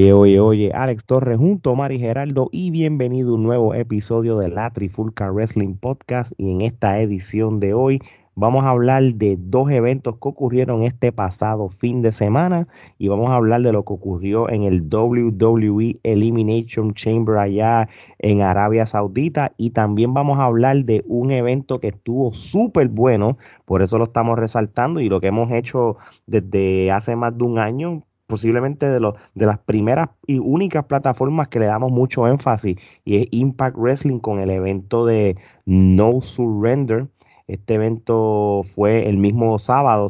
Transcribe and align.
Oye, 0.00 0.14
oye, 0.14 0.40
oye, 0.40 0.72
Alex 0.72 1.04
Torres 1.04 1.36
junto 1.36 1.72
a 1.72 1.74
Mari 1.74 1.98
Geraldo 1.98 2.48
y 2.52 2.70
bienvenido 2.70 3.32
a 3.32 3.34
un 3.34 3.42
nuevo 3.42 3.74
episodio 3.74 4.38
de 4.38 4.48
la 4.48 4.70
Trifulca 4.70 5.30
Wrestling 5.30 5.74
Podcast. 5.74 6.32
Y 6.38 6.52
en 6.52 6.62
esta 6.62 6.98
edición 7.02 7.60
de 7.60 7.74
hoy 7.74 8.00
vamos 8.34 8.64
a 8.64 8.70
hablar 8.70 9.02
de 9.16 9.36
dos 9.38 9.70
eventos 9.70 10.14
que 10.14 10.26
ocurrieron 10.26 10.84
este 10.84 11.12
pasado 11.12 11.68
fin 11.68 12.00
de 12.00 12.12
semana 12.12 12.66
y 12.96 13.08
vamos 13.08 13.28
a 13.28 13.34
hablar 13.34 13.60
de 13.60 13.72
lo 13.72 13.84
que 13.84 13.92
ocurrió 13.92 14.48
en 14.48 14.62
el 14.62 14.88
WWE 14.90 16.00
Elimination 16.02 16.94
Chamber 16.94 17.36
allá 17.36 17.86
en 18.20 18.40
Arabia 18.40 18.86
Saudita. 18.86 19.52
Y 19.58 19.68
también 19.68 20.14
vamos 20.14 20.38
a 20.38 20.44
hablar 20.44 20.82
de 20.86 21.04
un 21.08 21.30
evento 21.30 21.78
que 21.78 21.88
estuvo 21.88 22.32
súper 22.32 22.88
bueno, 22.88 23.36
por 23.66 23.82
eso 23.82 23.98
lo 23.98 24.04
estamos 24.04 24.38
resaltando 24.38 24.98
y 25.00 25.10
lo 25.10 25.20
que 25.20 25.26
hemos 25.26 25.52
hecho 25.52 25.98
desde 26.26 26.90
hace 26.90 27.16
más 27.16 27.36
de 27.36 27.44
un 27.44 27.58
año 27.58 28.02
posiblemente 28.30 28.88
de, 28.88 29.00
los, 29.00 29.14
de 29.34 29.44
las 29.44 29.58
primeras 29.58 30.08
y 30.26 30.38
únicas 30.38 30.84
plataformas 30.86 31.48
que 31.48 31.58
le 31.58 31.66
damos 31.66 31.92
mucho 31.92 32.26
énfasis 32.26 32.78
y 33.04 33.16
es 33.16 33.26
Impact 33.30 33.76
Wrestling 33.76 34.20
con 34.20 34.40
el 34.40 34.50
evento 34.50 35.04
de 35.04 35.36
No 35.66 36.22
Surrender. 36.22 37.08
Este 37.46 37.74
evento 37.74 38.62
fue 38.74 39.08
el 39.08 39.18
mismo 39.18 39.58
sábado. 39.58 40.06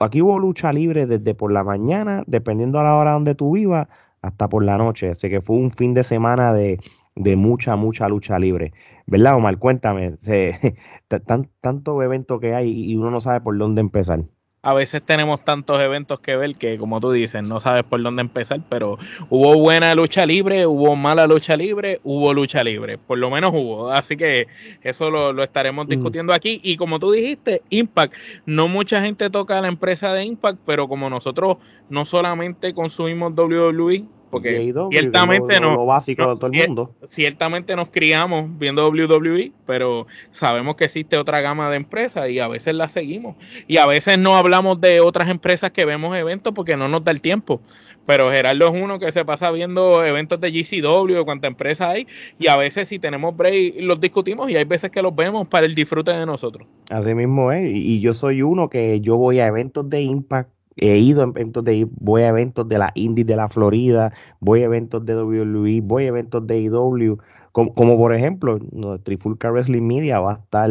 aquí 0.00 0.20
hubo 0.20 0.38
lucha 0.38 0.72
libre 0.72 1.06
desde 1.06 1.34
por 1.34 1.52
la 1.52 1.62
mañana, 1.62 2.24
dependiendo 2.26 2.80
a 2.80 2.84
la 2.84 2.96
hora 2.96 3.12
donde 3.12 3.36
tú 3.36 3.52
vivas, 3.52 3.86
hasta 4.20 4.48
por 4.48 4.64
la 4.64 4.76
noche. 4.76 5.10
Así 5.10 5.30
que 5.30 5.40
fue 5.40 5.56
un 5.56 5.70
fin 5.70 5.94
de 5.94 6.02
semana 6.02 6.52
de, 6.52 6.80
mucha, 7.36 7.76
mucha 7.76 8.08
lucha 8.08 8.38
libre. 8.40 8.72
¿Verdad, 9.06 9.36
Omar? 9.36 9.58
Cuéntame, 9.58 10.16
tanto 11.60 12.02
evento 12.02 12.40
que 12.40 12.54
hay 12.54 12.70
y 12.90 12.96
uno 12.96 13.10
no 13.10 13.20
sabe 13.20 13.40
por 13.40 13.56
dónde 13.56 13.80
empezar 13.80 14.24
a 14.64 14.72
veces 14.72 15.02
tenemos 15.02 15.44
tantos 15.44 15.78
eventos 15.78 16.18
que 16.20 16.36
ver 16.36 16.56
que, 16.56 16.78
como 16.78 16.98
tú 16.98 17.12
dices, 17.12 17.42
no 17.42 17.60
sabes 17.60 17.84
por 17.84 18.02
dónde 18.02 18.22
empezar, 18.22 18.60
pero 18.70 18.96
hubo 19.28 19.58
buena 19.58 19.94
lucha 19.94 20.24
libre, 20.24 20.66
hubo 20.66 20.96
mala 20.96 21.26
lucha 21.26 21.54
libre, 21.54 22.00
hubo 22.02 22.32
lucha 22.32 22.64
libre, 22.64 22.96
por 22.96 23.18
lo 23.18 23.28
menos 23.28 23.52
hubo. 23.52 23.90
Así 23.90 24.16
que 24.16 24.46
eso 24.82 25.10
lo, 25.10 25.42
estaremos 25.42 25.84
mm. 25.86 25.90
discutiendo 25.90 26.32
aquí. 26.32 26.60
Y 26.62 26.78
como 26.78 26.98
tú 26.98 27.12
dijiste, 27.12 27.60
Impact, 27.68 28.14
no 28.46 28.66
mucha 28.66 29.02
gente 29.02 29.28
toca 29.28 29.58
a 29.58 29.60
la 29.60 29.68
empresa 29.68 30.14
de 30.14 30.24
Impact, 30.24 30.58
pero 30.64 30.88
como 30.88 31.10
nosotros 31.10 31.58
no 31.90 32.06
solamente 32.06 32.72
consumimos 32.72 33.34
WWE, 33.36 34.04
porque 34.34 34.74
ciertamente 34.90 35.60
no, 35.60 35.86
básico 35.86 36.36
todo 36.36 36.50
el 36.52 36.66
mundo. 36.66 36.90
Ciertamente 37.06 37.76
nos 37.76 37.88
criamos 37.88 38.46
viendo 38.58 38.88
WWE, 38.88 39.52
pero 39.64 40.06
sabemos 40.32 40.74
que 40.74 40.86
existe 40.86 41.16
otra 41.16 41.40
gama 41.40 41.70
de 41.70 41.76
empresas 41.76 42.28
y 42.30 42.40
a 42.40 42.48
veces 42.48 42.74
las 42.74 42.90
seguimos. 42.90 43.36
Y 43.68 43.76
a 43.76 43.86
veces 43.86 44.18
no 44.18 44.36
hablamos 44.36 44.80
de 44.80 45.00
otras 45.00 45.28
empresas 45.28 45.70
que 45.70 45.84
vemos 45.84 46.16
eventos 46.16 46.52
porque 46.52 46.76
no 46.76 46.88
nos 46.88 47.04
da 47.04 47.12
el 47.12 47.20
tiempo. 47.20 47.60
Pero 48.06 48.30
Gerardo 48.30 48.68
es 48.68 48.82
uno 48.82 48.98
que 48.98 49.12
se 49.12 49.24
pasa 49.24 49.50
viendo 49.50 50.04
eventos 50.04 50.40
de 50.40 50.50
GCW, 50.50 51.14
de 51.14 51.24
cuánta 51.24 51.46
empresa 51.46 51.90
hay, 51.90 52.06
y 52.38 52.48
a 52.48 52.56
veces 52.56 52.88
si 52.88 52.98
tenemos 52.98 53.34
break 53.36 53.76
los 53.78 53.98
discutimos 54.00 54.50
y 54.50 54.56
hay 54.56 54.64
veces 54.64 54.90
que 54.90 55.00
los 55.00 55.14
vemos 55.14 55.48
para 55.48 55.64
el 55.64 55.74
disfrute 55.74 56.10
de 56.10 56.26
nosotros. 56.26 56.66
Así 56.90 57.14
mismo 57.14 57.52
es, 57.52 57.70
y 57.72 58.00
yo 58.00 58.12
soy 58.12 58.42
uno 58.42 58.68
que 58.68 59.00
yo 59.00 59.16
voy 59.16 59.38
a 59.38 59.46
eventos 59.46 59.88
de 59.88 60.02
Impact 60.02 60.53
He 60.76 60.98
ido 60.98 61.22
a 61.22 61.26
eventos 61.26 61.64
de 61.64 61.86
voy 61.90 62.22
a 62.22 62.28
eventos 62.28 62.68
de 62.68 62.78
la 62.78 62.92
Indies 62.94 63.26
de 63.26 63.36
la 63.36 63.48
Florida, 63.48 64.12
voy 64.40 64.62
a 64.62 64.64
eventos 64.64 65.04
de 65.04 65.14
WWE, 65.16 65.80
voy 65.82 66.04
a 66.04 66.08
eventos 66.08 66.46
de 66.46 66.60
IW, 66.60 67.18
como, 67.52 67.96
por 67.96 68.12
ejemplo, 68.12 68.58
no, 68.72 68.98
Trifulca 68.98 69.48
Wrestling 69.48 69.86
Media 69.86 70.18
va 70.18 70.32
a 70.32 70.34
estar 70.34 70.68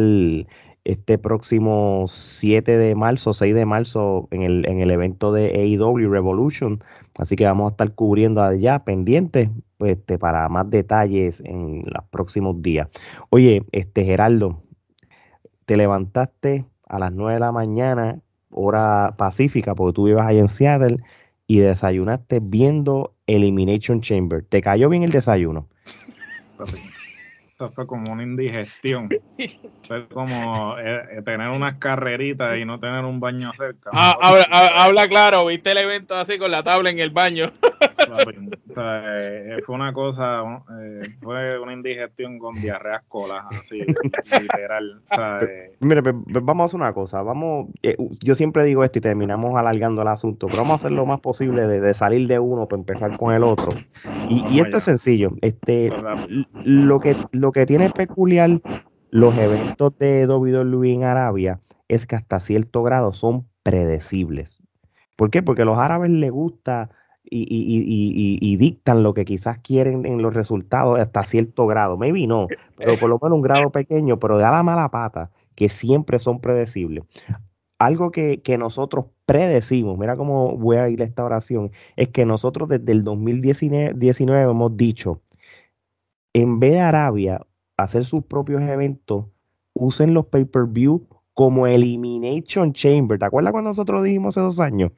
este 0.84 1.16
próximo 1.16 2.04
7 2.06 2.76
de 2.76 2.94
marzo, 2.94 3.32
6 3.32 3.54
de 3.54 3.64
marzo 3.64 4.28
en 4.30 4.42
el, 4.42 4.68
en 4.68 4.80
el 4.80 4.90
evento 4.90 5.32
de 5.32 5.46
AEW 5.46 6.10
Revolution. 6.10 6.84
Así 7.18 7.36
que 7.36 7.46
vamos 7.46 7.68
a 7.68 7.70
estar 7.70 7.94
cubriendo 7.94 8.42
allá 8.42 8.84
pendientes 8.84 9.48
pues, 9.78 9.96
este, 9.96 10.18
para 10.18 10.46
más 10.50 10.68
detalles 10.68 11.40
en 11.46 11.84
los 11.86 12.04
próximos 12.10 12.60
días. 12.60 12.88
Oye, 13.30 13.64
este 13.72 14.04
Geraldo, 14.04 14.62
te 15.64 15.78
levantaste 15.78 16.66
a 16.86 16.98
las 16.98 17.12
9 17.12 17.34
de 17.34 17.40
la 17.40 17.52
mañana 17.52 18.20
hora 18.54 19.14
pacífica, 19.18 19.74
porque 19.74 19.94
tú 19.94 20.04
vivas 20.04 20.26
ahí 20.26 20.38
en 20.38 20.48
Seattle, 20.48 20.98
y 21.46 21.58
desayunaste 21.58 22.40
viendo 22.40 23.12
Elimination 23.26 24.00
Chamber. 24.00 24.44
¿Te 24.48 24.62
cayó 24.62 24.88
bien 24.88 25.02
el 25.02 25.10
desayuno? 25.10 25.68
Esto 27.54 27.70
fue 27.70 27.86
como 27.86 28.12
una 28.12 28.24
indigestión. 28.24 29.08
Fue 29.86 30.08
como 30.08 30.76
eh, 30.78 31.18
eh, 31.18 31.22
tener 31.22 31.50
unas 31.50 31.76
carreritas 31.76 32.58
y 32.58 32.64
no 32.64 32.80
tener 32.80 33.04
un 33.04 33.20
baño 33.20 33.52
cerca. 33.56 33.90
Ah, 33.92 34.16
habla, 34.74 35.06
claro, 35.08 35.46
viste 35.46 35.70
el 35.70 35.78
evento 35.78 36.16
así 36.16 36.36
con 36.36 36.50
la 36.50 36.64
tabla 36.64 36.90
en 36.90 36.98
el 36.98 37.10
baño. 37.10 37.52
Eh, 38.76 39.62
fue 39.64 39.76
una 39.76 39.92
cosa, 39.92 40.42
fue 41.22 41.58
una 41.60 41.72
indigestión 41.72 42.40
con 42.40 42.60
diarreas 42.60 43.06
colas, 43.06 43.44
así, 43.50 43.84
literal. 44.40 45.00
Mire, 45.78 46.02
vamos 46.04 46.62
a 46.62 46.66
hacer 46.66 46.80
una 46.80 46.92
cosa. 46.92 47.22
Vamos, 47.22 47.68
yo 48.20 48.34
siempre 48.34 48.64
digo 48.64 48.82
esto 48.82 48.98
y 48.98 49.02
terminamos 49.02 49.56
alargando 49.56 50.02
el 50.02 50.08
asunto, 50.08 50.46
pero 50.46 50.62
vamos 50.62 50.72
a 50.72 50.74
hacer 50.76 50.92
lo 50.92 51.06
más 51.06 51.20
posible 51.20 51.68
de, 51.68 51.94
salir 51.94 52.26
de 52.26 52.40
uno 52.40 52.66
para 52.66 52.80
empezar 52.80 53.16
con 53.16 53.32
el 53.32 53.44
otro. 53.44 53.72
Y, 54.28 54.44
y 54.48 54.58
esto 54.60 54.78
es 54.78 54.82
sencillo. 54.82 55.32
Este, 55.40 55.92
lo 56.64 56.98
que 56.98 57.14
lo 57.30 57.43
que 57.52 57.66
tiene 57.66 57.90
peculiar 57.90 58.60
los 59.10 59.36
eventos 59.38 59.96
de 59.98 60.26
WWE 60.26 60.92
en 60.92 61.04
Arabia 61.04 61.60
es 61.88 62.06
que 62.06 62.16
hasta 62.16 62.40
cierto 62.40 62.82
grado 62.82 63.12
son 63.12 63.46
predecibles. 63.62 64.60
¿Por 65.16 65.30
qué? 65.30 65.42
Porque 65.42 65.62
a 65.62 65.64
los 65.64 65.78
árabes 65.78 66.10
les 66.10 66.30
gusta 66.30 66.90
y, 67.24 68.56
dictan 68.56 69.02
lo 69.02 69.14
que 69.14 69.24
quizás 69.24 69.58
quieren 69.58 70.04
en 70.06 70.22
los 70.22 70.34
resultados 70.34 70.98
hasta 70.98 71.24
cierto 71.24 71.66
grado. 71.66 71.96
Maybe 71.96 72.26
no, 72.26 72.48
pero 72.76 72.96
por 72.96 73.08
lo 73.08 73.18
menos 73.20 73.36
un 73.36 73.42
grado 73.42 73.70
pequeño, 73.70 74.18
pero 74.18 74.38
de 74.38 74.44
a 74.44 74.50
la 74.50 74.62
mala 74.62 74.90
pata, 74.90 75.30
que 75.54 75.68
siempre 75.68 76.18
son 76.18 76.40
predecibles. 76.40 77.04
Algo 77.78 78.10
que, 78.10 78.40
que 78.42 78.56
nosotros 78.58 79.06
predecimos, 79.26 79.98
mira 79.98 80.16
cómo 80.16 80.56
voy 80.56 80.76
a 80.76 80.88
ir 80.88 81.02
a 81.02 81.04
esta 81.04 81.24
oración, 81.24 81.70
es 81.96 82.08
que 82.08 82.24
nosotros 82.24 82.68
desde 82.68 82.92
el 82.92 83.04
2019 83.04 84.50
hemos 84.50 84.76
dicho, 84.76 85.22
en 86.34 86.60
vez 86.60 86.72
de 86.72 86.80
Arabia 86.80 87.40
hacer 87.76 88.04
sus 88.04 88.24
propios 88.24 88.62
eventos, 88.62 89.26
usen 89.72 90.14
los 90.14 90.26
pay-per-view 90.26 91.06
como 91.32 91.66
Elimination 91.66 92.72
Chamber. 92.72 93.18
¿Te 93.18 93.24
acuerdas 93.24 93.52
cuando 93.52 93.70
nosotros 93.70 94.02
dijimos 94.04 94.36
hace 94.36 94.44
dos 94.44 94.60
años? 94.60 94.92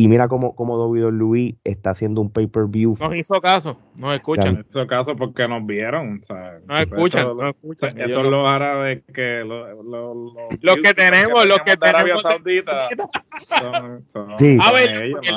Y 0.00 0.08
mira 0.08 0.28
cómo, 0.28 0.54
cómo 0.54 0.76
Louis 0.86 1.56
está 1.62 1.90
haciendo 1.90 2.22
un 2.22 2.30
pay-per-view. 2.30 2.96
Nos 2.98 3.14
hizo 3.14 3.38
caso, 3.40 3.78
nos 3.94 4.14
escuchan. 4.14 4.54
Nos 4.54 4.66
hizo 4.66 4.86
caso 4.86 5.14
porque 5.14 5.46
nos 5.46 5.66
vieron. 5.66 6.22
nos 6.66 6.80
escuchan, 6.80 7.20
eso, 7.20 7.34
nos 7.34 7.54
escuchan. 7.54 8.00
Esos 8.00 8.12
son 8.12 8.30
los 8.30 8.46
árabes 8.46 9.02
que... 9.12 9.44
Lo, 9.44 9.82
lo, 9.82 10.14
los 10.60 10.76
que 10.76 10.94
tenemos, 10.94 11.46
los 11.46 11.58
que 11.58 11.76
tenemos. 11.76 11.94
Arabia 11.94 12.16
Saudita. 12.16 12.80
sí. 14.38 14.58
A 14.58 14.72
ver, 14.72 15.12
en 15.22 15.36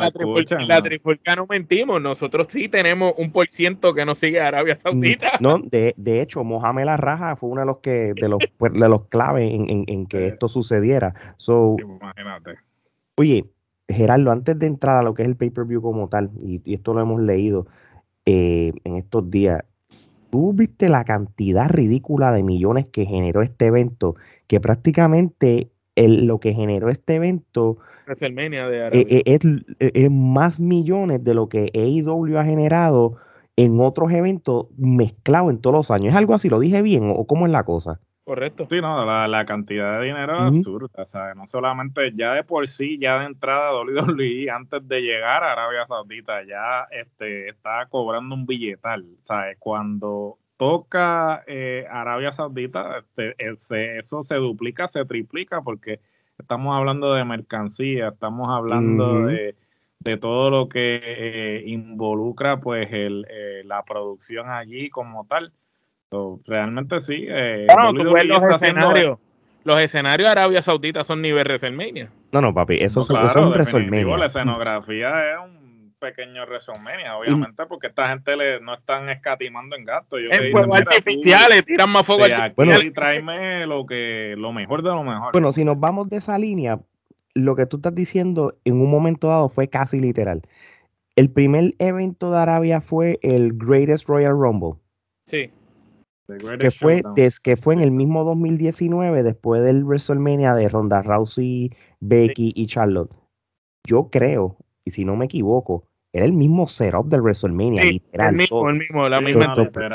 la, 0.67 0.81
trifulca, 0.81 1.35
no 1.35 1.45
mentimos. 1.45 2.01
Nosotros 2.01 2.47
sí 2.49 2.69
tenemos 2.69 3.13
un 3.17 3.33
por 3.33 3.49
ciento 3.49 3.93
que 3.93 4.05
nos 4.05 4.17
sigue 4.17 4.39
Arabia 4.39 4.77
Saudita. 4.77 5.31
No, 5.41 5.59
de, 5.59 5.93
de 5.97 6.21
hecho, 6.21 6.43
Mohamed 6.45 6.85
La 6.85 6.95
Raja 6.95 7.35
fue 7.35 7.49
uno 7.49 7.61
de 7.61 7.67
los 7.67 7.77
que 7.79 8.13
de 8.15 8.29
los, 8.29 8.39
de 8.39 8.89
los 8.89 9.07
claves 9.07 9.51
en, 9.51 9.69
en, 9.69 9.83
en 9.87 10.05
que 10.05 10.27
esto 10.27 10.47
sucediera. 10.47 11.13
So, 11.35 11.75
Imagínate. 11.79 12.59
Oye, 13.15 13.45
Gerardo, 13.87 14.31
antes 14.31 14.57
de 14.57 14.65
entrar 14.67 14.97
a 14.97 15.03
lo 15.03 15.13
que 15.13 15.23
es 15.23 15.27
el 15.27 15.35
pay-per-view 15.35 15.81
como 15.81 16.07
tal, 16.09 16.31
y, 16.41 16.61
esto 16.73 16.93
lo 16.93 17.01
hemos 17.01 17.21
leído 17.21 17.67
eh, 18.25 18.73
en 18.83 18.95
estos 18.95 19.29
días, 19.29 19.63
tú 20.29 20.53
viste 20.53 20.89
la 20.89 21.03
cantidad 21.03 21.69
ridícula 21.69 22.31
de 22.31 22.43
millones 22.43 22.87
que 22.87 23.05
generó 23.05 23.41
este 23.41 23.67
evento, 23.67 24.15
que 24.47 24.59
prácticamente 24.59 25.69
lo 25.95 26.39
que 26.39 26.53
generó 26.53 26.89
este 26.89 27.15
evento 27.15 27.77
de 28.67 28.87
eh, 28.87 29.05
eh, 29.09 29.23
es, 29.25 29.41
es, 29.79 30.11
más 30.11 30.59
millones 30.59 31.23
de 31.23 31.33
lo 31.33 31.49
que 31.49 31.71
AEW 31.73 32.37
ha 32.37 32.43
generado 32.43 33.17
en 33.55 33.79
otros 33.79 34.11
eventos 34.11 34.67
mezclados 34.77 35.51
en 35.51 35.59
todos 35.59 35.75
los 35.75 35.91
años. 35.91 36.09
¿Es 36.09 36.15
algo 36.15 36.33
así? 36.33 36.49
¿Lo 36.49 36.59
dije 36.59 36.81
bien 36.81 37.13
o 37.15 37.25
cómo 37.25 37.45
es 37.45 37.51
la 37.51 37.63
cosa? 37.63 37.99
Correcto. 38.23 38.67
Sí, 38.69 38.79
no, 38.79 39.27
la, 39.27 39.45
cantidad 39.45 39.99
de 39.99 40.05
dinero 40.05 40.47
es 40.47 40.57
absurda, 40.57 41.05
¿sabes? 41.05 41.35
No 41.35 41.45
solamente 41.45 42.13
ya 42.15 42.33
de 42.33 42.43
por 42.43 42.69
sí, 42.69 42.97
ya 42.97 43.19
de 43.19 43.25
entrada 43.25 43.73
WWE, 43.81 44.49
antes 44.49 44.87
de 44.87 45.01
llegar 45.01 45.43
a 45.43 45.51
Arabia 45.51 45.85
Saudita, 45.85 46.41
ya 46.43 46.87
este, 46.91 47.49
está 47.49 47.85
cobrando 47.87 48.33
un 48.33 48.45
billetal, 48.45 49.05
¿sabes? 49.23 49.57
Cuando 49.59 50.37
toca 50.55 51.43
eh, 51.47 51.85
Arabia 51.91 52.31
Saudita, 52.31 53.03
este, 53.37 53.99
eso 53.99 54.23
se 54.23 54.35
duplica, 54.35 54.87
se 54.87 55.03
triplica, 55.03 55.61
porque 55.61 55.99
estamos 56.37 56.77
hablando 56.77 57.13
de 57.13 57.25
mercancía, 57.25 58.07
estamos 58.09 58.49
hablando 58.49 59.25
de, 59.25 59.53
todo 60.21 60.49
lo 60.49 60.69
que 60.69 61.01
eh, 61.03 61.63
involucra 61.65 62.59
pues 62.59 62.87
el, 62.91 63.25
eh, 63.29 63.63
la 63.65 63.83
producción 63.83 64.49
allí 64.49 64.89
como 64.89 65.25
tal 65.27 65.51
realmente 66.45 67.01
sí. 67.01 67.25
Eh, 67.27 67.67
los 67.93 68.61
escenarios. 68.61 69.19
Los 69.65 69.79
escenarios 69.79 70.27
de 70.27 70.31
Arabia 70.31 70.61
Saudita 70.61 71.05
son 71.05 71.21
nivel 71.21 71.45
WrestleMania. 71.45 72.09
No, 72.33 72.41
no, 72.41 72.53
papi, 72.53 72.79
eso, 72.81 73.01
son, 73.01 73.17
WrestleMania. 73.51 74.17
La 74.17 74.25
escenografía 74.25 75.31
es 75.31 75.39
un 75.41 75.63
pequeños 76.03 76.45
WrestleMania, 76.49 77.15
obviamente, 77.17 77.65
porque 77.65 77.87
esta 77.87 78.09
gente 78.09 78.35
le, 78.35 78.59
no 78.59 78.73
están 78.73 79.07
escatimando 79.09 79.77
en 79.77 79.85
gastos. 79.85 80.19
En 80.29 80.51
fuegos 80.51 80.77
artificiales, 80.79 81.65
tiran 81.65 81.89
más 81.89 82.05
fuego 82.05 82.25
artificial. 82.25 82.53
Bueno, 82.57 82.81
y 82.81 82.91
tráeme 82.91 83.65
lo, 83.65 83.85
que, 83.85 84.35
lo 84.37 84.51
mejor 84.51 84.83
de 84.83 84.89
lo 84.89 85.03
mejor. 85.03 85.31
Bueno, 85.31 85.53
si 85.53 85.63
nos 85.63 85.79
vamos 85.79 86.09
de 86.09 86.17
esa 86.17 86.37
línea, 86.37 86.77
lo 87.33 87.55
que 87.55 87.65
tú 87.65 87.77
estás 87.77 87.95
diciendo 87.95 88.57
en 88.65 88.81
un 88.81 88.91
momento 88.91 89.29
dado 89.29 89.47
fue 89.47 89.69
casi 89.69 90.01
literal. 90.01 90.41
El 91.15 91.29
primer 91.29 91.73
evento 91.79 92.31
de 92.31 92.37
Arabia 92.37 92.81
fue 92.81 93.19
el 93.21 93.53
Greatest 93.53 94.09
Royal 94.09 94.33
Rumble. 94.33 94.73
Sí. 95.25 95.51
Que 96.27 96.71
fue, 96.71 97.03
que 97.43 97.57
fue 97.57 97.73
en 97.73 97.81
el 97.81 97.91
mismo 97.91 98.23
2019, 98.23 99.23
después 99.23 99.61
del 99.63 99.83
WrestleMania 99.83 100.53
de 100.55 100.69
Ronda 100.69 101.01
Rousey, 101.01 101.71
Becky 101.99 102.53
y 102.55 102.65
Charlotte. 102.67 103.13
Yo 103.85 104.09
creo, 104.09 104.57
y 104.85 104.91
si 104.91 105.03
no 105.03 105.17
me 105.17 105.25
equivoco, 105.25 105.87
era 106.13 106.25
el 106.25 106.31
mismo 106.31 106.67
setup 106.67 107.07
del 107.07 107.21
WrestleMania, 107.21 107.83
literal. 107.83 108.29
El 108.29 108.37
mismo, 108.37 108.69
el 108.69 108.77
mismo, 108.77 109.09
la 109.09 109.19
misma, 109.19 109.45
estructura. 109.45 109.89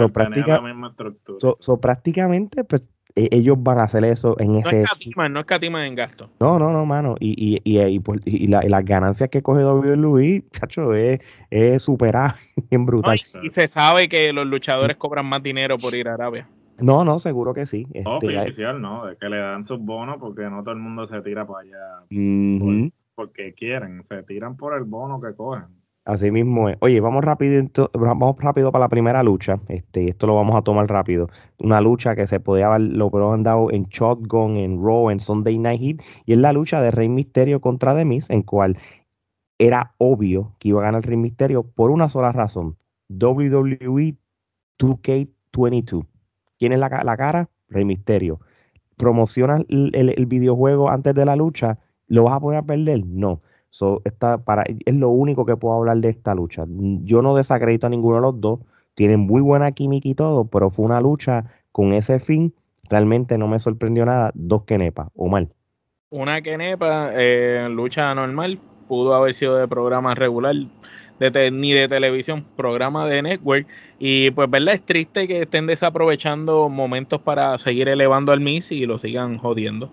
prácticamente, 1.80 2.64
pues 2.64 2.90
ellos 3.14 3.56
van 3.60 3.78
a 3.78 3.84
hacer 3.84 4.04
eso 4.04 4.36
en 4.38 4.52
no 4.52 4.58
ese. 4.60 4.82
Escatiman, 4.82 5.32
no 5.32 5.40
escatiman 5.40 5.84
en 5.84 5.94
gasto. 5.94 6.30
No, 6.40 6.58
no, 6.58 6.72
no, 6.72 6.86
mano. 6.86 7.16
Y, 7.18 7.34
y, 7.36 7.60
y, 7.64 7.80
y, 7.80 7.98
pues, 8.00 8.20
las 8.24 8.84
ganancias 8.84 9.28
que 9.28 9.42
coge 9.42 9.64
WWE, 9.64 10.44
chacho, 10.52 10.94
es, 10.94 11.20
es 11.50 11.82
superar 11.82 12.36
bien 12.70 12.86
brutal. 12.86 13.20
y, 13.42 13.50
se 13.50 13.68
sabe 13.68 14.08
que 14.08 14.32
los 14.32 14.46
luchadores 14.46 14.96
cobran 14.96 15.26
más 15.26 15.42
dinero 15.42 15.78
por 15.78 15.94
ir 15.94 16.08
a 16.08 16.14
Arabia. 16.14 16.48
No, 16.78 17.04
no, 17.04 17.18
seguro 17.18 17.54
que 17.54 17.66
sí. 17.66 17.86
No, 18.04 18.18
este, 18.20 18.38
oficial, 18.38 18.80
no, 18.80 19.06
de 19.06 19.16
que 19.16 19.28
le 19.28 19.38
dan 19.38 19.64
sus 19.64 19.80
bonos 19.80 20.18
porque 20.20 20.42
no 20.42 20.62
todo 20.62 20.74
el 20.74 20.80
mundo 20.80 21.08
se 21.08 21.20
tira 21.22 21.44
para 21.44 21.60
allá 21.60 22.04
porque 23.18 23.52
quieren, 23.52 24.04
se 24.08 24.22
tiran 24.22 24.56
por 24.56 24.78
el 24.78 24.84
bono 24.84 25.20
que 25.20 25.34
cogen. 25.34 25.64
Así 26.08 26.30
mismo 26.30 26.70
es. 26.70 26.78
Oye, 26.80 27.00
vamos 27.00 27.22
rápido, 27.22 27.62
vamos 27.92 28.36
rápido 28.38 28.72
para 28.72 28.86
la 28.86 28.88
primera 28.88 29.22
lucha. 29.22 29.60
Este, 29.68 30.08
esto 30.08 30.26
lo 30.26 30.36
vamos 30.36 30.56
a 30.56 30.62
tomar 30.62 30.88
rápido. 30.88 31.28
Una 31.58 31.82
lucha 31.82 32.16
que 32.16 32.26
se 32.26 32.40
podía 32.40 32.68
haber, 32.68 32.80
lo 32.80 33.30
han 33.30 33.42
dado 33.42 33.70
en 33.70 33.84
Shotgun, 33.90 34.56
en 34.56 34.82
Raw, 34.82 35.10
en 35.10 35.20
Sunday 35.20 35.58
Night 35.58 35.82
Heat. 35.82 35.96
Y 36.24 36.32
es 36.32 36.38
la 36.38 36.54
lucha 36.54 36.80
de 36.80 36.92
Rey 36.92 37.10
Misterio 37.10 37.60
contra 37.60 37.94
The 37.94 38.06
Miz, 38.06 38.30
en 38.30 38.42
cual 38.42 38.78
era 39.58 39.92
obvio 39.98 40.54
que 40.58 40.70
iba 40.70 40.80
a 40.80 40.84
ganar 40.84 41.04
Rey 41.04 41.18
Misterio 41.18 41.64
por 41.64 41.90
una 41.90 42.08
sola 42.08 42.32
razón. 42.32 42.78
WWE 43.10 44.16
2K22. 44.78 46.06
¿Quién 46.58 46.72
es 46.72 46.78
la, 46.78 46.88
cara? 46.88 47.50
Rey 47.68 47.84
Misterio. 47.84 48.40
¿Promociona 48.96 49.62
el, 49.68 49.90
el 49.92 50.24
videojuego 50.24 50.88
antes 50.88 51.14
de 51.14 51.26
la 51.26 51.36
lucha? 51.36 51.80
¿Lo 52.06 52.24
vas 52.24 52.36
a 52.36 52.40
poder 52.40 52.64
perder? 52.64 53.04
No. 53.04 53.42
So, 53.70 54.02
para, 54.44 54.64
es 54.64 54.94
lo 54.94 55.10
único 55.10 55.44
que 55.44 55.56
puedo 55.56 55.76
hablar 55.76 55.98
de 55.98 56.08
esta 56.08 56.34
lucha. 56.34 56.64
Yo 56.68 57.22
no 57.22 57.36
desacredito 57.36 57.86
a 57.86 57.90
ninguno 57.90 58.16
de 58.16 58.22
los 58.22 58.40
dos. 58.40 58.60
Tienen 58.94 59.20
muy 59.20 59.40
buena 59.40 59.70
química 59.72 60.08
y 60.08 60.14
todo, 60.14 60.46
pero 60.46 60.70
fue 60.70 60.84
una 60.84 61.00
lucha 61.00 61.44
con 61.70 61.92
ese 61.92 62.18
fin. 62.18 62.54
Realmente 62.88 63.38
no 63.38 63.46
me 63.46 63.58
sorprendió 63.58 64.06
nada. 64.06 64.32
Dos 64.34 64.64
quenepas, 64.64 65.08
o 65.14 65.28
mal. 65.28 65.48
Una 66.10 66.40
quenepa, 66.40 67.10
eh, 67.12 67.68
lucha 67.70 68.14
normal, 68.14 68.58
pudo 68.88 69.14
haber 69.14 69.34
sido 69.34 69.56
de 69.56 69.68
programa 69.68 70.14
regular, 70.14 70.56
de 71.18 71.50
ni 71.50 71.72
de 71.72 71.86
televisión, 71.86 72.46
programa 72.56 73.06
de 73.06 73.22
network. 73.22 73.66
Y 73.98 74.30
pues, 74.30 74.48
¿verdad? 74.50 74.74
Es 74.74 74.82
triste 74.82 75.28
que 75.28 75.42
estén 75.42 75.66
desaprovechando 75.66 76.70
momentos 76.70 77.20
para 77.20 77.58
seguir 77.58 77.88
elevando 77.88 78.32
al 78.32 78.40
Miss 78.40 78.72
y 78.72 78.86
lo 78.86 78.98
sigan 78.98 79.36
jodiendo. 79.36 79.90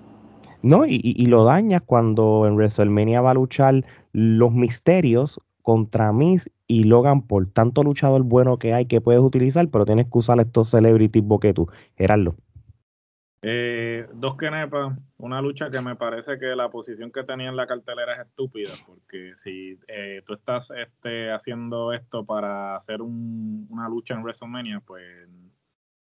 No, 0.65 0.83
y, 0.87 1.27
lo 1.27 1.43
dañas 1.43 1.83
cuando 1.85 2.47
en 2.47 2.55
WrestleMania 2.55 3.21
va 3.21 3.29
a 3.29 3.33
luchar 3.35 3.85
los 4.13 4.51
misterios 4.51 5.39
contra 5.61 6.11
Miz 6.11 6.49
y 6.65 6.85
Logan 6.85 7.21
por 7.27 7.45
tanto 7.45 7.83
luchador 7.83 8.23
bueno 8.23 8.57
que 8.57 8.73
hay 8.73 8.87
que 8.87 8.99
puedes 8.99 9.21
utilizar, 9.21 9.69
pero 9.69 9.85
tienes 9.85 10.07
que 10.07 10.17
usar 10.17 10.39
estos 10.39 10.71
celebrities 10.71 11.23
tú, 11.53 11.69
Gerardo. 11.95 12.35
Eh, 13.43 14.07
dos 14.15 14.37
quenepas, 14.37 14.97
una 15.19 15.39
lucha 15.39 15.69
que 15.69 15.81
me 15.81 15.95
parece 15.95 16.39
que 16.39 16.55
la 16.55 16.69
posición 16.69 17.11
que 17.11 17.23
tenía 17.23 17.49
en 17.49 17.55
la 17.55 17.67
cartelera 17.67 18.15
es 18.15 18.27
estúpida, 18.27 18.71
porque 18.87 19.33
si 19.37 19.77
eh, 19.87 20.23
tú 20.25 20.33
estás 20.33 20.67
este, 20.71 21.31
haciendo 21.31 21.93
esto 21.93 22.25
para 22.25 22.77
hacer 22.77 23.03
una 23.03 23.87
lucha 23.87 24.15
en 24.15 24.23
WrestleMania, 24.23 24.81
pues 24.83 25.29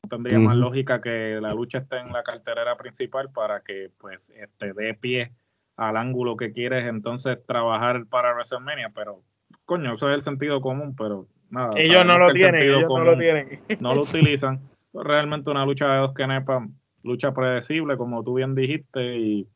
tendría 0.07 0.39
más 0.39 0.55
lógica 0.55 1.01
que 1.01 1.39
la 1.41 1.53
lucha 1.53 1.79
esté 1.79 1.97
en 1.97 2.11
la 2.11 2.23
carterera 2.23 2.75
principal 2.77 3.29
para 3.31 3.61
que 3.61 3.91
pues 3.97 4.31
este 4.31 4.73
dé 4.73 4.93
pie 4.93 5.31
al 5.77 5.97
ángulo 5.97 6.37
que 6.37 6.51
quieres 6.51 6.85
entonces 6.85 7.37
trabajar 7.45 8.05
para 8.07 8.33
WrestleMania, 8.33 8.91
pero 8.93 9.21
coño, 9.65 9.95
eso 9.95 10.09
es 10.09 10.15
el 10.15 10.21
sentido 10.21 10.61
común, 10.61 10.95
pero 10.95 11.27
nada. 11.49 11.71
Ellos 11.75 12.05
no 12.05 12.17
lo 12.17 12.33
tienen, 12.33 12.63
ellos 12.63 12.83
no 12.87 13.03
lo 13.03 13.17
tienen. 13.17 13.61
No 13.79 13.93
lo 13.93 14.01
utilizan. 14.03 14.59
Realmente 14.93 15.49
una 15.49 15.65
lucha 15.65 15.87
de 15.87 15.99
dos 15.99 16.13
kenepa, 16.13 16.67
lucha 17.03 17.33
predecible, 17.33 17.97
como 17.97 18.23
tú 18.23 18.35
bien 18.35 18.55
dijiste, 18.55 19.17
y 19.17 19.47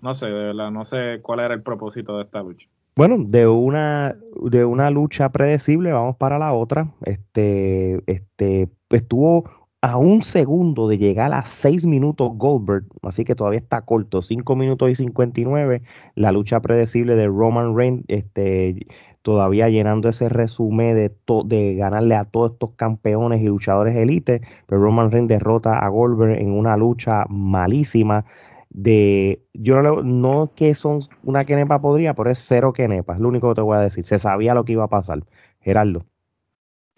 no 0.00 0.14
sé, 0.14 0.26
de 0.26 0.32
verdad, 0.32 0.70
no 0.70 0.84
sé 0.84 1.18
cuál 1.22 1.40
era 1.40 1.54
el 1.54 1.62
propósito 1.62 2.16
de 2.16 2.24
esta 2.24 2.42
lucha. 2.42 2.66
Bueno, 2.96 3.16
de 3.18 3.46
una, 3.46 4.16
de 4.42 4.64
una 4.64 4.88
lucha 4.90 5.30
predecible, 5.30 5.92
vamos 5.92 6.16
para 6.16 6.38
la 6.38 6.52
otra. 6.52 6.92
Este, 7.04 8.00
este, 8.06 8.68
estuvo 8.90 9.50
a 9.84 9.98
un 9.98 10.22
segundo 10.22 10.88
de 10.88 10.96
llegar 10.96 11.34
a 11.34 11.44
6 11.44 11.84
minutos 11.84 12.30
Goldberg, 12.36 12.86
así 13.02 13.22
que 13.24 13.34
todavía 13.34 13.58
está 13.58 13.82
corto, 13.82 14.22
5 14.22 14.56
minutos 14.56 14.88
y 14.90 14.94
59, 14.94 15.82
la 16.14 16.32
lucha 16.32 16.60
predecible 16.60 17.16
de 17.16 17.26
Roman 17.26 17.76
Reigns, 17.76 18.02
este, 18.08 18.86
todavía 19.20 19.68
llenando 19.68 20.08
ese 20.08 20.30
resumen 20.30 20.96
de, 20.96 21.74
ganarle 21.74 22.14
a 22.14 22.24
todos 22.24 22.52
estos 22.52 22.70
campeones 22.76 23.42
y 23.42 23.44
luchadores 23.44 23.94
elite, 23.94 24.40
pero 24.66 24.80
Roman 24.80 25.10
Reigns 25.10 25.28
derrota 25.28 25.78
a 25.78 25.88
Goldberg 25.88 26.40
en 26.40 26.52
una 26.52 26.78
lucha 26.78 27.26
malísima 27.28 28.24
de, 28.70 29.42
yo 29.52 29.82
no, 29.82 30.02
no 30.02 30.50
que 30.56 30.74
son 30.74 31.02
una 31.24 31.44
quenepa 31.44 31.82
podría, 31.82 32.14
pero 32.14 32.30
es 32.30 32.38
cero 32.38 32.72
quenepa, 32.72 33.14
es 33.14 33.20
lo 33.20 33.28
único 33.28 33.50
que 33.50 33.56
te 33.56 33.60
voy 33.60 33.76
a 33.76 33.80
decir, 33.80 34.04
se 34.06 34.18
sabía 34.18 34.54
lo 34.54 34.64
que 34.64 34.72
iba 34.72 34.84
a 34.84 34.88
pasar, 34.88 35.24
Gerardo. 35.60 36.06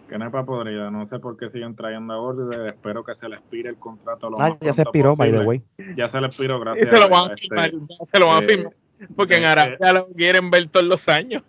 Que 0.08 0.18
no 0.18 0.26
es 0.26 0.32
para 0.32 0.44
podrida, 0.44 0.90
no 0.90 1.06
sé 1.06 1.18
por 1.18 1.36
qué 1.36 1.50
siguen 1.50 1.74
trayendo 1.74 2.14
a 2.14 2.18
Goldberg, 2.18 2.68
espero 2.68 3.04
que 3.04 3.14
se 3.16 3.28
le 3.28 3.36
expire 3.36 3.70
el 3.70 3.76
contrato. 3.76 4.30
Lo 4.30 4.40
ah, 4.40 4.56
ya 4.60 4.72
se 4.72 4.82
expiró, 4.82 5.16
by 5.16 5.32
the 5.32 5.40
way. 5.40 5.62
Ya 5.96 6.08
se 6.08 6.20
le 6.20 6.28
expiró, 6.28 6.60
gracias. 6.60 6.88
Y 6.88 6.94
se 6.94 7.00
lo 7.00 7.08
van 7.08 7.30
a 7.30 7.34
este, 7.34 7.48
firmar, 7.48 7.70
se 7.88 8.18
lo 8.18 8.26
van 8.28 8.42
a 8.42 8.44
eh, 8.44 8.48
firmar. 8.48 8.72
Porque 9.14 9.34
en 9.34 9.44
este 9.44 9.60
Arabia 9.60 9.92
lo 9.92 10.14
quieren 10.14 10.50
ver 10.50 10.68
todos 10.68 10.86
los 10.86 11.08
años. 11.08 11.42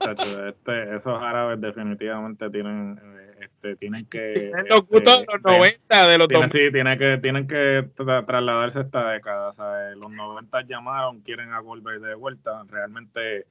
Este, 0.00 0.96
esos 0.96 1.20
árabes 1.20 1.60
definitivamente 1.60 2.48
tienen, 2.50 3.00
eh, 3.02 3.36
este, 3.42 3.76
tienen 3.76 4.06
que. 4.06 4.34
los 4.70 4.86
gustos 4.86 5.26
de 5.26 5.34
los 5.34 5.42
90, 5.42 6.08
de 6.08 6.18
los 6.18 6.28
tienen, 6.28 6.50
Sí, 6.50 6.72
tienen 6.72 6.98
que, 6.98 7.18
tienen 7.18 7.46
que 7.46 7.88
trasladarse 7.96 8.80
esta 8.80 9.10
década. 9.10 9.52
¿sabes? 9.54 9.96
Los 9.96 10.10
90 10.10 10.62
llamaron, 10.62 11.20
quieren 11.20 11.52
a 11.52 11.60
Goldberg 11.60 12.00
de 12.00 12.14
vuelta. 12.14 12.62
Realmente 12.68 13.46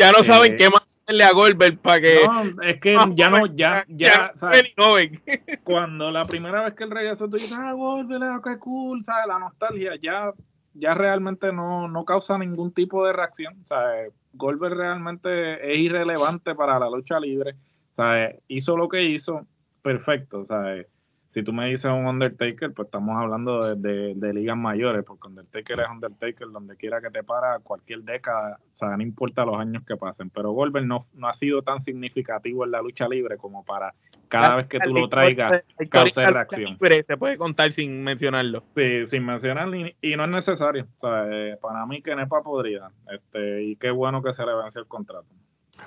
ya 0.00 0.12
no 0.12 0.24
saben 0.24 0.56
qué 0.56 0.68
más 0.68 0.84
hacerle 0.84 1.24
a 1.24 1.32
Goldberg 1.32 1.78
para 1.78 2.00
que. 2.00 2.20
No, 2.26 2.62
es 2.62 2.80
que 2.80 2.94
ya 3.14 3.30
no, 3.30 3.46
ya, 3.46 3.84
ya. 3.88 4.32
cuando 5.64 6.10
la 6.10 6.24
primera 6.24 6.64
vez 6.64 6.74
que 6.74 6.84
el 6.84 6.90
regresó, 6.90 7.28
tú 7.28 7.36
dices, 7.36 7.52
ah, 7.52 7.72
Goldberg, 7.72 8.22
ah, 8.22 8.40
qué 8.42 8.58
cool, 8.58 9.04
¿sabes? 9.04 9.26
La 9.26 9.38
nostalgia, 9.38 9.92
ya, 10.02 10.32
ya 10.74 10.94
realmente 10.94 11.52
no, 11.52 11.88
no 11.88 12.04
causa 12.04 12.38
ningún 12.38 12.72
tipo 12.72 13.06
de 13.06 13.12
reacción. 13.12 13.54
¿sabes? 13.68 14.12
Goldberg 14.32 14.76
realmente 14.76 15.72
es 15.72 15.78
irrelevante 15.78 16.54
para 16.54 16.78
la 16.78 16.88
lucha 16.88 17.20
libre. 17.20 17.54
¿sabes? 18.00 18.36
Hizo 18.48 18.76
lo 18.78 18.88
que 18.88 19.02
hizo, 19.02 19.46
perfecto, 19.82 20.46
¿sabes? 20.46 20.86
Si 21.32 21.44
tú 21.44 21.52
me 21.52 21.66
dices 21.66 21.86
un 21.86 22.06
Undertaker, 22.06 22.72
pues 22.72 22.86
estamos 22.86 23.16
hablando 23.16 23.76
de, 23.76 24.14
de, 24.14 24.34
ligas 24.34 24.56
mayores, 24.56 25.04
porque 25.04 25.28
Undertaker 25.28 25.80
es 25.80 25.88
Undertaker 25.88 26.48
donde 26.48 26.76
quiera 26.76 27.00
que 27.00 27.10
te 27.10 27.22
para, 27.22 27.60
cualquier 27.60 28.00
década, 28.02 28.58
o 28.74 28.78
sea, 28.78 28.96
no 28.96 29.02
importa 29.02 29.44
los 29.44 29.56
años 29.56 29.84
que 29.86 29.96
pasen, 29.96 30.30
pero 30.30 30.50
Goldberg 30.50 30.86
no, 30.86 31.06
no 31.14 31.28
ha 31.28 31.34
sido 31.34 31.62
tan 31.62 31.80
significativo 31.80 32.64
en 32.64 32.72
la 32.72 32.82
lucha 32.82 33.06
libre 33.06 33.36
como 33.36 33.64
para 33.64 33.94
cada 34.28 34.56
vez 34.56 34.66
que 34.66 34.80
tú 34.80 34.92
lo 34.92 35.08
traigas 35.08 35.64
causar 35.88 36.32
reacción. 36.32 36.78
Se 37.04 37.16
puede 37.16 37.36
contar 37.36 37.72
sin 37.72 38.02
mencionarlo. 38.02 38.64
Sí, 38.76 39.06
sin 39.06 39.24
mencionarlo 39.24 39.76
y, 39.76 40.16
no 40.16 40.24
es 40.24 40.30
necesario. 40.30 40.86
O 40.98 41.08
sea, 41.08 41.26
eh, 41.30 41.56
para 41.60 41.86
mí 41.86 42.02
que 42.02 42.14
Nepa 42.14 42.42
podría, 42.42 42.90
este, 43.12 43.62
y 43.64 43.76
qué 43.76 43.90
bueno 43.90 44.22
que 44.22 44.32
se 44.32 44.44
le 44.44 44.54
vence 44.54 44.78
el 44.78 44.86
contrato. 44.86 45.28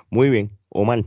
Muy 0.10 0.30
bien, 0.30 0.52
Omar 0.70 1.04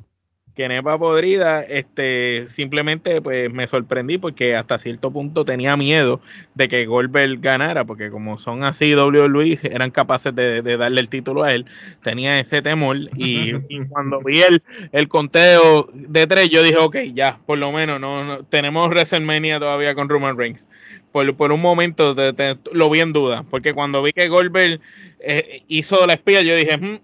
que 0.57 0.69
Nepa 0.69 0.99
podrida, 0.99 1.63
este, 1.63 2.49
simplemente 2.49 3.21
pues 3.21 3.53
me 3.53 3.67
sorprendí 3.67 4.17
porque 4.17 4.57
hasta 4.57 4.79
cierto 4.79 5.11
punto 5.11 5.45
tenía 5.45 5.77
miedo 5.77 6.21
de 6.55 6.67
que 6.69 6.87
Goldberg 6.87 7.41
ganara, 7.41 7.85
porque 7.85 8.11
como 8.11 8.39
son 8.39 8.65
así 8.65 8.95
WWE, 8.95 9.61
eran 9.63 9.91
capaces 9.91 10.35
de, 10.35 10.63
darle 10.63 11.03
el 11.03 11.11
título 11.11 11.43
a 11.43 11.53
él, 11.53 11.67
tenía 12.03 12.41
ese 12.41 12.63
temor 12.63 12.97
y, 13.17 13.53
cuando 13.91 14.21
vi 14.23 14.41
el, 14.41 14.63
el, 14.93 15.09
conteo 15.09 15.91
de 15.93 16.27
tres, 16.27 16.49
yo 16.49 16.63
dije, 16.63 16.79
ok, 16.79 16.97
ya, 17.13 17.39
por 17.45 17.59
lo 17.59 17.71
menos 17.71 18.01
no, 18.01 18.43
tenemos 18.49 18.89
WrestleMania 18.89 19.61
todavía 19.61 19.95
con 19.95 20.09
Roman 20.09 20.39
Reigns. 20.39 20.67
Por, 21.13 21.37
por 21.37 21.53
un 21.53 21.61
momento 21.61 22.15
lo 22.73 22.91
vi 22.91 23.01
en 23.01 23.13
duda, 23.13 23.45
porque 23.51 23.75
cuando 23.75 24.03
vi 24.03 24.13
que 24.15 24.29
Goldberg 24.29 24.81
eh, 25.21 25.63
hizo 25.69 26.07
la 26.07 26.15
espía, 26.15 26.41
yo 26.41 26.57
dije, 26.57 26.79
hmm, 26.79 27.01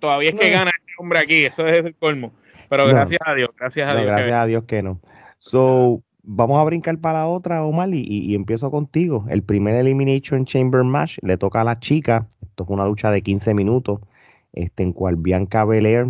todavía 0.00 0.30
es 0.30 0.34
que 0.34 0.50
gana 0.50 0.72
hombre 0.98 1.18
aquí, 1.20 1.44
eso 1.44 1.66
es 1.66 1.84
el 1.84 1.94
colmo. 1.94 2.32
Pero 2.68 2.86
gracias 2.86 3.20
a 3.24 3.34
Dios, 3.34 3.50
gracias 3.56 3.88
a 3.88 3.94
Dios. 3.94 4.06
Gracias 4.06 4.32
a 4.32 4.46
Dios 4.46 4.64
que 4.64 4.82
no. 4.82 5.00
So, 5.38 6.02
vamos 6.22 6.60
a 6.60 6.64
brincar 6.64 6.98
para 6.98 7.20
la 7.20 7.26
otra, 7.28 7.64
Omar, 7.64 7.88
y, 7.94 8.02
y, 8.06 8.34
empiezo 8.34 8.70
contigo. 8.70 9.24
El 9.28 9.42
primer 9.42 9.74
Elimination 9.76 10.44
Chamber 10.44 10.82
Match 10.82 11.18
le 11.22 11.36
toca 11.36 11.60
a 11.60 11.64
la 11.64 11.78
chica. 11.78 12.26
Esto 12.42 12.64
es 12.64 12.70
una 12.70 12.86
lucha 12.86 13.10
de 13.10 13.22
15 13.22 13.54
minutos, 13.54 14.00
este, 14.52 14.82
en 14.82 14.92
cual 14.92 15.16
Bianca 15.16 15.64
Belair, 15.64 16.06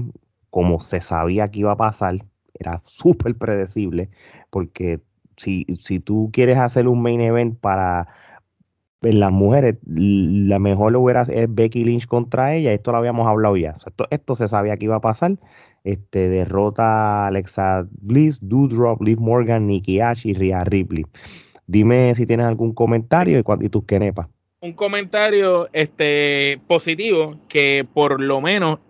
como 0.50 0.80
se 0.80 1.00
sabía 1.00 1.50
que 1.50 1.60
iba 1.60 1.72
a 1.72 1.76
pasar, 1.76 2.16
era 2.54 2.80
súper 2.84 3.34
predecible, 3.36 4.08
porque 4.50 5.00
si, 5.36 5.66
si 5.80 6.00
tú 6.00 6.30
quieres 6.32 6.58
hacer 6.58 6.88
un 6.88 7.02
main 7.02 7.20
event 7.20 7.58
para 7.60 8.08
las 9.00 9.32
mujeres, 9.32 9.76
la 9.84 10.58
mejor 10.58 10.92
lo 10.92 11.00
hubiera 11.00 11.22
es 11.22 11.54
Becky 11.54 11.84
Lynch 11.84 12.06
contra 12.06 12.54
ella, 12.54 12.72
esto 12.72 12.92
lo 12.92 12.98
habíamos 12.98 13.26
hablado 13.26 13.56
ya. 13.56 13.70
esto, 13.70 14.06
esto, 14.10 14.34
se 14.34 14.48
sabía 14.48 14.76
que 14.76 14.86
iba 14.86 14.96
a 14.96 15.00
pasar. 15.00 15.36
Este, 15.84 16.28
derrota 16.28 16.82
a 16.82 17.26
Alexa 17.28 17.86
Bliss, 18.00 18.40
Doudrop, 18.42 19.00
Liv 19.02 19.20
Morgan, 19.20 19.68
Nikki 19.68 20.00
Ash 20.00 20.26
y 20.26 20.34
Rhea 20.34 20.64
Ripley. 20.64 21.06
Dime 21.66 22.14
si 22.14 22.26
tienes 22.26 22.46
algún 22.46 22.72
comentario 22.72 23.38
y, 23.38 23.64
y 23.64 23.68
tus 23.68 23.84
quenepas. 23.84 24.26
Un 24.60 24.72
comentario 24.72 25.68
este, 25.72 26.60
positivo 26.66 27.38
que 27.48 27.86
por 27.92 28.20
lo 28.20 28.40
menos 28.40 28.80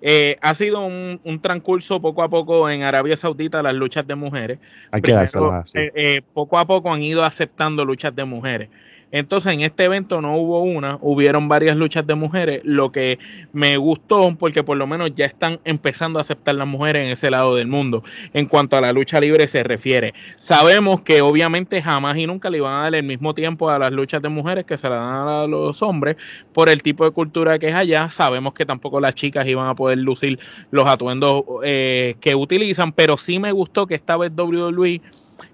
eh, 0.00 0.36
ha 0.40 0.54
sido 0.54 0.86
un, 0.86 1.40
transcurso 1.42 2.00
poco 2.00 2.22
a 2.22 2.28
poco 2.28 2.70
en 2.70 2.82
Arabia 2.82 3.16
Saudita 3.16 3.62
las 3.62 3.74
luchas 3.74 4.06
de 4.06 4.14
mujeres. 4.14 4.58
Hay 4.92 5.02
que 5.02 5.12
Primero, 5.12 5.64
eh, 5.74 5.90
eh, 5.94 6.22
poco 6.32 6.58
a 6.58 6.66
poco 6.66 6.92
han 6.92 7.02
ido 7.02 7.24
aceptando 7.24 7.84
luchas 7.84 8.14
de 8.14 8.24
mujeres. 8.24 8.68
Entonces 9.10 9.52
en 9.52 9.60
este 9.62 9.84
evento 9.84 10.20
no 10.20 10.36
hubo 10.36 10.62
una, 10.62 10.98
hubieron 11.00 11.48
varias 11.48 11.76
luchas 11.76 12.06
de 12.06 12.14
mujeres, 12.14 12.60
lo 12.64 12.92
que 12.92 13.18
me 13.52 13.76
gustó 13.76 14.34
porque 14.38 14.62
por 14.62 14.76
lo 14.76 14.86
menos 14.86 15.12
ya 15.14 15.24
están 15.24 15.60
empezando 15.64 16.18
a 16.18 16.22
aceptar 16.22 16.54
las 16.54 16.66
mujeres 16.66 17.04
en 17.04 17.12
ese 17.12 17.30
lado 17.30 17.56
del 17.56 17.68
mundo 17.68 18.02
en 18.34 18.46
cuanto 18.46 18.76
a 18.76 18.80
la 18.80 18.92
lucha 18.92 19.20
libre 19.20 19.48
se 19.48 19.62
refiere. 19.62 20.14
Sabemos 20.36 21.00
que 21.00 21.22
obviamente 21.22 21.80
jamás 21.80 22.16
y 22.18 22.26
nunca 22.26 22.50
le 22.50 22.58
iban 22.58 22.74
a 22.74 22.82
dar 22.82 22.94
el 22.94 23.02
mismo 23.02 23.34
tiempo 23.34 23.70
a 23.70 23.78
las 23.78 23.92
luchas 23.92 24.20
de 24.20 24.28
mujeres 24.28 24.64
que 24.64 24.76
se 24.76 24.88
la 24.88 24.96
dan 24.96 25.28
a 25.28 25.46
los 25.46 25.82
hombres 25.82 26.16
por 26.52 26.68
el 26.68 26.82
tipo 26.82 27.04
de 27.04 27.10
cultura 27.10 27.58
que 27.58 27.68
es 27.68 27.74
allá. 27.74 28.10
Sabemos 28.10 28.52
que 28.52 28.66
tampoco 28.66 29.00
las 29.00 29.14
chicas 29.14 29.46
iban 29.46 29.68
a 29.68 29.74
poder 29.74 29.98
lucir 29.98 30.38
los 30.70 30.86
atuendos 30.86 31.44
eh, 31.64 32.16
que 32.20 32.34
utilizan, 32.34 32.92
pero 32.92 33.16
sí 33.16 33.38
me 33.38 33.52
gustó 33.52 33.86
que 33.86 33.94
esta 33.94 34.16
vez 34.16 34.32
WWE 34.36 35.00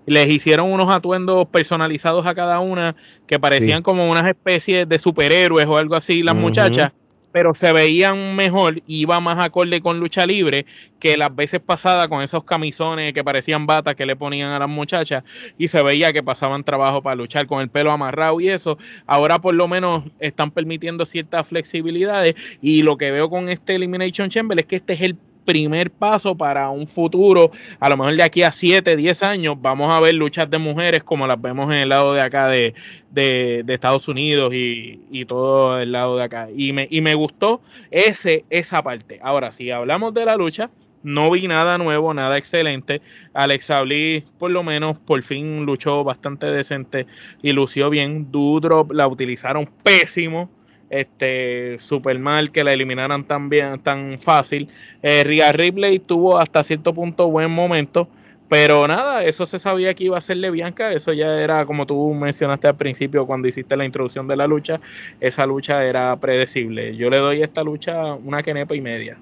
les 0.07 0.29
hicieron 0.29 0.73
unos 0.73 0.91
atuendos 0.91 1.49
personalizados 1.49 2.27
a 2.27 2.35
cada 2.35 2.61
una 2.61 2.97
que 3.27 3.39
parecían 3.39 3.83
como 3.83 4.11
unas 4.11 4.27
especies 4.27 4.89
de 4.89 4.99
superhéroes 4.99 5.67
o 5.67 5.77
algo 5.77 5.97
así, 5.97 6.23
las 6.23 6.35
muchachas, 6.35 6.93
pero 7.35 7.53
se 7.53 7.73
veían 7.73 8.37
mejor 8.37 8.79
y 8.87 9.01
iba 9.01 9.19
más 9.19 9.41
acorde 9.41 9.81
con 9.81 9.99
lucha 9.99 10.25
libre 10.25 10.67
que 11.01 11.17
las 11.17 11.35
veces 11.35 11.59
pasadas 11.59 12.07
con 12.07 12.23
esos 12.23 12.45
camisones 12.45 13.13
que 13.13 13.25
parecían 13.25 13.67
batas 13.67 13.97
que 13.97 14.07
le 14.07 14.15
ponían 14.15 14.53
a 14.53 14.61
las 14.61 14.69
muchachas 14.69 15.25
y 15.59 15.67
se 15.67 15.83
veía 15.83 16.13
que 16.13 16.23
pasaban 16.23 16.63
trabajo 16.63 17.03
para 17.03 17.17
luchar 17.17 17.49
con 17.49 17.61
el 17.61 17.69
pelo 17.69 17.91
amarrado 17.91 18.41
y 18.41 18.51
eso. 18.51 18.79
Ahora 19.05 19.41
por 19.41 19.53
lo 19.53 19.67
menos 19.67 20.05
están 20.21 20.53
permitiendo 20.53 21.05
ciertas 21.07 21.49
flexibilidades 21.49 22.37
y 22.63 22.83
lo 22.83 22.97
que 22.97 23.11
veo 23.11 23.29
con 23.29 23.49
este 23.49 23.75
Elimination 23.75 24.31
Chamber 24.31 24.61
es 24.61 24.67
que 24.67 24.77
este 24.77 24.93
es 24.93 25.01
el 25.01 25.17
primer 25.45 25.91
paso 25.91 26.37
para 26.37 26.71
un 26.71 26.87
futuro, 26.87 27.51
a 27.81 27.89
lo 27.89 27.97
mejor 27.97 28.17
de 28.17 28.23
aquí 28.23 28.43
a 28.43 28.53
7, 28.53 28.97
10 28.97 29.23
años, 29.23 29.57
vamos 29.61 29.93
a 29.93 30.01
ver 30.01 30.15
luchas 30.15 30.51
de 30.51 30.59
mujeres 30.59 31.03
como 31.03 31.27
las 31.27 31.41
vemos 31.41 31.67
en 31.67 31.79
el 31.79 31.89
lado 31.89 32.15
de 32.15 32.21
acá 32.21 32.49
de, 32.49 32.75
Estados 33.15 34.09
Unidos 34.09 34.53
y, 34.55 35.25
todo 35.27 35.79
el 35.79 35.93
lado 35.93 36.17
de 36.17 36.25
acá. 36.25 36.49
Y 36.55 36.73
me, 36.73 36.89
y 36.91 37.01
me 37.01 37.15
gustó 37.15 37.61
ese, 37.91 38.45
esa 38.51 38.83
parte. 38.83 39.21
Ahora, 39.23 39.53
si 39.53 39.71
hablamos 39.71 40.15
de 40.15 40.25
la 40.25 40.37
lucha, 40.37 40.71
no 41.05 41.31
vi 41.31 41.47
nada 41.47 41.79
nuevo, 41.79 42.15
nada 42.15 42.39
excelente. 42.39 43.03
Alexa 43.35 43.83
Bliss, 43.83 44.25
por 44.39 44.51
lo 44.51 44.63
menos, 44.63 44.99
por 44.99 45.23
fin 45.23 45.65
luchó 45.67 46.03
bastante 46.03 46.47
decente 46.47 47.07
y 47.43 47.53
lució 47.53 47.91
bien. 47.91 48.33
Dudrop 48.33 48.91
la 48.91 49.07
utilizaron 49.07 49.69
pésimo 49.83 50.51
este 50.99 51.79
super 51.81 52.19
mal 52.19 52.53
que 52.53 52.65
la 52.65 52.73
eliminaran 52.73 53.25
tan 53.25 53.49
bien, 53.49 53.81
tan 53.81 54.19
fácil. 54.21 54.69
Eh, 55.03 55.25
Ria 55.25 55.53
Ripley 55.53 55.99
tuvo 55.99 56.39
hasta 56.39 56.65
cierto 56.65 56.95
punto 56.95 57.29
buen 57.29 57.51
momento, 57.51 58.09
pero 58.49 58.87
nada, 58.87 59.25
eso 59.25 59.47
se 59.47 59.59
sabía 59.59 59.95
que 59.95 60.05
iba 60.05 60.19
a 60.19 60.21
serle 60.21 60.51
Bianca, 60.51 60.93
eso 60.93 61.13
ya 61.13 61.41
era 61.41 61.65
como 61.67 61.87
tú 61.87 62.15
mencionaste 62.15 62.69
al 62.69 62.77
principio 62.77 63.27
cuando 63.27 63.49
hiciste 63.49 63.77
la 63.77 63.85
introducción 63.85 64.29
de 64.29 64.37
la 64.37 64.47
lucha, 64.47 64.81
esa 65.21 65.47
lucha 65.47 65.85
era 65.85 66.15
predecible. 66.17 66.95
Yo 66.97 67.11
le 67.11 67.19
doy 67.19 67.43
a 67.43 67.45
esta 67.45 67.65
lucha 67.65 68.15
una 68.15 68.43
quenepa 68.43 68.75
y 68.75 68.81
media. 68.81 69.19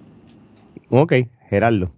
Ok, 0.91 1.15
Gerardo. 1.49 1.93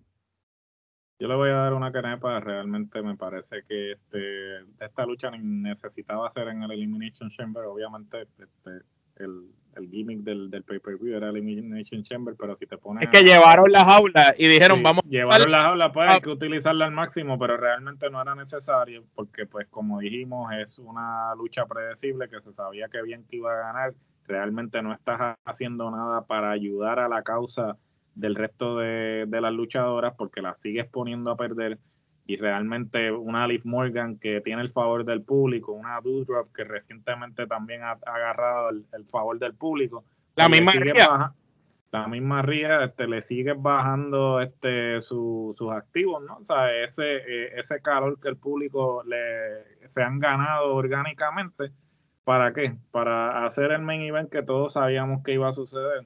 Yo 1.18 1.28
le 1.28 1.36
voy 1.36 1.50
a 1.50 1.54
dar 1.54 1.74
una 1.74 1.92
canepa, 1.92 2.38
realmente 2.40 3.00
me 3.00 3.16
parece 3.16 3.62
que 3.68 3.92
este, 3.92 4.58
esta 4.78 5.06
lucha 5.06 5.30
necesitaba 5.30 6.28
hacer 6.28 6.48
en 6.48 6.64
el 6.64 6.72
Elimination 6.72 7.30
Chamber, 7.30 7.64
obviamente 7.64 8.22
este, 8.38 8.84
el, 9.16 9.48
el 9.76 9.88
gimmick 9.90 10.20
del, 10.20 10.50
del 10.50 10.62
pay-per-view 10.62 11.16
era 11.16 11.28
Elimination 11.28 12.02
Chamber, 12.04 12.34
pero 12.38 12.56
si 12.56 12.66
te 12.66 12.78
pones... 12.78 13.04
Es 13.04 13.10
que 13.10 13.24
llevaron 13.24 13.70
las 13.70 13.86
aulas 13.86 14.34
y 14.38 14.46
dijeron, 14.48 14.82
vamos... 14.82 15.04
Llevaron 15.08 15.50
las 15.50 15.66
aulas, 15.66 15.90
pues 15.92 16.10
hay 16.10 16.20
que 16.20 16.30
utilizarla 16.30 16.86
al 16.86 16.92
máximo, 16.92 17.38
pero 17.38 17.56
realmente 17.56 18.10
no 18.10 18.20
era 18.20 18.34
necesario, 18.34 19.04
porque 19.14 19.46
pues 19.46 19.66
como 19.68 20.00
dijimos, 20.00 20.52
es 20.54 20.78
una 20.78 21.34
lucha 21.34 21.66
predecible 21.66 22.28
que 22.28 22.40
se 22.40 22.52
sabía 22.52 22.88
que 22.88 23.02
bien 23.02 23.24
que 23.28 23.36
iba 23.36 23.52
a 23.52 23.72
ganar, 23.72 23.94
realmente 24.26 24.82
no 24.82 24.92
estás 24.92 25.36
haciendo 25.44 25.90
nada 25.90 26.22
para 26.22 26.50
ayudar 26.50 26.98
a 26.98 27.08
la 27.08 27.22
causa 27.22 27.76
del 28.14 28.34
resto 28.34 28.78
de, 28.78 29.26
de 29.26 29.40
las 29.40 29.52
luchadoras, 29.52 30.14
porque 30.16 30.40
las 30.40 30.60
sigues 30.60 30.86
poniendo 30.86 31.30
a 31.30 31.36
perder 31.36 31.78
y 32.26 32.36
realmente 32.36 33.12
una 33.12 33.46
Liv 33.46 33.62
Morgan 33.64 34.18
que 34.18 34.40
tiene 34.40 34.62
el 34.62 34.72
favor 34.72 35.04
del 35.04 35.22
público, 35.22 35.72
una 35.72 36.00
Doudrop 36.00 36.52
que 36.54 36.64
recientemente 36.64 37.46
también 37.46 37.82
ha, 37.82 37.92
agarrado 38.06 38.70
el, 38.70 39.04
favor 39.10 39.38
del 39.38 39.54
público. 39.54 40.04
La 40.36 40.48
misma 40.48 40.72
Ría. 40.72 41.32
la 41.92 42.08
misma 42.08 42.42
Ría, 42.42 42.84
este, 42.84 43.06
le 43.06 43.20
sigue 43.20 43.52
bajando 43.52 44.40
este, 44.40 45.02
sus 45.02 45.54
activos, 45.70 46.22
¿no? 46.24 46.38
O 46.38 46.44
sea, 46.44 46.72
ese, 46.82 47.16
eh, 47.16 47.52
ese 47.56 47.80
calor 47.82 48.18
que 48.18 48.28
el 48.28 48.36
público 48.36 49.02
le, 49.04 49.88
se 49.88 50.02
han 50.02 50.18
ganado 50.18 50.74
orgánicamente, 50.74 51.72
¿para 52.24 52.54
qué? 52.54 52.74
Para 52.90 53.44
hacer 53.44 53.70
el 53.70 53.82
main 53.82 54.00
event 54.00 54.30
que 54.30 54.42
todos 54.42 54.72
sabíamos 54.72 55.22
que 55.22 55.34
iba 55.34 55.48
a 55.48 55.52
suceder 55.52 56.04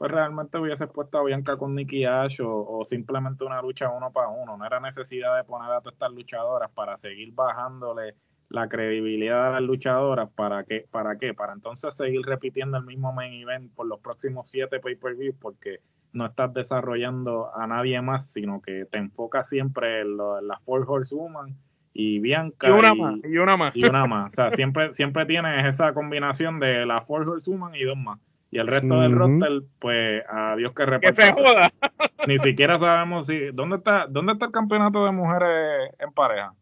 pues 0.00 0.12
realmente 0.12 0.56
hubiese 0.56 0.86
puesto 0.86 1.18
a 1.18 1.24
Bianca 1.24 1.58
con 1.58 1.74
Nikki 1.74 2.06
Ash 2.06 2.38
o, 2.42 2.82
simplemente 2.88 3.44
una 3.44 3.60
lucha 3.60 3.90
uno 3.90 4.10
para 4.10 4.28
uno. 4.28 4.56
No 4.56 4.64
era 4.64 4.80
necesidad 4.80 5.36
de 5.36 5.44
poner 5.44 5.70
a 5.70 5.80
todas 5.80 5.92
estas 5.92 6.10
luchadoras 6.10 6.70
para 6.70 6.96
seguir 6.96 7.34
bajándole 7.34 8.14
la 8.48 8.66
credibilidad 8.66 9.48
a 9.48 9.60
las 9.60 9.62
luchadoras. 9.62 10.30
¿Para 10.30 10.64
qué? 10.64 10.86
¿Para 10.90 11.18
qué? 11.18 11.34
Para 11.34 11.52
entonces 11.52 11.94
seguir 11.94 12.22
repitiendo 12.22 12.78
el 12.78 12.84
mismo 12.84 13.12
main 13.12 13.42
event 13.42 13.74
por 13.74 13.88
los 13.88 14.00
próximos 14.00 14.50
siete 14.50 14.80
pay-per-views 14.80 15.36
porque 15.38 15.80
no 16.14 16.24
estás 16.24 16.54
desarrollando 16.54 17.54
a 17.54 17.66
nadie 17.66 18.00
más, 18.00 18.32
sino 18.32 18.62
que 18.62 18.86
te 18.86 18.96
enfocas 18.96 19.50
siempre 19.50 20.00
en, 20.00 20.16
las 20.16 20.62
Four 20.64 20.86
Horsewoman 20.88 21.54
y 21.92 22.20
Bianca. 22.20 22.68
Y 22.68 22.70
una 22.70 22.94
más, 22.94 23.16
y 23.22 23.36
una 23.36 23.56
más. 23.58 23.76
Y 23.76 23.84
una 23.84 24.06
más. 24.06 24.32
O 24.32 24.34
sea, 24.34 24.50
siempre, 24.52 24.94
siempre 24.94 25.26
tienes 25.26 25.66
esa 25.66 25.92
combinación 25.92 26.58
de 26.58 26.86
la 26.86 27.02
Four 27.02 27.28
Horsewoman 27.28 27.74
y 27.74 27.82
dos 27.82 27.98
más. 27.98 28.18
Y 28.50 28.58
el 28.58 28.66
resto 28.66 29.00
del 29.00 29.12
roster, 29.12 29.62
pues 29.78 30.24
a 30.28 30.56
Dios 30.56 30.72
que 30.72 30.84
reparte. 30.84 31.16
Que 31.16 31.22
se 31.22 31.32
joda. 31.32 31.70
Ni 32.26 32.38
siquiera 32.38 32.78
sabemos 32.78 33.26
si. 33.26 33.50
¿Dónde 33.52 33.76
está, 33.76 34.06
¿Dónde 34.08 34.32
está 34.32 34.46
el 34.46 34.52
campeonato 34.52 35.04
de 35.04 35.12
mujeres 35.12 35.92
en 35.98 36.12
pareja? 36.12 36.52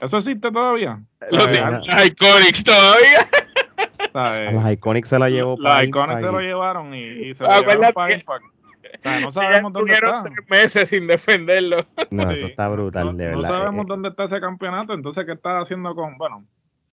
¿Eso 0.00 0.18
existe 0.18 0.50
todavía? 0.52 1.00
Los 1.30 1.48
Iconics 1.48 2.62
todavía. 2.62 3.28
¿sabes? 4.12 4.52
Los 4.52 4.72
Iconics 4.72 5.08
se 5.08 5.18
la 5.18 5.28
llevó 5.28 5.56
Los 5.58 5.82
Iconics 5.82 6.20
se 6.20 6.26
lo 6.26 6.40
llevaron 6.40 6.94
y, 6.94 7.34
se 7.34 7.44
lo 7.44 7.50
llevaron 7.50 7.92
para 7.92 8.14
Impact. 8.14 8.44
O 8.44 9.02
sea, 9.02 9.20
no 9.20 9.32
sabemos 9.32 9.72
dónde 9.72 9.94
está. 9.94 10.22
tres 10.22 10.48
meses 10.48 10.88
sin 10.88 11.06
defenderlo. 11.06 11.78
No, 12.10 12.30
eso 12.30 12.46
está 12.46 12.68
brutal, 12.68 13.06
no, 13.06 13.12
de 13.12 13.26
verdad. 13.26 13.40
No 13.40 13.48
sabemos 13.48 13.86
dónde 13.86 14.08
está 14.08 14.24
ese 14.24 14.40
campeonato, 14.40 14.94
entonces, 14.94 15.24
¿qué 15.26 15.32
está 15.32 15.60
haciendo 15.60 15.94
con...? 15.94 16.16
Bueno, 16.16 16.46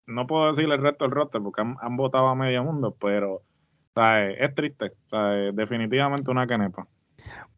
no 0.08 0.28
puedo 0.28 0.50
decirle 0.50 0.76
el 0.76 0.82
resto 0.82 1.06
del 1.06 1.12
roster 1.12 1.42
porque 1.42 1.62
han, 1.62 1.78
han 1.82 1.96
votado 1.96 2.28
a 2.28 2.36
medio 2.36 2.64
mundo, 2.64 2.96
pero 3.00 3.42
es 3.96 4.56
triste. 4.56 4.92
definitivamente 5.54 6.32
una 6.32 6.48
quenepa. 6.48 6.88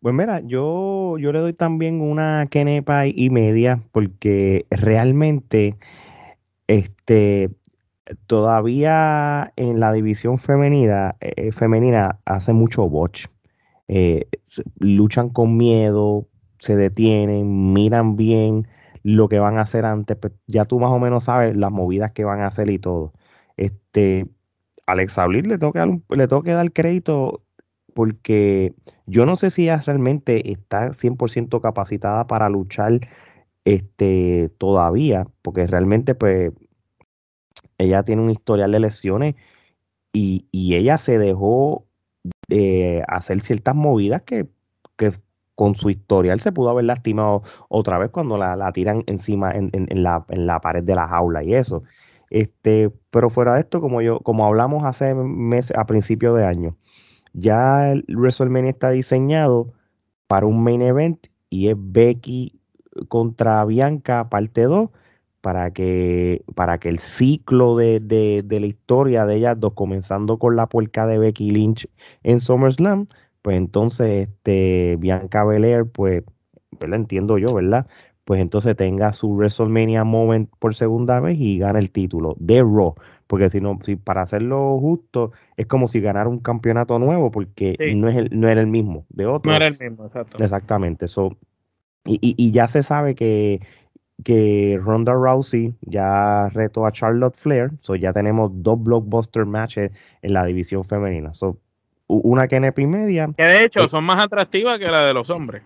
Pues 0.01 0.13
mira, 0.13 0.41
yo, 0.41 1.17
yo 1.17 1.31
le 1.31 1.39
doy 1.39 1.53
también 1.53 2.01
una 2.01 2.47
quenepa 2.49 3.07
y 3.07 3.29
media 3.31 3.81
porque 3.91 4.67
realmente 4.69 5.77
este, 6.67 7.49
todavía 8.27 9.53
en 9.55 9.79
la 9.79 9.91
división 9.93 10.37
femenina, 10.37 11.15
eh, 11.21 11.51
femenina 11.51 12.19
hace 12.25 12.53
mucho 12.53 12.87
botch. 12.89 13.27
Eh, 13.87 14.27
luchan 14.79 15.29
con 15.29 15.57
miedo, 15.57 16.27
se 16.59 16.75
detienen, 16.75 17.73
miran 17.73 18.15
bien 18.15 18.67
lo 19.03 19.29
que 19.29 19.39
van 19.39 19.57
a 19.57 19.61
hacer 19.61 19.85
antes. 19.85 20.17
Pues 20.17 20.33
ya 20.47 20.65
tú 20.65 20.79
más 20.79 20.91
o 20.91 20.99
menos 20.99 21.25
sabes 21.25 21.55
las 21.55 21.71
movidas 21.71 22.11
que 22.11 22.23
van 22.25 22.41
a 22.41 22.47
hacer 22.47 22.69
y 22.69 22.79
todo. 22.79 23.13
Este, 23.57 24.27
Alexa 24.85 25.25
Bliss 25.27 25.47
le 25.47 25.57
toca, 25.57 25.87
le 26.09 26.27
toca 26.27 26.53
dar 26.53 26.71
crédito 26.71 27.43
porque 27.93 28.73
yo 29.05 29.25
no 29.25 29.37
sé 29.37 29.49
si 29.49 29.63
ella 29.63 29.81
realmente 29.85 30.51
está 30.51 30.89
100% 30.93 31.61
capacitada 31.61 32.27
para 32.27 32.49
luchar 32.49 32.99
este, 33.63 34.49
todavía, 34.57 35.27
porque 35.41 35.65
realmente 35.65 36.13
pues 36.13 36.51
ella 37.77 38.03
tiene 38.03 38.21
un 38.21 38.29
historial 38.29 38.71
de 38.71 38.79
lesiones 38.79 39.35
y, 40.13 40.47
ella 40.53 40.97
se 40.97 41.17
dejó 41.17 41.85
de 42.47 43.03
hacer 43.07 43.41
ciertas 43.41 43.75
movidas 43.75 44.23
que, 44.23 44.47
con 45.55 45.75
su 45.75 45.89
historial 45.89 46.41
se 46.41 46.51
pudo 46.51 46.69
haber 46.69 46.83
lastimado 46.83 47.43
otra 47.69 47.97
vez 47.97 48.11
cuando 48.11 48.37
la, 48.37 48.71
tiran 48.73 49.03
encima 49.07 49.51
en, 49.53 49.71
la, 50.03 50.25
en, 50.27 50.47
la, 50.47 50.59
pared 50.59 50.83
de 50.83 50.95
la 50.95 51.07
jaula 51.07 51.43
y 51.43 51.53
eso. 51.53 51.83
Este, 52.29 52.91
pero 53.11 53.29
fuera 53.29 53.53
de 53.55 53.61
esto, 53.61 53.81
como 53.81 54.01
yo, 54.01 54.19
como 54.19 54.45
hablamos 54.45 54.83
hace 54.85 55.13
meses, 55.13 55.75
a 55.77 55.85
principios 55.85 56.37
de 56.37 56.45
año, 56.45 56.77
ya 57.33 57.91
el 57.91 58.05
WrestleMania 58.07 58.71
está 58.71 58.89
diseñado 58.91 59.73
para 60.27 60.45
un 60.45 60.63
main 60.63 60.81
event 60.81 61.27
y 61.49 61.69
es 61.69 61.75
Becky 61.77 62.59
contra 63.09 63.63
Bianca 63.65 64.29
parte 64.29 64.63
2 64.63 64.89
para 65.45 65.71
que, 65.71 66.43
para 66.55 66.79
que 66.79 66.89
el 66.89 66.97
ciclo 66.97 67.75
de, 67.75 68.43
la 68.49 68.65
historia 68.65 69.27
de 69.27 69.35
ellas 69.35 69.59
dos, 69.59 69.73
comenzando 69.73 70.39
con 70.39 70.55
la 70.55 70.67
puerca 70.67 71.05
de 71.05 71.19
Becky 71.19 71.51
Lynch 71.51 71.87
en 72.23 72.39
SummerSlam, 72.39 73.07
pues 73.43 73.57
entonces 73.57 74.27
este, 74.27 74.95
Bianca 74.97 75.43
Belair, 75.43 75.85
pues, 75.85 76.23
lo 76.81 76.95
entiendo 76.95 77.37
yo, 77.37 77.53
¿verdad? 77.53 77.85
Pues 78.25 78.41
entonces 78.41 78.75
tenga 78.75 79.13
su 79.13 79.29
WrestleMania 79.35 80.03
moment 80.03 80.49
por 80.57 80.73
segunda 80.73 81.19
vez 81.19 81.37
y 81.39 81.59
gana 81.59 81.77
el 81.77 81.91
título 81.91 82.35
de 82.39 82.57
Raw. 82.59 82.95
Porque 83.27 83.51
si 83.51 83.61
no, 83.61 83.77
si 83.83 83.95
para 83.95 84.23
hacerlo 84.23 84.79
justo, 84.79 85.31
es 85.57 85.67
como 85.67 85.87
si 85.87 86.01
ganara 86.01 86.27
un 86.27 86.39
campeonato 86.39 86.97
nuevo, 86.97 87.31
porque 87.31 87.77
no, 87.95 88.09
es 88.09 88.17
el, 88.17 88.29
no 88.31 88.49
era 88.49 88.61
el 88.61 88.67
mismo 88.67 89.05
de 89.09 89.27
otro. 89.27 89.51
No 89.51 89.55
era 89.55 89.67
el 89.67 89.77
mismo, 89.79 90.05
exacto. 90.05 90.43
Exactamente. 90.43 91.07
So, 91.07 91.37
y, 92.03 92.19
y, 92.21 92.51
ya 92.51 92.67
se 92.67 92.83
sabe 92.83 93.15
que, 93.15 93.61
que 94.23 94.79
Ronda 94.81 95.13
Rousey 95.13 95.75
ya 95.81 96.49
retó 96.49 96.85
a 96.85 96.91
Charlotte 96.91 97.35
Flair. 97.35 97.71
So 97.81 97.95
ya 97.95 98.11
tenemos 98.11 98.51
dos 98.53 98.81
blockbuster 98.81 99.45
matches 99.45 99.91
en 100.21 100.33
la 100.33 100.45
división 100.45 100.83
femenina. 100.83 101.33
So, 101.33 101.57
una 102.07 102.47
Kenepa 102.47 102.81
y 102.81 102.87
media. 102.87 103.29
Que 103.37 103.43
de 103.43 103.65
hecho 103.65 103.81
eh, 103.81 103.89
son 103.89 104.03
más 104.03 104.23
atractivas 104.23 104.79
que 104.79 104.87
la 104.87 105.05
de 105.05 105.13
los 105.13 105.29
hombres. 105.29 105.63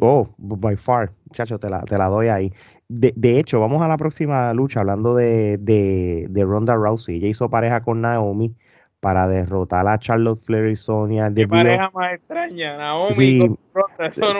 Oh, 0.00 0.28
by 0.38 0.76
far, 0.76 1.12
muchacho, 1.26 1.58
te 1.58 1.68
la, 1.68 1.80
te 1.82 1.98
la 1.98 2.06
doy 2.06 2.28
ahí. 2.28 2.52
De, 2.88 3.12
de, 3.16 3.38
hecho, 3.38 3.60
vamos 3.60 3.82
a 3.82 3.88
la 3.88 3.96
próxima 3.96 4.52
lucha 4.52 4.80
hablando 4.80 5.14
de, 5.14 5.58
de, 5.58 6.26
de, 6.28 6.44
Ronda 6.44 6.74
Rousey. 6.74 7.16
Ella 7.16 7.28
hizo 7.28 7.48
pareja 7.48 7.82
con 7.82 8.00
Naomi 8.00 8.54
para 8.98 9.28
derrotar 9.28 9.86
a 9.86 9.98
Charlotte 9.98 10.40
Flair 10.40 10.70
y 10.70 10.76
Sonia. 10.76 11.30
Qué 11.34 11.46
pareja 11.46 11.90
más 11.94 12.14
extraña, 12.14 12.76
Naomi 12.76 13.38
con 13.38 13.58
Ronda. 13.74 14.06
Eso 14.06 14.34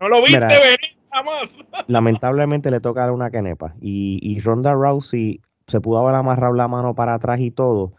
no, 0.00 0.08
lo 0.08 0.22
viste 0.22 0.38
venir 0.38 0.96
jamás. 1.10 1.50
Lamentablemente 1.88 2.70
le 2.70 2.80
toca 2.80 3.10
una 3.12 3.30
kenepa. 3.30 3.74
Y, 3.80 4.18
y 4.22 4.40
Ronda 4.40 4.72
Rousey 4.72 5.40
se 5.66 5.80
pudo 5.80 5.98
haber 5.98 6.14
amarrado 6.14 6.54
la 6.54 6.68
mano 6.68 6.94
para 6.94 7.14
atrás 7.14 7.40
y 7.40 7.50
todo, 7.50 7.92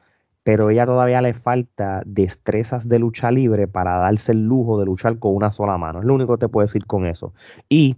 pero 0.46 0.70
ella 0.70 0.86
todavía 0.86 1.24
le 1.24 1.34
falta 1.34 2.04
destrezas 2.06 2.88
de 2.88 3.00
lucha 3.00 3.32
libre 3.32 3.68
para 3.68 3.98
darse 3.98 4.32
el 4.32 4.46
lujo 4.46 4.80
de 4.80 4.86
luchar 4.86 5.18
con 5.18 5.36
una 5.36 5.52
sola 5.52 5.76
mano. 5.80 6.02
Es 6.02 6.06
lo 6.06 6.14
único 6.14 6.38
que 6.38 6.42
te 6.42 6.50
puedo 6.50 6.68
decir 6.68 6.86
con 6.86 7.08
eso. 7.08 7.34
Y 7.68 7.96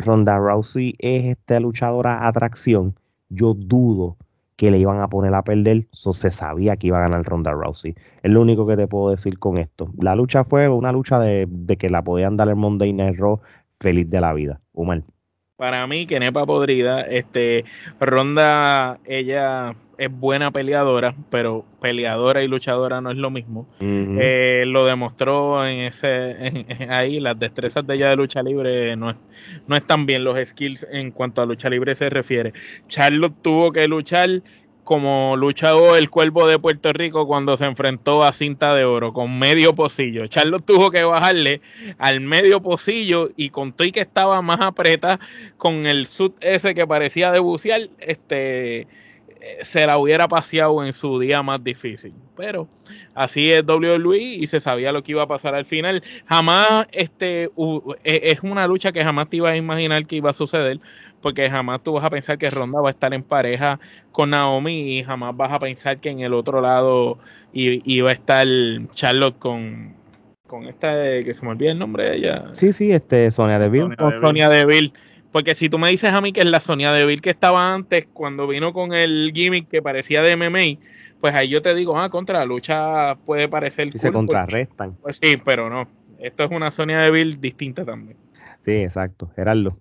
Ronda 0.00 0.36
Rousey 0.36 0.96
es 0.98 1.26
esta 1.26 1.60
luchadora 1.60 2.26
atracción, 2.26 2.96
yo 3.28 3.54
dudo 3.54 4.16
que 4.56 4.72
le 4.72 4.78
iban 4.78 5.00
a 5.00 5.08
poner 5.08 5.36
a 5.36 5.44
perder, 5.44 5.86
so 5.92 6.12
se 6.12 6.32
sabía 6.32 6.76
que 6.76 6.88
iba 6.88 6.98
a 6.98 7.02
ganar 7.02 7.22
Ronda 7.22 7.52
Rousey. 7.52 7.94
Es 8.24 8.30
lo 8.32 8.42
único 8.42 8.66
que 8.66 8.76
te 8.76 8.88
puedo 8.88 9.10
decir 9.10 9.38
con 9.38 9.56
esto. 9.56 9.92
La 9.96 10.16
lucha 10.16 10.42
fue 10.42 10.68
una 10.68 10.90
lucha 10.90 11.20
de, 11.20 11.48
que 11.78 11.90
la 11.90 12.02
podían 12.02 12.36
dar 12.36 12.48
el 12.48 12.56
Monday 12.56 12.92
Night 12.92 13.20
Raw 13.20 13.40
feliz 13.78 14.10
de 14.10 14.20
la 14.20 14.32
vida. 14.32 14.60
Humar. 14.72 15.04
Para 15.54 15.86
mí, 15.86 16.08
que 16.08 16.18
nepa 16.18 16.44
podrida, 16.44 17.02
este, 17.02 17.64
Ronda, 18.00 18.98
ella 19.04 19.76
es 19.98 20.10
buena 20.10 20.50
peleadora, 20.50 21.14
pero 21.30 21.64
peleadora 21.80 22.42
y 22.42 22.48
luchadora 22.48 23.00
no 23.00 23.10
es 23.10 23.16
lo 23.16 23.30
mismo. 23.30 23.66
Eh, 23.80 24.64
lo 24.66 24.84
demostró 24.84 25.66
en 25.66 25.80
ese 25.80 26.66
ahí, 26.90 27.20
las 27.20 27.38
destrezas 27.38 27.86
de 27.86 27.94
ella 27.94 28.10
de 28.10 28.16
lucha 28.16 28.42
libre 28.42 28.96
no, 28.96 29.16
no 29.66 29.76
están 29.76 30.06
bien 30.06 30.24
los 30.24 30.38
skills 30.44 30.86
en 30.90 31.10
cuanto 31.10 31.42
a 31.42 31.46
lucha 31.46 31.70
libre 31.70 31.94
se 31.94 32.10
refiere. 32.10 32.52
Charlotte 32.88 33.34
tuvo 33.42 33.72
que 33.72 33.86
luchar 33.88 34.42
como 34.84 35.34
luchó 35.36 35.96
el 35.96 36.10
cuervo 36.10 36.46
de 36.46 36.58
Puerto 36.58 36.92
Rico 36.92 37.26
cuando 37.26 37.56
se 37.56 37.64
enfrentó 37.64 38.22
a 38.22 38.32
cinta 38.32 38.74
de 38.74 38.84
oro 38.84 39.12
con 39.12 39.38
medio 39.38 39.74
pocillo. 39.74 40.26
Charlotte 40.26 40.64
tuvo 40.64 40.90
que 40.90 41.02
bajarle 41.02 41.62
al 41.98 42.20
medio 42.20 42.62
pocillo 42.62 43.30
y 43.36 43.48
contó 43.50 43.84
y 43.84 43.92
que 43.92 44.00
estaba 44.00 44.42
más 44.42 44.60
apretada 44.60 45.18
con 45.56 45.86
el 45.86 46.06
sud 46.06 46.32
ese 46.40 46.74
que 46.74 46.86
parecía 46.86 47.32
de 47.32 47.40
bucear, 47.40 47.88
este 47.98 48.86
se 49.62 49.86
la 49.86 49.98
hubiera 49.98 50.28
paseado 50.28 50.84
en 50.84 50.92
su 50.92 51.18
día 51.18 51.42
más 51.42 51.62
difícil. 51.62 52.12
Pero 52.36 52.68
así 53.14 53.50
es 53.50 53.64
WWE 53.66 54.18
y 54.18 54.46
se 54.46 54.60
sabía 54.60 54.92
lo 54.92 55.02
que 55.02 55.12
iba 55.12 55.22
a 55.22 55.26
pasar 55.26 55.54
al 55.54 55.64
final. 55.64 56.02
Jamás 56.26 56.86
este 56.92 57.50
e, 58.04 58.20
es 58.24 58.42
una 58.42 58.66
lucha 58.66 58.92
que 58.92 59.02
jamás 59.04 59.28
te 59.28 59.36
iba 59.36 59.50
a 59.50 59.56
imaginar 59.56 60.06
que 60.06 60.16
iba 60.16 60.30
a 60.30 60.34
suceder, 60.34 60.80
porque 61.20 61.48
jamás 61.50 61.82
tú 61.82 61.92
vas 61.92 62.04
a 62.04 62.10
pensar 62.10 62.38
que 62.38 62.50
Ronda 62.50 62.80
va 62.80 62.88
a 62.88 62.92
estar 62.92 63.14
en 63.14 63.22
pareja 63.22 63.78
con 64.12 64.30
Naomi 64.30 64.98
y 64.98 65.04
jamás 65.04 65.36
vas 65.36 65.52
a 65.52 65.58
pensar 65.58 65.98
que 65.98 66.10
en 66.10 66.20
el 66.20 66.34
otro 66.34 66.60
lado 66.60 67.18
iba 67.52 68.10
a 68.10 68.12
estar 68.12 68.46
Charlotte 68.90 69.38
con 69.38 69.94
con 70.46 70.66
esta 70.66 70.92
que 71.24 71.32
se 71.32 71.44
me 71.44 71.52
olvida 71.52 71.72
el 71.72 71.78
nombre 71.78 72.04
de 72.04 72.16
ella. 72.16 72.44
Sí, 72.52 72.72
sí, 72.72 72.92
este 72.92 73.30
Sonia 73.30 73.58
Deville. 73.58 73.96
Con 73.96 74.16
Sonia 74.18 74.48
Deville 74.48 74.92
porque 75.34 75.56
si 75.56 75.68
tú 75.68 75.80
me 75.80 75.90
dices 75.90 76.12
a 76.12 76.20
mí 76.20 76.32
que 76.32 76.42
es 76.42 76.46
la 76.46 76.60
Sonia 76.60 76.92
Deville 76.92 77.20
que 77.20 77.30
estaba 77.30 77.74
antes, 77.74 78.06
cuando 78.06 78.46
vino 78.46 78.72
con 78.72 78.94
el 78.94 79.32
gimmick 79.34 79.66
que 79.66 79.82
parecía 79.82 80.22
de 80.22 80.36
MMA, 80.36 80.80
pues 81.20 81.34
ahí 81.34 81.48
yo 81.48 81.60
te 81.60 81.74
digo, 81.74 81.98
ah, 81.98 82.08
contra 82.08 82.38
la 82.38 82.44
lucha 82.44 83.16
puede 83.16 83.48
parecer. 83.48 83.90
Si 83.90 83.98
se 83.98 84.12
contrarrestan. 84.12 84.94
Pues 84.94 85.16
sí, 85.16 85.36
pero 85.44 85.68
no. 85.68 85.88
Esto 86.20 86.44
es 86.44 86.52
una 86.52 86.70
Sonia 86.70 87.00
Deville 87.00 87.36
distinta 87.40 87.84
también. 87.84 88.16
Sí, 88.64 88.74
exacto. 88.74 89.28
Gerardo. 89.34 89.76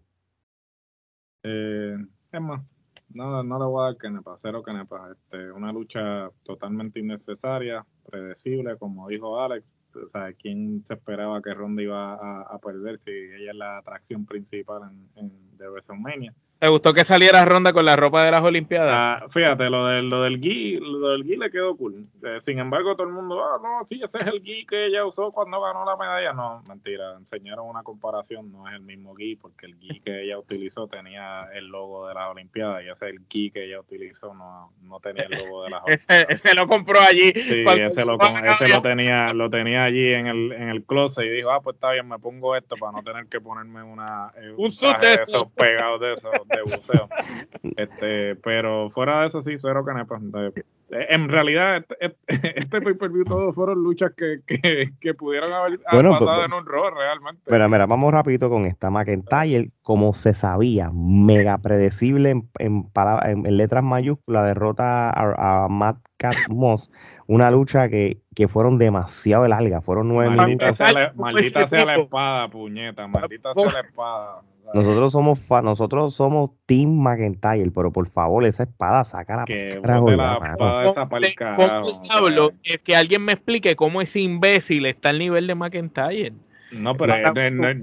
Eh, 1.43 1.97
es 2.31 2.41
más, 2.41 2.63
no, 3.09 3.43
no 3.43 3.59
le 3.59 3.65
voy 3.65 3.83
a 3.83 3.91
dar 3.91 3.97
Kenepa, 3.97 4.35
cero 4.39 4.63
Kenepa. 4.63 5.11
Este, 5.11 5.51
una 5.51 5.71
lucha 5.71 6.31
totalmente 6.41 6.99
innecesaria, 6.99 7.85
predecible, 8.09 8.75
como 8.79 9.07
dijo 9.07 9.39
Alex 9.39 9.63
o 9.95 10.09
sea, 10.09 10.33
¿quién 10.33 10.83
se 10.87 10.93
esperaba 10.93 11.41
que 11.41 11.53
Ronda 11.53 11.81
iba 11.81 12.13
a, 12.13 12.59
perder 12.59 12.99
si 13.05 13.11
ella 13.11 13.51
es 13.51 13.57
la 13.57 13.77
atracción 13.77 14.25
principal 14.25 14.91
en 15.15 15.57
de 15.57 15.69
WrestleMania? 15.69 16.33
¿Te 16.63 16.69
gustó 16.69 16.93
que 16.93 17.03
saliera 17.03 17.43
Ronda 17.43 17.73
con 17.73 17.83
la 17.83 17.97
ropa 17.97 18.23
de 18.23 18.31
las 18.31 18.41
Olimpiadas? 18.41 18.93
Ah, 18.95 19.27
fíjate, 19.29 19.69
lo 19.69 19.85
del, 19.85 20.07
lo 20.07 20.21
del 20.21 20.39
gui, 20.39 20.79
lo 20.79 21.09
del 21.09 21.25
gui 21.25 21.35
le 21.35 21.51
quedó 21.51 21.75
cool. 21.75 22.05
Eh, 22.23 22.37
sin 22.39 22.57
embargo, 22.57 22.95
todo 22.95 23.05
el 23.05 23.11
mundo, 23.11 23.43
ah, 23.43 23.59
no, 23.61 23.85
sí, 23.89 24.01
ese 24.01 24.17
es 24.17 24.27
el 24.27 24.39
gui 24.39 24.65
que 24.65 24.85
ella 24.85 25.05
usó 25.05 25.33
cuando 25.33 25.59
ganó 25.59 25.83
la 25.83 25.97
medalla. 25.97 26.31
No, 26.31 26.63
mentira, 26.65 27.15
enseñaron 27.17 27.67
una 27.67 27.83
comparación, 27.83 28.49
no 28.49 28.65
es 28.69 28.75
el 28.75 28.81
mismo 28.81 29.13
gui, 29.13 29.35
porque 29.35 29.65
el 29.65 29.75
gui 29.75 29.99
que 30.05 30.23
ella 30.23 30.39
utilizó 30.39 30.87
tenía 30.87 31.49
el 31.53 31.67
logo 31.67 32.07
de 32.07 32.13
las 32.13 32.31
Olimpiadas 32.31 32.81
y 32.85 32.89
ese 32.89 33.09
el 33.09 33.19
gui 33.29 33.51
que 33.51 33.65
ella 33.65 33.81
utilizó 33.81 34.33
no, 34.33 34.71
no 34.83 35.01
tenía 35.01 35.23
el 35.23 35.31
logo 35.31 35.65
de 35.65 35.69
las 35.69 35.83
Olimpiadas. 35.85 36.27
ese, 36.29 36.55
lo 36.55 36.65
compró 36.69 37.01
allí. 37.01 37.33
Sí, 37.33 37.65
ese, 37.67 38.05
lo, 38.05 38.17
ese 38.21 38.69
lo, 38.69 38.81
tenía, 38.81 39.33
lo 39.33 39.49
tenía 39.49 39.83
allí 39.83 40.13
en 40.13 40.27
el, 40.27 40.53
en 40.53 40.69
el 40.69 40.85
closet 40.85 41.25
y 41.25 41.29
dijo, 41.29 41.51
ah, 41.51 41.59
pues 41.59 41.73
está 41.73 41.91
bien, 41.91 42.07
me 42.07 42.19
pongo 42.19 42.55
esto 42.55 42.77
para 42.77 42.93
no 42.93 43.03
tener 43.03 43.25
que 43.25 43.41
ponerme 43.41 43.83
una, 43.83 44.31
eh, 44.37 44.53
un, 44.55 44.67
un 44.67 45.01
de 45.01 45.13
esos 45.15 45.51
pegados 45.51 45.99
de 45.99 46.13
esos 46.13 46.31
de 46.55 46.63
buceo. 46.63 47.09
este, 47.77 48.35
pero 48.37 48.89
fuera 48.89 49.21
de 49.21 49.27
eso 49.27 49.41
sí, 49.41 49.57
cero 49.59 49.83
canepas. 49.85 50.21
En 50.89 51.27
realidad, 51.29 51.77
este, 51.77 51.95
este, 51.99 52.27
este 52.59 52.81
pay 52.81 52.93
per 52.93 53.09
view 53.09 53.25
todos 53.25 53.55
fueron 53.55 53.81
luchas 53.81 54.11
que, 54.15 54.41
que, 54.45 54.93
que 54.99 55.13
pudieron 55.13 55.51
haber 55.51 55.79
bueno, 55.91 56.11
pasado 56.11 56.35
pues, 56.35 56.45
en 56.45 56.53
un 56.53 56.65
rol 56.65 56.93
realmente. 56.95 57.41
Pero 57.45 57.69
mira, 57.69 57.85
vamos 57.85 58.13
rapidito 58.13 58.49
con 58.49 58.65
esta. 58.65 58.89
McIntyre, 58.89 59.71
como 59.81 60.13
se 60.13 60.33
sabía, 60.33 60.91
mega 60.93 61.57
predecible 61.57 62.29
en, 62.31 62.49
en, 62.59 62.91
en, 63.23 63.57
letras 63.57 63.83
mayúsculas, 63.83 64.45
derrota 64.45 65.09
a, 65.09 65.67
Matt 65.67 65.97
Cat 66.17 66.35
Moss. 66.49 66.91
Una 67.27 67.49
lucha 67.49 67.89
que, 67.89 68.21
que 68.35 68.47
fueron 68.47 68.77
demasiado 68.77 69.47
largas, 69.47 69.83
fueron 69.83 70.09
nueve 70.09 70.29
minutos. 70.29 70.79
maldita 71.15 71.67
sea 71.67 71.85
la 71.85 71.95
espada, 71.95 72.47
puñeta, 72.49 73.07
maldita 73.07 73.53
sea 73.53 73.71
la 73.71 73.79
espada. 73.79 74.41
Nosotros 74.73 75.11
somos 75.11 75.39
nosotros 75.63 76.15
somos 76.15 76.51
Team 76.65 76.89
McIntyre, 76.89 77.69
pero 77.71 77.91
por 77.91 78.07
favor, 78.09 78.45
esa 78.45 78.63
espada 78.63 79.03
saca 79.03 79.37
la 79.37 79.45
que 79.45 79.69
la 79.83 80.37
espada 80.51 80.85
esa 80.85 81.09
para 81.09 81.81
es 82.63 82.77
que 82.79 82.95
alguien 82.95 83.23
me 83.23 83.33
explique 83.33 83.75
cómo 83.75 84.01
ese 84.01 84.21
imbécil 84.21 84.85
está 84.85 85.09
al 85.09 85.19
nivel 85.19 85.47
de 85.47 85.55
McIntyre. 85.55 86.33
No, 86.73 86.95
pero 86.95 87.13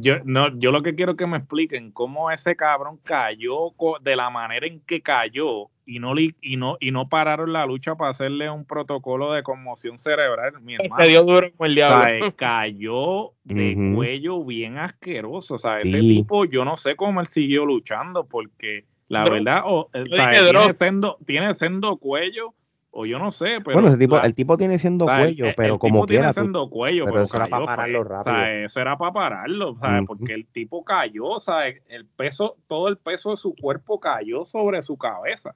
yo, 0.01 0.17
no, 0.25 0.59
yo 0.59 0.73
lo 0.73 0.83
que 0.83 0.95
quiero 0.95 1.17
que 1.17 1.27
me 1.27 1.39
expliquen 1.39 1.93
cómo 1.93 2.31
ese 2.31 2.57
cabrón 2.57 2.99
cayó 3.03 3.73
de 4.01 4.17
la 4.17 4.31
manera 4.31 4.67
en 4.67 4.81
que 4.81 5.01
cayó 5.01 5.71
y 5.87 5.99
no, 5.99 6.15
y 6.19 6.57
no, 6.57 6.77
y 6.79 6.93
no 6.93 7.09
pararon 7.09 7.53
la 7.53 7.67
lucha 7.67 7.97
para 7.97 8.13
hacerle 8.13 8.49
un 8.49 8.65
protocolo 8.65 9.33
de 9.33 9.43
conmoción 9.43 9.99
cerebral. 9.99 10.61
Mi 10.61 10.77
Se 10.77 11.09
dio 11.09 11.25
duro 11.25 11.51
como 11.53 11.67
el 11.67 11.75
diablo. 11.75 12.33
cayó 12.37 13.33
de 13.45 13.93
cuello 13.95 14.45
bien 14.45 14.79
asqueroso. 14.79 15.55
O 15.55 15.59
sea, 15.59 15.79
ese 15.79 16.01
tipo, 16.01 16.45
yo 16.45 16.65
no 16.65 16.77
sé 16.77 16.95
cómo 16.95 17.21
él 17.21 17.27
siguió 17.27 17.67
luchando 17.67 18.25
porque 18.25 18.85
la 19.09 19.25
verdad, 19.25 19.65
tiene, 19.93 20.73
sendo, 20.75 21.19
tiene 21.27 21.55
sendo 21.55 21.97
cuello 21.97 22.55
o 22.93 23.07
yo 23.07 23.19
no 23.19 23.31
sé, 23.31 23.59
pero... 23.65 23.75
Bueno, 23.75 23.89
ese 23.89 23.99
tipo, 23.99 24.21
el 24.21 24.35
tipo 24.35 24.57
tiene 24.57 24.79
siendo 24.79 25.07
cuello, 25.07 25.47
pero 25.57 25.79
como 25.79 26.07
quiera... 26.07 26.33
Tiene 26.33 26.45
siendo 26.45 26.69
cuello, 26.69 27.05
pero, 27.07 27.23
eso 27.23 27.37
era 27.37 27.47
para 27.47 27.65
pararlo 27.65 28.05
rápido. 28.05 28.45
eso 28.45 28.81
era 28.81 28.99
para 28.99 29.13
pararlo, 29.13 29.77
¿sabes? 29.77 30.05
Porque 30.07 30.35
el 30.35 30.47
tipo 30.47 30.85
cayó, 30.85 31.39
¿sabes? 31.39 31.83
El 31.89 32.07
peso, 32.07 32.57
todo 32.67 32.89
el 32.89 32.97
peso 32.97 33.31
de 33.31 33.37
su 33.37 33.55
cuerpo 33.55 34.01
cayó 34.01 34.45
sobre 34.45 34.83
su 34.83 34.99
cabeza. 34.99 35.55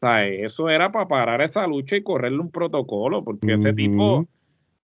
¿Sabes? 0.00 0.44
Eso 0.44 0.68
era 0.68 0.92
para 0.92 1.08
parar 1.08 1.40
esa 1.40 1.66
lucha 1.66 1.96
y 1.96 2.02
correrle 2.02 2.38
un 2.38 2.50
protocolo, 2.50 3.24
porque 3.24 3.54
ese 3.54 3.72
tipo... 3.72 4.26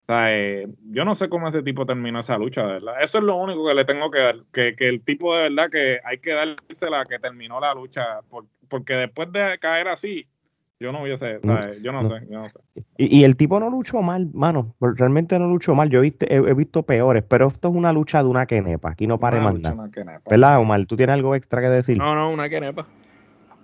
¿sabes? 0.07 0.69
Yo 0.91 1.05
no 1.05 1.15
sé 1.15 1.29
cómo 1.29 1.49
ese 1.49 1.63
tipo 1.63 1.85
terminó 1.85 2.21
esa 2.21 2.39
lucha, 2.39 2.63
¿verdad? 2.63 3.03
Eso 3.03 3.19
es 3.19 3.25
lo 3.25 3.37
único 3.37 3.67
que 3.67 3.75
le 3.75 3.85
tengo 3.85 4.11
que 4.11 4.19
dar, 4.19 4.37
que, 4.55 4.75
que 4.75 4.89
el 4.89 5.03
tipo 5.03 5.37
de 5.37 5.43
verdad 5.51 5.71
que 5.71 5.99
hay 6.03 6.19
que 6.19 6.33
dársela 6.33 7.05
que 7.05 7.19
terminó 7.19 7.61
la 7.61 7.75
lucha, 7.75 8.21
porque 8.71 8.95
después 8.95 9.31
de 9.33 9.59
caer 9.61 9.89
así, 9.89 10.27
yo 10.81 10.93
no 10.93 11.03
hubiese, 11.03 11.41
mm, 11.43 11.83
yo 11.83 11.93
no, 11.93 12.09
sé, 12.09 12.27
yo 12.31 12.41
no 12.41 12.49
sé. 12.49 12.59
Y, 12.97 13.25
el 13.25 13.37
tipo 13.37 13.59
no 13.59 13.69
luchó 13.69 14.01
mal, 14.01 14.31
mano, 14.33 14.77
realmente 14.81 15.39
no 15.39 15.49
luchó 15.49 15.75
mal. 15.75 15.91
Yo 15.91 15.99
he 15.99 16.03
visto, 16.03 16.27
he, 16.29 16.55
visto 16.55 16.85
peores, 16.85 17.25
pero 17.25 17.49
esto 17.49 17.69
es 17.69 17.75
una 17.75 17.93
lucha 17.93 18.23
de 18.23 18.29
una 18.29 18.47
quenepa. 18.47 18.91
Aquí 18.91 19.07
no 19.07 19.19
pare 19.19 19.41
más 19.41 19.59
nada. 19.59 19.91
¿Verdad, 20.29 20.61
Omar? 20.61 20.87
¿Tú 20.87 20.97
tienes 20.97 21.15
algo 21.15 21.35
extra 21.35 21.61
que 21.61 21.69
decir? 21.69 21.99
No, 21.99 22.15
no, 22.15 22.31
una 22.31 22.49
quenepa. 22.49 22.87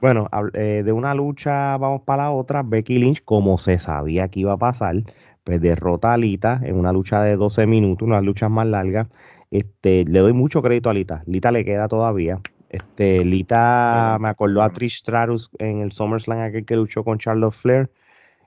Bueno, 0.01 0.29
eh, 0.55 0.83
de 0.85 0.93
una 0.93 1.15
lucha 1.15 1.77
vamos 1.77 2.03
para 2.03 2.25
la 2.25 2.31
otra. 2.33 2.63
Becky 2.65 2.99
Lynch, 2.99 3.23
como 3.25 3.59
se 3.59 3.79
sabía 3.79 4.29
que 4.29 4.41
iba 4.41 4.53
a 4.53 4.59
pasar, 4.59 4.97
pues 5.45 5.61
derrota 5.61 6.11
a 6.11 6.15
Alita 6.15 6.61
en 6.65 6.77
una 6.77 6.93
lucha 6.93 7.23
de 7.23 7.37
12 7.37 7.67
minutos, 7.67 8.07
una 8.07 8.21
lucha 8.21 8.49
más 8.49 8.67
larga. 8.67 9.09
Este, 9.53 10.05
le 10.05 10.19
doy 10.19 10.33
mucho 10.33 10.63
crédito 10.63 10.89
a 10.89 10.93
Alita. 10.93 11.23
Lita 11.27 11.53
le 11.53 11.65
queda 11.65 11.87
todavía. 11.87 12.41
Este, 12.75 13.25
Lita 13.25 14.19
me 14.21 14.29
acordó 14.29 14.61
a 14.61 14.71
Trish 14.71 14.99
Stratus 14.99 15.49
en 15.61 15.81
el 15.81 15.93
SummerSlam 15.93 16.41
aquel 16.41 16.65
que 16.65 16.75
luchó 16.75 17.05
con 17.05 17.19
Charlotte 17.19 17.55
Flair. 17.55 17.91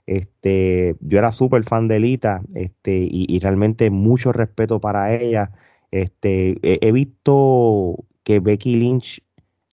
Este, 0.05 0.97
yo 0.99 1.17
era 1.17 1.31
súper 1.31 1.63
fan 1.63 1.87
de 1.87 2.01
Lita 2.01 2.41
este, 2.53 3.07
y, 3.09 3.39
realmente 3.39 3.89
mucho 3.89 4.33
respeto 4.33 4.81
para 4.81 5.15
ella. 5.15 5.51
Este, 5.91 6.57
he, 6.61 6.91
visto 6.91 8.03
que 8.25 8.41
Becky 8.41 8.75
Lynch 8.75 9.21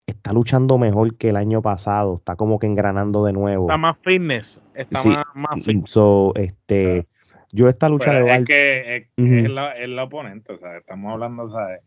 está 0.06 0.32
luchando 0.32 0.78
mejor 0.78 1.16
que 1.18 1.28
el 1.28 1.36
año 1.36 1.60
pasado, 1.60 2.16
está 2.16 2.36
como 2.36 2.58
que 2.58 2.66
engranando 2.66 3.26
de 3.26 3.34
nuevo. 3.34 3.66
Está 3.66 3.76
más 3.76 3.98
fitness, 4.02 4.62
está 4.72 5.04
más, 5.04 5.24
más 5.34 5.62
fitness. 5.62 5.94
este, 6.36 7.06
yo 7.52 7.68
esta 7.68 7.90
lucha 7.90 8.12
de 8.12 8.34
es 8.34 8.44
que 8.46 8.96
es, 8.96 9.50
la, 9.50 9.72
es, 9.72 9.90
la, 9.90 10.04
oponente, 10.04 10.54
o 10.54 10.58
sea, 10.58 10.78
estamos 10.78 11.12
hablando, 11.12 11.50
¿sabes? 11.50 11.82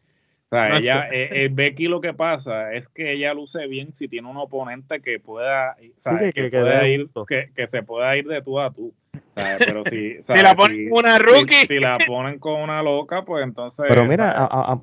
O 0.51 0.55
sea, 0.57 0.77
ella, 0.77 1.07
eh, 1.09 1.45
eh, 1.45 1.49
Becky 1.49 1.87
lo 1.87 2.01
que 2.01 2.13
pasa 2.13 2.73
es 2.73 2.89
que 2.89 3.13
ella 3.13 3.33
luce 3.33 3.67
bien 3.67 3.93
si 3.93 4.09
tiene 4.09 4.27
un 4.27 4.35
oponente 4.35 4.99
que 4.99 5.17
pueda, 5.17 5.77
¿sabes? 5.99 6.33
que, 6.33 6.47
ir, 6.89 7.09
que, 7.55 7.67
se 7.67 7.83
pueda 7.83 8.17
ir 8.17 8.27
de 8.27 8.41
tú 8.41 8.59
a 8.59 8.69
tú. 8.69 8.93
Pero 9.33 9.83
si, 9.89 10.17
si 10.27 10.41
la 10.41 10.55
ponen 10.55 10.89
con 10.89 10.99
una 10.99 11.19
rookie. 11.19 11.65
Si, 11.67 11.79
la 11.79 11.97
ponen 12.05 12.39
con 12.39 12.61
una 12.61 12.81
loca, 12.81 13.23
pues 13.23 13.43
entonces. 13.43 13.85
Pero 13.87 14.05
mira, 14.05 14.31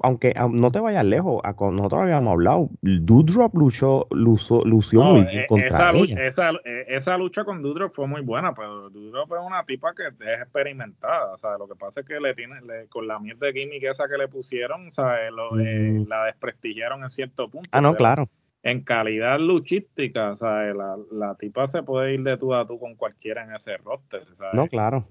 aunque 0.02 0.34
no 0.50 0.70
te 0.70 0.80
vayas 0.80 1.04
lejos, 1.04 1.42
nosotros 1.44 2.02
habíamos 2.02 2.32
hablado. 2.32 2.70
Doudrop 2.82 3.54
luchó, 3.54 4.06
lució 4.10 5.02
muy 5.02 5.24
bien 5.24 5.42
e, 5.42 5.46
contra 5.46 5.66
esa 5.66 5.90
ella. 5.90 6.00
Lucha, 6.00 6.26
esa, 6.26 6.50
e, 6.64 6.84
esa, 6.88 7.16
lucha 7.16 7.44
con 7.44 7.62
Doudrop 7.62 7.94
fue 7.94 8.06
muy 8.06 8.22
buena, 8.22 8.54
pero 8.54 8.90
Doudrop 8.90 9.32
es 9.32 9.46
una 9.46 9.64
tipa 9.64 9.94
que 9.94 10.08
es 10.08 10.40
experimentada. 10.40 11.34
O 11.34 11.38
sea, 11.38 11.58
lo 11.58 11.68
que 11.68 11.74
pasa 11.74 12.00
es 12.00 12.06
que 12.06 12.20
le 12.20 12.34
tiene, 12.34 12.56
con 12.88 13.06
la 13.06 13.18
mierda 13.18 13.46
de 13.46 13.52
gimmick 13.52 13.84
esa 13.84 14.08
que 14.08 14.18
le 14.18 14.28
pusieron, 14.28 14.92
¿sabes? 14.92 15.30
Lo, 15.32 15.58
eh, 15.58 16.04
la 16.08 16.24
desprestigiaron 16.24 17.02
en 17.02 17.10
cierto 17.10 17.48
punto. 17.48 17.68
Ah, 17.72 17.80
no, 17.80 17.94
claro 17.94 18.28
en 18.62 18.82
calidad 18.82 19.38
luchística, 19.38 20.36
¿sabes? 20.36 20.74
La, 20.74 20.96
la 21.12 21.34
tipa 21.36 21.68
se 21.68 21.82
puede 21.82 22.14
ir 22.14 22.22
de 22.22 22.36
tú 22.36 22.54
a 22.54 22.66
tú 22.66 22.78
con 22.78 22.94
cualquiera 22.96 23.44
en 23.44 23.54
ese 23.54 23.76
roster, 23.78 24.22
¿sabes? 24.36 24.54
No, 24.54 24.66
claro. 24.66 25.06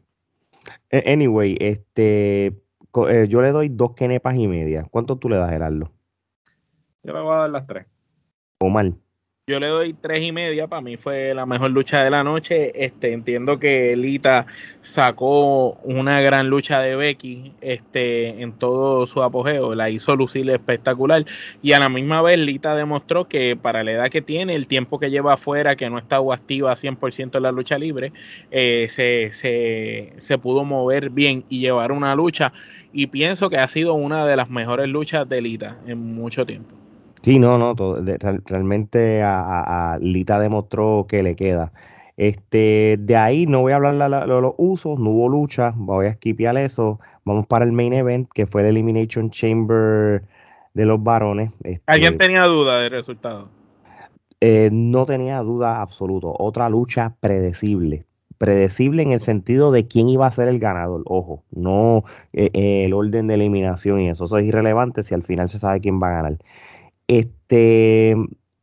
Anyway, 0.91 1.57
este, 1.60 2.47
eh, 2.47 3.27
yo 3.29 3.41
le 3.41 3.51
doy 3.51 3.69
dos 3.69 3.93
kenepas 3.93 4.36
y 4.36 4.47
media. 4.47 4.86
¿Cuánto 4.89 5.17
tú 5.17 5.29
le 5.29 5.38
das, 5.38 5.49
Gerardo? 5.49 5.91
Yo 7.03 7.13
le 7.13 7.21
voy 7.21 7.33
a 7.33 7.39
dar 7.39 7.49
las 7.49 7.67
tres. 7.67 7.86
O 8.60 8.69
mal. 8.69 8.95
Yo 9.49 9.62
le 9.62 9.67
doy 9.67 9.93
tres 9.93 10.21
y 10.23 10.33
media, 10.33 10.67
para 10.67 10.81
mí 10.81 10.97
fue 10.97 11.33
la 11.33 11.45
mejor 11.45 11.71
lucha 11.71 12.03
de 12.03 12.10
la 12.10 12.21
noche. 12.21 12.73
Este, 12.83 13.13
entiendo 13.13 13.60
que 13.60 13.95
Lita 13.95 14.45
sacó 14.81 15.75
una 15.86 16.19
gran 16.19 16.49
lucha 16.49 16.81
de 16.81 16.97
Becky 16.97 17.53
este, 17.62 18.41
en 18.41 18.51
todo 18.51 19.05
su 19.07 19.23
apogeo, 19.23 19.73
la 19.73 19.89
hizo 19.89 20.17
lucir 20.17 20.49
espectacular 20.49 21.23
y 21.62 21.71
a 21.71 21.79
la 21.79 21.88
misma 21.88 22.21
vez 22.21 22.39
Lita 22.39 22.75
demostró 22.75 23.29
que 23.29 23.55
para 23.55 23.86
la 23.86 23.93
edad 23.93 24.10
que 24.10 24.21
tiene, 24.21 24.53
el 24.53 24.67
tiempo 24.67 24.99
que 24.99 25.10
lleva 25.10 25.36
afuera, 25.36 25.77
que 25.77 25.89
no 25.89 25.97
está 25.97 26.17
activa 26.17 26.75
100% 26.75 27.38
en 27.38 27.43
la 27.43 27.53
lucha 27.53 27.77
libre, 27.77 28.12
eh, 28.51 28.88
se, 28.89 29.31
se, 29.31 30.12
se 30.17 30.38
pudo 30.38 30.65
mover 30.65 31.10
bien 31.10 31.45
y 31.47 31.62
llevar 31.62 31.93
una 31.93 32.13
lucha 32.15 32.51
y 32.91 33.07
pienso 33.07 33.49
que 33.49 33.60
ha 33.60 33.67
sido 33.69 33.93
una 33.93 34.25
de 34.25 34.36
las 34.36 34.49
mejores 34.49 34.89
luchas 34.89 35.29
de 35.29 35.41
Lita 35.41 35.77
en 35.88 35.99
mucho 35.99 36.45
tiempo. 36.45 36.87
Sí, 37.21 37.39
no, 37.39 37.58
no, 37.58 37.75
realmente 38.45 39.21
a, 39.23 39.97
Lita 40.01 40.39
demostró 40.39 41.06
que 41.08 41.23
le 41.23 41.36
queda. 41.36 41.71
Este, 42.15 42.97
de 42.99 43.15
ahí 43.15 43.45
no 43.45 43.62
voy 43.62 43.73
a 43.73 43.75
hablar 43.75 43.97
de 43.97 44.41
los 44.41 44.53
usos, 44.58 44.99
no 44.99 45.12
hubo 45.12 45.30
lucha, 45.30 45.73
voy 45.75 46.08
a 46.08 46.13
skipear 46.13 46.58
eso. 46.58 46.99
Vamos 47.25 47.45
para 47.45 47.65
el 47.65 47.71
main 47.71 47.93
event, 47.93 48.30
que 48.34 48.47
fue 48.47 48.62
el 48.62 48.67
Elimination 48.67 49.30
Chamber 49.30 50.23
de 50.73 50.86
los 50.86 51.03
varones. 51.03 51.51
¿Alguien 51.86 52.13
este 52.13 52.25
tenía 52.25 52.45
duda 52.45 52.80
del 52.80 52.91
resultado? 52.91 53.49
Eh, 54.39 54.69
no 54.71 55.06
tenía 55.06 55.39
duda 55.39 55.82
absoluto. 55.82 56.36
Otra 56.38 56.69
lucha 56.69 57.15
predecible. 57.19 58.06
Predecible 58.38 59.01
en 59.01 59.12
el 59.12 59.19
sentido 59.19 59.71
de 59.71 59.88
quién 59.88 60.10
iba 60.10 60.27
a 60.27 60.32
ser 60.32 60.47
el 60.47 60.60
ganador. 60.60 61.01
Ojo, 61.06 61.43
no 61.51 62.03
eh, 62.34 62.51
eh, 62.53 62.86
el 62.86 62.93
orden 62.93 63.27
de 63.27 63.34
eliminación 63.34 63.99
y 64.01 64.10
eso. 64.10 64.25
Eso 64.25 64.38
es 64.38 64.45
irrelevante 64.45 65.01
si 65.01 65.15
al 65.15 65.23
final 65.23 65.49
se 65.49 65.58
sabe 65.58 65.82
quién 65.82 65.99
va 66.01 66.10
a 66.10 66.21
ganar. 66.21 66.38
Este, 67.08 68.15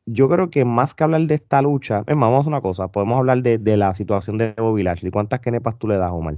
yo 0.06 0.28
creo 0.28 0.50
que 0.50 0.64
más 0.64 0.94
que 0.94 1.04
hablar 1.04 1.22
de 1.22 1.34
esta 1.34 1.62
lucha, 1.62 2.04
es 2.06 2.16
más, 2.16 2.28
vamos 2.28 2.38
a 2.38 2.40
hacer 2.40 2.52
una 2.52 2.60
cosa, 2.60 2.88
podemos 2.88 3.18
hablar 3.18 3.42
de, 3.42 3.76
la 3.76 3.94
situación 3.94 4.38
de 4.38 4.52
Bobby 4.52 4.82
Lashley. 4.82 5.10
¿Cuántas 5.10 5.40
kenepas 5.40 5.78
tú 5.78 5.88
le 5.88 5.96
das, 5.96 6.10
Omar? 6.12 6.36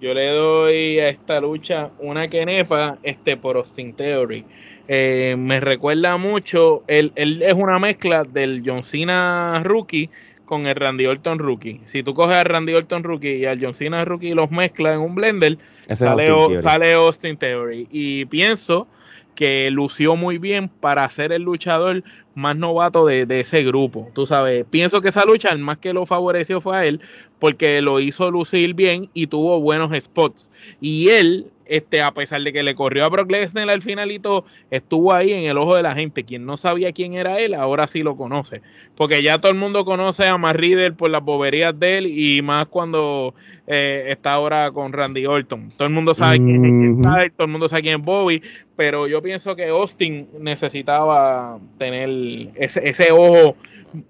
Yo 0.00 0.14
le 0.14 0.28
doy 0.30 0.98
a 0.98 1.08
esta 1.08 1.40
lucha 1.40 1.90
una 1.98 2.28
kenepa 2.28 2.98
este, 3.02 3.36
por 3.36 3.56
Austin 3.56 3.94
Theory. 3.94 4.44
Eh, 4.88 5.36
me 5.38 5.60
recuerda 5.60 6.16
mucho, 6.16 6.82
él, 6.88 7.12
es 7.14 7.54
una 7.54 7.78
mezcla 7.78 8.24
del 8.24 8.62
John 8.64 8.82
Cena 8.82 9.60
rookie 9.62 10.10
con 10.46 10.66
el 10.66 10.74
Randy 10.74 11.06
Orton 11.06 11.38
rookie. 11.38 11.80
Si 11.84 12.02
tú 12.02 12.12
coges 12.12 12.36
al 12.36 12.46
Randy 12.46 12.72
Orton 12.72 13.04
rookie 13.04 13.36
y 13.36 13.44
al 13.44 13.62
John 13.62 13.74
Cena 13.74 14.04
rookie 14.04 14.30
y 14.30 14.34
los 14.34 14.50
mezclas 14.50 14.94
en 14.94 15.00
un 15.00 15.14
blender, 15.14 15.58
sale, 15.94 16.58
sale 16.58 16.94
Austin 16.94 17.36
Theory. 17.36 17.86
Y 17.92 18.24
pienso 18.24 18.88
que 19.34 19.70
lució 19.70 20.16
muy 20.16 20.38
bien 20.38 20.68
para 20.68 21.08
ser 21.08 21.32
el 21.32 21.42
luchador 21.42 22.02
más 22.34 22.56
novato 22.56 23.06
de, 23.06 23.26
ese 23.40 23.62
grupo. 23.62 24.08
Tú 24.14 24.26
sabes, 24.26 24.64
pienso 24.68 25.00
que 25.00 25.08
esa 25.08 25.24
lucha, 25.24 25.54
más 25.56 25.78
que 25.78 25.92
lo 25.92 26.06
favoreció 26.06 26.60
fue 26.60 26.76
a 26.76 26.86
él, 26.86 27.00
porque 27.38 27.80
lo 27.82 28.00
hizo 28.00 28.30
lucir 28.30 28.74
bien 28.74 29.10
y 29.14 29.26
tuvo 29.26 29.60
buenos 29.60 29.92
spots. 30.02 30.50
Y 30.80 31.08
él 31.08 31.46
este, 31.70 32.02
a 32.02 32.12
pesar 32.12 32.42
de 32.42 32.52
que 32.52 32.64
le 32.64 32.74
corrió 32.74 33.04
a 33.04 33.08
Brock 33.08 33.30
Lesnar 33.30 33.70
al 33.70 33.80
finalito, 33.80 34.44
estuvo 34.72 35.12
ahí 35.12 35.32
en 35.32 35.44
el 35.44 35.56
ojo 35.56 35.76
de 35.76 35.84
la 35.84 35.94
gente. 35.94 36.24
Quien 36.24 36.44
no 36.44 36.56
sabía 36.56 36.90
quién 36.90 37.14
era 37.14 37.38
él, 37.38 37.54
ahora 37.54 37.86
sí 37.86 38.02
lo 38.02 38.16
conoce. 38.16 38.60
Porque 38.96 39.22
ya 39.22 39.40
todo 39.40 39.52
el 39.52 39.56
mundo 39.56 39.84
conoce 39.84 40.26
a 40.26 40.36
Matt 40.36 40.56
Riddle 40.56 40.92
por 40.92 41.10
las 41.10 41.22
boberías 41.22 41.78
de 41.78 41.98
él 41.98 42.06
y 42.08 42.42
más 42.42 42.66
cuando 42.66 43.34
eh, 43.68 44.06
está 44.08 44.32
ahora 44.32 44.72
con 44.72 44.92
Randy 44.92 45.26
Orton. 45.26 45.70
Todo 45.76 45.86
el 45.86 45.94
mundo 45.94 46.12
sabe 46.12 46.38
quién 46.38 46.98
es 47.04 47.32
todo 47.36 47.44
el 47.44 47.52
mundo 47.52 47.68
sabe 47.68 47.82
quién 47.82 48.00
es 48.00 48.04
Bobby, 48.04 48.42
pero 48.74 49.06
yo 49.06 49.22
pienso 49.22 49.54
que 49.54 49.68
Austin 49.68 50.28
necesitaba 50.40 51.60
tener 51.78 52.50
ese, 52.56 52.88
ese 52.88 53.12
ojo 53.12 53.54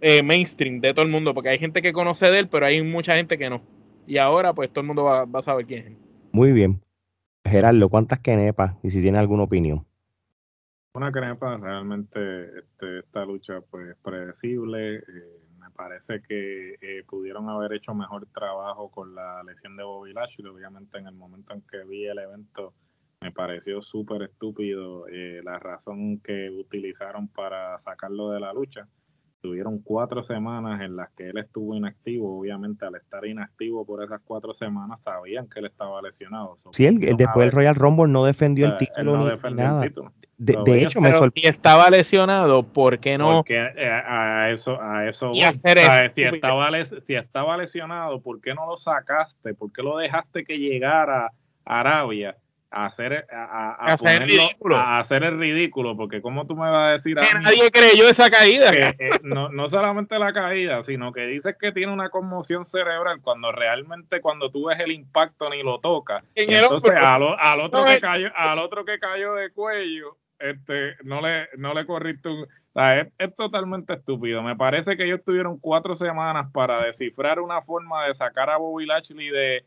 eh, 0.01 0.23
mainstream 0.23 0.81
de 0.81 0.95
todo 0.95 1.05
el 1.05 1.11
mundo, 1.11 1.35
porque 1.35 1.51
hay 1.51 1.59
gente 1.59 1.83
que 1.83 1.93
conoce 1.93 2.31
de 2.31 2.39
él, 2.39 2.49
pero 2.49 2.65
hay 2.65 2.83
mucha 2.83 3.17
gente 3.17 3.37
que 3.37 3.51
no. 3.51 3.61
Y 4.07 4.17
ahora 4.17 4.55
pues 4.55 4.71
todo 4.71 4.81
el 4.81 4.87
mundo 4.87 5.05
va, 5.05 5.27
va 5.27 5.41
a 5.41 5.43
saber 5.43 5.67
quién 5.67 5.87
es. 5.87 5.93
Muy 6.33 6.53
bien. 6.53 6.81
Gerardo, 7.45 7.89
¿cuántas 7.89 8.21
kenepas? 8.21 8.77
Y 8.83 8.91
si 8.91 9.01
tiene 9.01 9.19
alguna 9.19 9.45
opinión. 9.45 9.87
Una 10.95 11.13
kenepa, 11.13 11.57
realmente 11.57 12.59
este, 12.59 13.01
esta 13.01 13.25
lucha 13.25 13.61
pues 13.71 13.97
predecible. 14.03 14.97
Eh, 14.97 15.03
me 15.59 15.71
parece 15.71 16.23
que 16.23 16.75
eh, 16.81 17.05
pudieron 17.09 17.49
haber 17.49 17.75
hecho 17.75 17.95
mejor 17.95 18.27
trabajo 18.35 18.91
con 18.91 19.15
la 19.15 19.43
lesión 19.45 19.77
de 19.77 19.85
Bobby 19.85 20.13
Lashley. 20.13 20.49
Obviamente 20.49 20.99
en 20.99 21.07
el 21.07 21.15
momento 21.15 21.53
en 21.55 21.63
que 21.63 21.85
vi 21.85 22.07
el 22.07 22.19
evento 22.19 22.75
me 23.21 23.33
pareció 23.33 23.83
súper 23.83 24.23
estúpido 24.23 25.07
eh, 25.09 25.43
la 25.45 25.59
razón 25.59 26.21
que 26.21 26.49
utilizaron 26.49 27.29
para 27.29 27.79
sacarlo 27.83 28.31
de 28.31 28.41
la 28.41 28.55
lucha. 28.55 28.89
Tuvieron 29.41 29.79
cuatro 29.79 30.23
semanas 30.25 30.83
en 30.83 30.97
las 30.97 31.11
que 31.13 31.31
él 31.31 31.39
estuvo 31.39 31.75
inactivo. 31.75 32.39
Obviamente, 32.39 32.85
al 32.85 32.95
estar 32.97 33.25
inactivo 33.25 33.87
por 33.87 34.05
esas 34.05 34.21
cuatro 34.23 34.53
semanas, 34.55 35.01
sabían 35.03 35.49
que 35.49 35.61
él 35.61 35.67
estaba 35.67 36.03
lesionado. 36.03 36.59
Sí, 36.73 36.85
él, 36.85 36.99
después 37.17 37.47
del 37.47 37.53
Royal 37.53 37.75
Rumble 37.75 38.09
no 38.09 38.25
defendió 38.25 38.67
el 38.67 38.77
título 38.77 39.17
ni, 39.17 39.55
nada. 39.55 39.87
De, 40.37 40.83
hecho, 40.83 41.01
me 41.01 41.13
Si 41.13 41.47
estaba 41.47 41.91
lesionado, 41.91 42.63
¿por 42.63 42.99
qué 42.99 43.19
no? 43.19 43.39
Porque 43.39 43.57
eh, 43.77 43.89
a 43.89 44.51
eso, 44.51 44.81
a 44.81 45.09
eso. 45.09 45.33
si, 45.35 45.41
estaba 45.43 46.71
si 47.07 47.15
estaba 47.15 47.57
lesionado, 47.57 48.21
¿por 48.21 48.41
qué 48.41 48.55
no 48.55 48.67
lo 48.67 48.77
sacaste? 48.77 49.55
¿Por 49.55 49.73
qué 49.73 49.83
lo 49.83 49.97
dejaste 49.97 50.45
que 50.45 50.59
llegara 50.59 51.33
a 51.65 51.81
Arabia? 51.81 52.37
A 52.71 52.87
hacer, 52.87 53.27
a, 53.33 53.75
hacer, 53.93 54.23
el 54.23 54.29
ridículo. 54.29 54.77
a 54.77 55.01
hacer 55.01 55.25
el 55.25 55.39
ridículo, 55.39 55.97
porque 55.97 56.23
como 56.23 56.47
tú 56.47 56.55
me 56.55 56.71
vas 56.71 56.89
a 56.89 56.93
decir 56.93 57.17
que 57.17 57.27
nadie 57.43 57.71
creyó 57.71 58.09
esa 58.09 58.31
caída. 58.31 58.73
Eh, 58.73 59.11
no, 59.23 59.49
no 59.49 59.69
solamente 59.69 60.19
la 60.19 60.33
caída, 60.33 60.85
sino 60.85 61.13
que 61.13 61.27
dices 61.27 61.57
que 61.59 61.73
tiene 61.73 61.93
una 61.93 62.11
conmoción 62.11 62.65
cerebral 62.65 63.21
cuando 63.23 63.51
realmente 63.51 64.21
cuando 64.21 64.51
tú 64.51 64.67
ves 64.67 64.79
el 64.79 64.93
impacto 64.93 65.51
ni 65.51 65.63
lo 65.63 65.81
tocas. 65.81 66.23
Entonces 66.35 66.93
al, 66.95 67.23
otro 67.63 67.85
que 67.85 68.01
cayó, 68.01 68.29
al 68.37 68.59
otro 68.61 68.85
que 68.85 68.99
cayó 69.01 69.35
de 69.35 69.51
cuello, 69.51 70.17
este, 70.39 70.95
no 71.03 71.21
le, 71.21 71.49
no 71.57 71.75
le 71.75 71.85
corriste 71.85 72.29
un, 72.29 72.47
es, 72.75 73.09
es, 73.19 73.37
totalmente 73.37 73.95
estúpido. 73.95 74.43
Me 74.43 74.55
parece 74.55 74.97
que 74.97 75.05
ellos 75.05 75.21
tuvieron 75.25 75.59
cuatro 75.59 75.97
semanas 75.97 76.47
para 76.53 76.81
descifrar 76.83 77.41
una 77.41 77.63
forma 77.63 78.07
de 78.07 78.15
sacar 78.15 78.49
a 78.49 78.59
Bobby 78.59 78.87
Lashley 78.87 79.29
de 79.29 79.65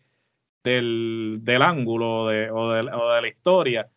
del, 0.63 1.39
del 1.41 1.61
ángulo 1.61 2.27
de, 2.27 2.49
o, 2.51 2.71
de, 2.71 2.81
o, 2.81 3.13
de, 3.13 3.21
la 3.21 3.27
historia. 3.27 3.89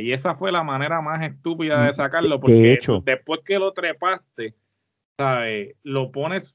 Y 0.00 0.12
esa 0.12 0.34
fue 0.34 0.52
la 0.52 0.62
manera 0.62 1.00
más 1.00 1.22
estúpida 1.22 1.82
de 1.84 1.90
mm, 1.90 1.94
sacarlo, 1.94 2.40
porque 2.40 2.78
después 3.04 3.40
que 3.44 3.58
lo 3.58 3.72
trepaste, 3.72 4.54
¿sabes? 5.18 5.74
lo 5.82 6.12
pones 6.12 6.54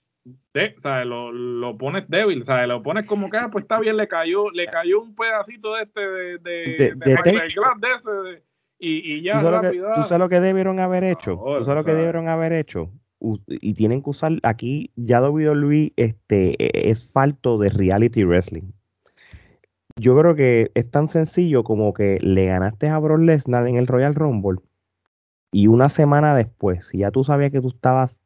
de, 0.54 0.76
Lo, 1.06 1.32
lo, 1.32 1.78
pones 1.78 2.08
débil, 2.10 2.46
¿sabes? 2.46 2.68
Lo 2.68 2.84
pones 2.84 3.06
como 3.06 3.30
que, 3.30 3.38
ah, 3.38 3.50
pues 3.52 3.64
está 3.64 3.80
bien, 3.80 3.98
le 3.98 4.08
cayó, 4.08 4.52
le 4.52 4.68
cayó 4.68 5.02
un 5.02 5.16
pedacito 5.16 5.76
de 5.76 5.84
este 5.84 6.02
de, 6.02 6.38
de, 6.40 6.96
de, 6.96 8.44
y, 8.80 9.16
y, 9.16 9.22
ya 9.24 9.40
¿Tú 9.40 9.48
sabes, 9.48 9.64
lo 9.64 9.72
que, 9.72 9.78
¿Tú 9.78 10.04
sabes 10.04 10.20
lo 10.20 10.30
que 10.30 10.40
debieron 10.40 10.80
haber 10.80 11.04
hecho? 11.04 11.42
¿Tú 11.44 11.66
sabes 11.66 11.84
lo 11.84 11.84
que 11.84 11.98
debieron 11.98 12.28
haber 12.28 12.54
hecho? 12.54 12.92
y 13.50 13.74
tienen 13.74 14.04
que 14.04 14.12
usar 14.12 14.34
aquí 14.44 14.92
ya 14.96 15.20
Luis 15.22 15.92
este 15.96 16.56
e, 16.64 16.92
es 16.92 17.04
falto 17.12 17.58
de 17.58 17.70
reality 17.70 18.24
wrestling 18.24 18.72
yo 19.98 20.18
creo 20.18 20.36
que 20.36 20.72
es 20.76 20.90
tan 20.90 21.08
sencillo 21.08 21.64
como 21.64 21.94
que 21.94 22.20
le 22.22 22.46
ganaste 22.46 22.88
a 22.90 23.00
Brock 23.00 23.20
Lesnar 23.20 23.68
en 23.68 23.78
el 23.78 23.88
Royal 23.88 24.16
Rumble 24.16 24.60
y 25.52 25.68
una 25.68 25.90
semana 25.90 26.36
después, 26.36 26.88
si 26.88 27.00
ya 27.00 27.12
tú 27.12 27.24
sabías 27.24 27.52
que 27.52 27.62
tú 27.62 27.70
estabas 27.70 28.24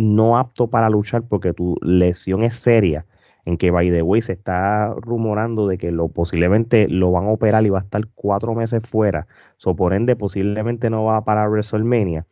no 0.00 0.38
apto 0.38 0.68
para 0.70 0.88
luchar 0.88 1.22
porque 1.28 1.52
tu 1.52 1.76
lesión 1.82 2.42
es 2.42 2.56
seria, 2.56 3.06
en 3.44 3.58
que 3.58 3.70
by 3.70 3.90
the 3.90 4.02
way 4.02 4.22
se 4.22 4.32
está 4.32 4.94
rumorando 4.94 5.66
de 5.66 5.78
que 5.78 5.90
lo 5.90 6.08
posiblemente 6.08 6.88
lo 6.88 7.10
van 7.12 7.26
a 7.26 7.30
operar 7.30 7.66
y 7.66 7.70
va 7.70 7.80
a 7.80 7.82
estar 7.82 8.06
cuatro 8.14 8.54
meses 8.54 8.82
fuera, 8.88 9.26
so 9.56 9.76
por 9.76 9.92
ende 9.92 10.16
posiblemente 10.16 10.90
no 10.90 11.04
va 11.04 11.24
para 11.24 11.48
WrestleMania. 11.48 12.26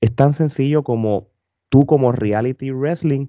Es 0.00 0.14
tan 0.14 0.32
sencillo 0.32 0.82
como 0.82 1.28
tú 1.68 1.86
como 1.86 2.12
reality 2.12 2.70
wrestling 2.70 3.28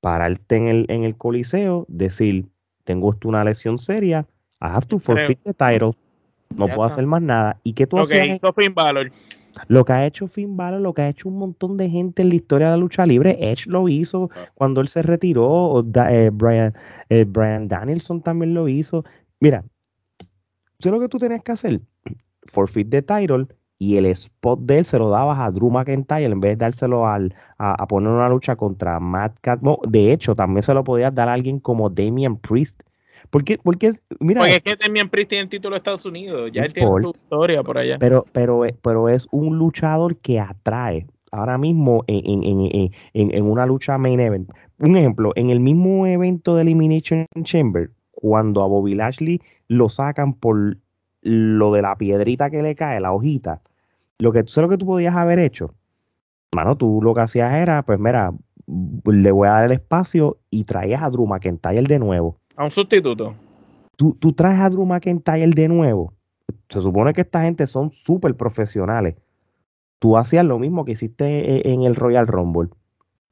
pararte 0.00 0.56
en 0.56 0.68
el, 0.68 0.86
en 0.88 1.04
el 1.04 1.16
coliseo, 1.16 1.86
decir, 1.88 2.51
tengo 2.84 3.16
una 3.24 3.44
lesión 3.44 3.78
seria, 3.78 4.26
I 4.60 4.66
have 4.66 4.86
to 4.86 4.98
forfeit 4.98 5.40
the 5.42 5.54
title, 5.54 5.92
no 6.54 6.66
puedo 6.68 6.84
hacer 6.84 7.06
más 7.06 7.22
nada. 7.22 7.58
¿Y 7.62 7.72
qué 7.72 7.86
tú 7.86 7.96
lo 7.96 8.06
Que 8.06 8.26
hizo 8.26 8.52
Finn 8.52 8.74
Balor. 8.74 9.10
Lo 9.68 9.84
que 9.84 9.92
ha 9.92 10.06
hecho 10.06 10.28
Finn 10.28 10.56
Balor, 10.56 10.80
lo 10.80 10.94
que 10.94 11.02
ha 11.02 11.08
hecho 11.08 11.28
un 11.28 11.38
montón 11.38 11.76
de 11.76 11.90
gente 11.90 12.22
en 12.22 12.30
la 12.30 12.36
historia 12.36 12.68
de 12.68 12.72
la 12.72 12.76
lucha 12.78 13.04
libre, 13.04 13.36
Edge 13.40 13.66
lo 13.66 13.88
hizo 13.88 14.30
ah. 14.34 14.50
cuando 14.54 14.80
él 14.80 14.88
se 14.88 15.02
retiró, 15.02 15.84
eh, 16.08 16.30
Brian, 16.32 16.74
eh, 17.08 17.24
Brian 17.26 17.68
Danielson 17.68 18.22
también 18.22 18.54
lo 18.54 18.68
hizo. 18.68 19.04
Mira, 19.40 19.64
¿qué 20.78 20.90
lo 20.90 21.00
que 21.00 21.08
tú 21.08 21.18
tenías 21.18 21.42
que 21.42 21.52
hacer? 21.52 21.80
Forfeit 22.44 22.90
the 22.90 23.02
title 23.02 23.46
y 23.82 23.96
el 23.96 24.06
spot 24.06 24.60
de 24.60 24.78
él 24.78 24.84
se 24.84 24.96
lo 24.96 25.10
dabas 25.10 25.40
a 25.40 25.50
Drew 25.50 25.68
McIntyre 25.68 26.26
en 26.26 26.38
vez 26.38 26.52
de 26.52 26.64
dárselo 26.64 27.08
al, 27.08 27.34
a, 27.58 27.84
poner 27.88 28.12
una 28.12 28.28
lucha 28.28 28.54
contra 28.54 29.00
Matt 29.00 29.38
Cat. 29.40 29.60
de 29.88 30.12
hecho, 30.12 30.36
también 30.36 30.62
se 30.62 30.72
lo 30.72 30.84
podías 30.84 31.12
dar 31.12 31.28
a 31.28 31.32
alguien 31.32 31.58
como 31.58 31.90
Damian 31.90 32.36
Priest. 32.36 32.80
Porque, 33.30 33.58
porque 33.58 33.90
mira, 34.20 34.42
porque 34.42 34.54
es 34.54 34.62
que 34.62 34.76
Damian 34.76 35.08
Priest 35.08 35.30
tiene 35.30 35.42
el 35.42 35.48
título 35.48 35.74
de 35.74 35.78
Estados 35.78 36.06
Unidos, 36.06 36.52
ya 36.52 36.62
él 36.62 36.72
tiene 36.72 36.88
su 37.02 37.10
historia 37.10 37.64
por 37.64 37.76
allá. 37.76 37.96
Pero, 37.98 38.24
pero, 38.30 38.62
pero 38.82 39.08
es 39.08 39.26
un 39.32 39.58
luchador 39.58 40.16
que 40.16 40.38
atrae. 40.38 41.08
Ahora 41.32 41.58
mismo 41.58 42.04
en, 42.06 42.44
en, 42.44 42.60
en, 43.14 43.34
en 43.34 43.44
una 43.44 43.66
lucha 43.66 43.98
main 43.98 44.20
event. 44.20 44.48
Un 44.78 44.96
ejemplo, 44.96 45.32
en 45.34 45.50
el 45.50 45.58
mismo 45.58 46.06
evento 46.06 46.54
de 46.54 46.62
Elimination 46.62 47.26
Chamber, 47.42 47.90
cuando 48.12 48.62
a 48.62 48.68
Bobby 48.68 48.94
Lashley 48.94 49.40
lo 49.66 49.88
sacan 49.88 50.34
por 50.34 50.76
lo 51.22 51.72
de 51.72 51.82
la 51.82 51.96
piedrita 51.96 52.48
que 52.48 52.62
le 52.62 52.76
cae, 52.76 53.00
la 53.00 53.12
hojita, 53.12 53.60
lo 54.18 54.32
que 54.32 54.42
tú 54.42 54.52
sabes 54.52 54.68
lo 54.68 54.70
que 54.70 54.78
tú 54.78 54.86
podías 54.86 55.14
haber 55.14 55.38
hecho, 55.38 55.74
mano, 56.54 56.76
tú 56.76 57.00
lo 57.02 57.14
que 57.14 57.22
hacías 57.22 57.52
era, 57.54 57.82
pues 57.82 57.98
mira, 57.98 58.32
le 58.66 59.32
voy 59.32 59.48
a 59.48 59.52
dar 59.52 59.64
el 59.64 59.72
espacio 59.72 60.38
y 60.50 60.64
traías 60.64 61.02
a 61.02 61.10
Drew 61.10 61.26
McIntyre 61.26 61.82
de 61.82 61.98
nuevo. 61.98 62.38
A 62.56 62.64
un 62.64 62.70
sustituto. 62.70 63.34
Tú, 63.96 64.14
tú 64.14 64.32
traes 64.32 64.60
a 64.60 64.70
Drew 64.70 64.86
McIntyre 64.86 65.50
de 65.50 65.68
nuevo. 65.68 66.14
Se 66.68 66.80
supone 66.80 67.12
que 67.12 67.22
esta 67.22 67.42
gente 67.42 67.66
son 67.66 67.92
súper 67.92 68.36
profesionales. 68.36 69.16
Tú 69.98 70.16
hacías 70.16 70.44
lo 70.44 70.58
mismo 70.58 70.84
que 70.84 70.92
hiciste 70.92 71.70
en 71.70 71.82
el 71.82 71.94
Royal 71.94 72.26
Rumble. 72.26 72.70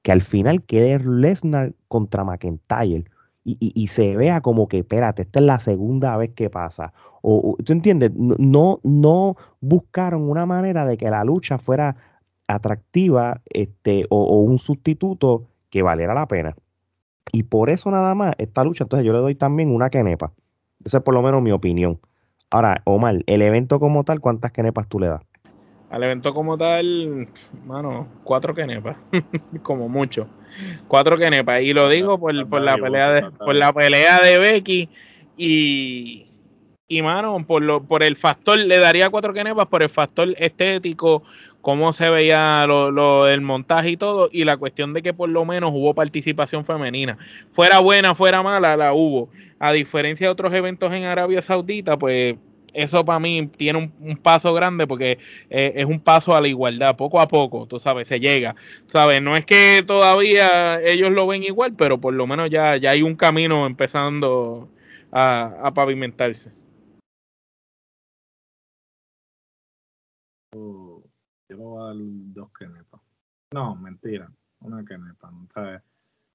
Que 0.03 0.13
al 0.13 0.23
final 0.23 0.63
quede 0.63 0.99
Lesnar 1.01 1.75
contra 1.89 2.25
McIntyre. 2.25 3.05
Y, 3.43 3.89
se 3.89 4.17
vea 4.17 4.43
como 4.43 4.69
que, 4.69 4.81
espérate, 4.81 5.23
esta 5.23 5.41
es 5.41 5.47
la 5.47 5.61
segunda 5.61 6.17
vez 6.19 6.33
que 6.35 6.51
pasa. 6.51 6.93
O, 7.23 7.57
¿Tú 7.65 7.73
entiendes? 7.73 8.13
No, 8.15 8.81
no 8.83 9.37
buscaron 9.61 10.29
una 10.29 10.45
manera 10.45 10.85
de 10.85 10.99
que 10.99 11.09
la 11.09 11.25
lucha 11.25 11.57
fuera 11.57 11.97
atractiva 12.47 13.41
este, 13.47 14.07
o, 14.11 14.41
un 14.41 14.59
sustituto 14.59 15.47
que 15.71 15.83
valiera 15.83 16.13
la 16.13 16.29
pena. 16.29 16.55
Y 17.33 17.45
por 17.45 17.71
eso 17.71 17.91
nada 17.91 18.15
más, 18.15 18.35
esta 18.39 18.63
lucha, 18.63 18.85
entonces 18.85 19.07
yo 19.07 19.13
le 19.13 19.21
doy 19.21 19.35
también 19.35 19.75
una 19.75 19.89
quenepa. 19.89 20.33
Esa 20.85 20.99
es 20.99 21.05
por 21.05 21.15
lo 21.15 21.23
menos 21.23 21.43
mi 21.43 21.53
opinión. 21.53 21.99
Ahora, 22.51 22.83
Omar, 22.85 23.23
el 23.27 23.43
evento 23.43 23.81
como 23.81 24.05
tal, 24.05 24.21
¿cuántas 24.21 24.53
quenepas 24.53 24.89
tú 24.89 24.99
le 24.99 25.07
das? 25.07 25.23
Al 25.91 26.05
evento 26.05 26.33
como 26.33 26.57
tal, 26.57 27.29
mano, 27.67 28.07
cuatro 28.23 28.55
quenepas, 28.55 28.97
como 29.63 29.89
mucho. 29.89 30.29
Cuatro 30.87 31.19
quenepas. 31.19 31.63
Y 31.63 31.73
lo 31.73 31.89
digo 31.89 32.19
por, 32.19 32.49
por 32.49 32.63
la 32.63 32.77
pelea 32.77 33.11
de, 33.11 33.31
por 33.33 33.57
la 33.57 33.73
pelea 33.73 34.21
de 34.21 34.39
Becky 34.39 34.89
y, 35.37 36.29
y 36.87 37.03
mano, 37.03 37.45
por, 37.45 37.63
lo, 37.63 37.83
por 37.83 38.05
el 38.05 38.17
factor, 38.17 38.59
le 38.59 38.79
daría 38.79 39.11
cuatro 39.11 39.33
quenepas 39.33 39.67
por 39.67 39.83
el 39.83 39.91
factor 39.91 40.33
estético, 40.39 41.25
cómo 41.61 41.93
se 41.93 42.09
veía 42.09 42.65
lo, 42.69 42.93
lo, 42.93 43.29
el 43.29 43.41
montaje 43.41 43.91
y 43.91 43.97
todo, 43.97 44.29
y 44.31 44.45
la 44.45 44.57
cuestión 44.57 44.93
de 44.93 45.03
que 45.03 45.13
por 45.13 45.29
lo 45.29 45.45
menos 45.45 45.73
hubo 45.75 45.93
participación 45.93 46.65
femenina. 46.65 47.19
Fuera 47.53 47.81
buena, 47.81 48.15
fuera 48.15 48.45
mala, 48.45 48.77
la 48.77 48.93
hubo. 48.93 49.29
A 49.59 49.73
diferencia 49.73 50.29
de 50.29 50.33
otros 50.33 50.55
eventos 50.55 50.93
en 50.93 51.05
Arabia 51.05 51.43
Saudita, 51.43 51.99
pues 51.99 52.37
eso 52.75 53.05
para 53.05 53.19
mí 53.19 53.47
tiene 53.57 53.93
un, 54.01 54.17
paso 54.17 54.53
grande 54.55 54.87
porque 54.87 55.19
eh, 55.49 55.73
es 55.77 55.87
un 55.87 56.01
paso 56.01 56.35
a 56.35 56.41
la 56.41 56.49
igualdad, 56.49 56.97
poco 56.97 57.21
a 57.21 57.29
poco, 57.29 57.67
tú 57.67 57.79
sabes, 57.79 58.09
se 58.09 58.21
llega. 58.21 58.55
¿Sabes? 58.87 59.23
No 59.23 59.37
es 59.37 59.45
que 59.45 59.85
todavía 59.87 60.81
ellos 60.83 61.11
lo 61.11 61.27
ven 61.27 61.43
igual, 61.45 61.75
pero 61.77 62.01
por 62.01 62.15
lo 62.15 62.27
menos 62.27 62.51
ya, 62.51 62.77
ya 62.77 62.91
hay 62.91 63.03
un 63.03 63.17
camino 63.17 63.67
empezando 63.67 64.69
a, 65.13 65.73
pavimentarse. 65.75 66.53
yo 70.53 71.03
voy 71.57 71.91
a. 71.91 71.95
No, 73.53 73.75
mentira, 73.75 74.31
una 74.61 74.85
quenepa. 74.85 75.33
¿sabes? 75.55 75.83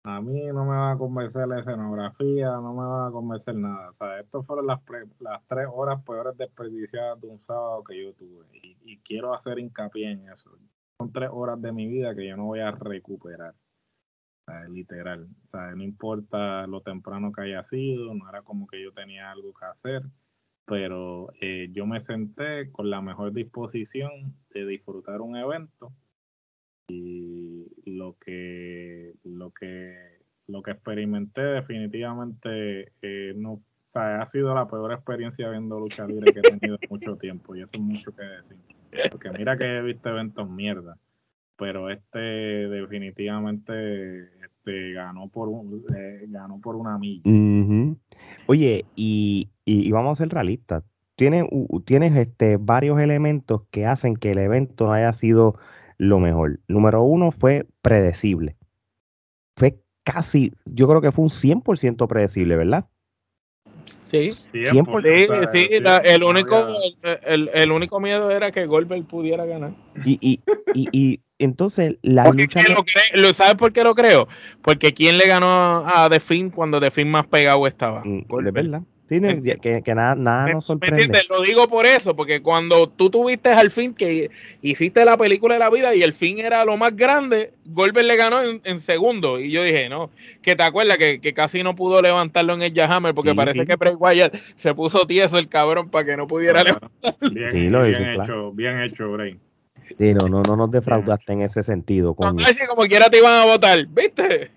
A 0.08 0.22
mí 0.22 0.40
no 0.54 0.66
me 0.66 0.76
va 0.76 0.92
a 0.92 0.98
convencer 0.98 1.48
la 1.48 1.62
escenografía, 1.62 2.52
no 2.58 2.74
me 2.76 2.86
va 2.86 3.08
a 3.08 3.12
convencer 3.12 3.56
nada. 3.56 3.90
O 3.90 3.94
sea, 3.96 4.20
estas 4.20 4.46
fueron 4.46 4.68
las, 4.68 4.80
las 5.20 5.42
tres 5.48 5.68
horas 5.74 6.04
peores 6.04 6.38
desperdiciadas 6.38 7.20
de 7.22 7.28
un 7.28 7.40
sábado 7.48 7.84
que 7.84 8.04
yo 8.04 8.14
tuve. 8.14 8.46
Y, 8.54 8.78
y, 8.84 8.98
quiero 9.00 9.34
hacer 9.34 9.58
hincapié 9.58 10.12
en 10.12 10.30
eso. 10.30 10.52
Son 11.00 11.12
tres 11.12 11.30
horas 11.34 11.60
de 11.60 11.72
mi 11.72 11.88
vida 11.88 12.14
que 12.14 12.28
yo 12.28 12.38
no 12.38 12.46
voy 12.46 12.60
a 12.60 12.70
recuperar. 12.70 13.56
Literal. 14.70 15.28
O 15.48 15.50
sea, 15.50 15.74
no 15.74 15.84
importa 15.84 16.68
lo 16.68 16.82
temprano 16.82 17.32
que 17.32 17.42
haya 17.42 17.64
sido, 17.64 18.14
no 18.14 18.30
era 18.30 18.44
como 18.44 18.68
que 18.68 18.84
yo 18.84 18.94
tenía 18.94 19.32
algo 19.32 19.52
que 19.56 19.66
hacer 19.66 20.04
pero 20.66 21.30
eh, 21.42 21.70
yo 21.72 21.86
me 21.86 22.02
senté 22.02 22.72
con 22.72 22.90
la 22.90 23.02
mejor 23.02 23.32
disposición 23.34 24.36
de 24.52 24.66
disfrutar 24.66 25.22
un 25.22 25.36
evento 25.38 25.94
y 26.88 27.68
lo 27.86 28.18
que 28.20 29.14
lo 29.24 29.52
que 29.52 29.96
lo 30.48 30.62
que 30.62 30.72
experimenté 30.72 31.42
definitivamente 31.42 32.92
eh, 33.02 33.34
no 33.36 33.62
sea, 33.94 34.22
ha 34.22 34.28
sido 34.28 34.54
la 34.54 34.68
peor 34.68 34.94
experiencia 34.94 35.50
viendo 35.50 35.80
lucha 35.80 36.06
libre 36.06 36.34
que 36.34 36.40
he 36.40 36.58
tenido 36.58 36.78
mucho 36.90 37.16
tiempo 37.18 37.56
y 37.56 37.62
eso 37.62 37.72
es 37.74 37.80
mucho 37.80 38.16
que 38.16 38.24
decir. 38.24 38.58
Porque 39.12 39.32
mira 39.32 39.58
que 39.58 39.78
he 39.78 39.82
visto 39.82 40.10
eventos 40.10 40.50
mierda, 40.50 40.98
pero 41.58 41.90
este 41.90 42.20
definitivamente 42.20 44.24
este, 44.44 44.94
ganó 44.94 45.28
por 45.30 45.50
un, 45.50 45.84
eh, 45.96 46.26
ganó 46.28 46.60
por 46.62 46.76
una 46.76 46.98
milla. 46.98 47.24
Oye, 48.48 48.86
y, 48.96 49.50
y, 49.66 49.92
vamos 49.92 50.20
a 50.20 50.24
ser 50.24 50.34
realistas. 50.34 50.84
Tienes, 51.16 51.46
tienes 51.86 52.16
este, 52.16 52.58
varios 52.58 53.00
elementos 53.00 53.64
que 53.72 53.86
hacen 53.86 54.16
que 54.16 54.32
el 54.32 54.38
evento 54.38 54.92
haya 54.92 55.14
sido 55.14 55.58
lo 55.98 56.20
mejor. 56.20 56.60
Número 56.68 57.04
uno 57.04 57.32
fue 57.32 57.66
predecible. 57.82 58.56
Fue 59.56 59.80
casi, 60.04 60.52
yo 60.66 60.88
creo 60.88 61.02
que 61.02 61.12
fue 61.12 61.24
un 61.24 61.30
100% 61.30 62.08
predecible, 62.08 62.56
¿verdad? 62.56 62.86
Sí, 64.06 64.30
100%. 64.30 65.48
sí, 65.52 65.68
el, 65.72 66.24
único, 66.24 66.66
el, 67.04 67.72
único 67.72 68.00
miedo 68.00 68.32
era 68.32 68.52
que 68.52 68.66
Goldberg 68.66 69.06
pudiera 69.06 69.46
ganar. 69.46 69.74
Y, 70.04 70.18
y, 70.22 70.40
y, 70.74 71.20
entonces 71.38 71.98
la 72.02 72.30
lucha. 72.32 72.62
Lo 73.14 73.34
¿Sabes 73.34 73.56
por 73.56 73.74
qué 73.74 73.84
lo 73.84 73.94
creo? 73.94 74.28
Porque 74.62 74.94
¿quién 74.94 75.18
le 75.18 75.28
ganó 75.28 75.84
a 75.86 76.08
The 76.10 76.20
Finn 76.20 76.50
cuando 76.50 76.80
The 76.80 76.92
Finn 76.92 77.12
más 77.12 77.28
pegado 77.28 77.68
estaba? 77.68 78.02
Mm, 78.04 78.26
de 78.44 78.52
verdad. 78.52 78.82
Sí, 79.08 79.22
que, 79.62 79.84
que, 79.84 79.96
nada, 79.96 80.16
nada 80.16 80.54
nos 80.54 80.66
sorprende. 80.66 81.22
Lo 81.30 81.42
digo 81.42 81.68
por 81.68 81.86
eso, 81.86 82.16
porque 82.16 82.42
cuando 82.42 82.90
tú 82.90 83.12
tuviste 83.12 83.50
al 83.50 83.70
fin 83.70 83.94
que 83.94 84.32
hiciste 84.64 85.06
la 85.06 85.16
película 85.16 85.54
de 85.54 85.60
la 85.60 85.70
vida 85.70 85.94
y 85.94 86.02
el 86.02 86.14
fin 86.14 86.40
era 86.40 86.66
lo 86.66 86.76
más 86.76 86.96
grande, 86.96 87.52
Goldberg 87.66 88.08
le 88.08 88.16
ganó 88.16 88.42
en, 88.42 88.80
segundo. 88.80 89.40
Y 89.40 89.52
yo 89.52 89.64
dije, 89.64 89.90
no, 89.90 90.10
que 90.42 90.56
te 90.56 90.64
acuerdas 90.64 90.98
que, 90.98 91.34
casi 91.36 91.62
no 91.62 91.76
pudo 91.76 92.02
levantarlo 92.02 92.54
en 92.56 92.64
el 92.64 92.74
Jahammer 92.74 93.14
porque 93.14 93.36
parece 93.36 93.64
que 93.64 93.76
Bray 93.76 93.94
Wyatt 93.94 94.36
se 94.56 94.74
puso 94.74 95.06
tieso 95.06 95.38
el 95.38 95.50
cabrón 95.50 95.90
para 95.90 96.06
que 96.06 96.18
no 96.18 96.26
pudiera 96.26 96.64
levantarlo. 96.64 97.30
Bien, 97.32 97.52
sí, 97.52 97.70
lo 97.70 97.84
bien 97.84 98.10
hecho, 98.10 98.52
bien 98.54 98.82
hecho, 98.82 99.08
Bray. 99.10 99.38
Sí, 99.98 100.14
no, 100.14 100.28
no, 100.28 100.42
no 100.44 100.56
nos 100.56 100.72
defraudaste 100.72 101.34
en 101.34 101.42
ese 101.42 101.64
sentido. 101.64 102.14
Con... 102.14 102.36
No, 102.36 102.44
como 102.70 102.84
quiera 102.84 103.10
te 103.10 103.20
iban 103.20 103.34
a 103.34 103.46
votar, 103.46 103.86
¿viste? 103.88 104.52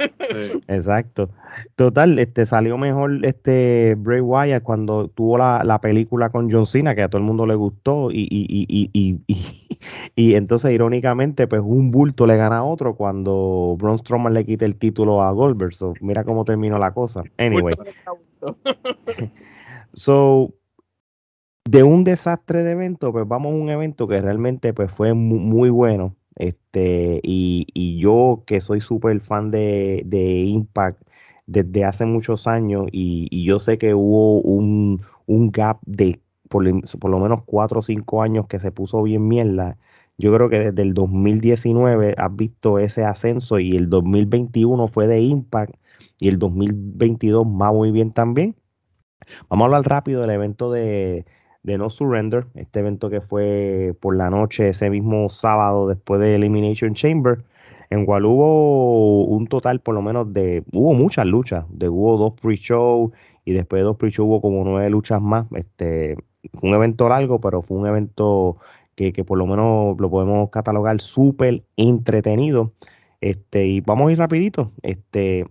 Exacto. 0.68 1.30
Total, 1.76 2.18
este 2.18 2.46
salió 2.46 2.78
mejor 2.78 3.24
este 3.24 3.94
Bray 3.96 4.20
Wyatt 4.20 4.62
cuando 4.62 5.08
tuvo 5.08 5.38
la, 5.38 5.80
película 5.80 6.30
con 6.30 6.50
John 6.50 6.66
Cena, 6.66 6.94
que 6.94 7.02
a 7.02 7.08
todo 7.08 7.18
el 7.18 7.26
mundo 7.26 7.46
le 7.46 7.54
gustó, 7.54 8.10
y, 8.10 8.28
y, 8.30 8.66
y, 8.68 8.90
y, 8.92 9.20
y 10.16 10.34
entonces 10.34 10.72
irónicamente, 10.72 11.46
pues 11.46 11.62
un 11.64 11.90
bulto 11.90 12.26
le 12.26 12.36
gana 12.36 12.58
a 12.58 12.64
otro 12.64 12.94
cuando 12.94 13.76
Braun 13.78 13.98
Strowman 13.98 14.34
le 14.34 14.44
quita 14.44 14.64
el 14.64 14.76
título 14.76 15.22
a 15.22 15.30
Goldberg. 15.32 15.74
So, 15.74 15.94
mira 16.00 16.24
cómo 16.24 16.44
terminó 16.44 16.78
la 16.78 16.92
cosa. 16.92 17.22
Anyway. 17.38 17.74
so, 19.94 20.54
de 21.70 21.82
un 21.82 22.02
desastre 22.02 22.62
de 22.62 22.72
evento, 22.72 23.12
pues 23.12 23.28
vamos 23.28 23.52
a 23.52 23.56
un 23.56 23.68
evento 23.68 24.08
que 24.08 24.22
realmente 24.22 24.72
pues 24.72 24.90
fue 24.90 25.12
muy, 25.12 25.68
bueno. 25.68 26.16
Este, 26.36 27.20
y, 27.22 27.66
y, 27.74 27.98
yo 27.98 28.44
que 28.46 28.60
soy 28.60 28.80
súper 28.80 29.20
fan 29.20 29.50
de, 29.50 30.02
de, 30.06 30.44
Impact 30.44 31.02
desde 31.46 31.84
hace 31.84 32.06
muchos 32.06 32.46
años 32.46 32.86
y, 32.92 33.26
y 33.30 33.44
yo 33.44 33.58
sé 33.58 33.76
que 33.76 33.92
hubo 33.94 34.40
un, 34.40 35.02
un 35.26 35.50
gap 35.50 35.80
de 35.84 36.20
por, 36.48 36.64
por, 37.00 37.10
lo 37.10 37.18
menos 37.18 37.42
cuatro 37.44 37.80
o 37.80 37.82
cinco 37.82 38.22
años 38.22 38.46
que 38.46 38.60
se 38.60 38.72
puso 38.72 39.02
bien 39.02 39.28
mierda. 39.28 39.76
Yo 40.16 40.32
creo 40.34 40.48
que 40.48 40.58
desde 40.70 40.82
el 40.82 40.94
2019 40.94 42.14
has 42.16 42.36
visto 42.36 42.78
ese 42.78 43.04
ascenso 43.04 43.58
y 43.58 43.76
el 43.76 43.90
2021 43.90 44.88
fue 44.88 45.06
de 45.06 45.20
Impact 45.20 45.74
y 46.18 46.28
el 46.28 46.38
2022 46.38 47.46
va 47.46 47.72
muy 47.72 47.90
bien 47.90 48.12
también. 48.12 48.56
Vamos 49.50 49.64
a 49.64 49.66
hablar 49.66 49.82
rápido 49.90 50.22
del 50.22 50.30
evento 50.30 50.72
de, 50.72 51.26
de 51.68 51.78
No 51.78 51.90
Surrender, 51.90 52.46
este 52.54 52.80
evento 52.80 53.10
que 53.10 53.20
fue 53.20 53.94
por 54.00 54.16
la 54.16 54.30
noche 54.30 54.70
ese 54.70 54.88
mismo 54.88 55.28
sábado 55.28 55.86
después 55.86 56.20
de 56.20 56.34
Elimination 56.34 56.94
Chamber, 56.94 57.44
en 57.90 58.06
cual 58.06 58.24
hubo 58.24 59.24
un 59.26 59.46
total 59.46 59.80
por 59.80 59.94
lo 59.94 60.02
menos 60.02 60.32
de, 60.32 60.64
hubo 60.72 60.94
muchas 60.94 61.26
luchas, 61.26 61.66
de 61.68 61.88
hubo 61.90 62.16
dos 62.16 62.32
pre-show 62.40 63.12
y 63.44 63.52
después 63.52 63.80
de 63.80 63.84
dos 63.84 63.96
pre-show 63.96 64.26
hubo 64.26 64.40
como 64.40 64.64
nueve 64.64 64.88
luchas 64.88 65.20
más, 65.20 65.46
este, 65.54 66.16
fue 66.54 66.70
un 66.70 66.74
evento 66.74 67.08
largo, 67.08 67.38
pero 67.40 67.60
fue 67.60 67.76
un 67.76 67.86
evento 67.86 68.56
que, 68.94 69.12
que 69.12 69.22
por 69.22 69.36
lo 69.36 69.46
menos 69.46 70.00
lo 70.00 70.10
podemos 70.10 70.48
catalogar 70.50 71.00
súper 71.02 71.64
entretenido, 71.76 72.72
este, 73.20 73.66
y 73.66 73.80
vamos 73.82 74.08
a 74.08 74.12
ir 74.12 74.18
rapidito, 74.18 74.72
este, 74.82 75.46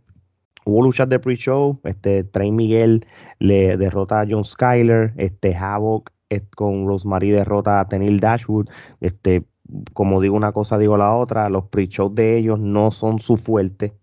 hubo 0.67 0.83
luchas 0.83 1.09
de 1.09 1.19
pre-show, 1.19 1.79
este, 1.83 2.23
Trey 2.23 2.51
Miguel 2.51 3.05
le 3.39 3.77
derrota 3.77 4.21
a 4.21 4.25
John 4.29 4.45
Skyler, 4.45 5.13
este, 5.17 5.55
Havoc 5.55 6.11
eh, 6.29 6.41
con 6.55 6.87
Rosemary 6.87 7.31
derrota 7.31 7.79
a 7.79 7.87
Tenil 7.87 8.19
Dashwood, 8.19 8.69
este, 8.99 9.45
como 9.93 10.21
digo 10.21 10.35
una 10.35 10.51
cosa, 10.51 10.77
digo 10.77 10.97
la 10.97 11.13
otra, 11.15 11.49
los 11.49 11.65
pre-shows 11.65 12.13
de 12.13 12.37
ellos 12.37 12.59
no 12.59 12.91
son 12.91 13.19
su 13.19 13.37
fuerte, 13.37 13.93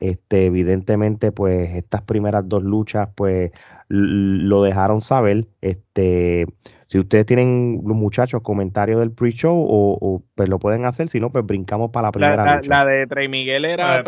este, 0.00 0.46
evidentemente, 0.46 1.30
pues 1.30 1.70
estas 1.76 2.00
primeras 2.02 2.48
dos 2.48 2.62
luchas, 2.62 3.10
pues 3.14 3.50
lo 3.88 4.62
dejaron 4.62 5.02
saber. 5.02 5.46
Este, 5.60 6.46
si 6.86 6.98
ustedes 6.98 7.26
tienen 7.26 7.82
los 7.84 7.96
muchachos 7.96 8.40
comentarios 8.42 8.98
del 8.98 9.12
pre-show 9.12 9.54
o, 9.54 10.22
pues 10.34 10.48
lo 10.48 10.58
pueden 10.58 10.86
hacer, 10.86 11.08
si 11.08 11.20
no, 11.20 11.30
pues 11.30 11.44
brincamos 11.44 11.90
para 11.90 12.08
la 12.08 12.12
primera 12.12 12.44
la, 12.44 12.56
lucha. 12.56 12.68
La 12.68 12.84
de 12.86 13.06
Trey 13.06 13.28
Miguel 13.28 13.66
era 13.66 14.02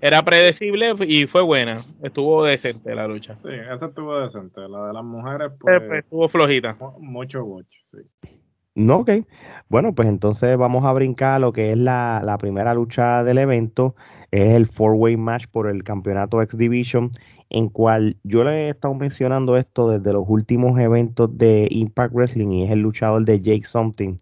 era 0.00 0.22
predecible 0.22 0.94
y 1.06 1.26
fue 1.26 1.42
buena. 1.42 1.84
Estuvo 2.02 2.44
decente 2.44 2.94
la 2.94 3.06
lucha. 3.06 3.36
Sí, 3.42 3.50
esa 3.52 3.86
estuvo 3.86 4.18
decente. 4.20 4.60
La 4.68 4.86
de 4.86 4.92
las 4.92 5.04
mujeres, 5.04 5.52
pues. 5.60 5.80
pues 5.86 6.04
estuvo 6.04 6.28
flojita. 6.28 6.76
Mucho 6.98 7.44
bocho, 7.44 7.78
sí. 7.92 8.30
No, 8.74 8.98
ok. 8.98 9.10
Bueno, 9.68 9.94
pues 9.94 10.08
entonces 10.08 10.56
vamos 10.56 10.84
a 10.84 10.92
brincar 10.92 11.34
a 11.34 11.38
lo 11.38 11.52
que 11.52 11.72
es 11.72 11.78
la, 11.78 12.22
la 12.24 12.38
primera 12.38 12.72
lucha 12.72 13.24
del 13.24 13.38
evento. 13.38 13.94
Es 14.30 14.54
el 14.54 14.66
four-way 14.66 15.16
match 15.16 15.46
por 15.48 15.68
el 15.68 15.82
campeonato 15.82 16.40
X 16.40 16.56
Division, 16.56 17.10
en 17.50 17.68
cual 17.68 18.16
yo 18.22 18.44
le 18.44 18.66
he 18.66 18.68
estado 18.70 18.94
mencionando 18.94 19.56
esto 19.56 19.90
desde 19.90 20.12
los 20.12 20.24
últimos 20.26 20.78
eventos 20.78 21.36
de 21.36 21.66
Impact 21.70 22.14
Wrestling 22.14 22.48
y 22.52 22.64
es 22.64 22.70
el 22.70 22.80
luchador 22.80 23.24
de 23.24 23.40
Jake 23.40 23.64
Something. 23.64 24.16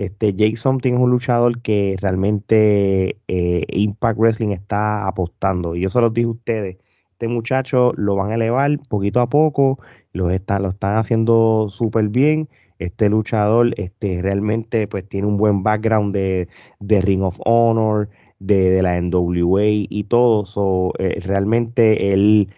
Este, 0.00 0.32
Jake 0.32 0.56
Something 0.56 0.94
es 0.94 0.98
un 0.98 1.10
luchador 1.10 1.60
que 1.60 1.94
realmente 2.00 3.18
eh, 3.28 3.66
Impact 3.68 4.18
Wrestling 4.18 4.48
está 4.48 5.06
apostando. 5.06 5.76
Y 5.76 5.82
yo 5.82 5.90
se 5.90 6.00
los 6.00 6.14
dije 6.14 6.26
a 6.26 6.30
ustedes, 6.30 6.78
este 7.12 7.28
muchacho 7.28 7.92
lo 7.96 8.16
van 8.16 8.30
a 8.30 8.36
elevar 8.36 8.78
poquito 8.88 9.20
a 9.20 9.28
poco, 9.28 9.78
lo, 10.14 10.30
está, 10.30 10.58
lo 10.58 10.70
están 10.70 10.96
haciendo 10.96 11.68
súper 11.68 12.08
bien. 12.08 12.48
Este 12.78 13.10
luchador 13.10 13.74
este, 13.76 14.22
realmente 14.22 14.86
pues, 14.88 15.06
tiene 15.06 15.26
un 15.26 15.36
buen 15.36 15.62
background 15.62 16.14
de, 16.14 16.48
Ring 16.80 17.22
of 17.22 17.38
Honor, 17.44 18.08
de, 18.38 18.80
la 18.80 18.98
NWA 18.98 19.64
y 19.66 20.04
todo. 20.04 20.46
So, 20.46 20.94
eh, 20.98 21.20
realmente 21.20 22.14
él, 22.14 22.48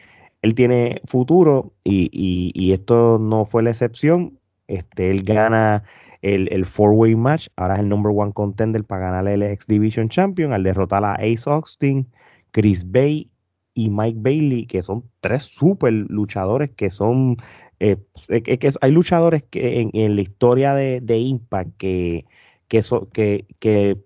él 0.42 0.54
tiene 0.54 1.00
futuro 1.06 1.72
y, 1.82 2.08
y, 2.54 2.72
esto 2.72 3.18
no 3.18 3.46
fue 3.46 3.64
la 3.64 3.70
excepción. 3.70 4.38
Este, 4.68 5.10
él 5.10 5.24
gana 5.24 5.82
el, 6.22 6.48
el 6.52 6.64
four-way 6.64 7.14
match. 7.14 7.48
Ahora 7.56 7.74
es 7.74 7.80
el 7.80 7.88
number 7.88 8.12
one 8.14 8.32
contender 8.32 8.84
para 8.84 9.02
ganar 9.02 9.28
el 9.28 9.42
X 9.42 9.66
Division 9.66 10.08
Champion 10.08 10.52
al 10.52 10.62
derrotar 10.62 11.04
a 11.04 11.14
Ace 11.14 11.44
Austin, 11.46 12.08
Chris 12.52 12.90
Bay 12.90 13.30
y 13.74 13.90
Mike 13.90 14.18
Bailey, 14.20 14.66
que 14.66 14.82
son 14.82 15.04
tres 15.20 15.42
super 15.42 15.92
luchadores 15.92 16.70
que 16.70 16.90
son. 16.90 17.36
Eh, 17.80 17.96
que 18.28 18.70
hay 18.80 18.90
luchadores 18.92 19.42
que 19.42 19.90
en, 19.92 20.16
la 20.16 20.22
historia 20.22 20.72
de, 20.72 21.00
de 21.00 21.18
Impact 21.18 21.76
que, 21.78 22.24
que, 22.68 22.80
que, 23.12 23.46
que 23.58 23.98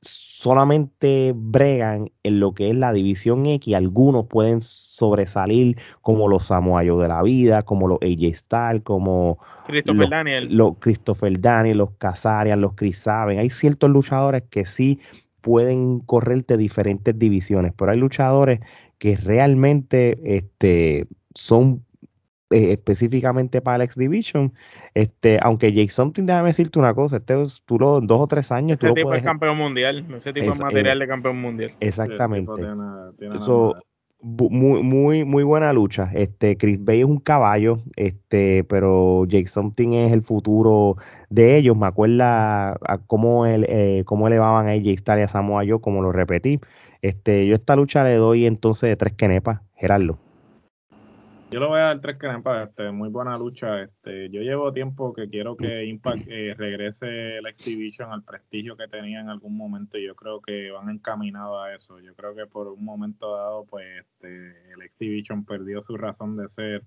solamente 0.00 1.32
bregan 1.34 2.10
en 2.22 2.40
lo 2.40 2.54
que 2.54 2.70
es 2.70 2.76
la 2.76 2.92
división 2.92 3.46
X. 3.46 3.74
Algunos 3.74 4.26
pueden 4.26 4.60
sobresalir 4.60 5.76
como 6.00 6.28
los 6.28 6.46
Samoayos 6.46 7.00
de 7.00 7.08
la 7.08 7.22
vida, 7.22 7.62
como 7.62 7.88
los 7.88 7.98
AJ 8.02 8.34
Styles, 8.36 8.82
como 8.84 9.38
Christopher 9.66 10.00
los, 10.00 10.10
Daniel. 10.10 10.48
Los 10.50 10.74
Christopher 10.78 11.40
Daniel, 11.40 11.78
los 11.78 11.90
Casarian, 11.98 12.60
los 12.60 12.74
Chris 12.74 12.98
Saben. 12.98 13.38
Hay 13.38 13.50
ciertos 13.50 13.90
luchadores 13.90 14.44
que 14.48 14.64
sí 14.64 15.00
pueden 15.40 16.00
correrte 16.00 16.56
diferentes 16.56 17.18
divisiones, 17.18 17.72
pero 17.76 17.92
hay 17.92 17.98
luchadores 17.98 18.60
que 18.98 19.16
realmente 19.16 20.18
este, 20.24 21.06
son 21.34 21.84
eh, 22.50 22.72
específicamente 22.72 23.60
para 23.60 23.76
el 23.76 23.82
X 23.82 23.96
Division. 23.96 24.54
Este, 24.94 25.38
aunque 25.42 25.70
Jake 25.70 25.90
Something, 25.90 26.24
déjame 26.24 26.48
decirte 26.48 26.78
una 26.78 26.94
cosa, 26.94 27.18
este 27.18 27.34
tú 27.66 27.78
lo, 27.78 28.00
dos 28.00 28.22
o 28.22 28.26
tres 28.26 28.50
años. 28.50 28.82
Ese 28.82 28.94
tipo 28.94 29.12
es 29.12 29.22
campeón 29.22 29.58
mundial, 29.58 30.06
ese 30.16 30.32
tipo 30.32 30.52
es, 30.52 30.58
material 30.58 30.98
de 30.98 31.06
campeón 31.06 31.38
mundial. 31.38 31.74
Exactamente. 31.80 32.50
muy, 34.22 34.82
muy, 34.82 35.24
muy 35.26 35.42
buena 35.42 35.74
lucha. 35.74 36.10
Este, 36.14 36.56
Chris 36.56 36.82
Bay 36.82 37.00
es 37.00 37.04
un 37.04 37.20
caballo, 37.20 37.82
este, 37.96 38.64
pero 38.64 39.26
Jake 39.26 39.48
Something 39.48 39.92
es 39.92 40.12
el 40.14 40.22
futuro 40.22 40.96
de 41.28 41.58
ellos. 41.58 41.76
Me 41.76 41.86
acuerda 41.86 42.70
a 42.70 42.98
cómo, 43.06 43.44
el, 43.44 43.66
eh, 43.68 44.04
cómo 44.06 44.26
elevaban 44.26 44.68
a 44.68 44.70
AJ 44.70 45.00
Styles 45.00 45.20
y 45.20 45.24
a 45.24 45.28
Samoa 45.28 45.64
Joe, 45.68 45.82
como 45.82 46.00
lo 46.00 46.12
repetí. 46.12 46.60
Este, 47.02 47.46
yo 47.46 47.56
esta 47.56 47.76
lucha 47.76 48.04
le 48.04 48.14
doy 48.14 48.46
entonces 48.46 48.88
de 48.88 48.96
tres 48.96 49.12
quenepas, 49.12 49.60
Gerardo. 49.74 50.18
Yo 51.50 51.60
le 51.60 51.66
voy 51.66 51.80
a 51.80 51.84
dar 51.84 52.00
tres 52.02 52.18
canepas, 52.18 52.68
este, 52.68 52.92
muy 52.92 53.08
buena 53.08 53.38
lucha. 53.38 53.82
Este, 53.82 54.28
yo 54.28 54.42
llevo 54.42 54.70
tiempo 54.70 55.14
que 55.14 55.30
quiero 55.30 55.56
que 55.56 55.86
Impact 55.86 56.26
eh, 56.28 56.54
regrese 56.54 57.38
el 57.38 57.46
Exhibition 57.46 58.12
al 58.12 58.22
prestigio 58.22 58.76
que 58.76 58.86
tenía 58.86 59.20
en 59.20 59.30
algún 59.30 59.56
momento 59.56 59.96
y 59.96 60.06
yo 60.06 60.14
creo 60.14 60.42
que 60.42 60.70
van 60.70 60.90
encaminados 60.90 61.64
a 61.64 61.74
eso. 61.74 62.00
Yo 62.00 62.14
creo 62.14 62.34
que 62.34 62.44
por 62.46 62.68
un 62.68 62.84
momento 62.84 63.34
dado, 63.34 63.64
pues 63.64 63.86
este, 63.98 64.72
el 64.74 64.82
Exhibition 64.82 65.46
perdió 65.46 65.82
su 65.84 65.96
razón 65.96 66.36
de 66.36 66.50
ser. 66.50 66.84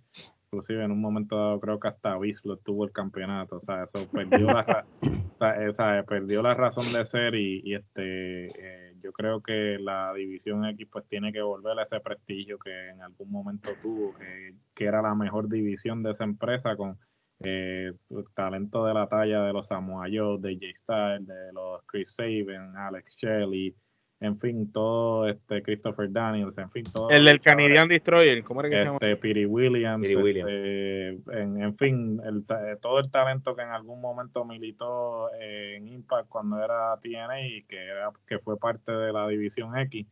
Inclusive 0.51 0.84
en 0.84 0.91
un 0.91 1.01
momento 1.01 1.38
dado 1.38 1.59
creo 1.59 1.80
que 1.80 1.88
hasta 1.88 2.16
Bislo 2.20 2.57
tuvo 2.57 2.86
el 2.86 2.91
campeonato. 2.91 3.57
O 3.57 3.62
sea, 3.62 3.86
eso 3.86 4.07
perdió 4.12 4.45
la, 4.45 4.86
o 6.01 6.05
perdió 6.05 6.43
la 6.43 6.53
razón 6.53 6.93
de 6.93 7.03
ser 7.07 7.34
y, 7.34 7.62
y 7.66 7.74
este... 7.74 8.45
Eh, 8.45 8.91
yo 9.02 9.12
creo 9.12 9.41
que 9.41 9.78
la 9.80 10.14
división 10.14 10.66
X 10.66 10.88
pues 10.91 11.06
tiene 11.08 11.32
que 11.32 11.41
volver 11.41 11.78
a 11.80 11.84
ese 11.84 11.99
prestigio 11.99 12.58
que 12.60 12.89
en 12.89 13.02
algún 13.02 13.32
momento 13.32 13.70
tuvo, 13.82 14.14
que, 14.16 14.86
era 14.86 15.02
la 15.02 15.14
mejor 15.16 15.47
división 15.47 16.02
de 16.04 16.12
esa 16.12 16.24
empresa 16.24 16.76
con 16.76 16.97
eh, 17.43 17.93
talento 18.36 18.86
de 18.86 18.93
la 18.93 19.08
talla 19.08 19.43
de 19.43 19.54
los 19.54 19.68
Samoa 19.68 20.08
Joe, 20.12 20.39
de 20.39 20.56
J 20.56 20.66
Styles, 20.82 21.28
de 21.28 21.54
los 21.54 21.84
Chris 21.86 22.14
Saban, 22.16 22.76
Alex 22.76 23.16
Shelley, 23.16 23.76
en 24.22 24.39
fin, 24.39 24.72
todo 24.72 25.28
este 25.28 25.63
Christopher 25.63 26.11
Daniels, 26.11 26.55
en 26.55 26.69
fin, 26.69 26.84
todo. 26.84 27.09
El 27.09 27.26
del 27.26 27.41
Canadian 27.41 27.88
Destroyer, 27.88 28.43
¿cómo 28.43 28.59
era 28.61 28.69
que 28.69 28.78
se 28.78 28.86
llama? 28.86 28.99
Este, 29.01 29.15
Piri 29.17 29.47
Williams, 29.47 30.07
este, 30.07 31.09
en, 31.09 31.76
fin, 31.78 32.22
el, 32.24 32.45
todo 32.80 32.99
el 32.99 33.09
talento 33.09 33.55
que 33.55 33.63
en 33.63 33.69
algún 33.69 33.99
momento 33.99 34.45
militó 34.45 35.34
en 35.34 35.88
Impact 35.88 36.30
cuando 36.30 36.63
era 36.63 36.95
TNA 37.01 37.47
y 37.47 37.63
que, 37.63 37.84
era, 37.84 38.11
que 38.28 38.38
fue 38.38 38.57
parte 38.59 38.91
de 38.91 39.11
la 39.11 39.28
División 39.28 39.76
X. 39.76 40.05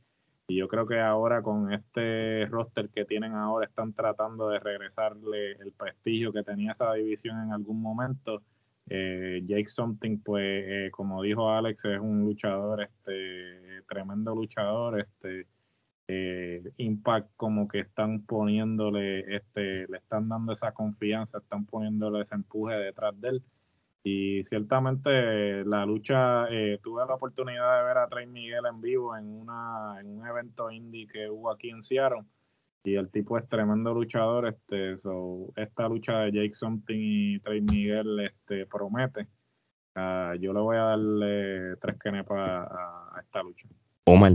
Y 0.47 0.55
yo 0.55 0.67
creo 0.67 0.87
que 0.87 0.99
ahora 0.99 1.43
con 1.43 1.71
este 1.71 2.47
roster 2.47 2.89
que 2.89 3.05
tienen 3.05 3.35
ahora 3.35 3.67
están 3.67 3.93
tratando 3.93 4.49
de 4.49 4.57
regresarle 4.57 5.51
el 5.51 5.71
prestigio 5.71 6.33
que 6.33 6.41
tenía 6.41 6.71
esa 6.71 6.93
división 6.93 7.43
en 7.43 7.53
algún 7.53 7.79
momento 7.79 8.41
eh, 8.89 9.41
Jake 9.45 9.69
Something, 9.69 10.19
pues, 10.19 10.43
eh, 10.43 10.91
como 10.91 11.21
dijo 11.21 11.49
Alex, 11.51 11.85
es 11.85 11.99
un 11.99 12.21
luchador, 12.21 12.81
este, 12.81 13.83
tremendo 13.87 14.35
luchador, 14.35 14.99
este, 14.99 15.47
eh, 16.07 16.63
Impact 16.77 17.29
como 17.35 17.67
que 17.67 17.79
están 17.81 18.25
poniéndole, 18.25 19.35
este, 19.35 19.87
le 19.87 19.97
están 19.97 20.27
dando 20.27 20.53
esa 20.53 20.71
confianza, 20.73 21.37
están 21.37 21.65
poniéndole 21.65 22.21
ese 22.23 22.35
empuje 22.35 22.75
detrás 22.75 23.19
de 23.21 23.29
él. 23.29 23.43
Y 24.03 24.43
ciertamente 24.45 25.65
la 25.65 25.85
lucha, 25.85 26.47
tuve 26.81 27.05
la 27.05 27.15
oportunidad 27.15 27.79
de 27.79 27.83
ver 27.85 27.97
a 27.97 28.07
Trey 28.07 28.25
Miguel 28.27 28.65
en 28.67 28.81
vivo 28.81 29.15
en, 29.15 29.25
una, 29.25 29.97
en 29.99 30.07
un 30.07 30.25
evento 30.25 30.71
indie 30.71 31.07
que 31.07 31.29
hubo 31.29 31.51
aquí 31.51 31.69
en 31.69 31.83
Seattle 31.83 32.23
y 32.83 32.95
el 32.95 33.09
tipo 33.09 33.37
es 33.37 33.47
tremendo 33.49 33.93
luchador, 33.93 34.47
este, 34.47 34.97
esta 35.55 35.87
lucha 35.87 36.19
de 36.19 36.31
Jake 36.31 36.53
Something 36.53 36.99
y 36.99 37.39
Trey 37.39 37.61
Miguel 37.61 38.19
este, 38.19 38.65
promete. 38.65 39.27
Uh, 39.95 40.35
yo 40.39 40.53
le 40.53 40.59
voy 40.59 40.77
a 40.77 40.81
darle 40.81 41.75
tres 41.77 41.97
kenepas 41.99 42.37
a, 42.37 43.17
a 43.17 43.21
esta 43.21 43.43
lucha. 43.43 43.67
Omar. 44.05 44.33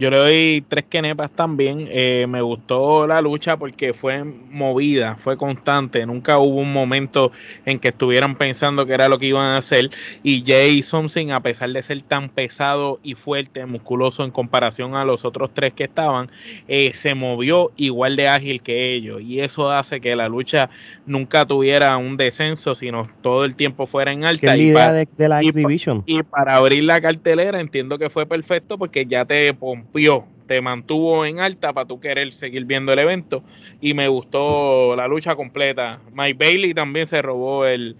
Yo 0.00 0.08
le 0.08 0.16
doy 0.16 0.64
tres 0.66 0.86
kenepas 0.88 1.30
también. 1.30 1.86
Eh, 1.90 2.24
me 2.26 2.40
gustó 2.40 3.06
la 3.06 3.20
lucha 3.20 3.58
porque 3.58 3.92
fue 3.92 4.24
movida, 4.24 5.16
fue 5.16 5.36
constante. 5.36 6.06
Nunca 6.06 6.38
hubo 6.38 6.58
un 6.58 6.72
momento 6.72 7.32
en 7.66 7.78
que 7.78 7.88
estuvieran 7.88 8.34
pensando 8.36 8.86
que 8.86 8.94
era 8.94 9.10
lo 9.10 9.18
que 9.18 9.26
iban 9.26 9.44
a 9.44 9.58
hacer. 9.58 9.90
Y 10.22 10.42
Jay 10.46 10.82
Something, 10.82 11.32
a 11.32 11.40
pesar 11.40 11.68
de 11.68 11.82
ser 11.82 12.00
tan 12.00 12.30
pesado 12.30 12.98
y 13.02 13.14
fuerte, 13.14 13.66
musculoso 13.66 14.24
en 14.24 14.30
comparación 14.30 14.94
a 14.94 15.04
los 15.04 15.26
otros 15.26 15.50
tres 15.52 15.74
que 15.74 15.84
estaban, 15.84 16.30
eh, 16.66 16.92
se 16.94 17.14
movió 17.14 17.70
igual 17.76 18.16
de 18.16 18.26
ágil 18.26 18.62
que 18.62 18.94
ellos. 18.94 19.20
Y 19.20 19.40
eso 19.40 19.70
hace 19.70 20.00
que 20.00 20.16
la 20.16 20.30
lucha 20.30 20.70
nunca 21.04 21.44
tuviera 21.44 21.94
un 21.98 22.16
descenso, 22.16 22.74
sino 22.74 23.06
todo 23.20 23.44
el 23.44 23.54
tiempo 23.54 23.86
fuera 23.86 24.12
en 24.12 24.24
alta. 24.24 24.56
y 24.56 24.72
para, 24.72 24.94
de, 24.94 25.28
la 25.28 25.42
exhibition. 25.42 26.04
Y 26.06 26.22
para 26.22 26.56
abrir 26.56 26.84
la 26.84 27.02
cartelera 27.02 27.60
entiendo 27.60 27.98
que 27.98 28.08
fue 28.08 28.24
perfecto 28.24 28.78
porque 28.78 29.04
ya 29.04 29.26
te 29.26 29.52
te 30.50 30.60
mantuvo 30.60 31.24
en 31.24 31.38
alta 31.38 31.72
para 31.72 31.86
tú 31.86 32.00
querer 32.00 32.32
seguir 32.32 32.64
viendo 32.64 32.92
el 32.92 32.98
evento 32.98 33.44
y 33.80 33.94
me 33.94 34.08
gustó 34.08 34.96
la 34.96 35.06
lucha 35.06 35.36
completa. 35.36 36.00
Mike 36.12 36.44
Bailey 36.44 36.74
también 36.74 37.06
se 37.06 37.22
robó 37.22 37.66
el, 37.66 37.96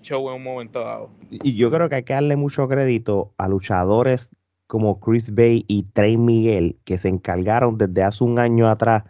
show 0.00 0.30
en 0.30 0.36
un 0.36 0.44
momento 0.44 0.80
dado. 0.80 1.10
Y 1.30 1.56
yo 1.56 1.70
creo 1.70 1.90
que 1.90 1.96
hay 1.96 2.02
que 2.04 2.14
darle 2.14 2.36
mucho 2.36 2.66
crédito 2.68 3.34
a 3.36 3.48
luchadores 3.48 4.30
como 4.66 4.98
Chris 4.98 5.34
Bay 5.34 5.64
y 5.68 5.82
Trey 5.92 6.16
Miguel 6.16 6.78
que 6.84 6.96
se 6.96 7.08
encargaron 7.08 7.76
desde 7.76 8.02
hace 8.02 8.24
un 8.24 8.38
año 8.38 8.66
atrás 8.68 9.04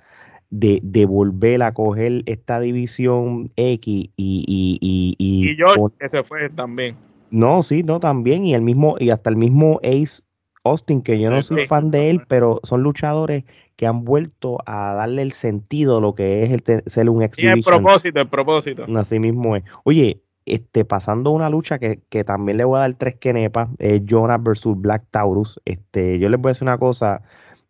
de, 0.50 1.06
volver 1.06 1.62
a 1.62 1.72
coger 1.74 2.22
esta 2.26 2.58
división 2.58 3.50
X 3.54 4.10
y... 4.16 4.44
Y, 4.48 4.78
y, 4.80 5.16
y, 5.18 5.56
George, 5.56 5.96
que 6.00 6.08
se 6.08 6.24
fue 6.24 6.48
también. 6.50 6.96
No, 7.30 7.62
sí, 7.62 7.82
no, 7.82 8.00
también. 8.00 8.44
Y 8.44 8.54
el 8.54 8.62
mismo, 8.62 8.96
y 8.98 9.10
hasta 9.10 9.30
el 9.30 9.36
mismo 9.36 9.78
Ace 9.82 10.22
Austin, 10.68 11.02
que 11.02 11.18
yo 11.18 11.30
no 11.30 11.42
soy 11.42 11.66
fan 11.66 11.90
de 11.90 12.10
él, 12.10 12.22
pero 12.28 12.60
son 12.62 12.82
luchadores 12.82 13.44
que 13.76 13.86
han 13.86 14.04
vuelto 14.04 14.58
a 14.66 14.94
darle 14.94 15.22
el 15.22 15.32
sentido 15.32 15.98
a 15.98 16.00
lo 16.00 16.14
que 16.14 16.42
es 16.42 16.50
el 16.50 16.82
ser 16.86 17.08
un 17.08 17.22
exhibition. 17.22 17.58
el 17.58 17.64
propósito, 17.64 18.20
el 18.20 18.28
propósito. 18.28 18.86
Así 18.96 19.18
mismo 19.20 19.54
es. 19.56 19.62
Oye, 19.84 20.20
este, 20.46 20.84
pasando 20.84 21.30
una 21.30 21.50
lucha 21.50 21.78
que, 21.78 22.00
que 22.08 22.24
también 22.24 22.56
le 22.56 22.64
voy 22.64 22.78
a 22.78 22.80
dar 22.80 22.94
tres 22.94 23.16
quenepas, 23.16 23.68
es 23.78 24.02
Jonas 24.04 24.42
versus 24.42 24.80
Black 24.80 25.04
Taurus. 25.10 25.60
Este, 25.64 26.18
yo 26.18 26.28
les 26.28 26.40
voy 26.40 26.50
a 26.50 26.52
decir 26.52 26.64
una 26.64 26.78
cosa, 26.78 27.22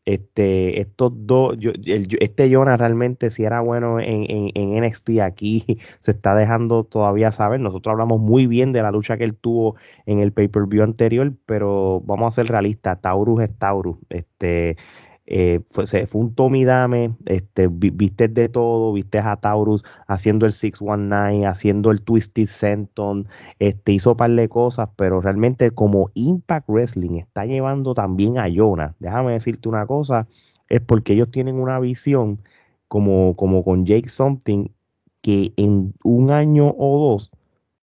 este, 0.09 0.81
estos 0.81 1.13
dos, 1.15 1.55
yo, 1.59 1.71
este 1.85 2.51
Jonah 2.51 2.79
realmente 2.79 3.29
si 3.31 3.45
era 3.45 3.61
bueno 3.61 4.01
en, 4.01 4.25
en, 4.55 4.83
NXT 4.83 5.21
aquí, 5.23 5.65
se 5.99 6.13
está 6.13 6.35
dejando 6.35 6.85
todavía 6.85 7.31
saber. 7.31 7.61
Nosotros 7.61 7.93
hablamos 7.93 8.19
muy 8.19 8.47
bien 8.47 8.73
de 8.73 8.81
la 8.81 8.91
lucha 8.91 9.19
que 9.19 9.25
él 9.25 9.37
tuvo 9.37 9.77
en 10.07 10.21
el 10.21 10.33
pay-per-view 10.33 10.83
anterior, 10.83 11.35
pero 11.45 12.01
vamos 12.07 12.29
a 12.29 12.37
ser 12.37 12.51
realistas, 12.51 12.99
Taurus 13.03 13.43
es 13.43 13.59
Taurus. 13.59 13.99
Este, 14.09 14.79
eh, 15.31 15.61
fue, 15.71 15.87
fue, 15.87 16.21
un 16.23 16.35
Tommy 16.35 16.65
Dame, 16.65 17.15
este, 17.27 17.69
viste 17.69 18.29
de 18.29 18.49
todo, 18.49 18.95
viste 18.95 19.19
a 19.19 19.37
Taurus 19.37 19.85
haciendo 20.07 20.47
el 20.47 20.55
619, 20.55 21.45
haciendo 21.47 21.91
el 21.91 22.01
Twisted 22.01 22.47
Senton, 22.47 23.29
este, 23.59 23.93
hizo 23.93 24.13
un 24.13 24.17
par 24.17 24.31
de 24.31 24.49
cosas, 24.49 24.89
pero 24.97 25.21
realmente 25.21 25.71
como 25.71 26.11
Impact 26.15 26.67
Wrestling 26.71 27.19
está 27.19 27.45
llevando 27.45 27.93
también 27.93 28.39
a 28.39 28.47
Jonah, 28.51 28.95
déjame 29.01 29.33
decirte 29.33 29.69
una 29.69 29.87
cosa, 29.87 30.27
es 30.71 30.81
porque 30.81 31.13
ellos 31.13 31.31
tienen 31.31 31.57
una 31.57 31.79
visión 31.79 32.41
como, 32.89 33.37
como 33.37 33.63
con 33.65 33.85
Jake 33.85 34.09
Something, 34.09 34.69
que 35.21 35.53
en 35.59 35.93
un 36.05 36.31
año 36.31 36.75
o 36.79 37.11
dos 37.11 37.31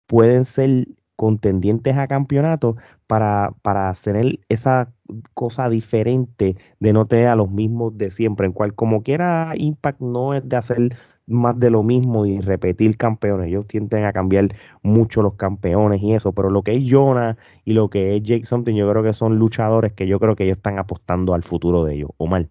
pueden 0.07 0.47
ser 0.47 0.89
contendientes 1.17 1.97
a 1.99 2.07
campeonato 2.07 2.77
para, 3.07 3.53
para 3.63 3.91
hacer 3.91 4.39
esa 4.49 4.91
cosa 5.35 5.69
diferente 5.69 6.57
de 6.81 6.93
no 6.93 7.07
tener 7.07 7.29
a 7.29 7.37
los 7.37 7.51
mismos 7.51 7.97
de 7.97 8.11
siempre, 8.11 8.47
en 8.47 8.53
cual 8.53 8.75
como 8.75 9.03
quiera 9.03 9.53
Impact 9.57 10.01
no 10.01 10.35
es 10.35 10.49
de 10.49 10.57
hacer 10.57 10.97
más 11.27 11.59
de 11.59 11.71
lo 11.71 11.83
mismo 11.83 12.25
y 12.25 12.41
repetir 12.41 12.97
campeones, 12.97 13.49
ellos 13.49 13.67
tienden 13.67 14.05
a 14.05 14.13
cambiar 14.13 14.49
mucho 14.83 15.23
los 15.23 15.35
campeones 15.35 16.01
y 16.03 16.15
eso, 16.15 16.33
pero 16.33 16.51
lo 16.51 16.63
que 16.63 16.73
es 16.73 16.85
Jonah 16.89 17.37
y 17.65 17.73
lo 17.73 17.91
que 17.91 18.17
es 18.17 18.23
Jake 18.23 18.45
Something, 18.45 18.75
yo 18.75 18.89
creo 18.89 19.03
que 19.03 19.13
son 19.13 19.37
luchadores 19.37 19.93
que 19.93 20.07
yo 20.07 20.21
creo 20.21 20.37
que 20.37 20.45
ellos 20.45 20.59
están 20.59 20.79
apostando 20.79 21.35
al 21.35 21.43
futuro 21.43 21.85
de 21.85 21.97
ellos, 21.97 22.11
Omar. 22.17 22.47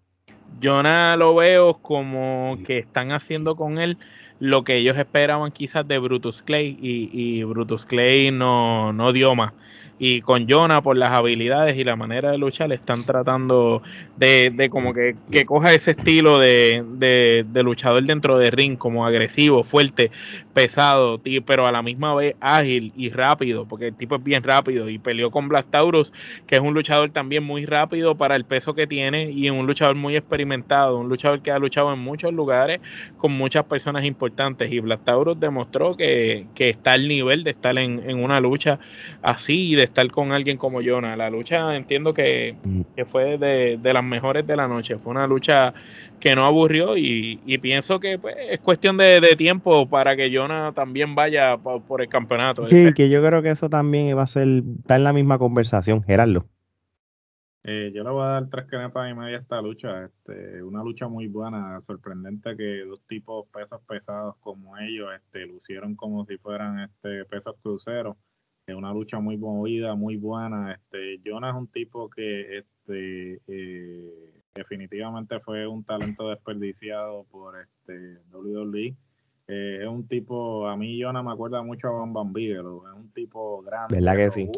Jonah 0.61 1.15
lo 1.15 1.35
veo 1.35 1.75
como 1.75 2.57
que 2.65 2.79
están 2.79 3.11
haciendo 3.11 3.55
con 3.55 3.77
él 3.77 3.97
lo 4.39 4.65
que 4.65 4.75
ellos 4.77 4.97
esperaban 4.97 5.51
quizás 5.51 5.87
de 5.87 5.97
Brutus 5.97 6.43
Clay 6.43 6.77
y, 6.81 7.09
y 7.13 7.43
Brutus 7.43 7.85
Clay 7.85 8.31
no, 8.31 8.91
no 8.91 9.13
dio 9.13 9.33
más 9.35 9.53
y 9.97 10.21
con 10.21 10.47
Jonah 10.47 10.81
por 10.81 10.97
las 10.97 11.11
habilidades 11.11 11.77
y 11.77 11.83
la 11.83 11.95
manera 11.95 12.31
de 12.31 12.37
luchar 12.37 12.71
están 12.73 13.05
tratando 13.05 13.81
de, 14.17 14.51
de 14.53 14.69
como 14.69 14.93
que, 14.93 15.15
que, 15.31 15.45
coja 15.45 15.73
ese 15.73 15.91
estilo 15.91 16.37
de, 16.37 16.83
de, 16.97 17.63
luchador 17.63 18.03
dentro 18.03 18.37
de 18.37 18.51
ring 18.51 18.77
como 18.77 19.05
agresivo, 19.05 19.63
fuerte, 19.63 20.11
pesado, 20.53 21.21
pero 21.45 21.65
a 21.65 21.71
la 21.71 21.81
misma 21.81 22.13
vez 22.13 22.35
ágil 22.41 22.91
y 22.95 23.09
rápido, 23.09 23.65
porque 23.65 23.87
el 23.87 23.95
tipo 23.95 24.15
es 24.15 24.23
bien 24.23 24.43
rápido 24.43 24.89
y 24.89 24.97
peleó 24.97 25.31
con 25.31 25.47
Black 25.47 25.67
Taurus, 25.69 26.11
que 26.45 26.55
es 26.55 26.61
un 26.61 26.73
luchador 26.73 27.11
también 27.11 27.43
muy 27.43 27.65
rápido 27.65 28.15
para 28.15 28.35
el 28.35 28.45
peso 28.45 28.73
que 28.73 28.87
tiene 28.87 29.31
y 29.31 29.49
un 29.49 29.65
luchador 29.65 29.95
muy 29.95 30.15
experimentado, 30.15 30.97
un 30.97 31.07
luchador 31.07 31.41
que 31.41 31.51
ha 31.51 31.59
luchado 31.59 31.93
en 31.93 31.99
muchos 31.99 32.33
lugares 32.33 32.81
con 33.17 33.31
muchas 33.31 33.63
personas 33.63 34.03
importantes. 34.03 34.71
Y 34.71 34.79
Black 34.79 35.03
Taurus 35.03 35.39
demostró 35.39 35.95
que, 35.95 36.47
que 36.53 36.69
está 36.69 36.93
al 36.93 37.07
nivel 37.07 37.43
de 37.43 37.51
estar 37.51 37.77
en, 37.77 38.01
en 38.09 38.23
una 38.23 38.39
lucha 38.39 38.79
así 39.21 39.71
y 39.71 39.75
de 39.75 39.84
estar 39.85 40.09
con 40.11 40.31
alguien 40.31 40.57
como 40.57 40.81
Jonah. 40.83 41.15
La 41.15 41.29
lucha 41.29 41.75
entiendo 41.75 42.13
que, 42.13 42.55
mm. 42.63 42.81
fue 43.05 43.37
de, 43.37 43.93
las 43.93 44.03
mejores 44.03 44.45
de 44.45 44.55
la 44.55 44.67
noche. 44.67 44.97
Fue 44.97 45.11
una 45.11 45.27
lucha 45.27 45.73
que 46.19 46.35
no 46.35 46.45
aburrió 46.45 46.97
y, 46.97 47.37
pienso 47.61 47.99
que 47.99 48.19
pues, 48.19 48.35
es 48.37 48.59
cuestión 48.59 48.97
de, 48.97 49.21
tiempo 49.37 49.87
para 49.89 50.15
que 50.15 50.35
Jonah 50.35 50.71
también 50.73 51.15
vaya 51.15 51.57
por, 51.57 52.01
el 52.01 52.09
campeonato. 52.09 52.67
Sí, 52.67 52.93
que 52.93 53.09
yo 53.09 53.23
creo 53.23 53.41
que 53.41 53.49
eso 53.49 53.69
también 53.69 54.17
va 54.17 54.23
a 54.23 54.27
ser, 54.27 54.63
está 54.79 54.95
en 54.95 55.03
la 55.03 55.13
misma 55.13 55.37
conversación, 55.37 56.03
Gerardo. 56.03 56.45
Eh, 57.67 57.91
yo 57.95 58.03
le 58.03 58.11
voy 58.11 58.21
a 58.21 58.27
dar 58.27 58.47
tres 58.47 58.65
canepas 58.67 59.09
y 59.09 59.15
media 59.15 59.37
a 59.37 59.41
esta 59.41 59.59
lucha. 59.59 60.05
Este, 60.05 60.61
una 60.61 60.83
lucha 60.83 61.07
muy 61.07 61.27
buena, 61.27 61.81
sorprendente 61.87 62.55
que 62.55 62.85
dos 62.85 63.01
tipos 63.07 63.47
pesos 63.47 63.81
pesados 63.87 64.35
como 64.39 64.77
ellos 64.77 65.09
este, 65.15 65.47
lucieron 65.47 65.95
como 65.95 66.25
si 66.27 66.37
fueran 66.37 66.81
este, 66.81 67.25
pesos 67.25 67.55
cruceros. 67.63 68.17
Es 68.67 68.75
una 68.75 68.93
lucha 68.93 69.19
muy 69.19 69.37
movida, 69.37 69.95
muy 69.95 70.17
buena. 70.17 70.73
Este, 70.73 71.21
Jonah 71.23 71.49
es 71.49 71.55
un 71.55 71.67
tipo 71.67 72.09
que 72.09 72.57
este, 72.57 73.41
eh, 73.47 74.41
definitivamente 74.55 75.39
fue 75.39 75.67
un 75.67 75.83
talento 75.83 76.29
desperdiciado 76.29 77.25
por 77.25 77.55
este, 77.59 78.17
WWE. 78.33 78.95
Eh, 79.47 79.79
es 79.81 79.87
un 79.87 80.07
tipo, 80.07 80.67
a 80.67 80.75
mí 80.75 80.99
Jonah 80.99 81.21
me 81.21 81.31
acuerda 81.31 81.61
mucho 81.61 81.89
a 81.89 81.91
Bam 81.91 82.13
Bam 82.13 82.33
es 82.37 82.59
un 82.59 83.11
tipo 83.13 83.61
grande. 83.61 83.95
¿Verdad 83.95 84.15
que 84.15 84.31
sí? 84.31 84.51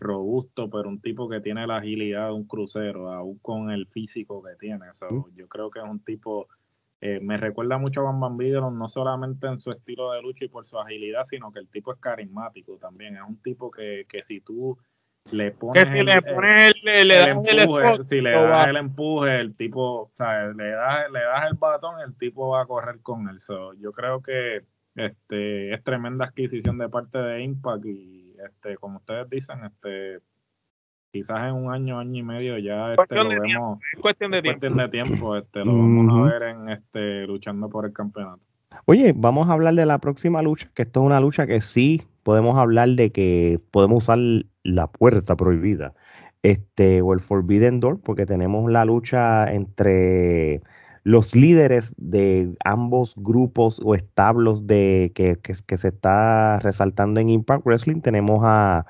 robusto, 0.00 0.68
pero 0.70 0.88
un 0.88 1.00
tipo 1.00 1.28
que 1.28 1.40
tiene 1.40 1.66
la 1.66 1.76
agilidad 1.76 2.28
de 2.28 2.32
un 2.32 2.44
crucero, 2.44 3.12
aún 3.12 3.38
con 3.38 3.70
el 3.70 3.86
físico 3.86 4.42
que 4.42 4.56
tiene. 4.58 4.86
Yo 5.36 5.46
creo 5.48 5.70
que 5.70 5.78
es 5.78 5.84
un 5.84 6.00
tipo, 6.00 6.48
eh, 7.02 7.18
me 7.20 7.38
recuerda 7.38 7.78
mucho 7.78 8.00
a 8.00 8.12
Van 8.12 8.20
Van 8.20 8.78
no 8.78 8.88
solamente 8.88 9.46
en 9.46 9.58
su 9.58 9.70
estilo 9.70 10.12
de 10.12 10.20
lucha 10.20 10.44
y 10.44 10.48
por 10.48 10.66
su 10.66 10.78
agilidad, 10.78 11.24
sino 11.26 11.50
que 11.50 11.60
el 11.60 11.68
tipo 11.68 11.92
es 11.92 11.98
carismático 11.98 12.76
también. 12.76 13.16
Es 13.16 13.22
un 13.26 13.40
tipo 13.40 13.70
que, 13.70 14.06
que 14.06 14.22
si 14.22 14.40
tú 14.40 14.76
le 15.32 15.52
pones, 15.52 15.88
si 15.88 15.98
el, 15.98 16.06
le 16.06 16.22
pones 16.22 16.74
el, 16.84 17.08
le 17.08 17.14
das 17.16 17.36
el 17.36 17.58
empuje, 17.58 18.04
si 18.08 18.20
le 18.20 18.30
das 18.32 18.68
el 18.68 18.76
empuje, 18.76 19.40
el 19.40 19.56
tipo, 19.56 20.02
o 20.02 20.12
sea, 20.16 20.48
le 20.48 20.70
das, 20.70 21.10
le 21.10 21.20
das 21.20 21.50
el 21.50 21.56
batón, 21.56 22.00
el 22.00 22.14
tipo 22.16 22.50
va 22.50 22.62
a 22.62 22.66
correr 22.66 23.00
con 23.00 23.28
él. 23.28 23.38
yo 23.78 23.92
creo 23.92 24.22
que 24.22 24.64
este 24.94 25.72
es 25.72 25.82
tremenda 25.82 26.26
adquisición 26.26 26.76
de 26.78 26.88
parte 26.88 27.18
de 27.18 27.42
Impact 27.42 27.86
y 27.86 28.34
este, 28.44 28.76
como 28.76 28.98
ustedes 28.98 29.28
dicen, 29.30 29.64
este, 29.64 30.20
quizás 31.10 31.48
en 31.48 31.54
un 31.54 31.72
año, 31.72 31.98
año 31.98 32.18
y 32.18 32.22
medio 32.22 32.58
ya 32.58 32.94
este, 32.94 33.14
lo 33.14 33.28
vemos. 33.28 33.78
cuestión 34.00 34.30
de 34.30 34.42
tiempo. 34.42 34.66
de 34.66 34.88
tiempo, 34.88 35.36
este, 35.36 35.64
lo 35.64 35.76
vamos 35.76 36.12
a 36.18 36.32
ver 36.32 36.42
en 36.42 36.68
este, 36.68 37.26
luchando 37.26 37.68
por 37.68 37.86
el 37.86 37.92
campeonato. 37.92 38.40
Oye, 38.86 39.12
vamos 39.16 39.48
a 39.48 39.52
hablar 39.52 39.74
de 39.74 39.86
la 39.86 39.98
próxima 39.98 40.42
lucha, 40.42 40.70
que 40.74 40.82
esto 40.82 41.00
es 41.00 41.06
una 41.06 41.20
lucha 41.20 41.46
que 41.46 41.60
sí 41.60 42.02
podemos 42.22 42.58
hablar 42.58 42.90
de 42.90 43.10
que 43.10 43.60
podemos 43.70 44.04
usar 44.04 44.18
la 44.62 44.86
puerta 44.86 45.36
prohibida, 45.36 45.94
este, 46.42 47.02
o 47.02 47.12
el 47.12 47.20
Forbidden 47.20 47.80
Door, 47.80 48.00
porque 48.00 48.26
tenemos 48.26 48.70
la 48.70 48.84
lucha 48.84 49.50
entre 49.52 50.62
los 51.02 51.34
líderes 51.34 51.94
de 51.96 52.54
ambos 52.64 53.14
grupos 53.16 53.80
o 53.82 53.94
establos 53.94 54.66
de 54.66 55.12
que, 55.14 55.38
que, 55.42 55.76
se 55.76 55.88
está 55.88 56.58
resaltando 56.60 57.20
en 57.20 57.30
Impact 57.30 57.64
Wrestling. 57.64 58.00
Tenemos 58.00 58.40
a, 58.44 58.86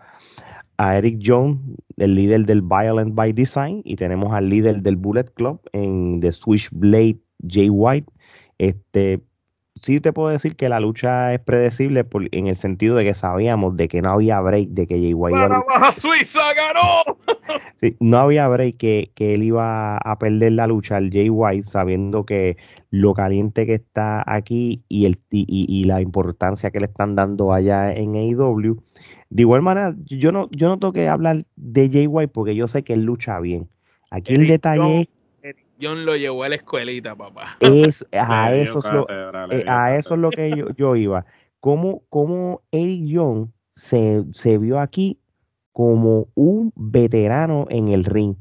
a, 0.81 0.97
Eric 0.97 1.20
Jones, 1.24 1.59
el 1.97 2.14
líder 2.14 2.47
del 2.47 2.62
Violent 2.62 3.14
by 3.14 3.33
Design, 3.33 3.83
y 3.85 3.97
tenemos 3.97 4.33
al 4.33 4.49
líder 4.49 4.83
del 4.83 4.97
Bullet 4.97 5.33
Club 5.35 5.61
en 5.72 6.20
The 6.20 6.33
Switchblade, 6.33 7.18
Jay 7.47 7.68
White. 7.68 8.11
Este, 8.59 9.20
sí 9.81 10.01
te 10.01 10.12
puedo 10.12 10.28
decir 10.28 10.57
que 10.57 10.68
la 10.68 10.81
lucha 10.81 11.35
es 11.35 11.41
predecible 11.41 12.07
en 12.33 12.47
el 12.47 12.57
sentido 12.57 12.97
de 12.97 13.05
que 13.05 13.14
sabíamos 13.14 13.76
de 13.76 13.89
que 13.89 14.03
no 14.03 14.11
había 14.11 14.41
break, 14.41 14.70
de 14.70 14.87
que 14.87 14.95
Jay 14.95 15.14
White... 15.14 15.39
¡Baja 15.39 15.93
Suiza 15.93 16.55
ganó! 16.55 17.18
sí, 17.81 17.97
no 18.01 18.18
había 18.18 18.49
break 18.49 18.76
que, 18.76 19.11
que, 19.14 19.35
él 19.35 19.43
iba 19.43 19.97
a 19.99 20.18
perder 20.18 20.53
la 20.53 20.66
lucha 20.66 20.97
al 20.97 21.11
Jay 21.11 21.31
White 21.31 21.64
sabiendo 21.64 22.24
que 22.24 22.57
lo 22.91 23.14
caliente 23.14 23.66
que 23.66 23.74
está 23.74 24.22
aquí 24.26 24.83
y, 24.89 25.07
el, 25.07 25.20
y, 25.31 25.85
la 25.85 26.01
importancia 26.01 26.70
que 26.70 26.81
le 26.81 26.87
están 26.87 27.14
dando 27.14 27.53
allá 27.53 27.93
en 27.93 28.16
AEW. 28.16 28.83
De 29.31 29.43
igual 29.43 29.62
manera, 29.62 29.95
yo 30.07 30.33
no, 30.33 30.49
yo 30.51 30.68
no 30.68 30.78
tengo 30.78 30.93
que 30.93 31.09
hablar 31.09 31.45
de 31.57 31.89
Jay 31.91 32.07
White 32.07 32.33
porque 32.35 32.57
yo 32.57 32.66
sé 32.66 32.83
que 32.83 32.95
él 32.95 33.03
lucha 33.03 33.39
bien. 33.39 33.68
Aquí 34.11 34.35
el 34.35 34.49
detalle 34.49 35.03
es 35.03 35.09
John 35.81 36.05
lo 36.05 36.16
llevó 36.16 36.45
a 36.45 36.49
la 36.49 36.57
escuelita, 36.57 37.14
papá. 37.14 37.57
Es, 37.61 38.07
a, 38.12 38.55
eso 38.55 38.78
es 38.78 38.93
lo, 38.93 39.07
eh, 39.09 39.64
a 39.66 39.97
eso 39.97 40.14
es 40.14 40.20
lo 40.20 40.31
que 40.31 40.51
yo, 40.51 40.68
yo 40.76 40.97
iba. 40.97 41.24
¿Cómo, 41.61 42.03
cómo 42.09 42.62
Eric 42.70 43.05
John 43.12 43.53
se, 43.74 44.24
se 44.33 44.59
vio 44.59 44.81
aquí 44.81 45.18
como 45.72 46.28
un 46.35 46.72
veterano 46.74 47.66
en 47.70 47.89
el 47.89 48.05
ring? 48.05 48.37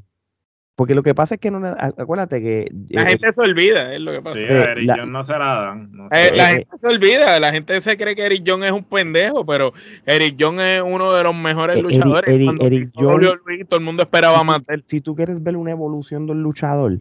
Porque 0.80 0.94
lo 0.94 1.02
que 1.02 1.14
pasa 1.14 1.34
es 1.34 1.40
que 1.42 1.50
no 1.50 1.60
acuérdate 1.66 2.40
que 2.40 2.72
la 2.88 3.04
gente 3.04 3.30
se 3.34 3.42
olvida, 3.42 3.94
es 3.94 4.00
lo 4.00 4.12
que 4.12 4.22
pasa. 4.22 4.38
Sí, 4.38 4.46
Eric 4.48 4.90
John 4.96 5.12
no 5.12 5.22
se 5.26 5.32
la 5.32 5.60
dan. 5.60 5.92
Eh, 6.10 6.30
la 6.34 6.46
gente 6.46 6.78
se 6.78 6.88
olvida, 6.88 7.38
la 7.38 7.52
gente 7.52 7.78
se 7.82 7.98
cree 7.98 8.16
que 8.16 8.24
Eric 8.24 8.44
John 8.46 8.64
es 8.64 8.72
un 8.72 8.84
pendejo, 8.84 9.44
pero 9.44 9.74
Eric 10.06 10.36
John 10.40 10.58
es 10.58 10.80
uno 10.80 11.12
de 11.12 11.22
los 11.22 11.36
mejores 11.36 11.76
eh, 11.76 11.82
luchadores. 11.82 12.34
Eric, 12.34 12.62
Eric 12.62 12.88
John, 12.94 13.20
todo 13.68 13.78
el 13.78 13.84
mundo 13.84 14.04
esperaba 14.04 14.42
matar. 14.42 14.82
Si 14.86 15.02
tú 15.02 15.14
quieres 15.14 15.42
ver 15.42 15.58
una 15.58 15.72
evolución 15.72 16.26
del 16.26 16.42
luchador, 16.42 16.98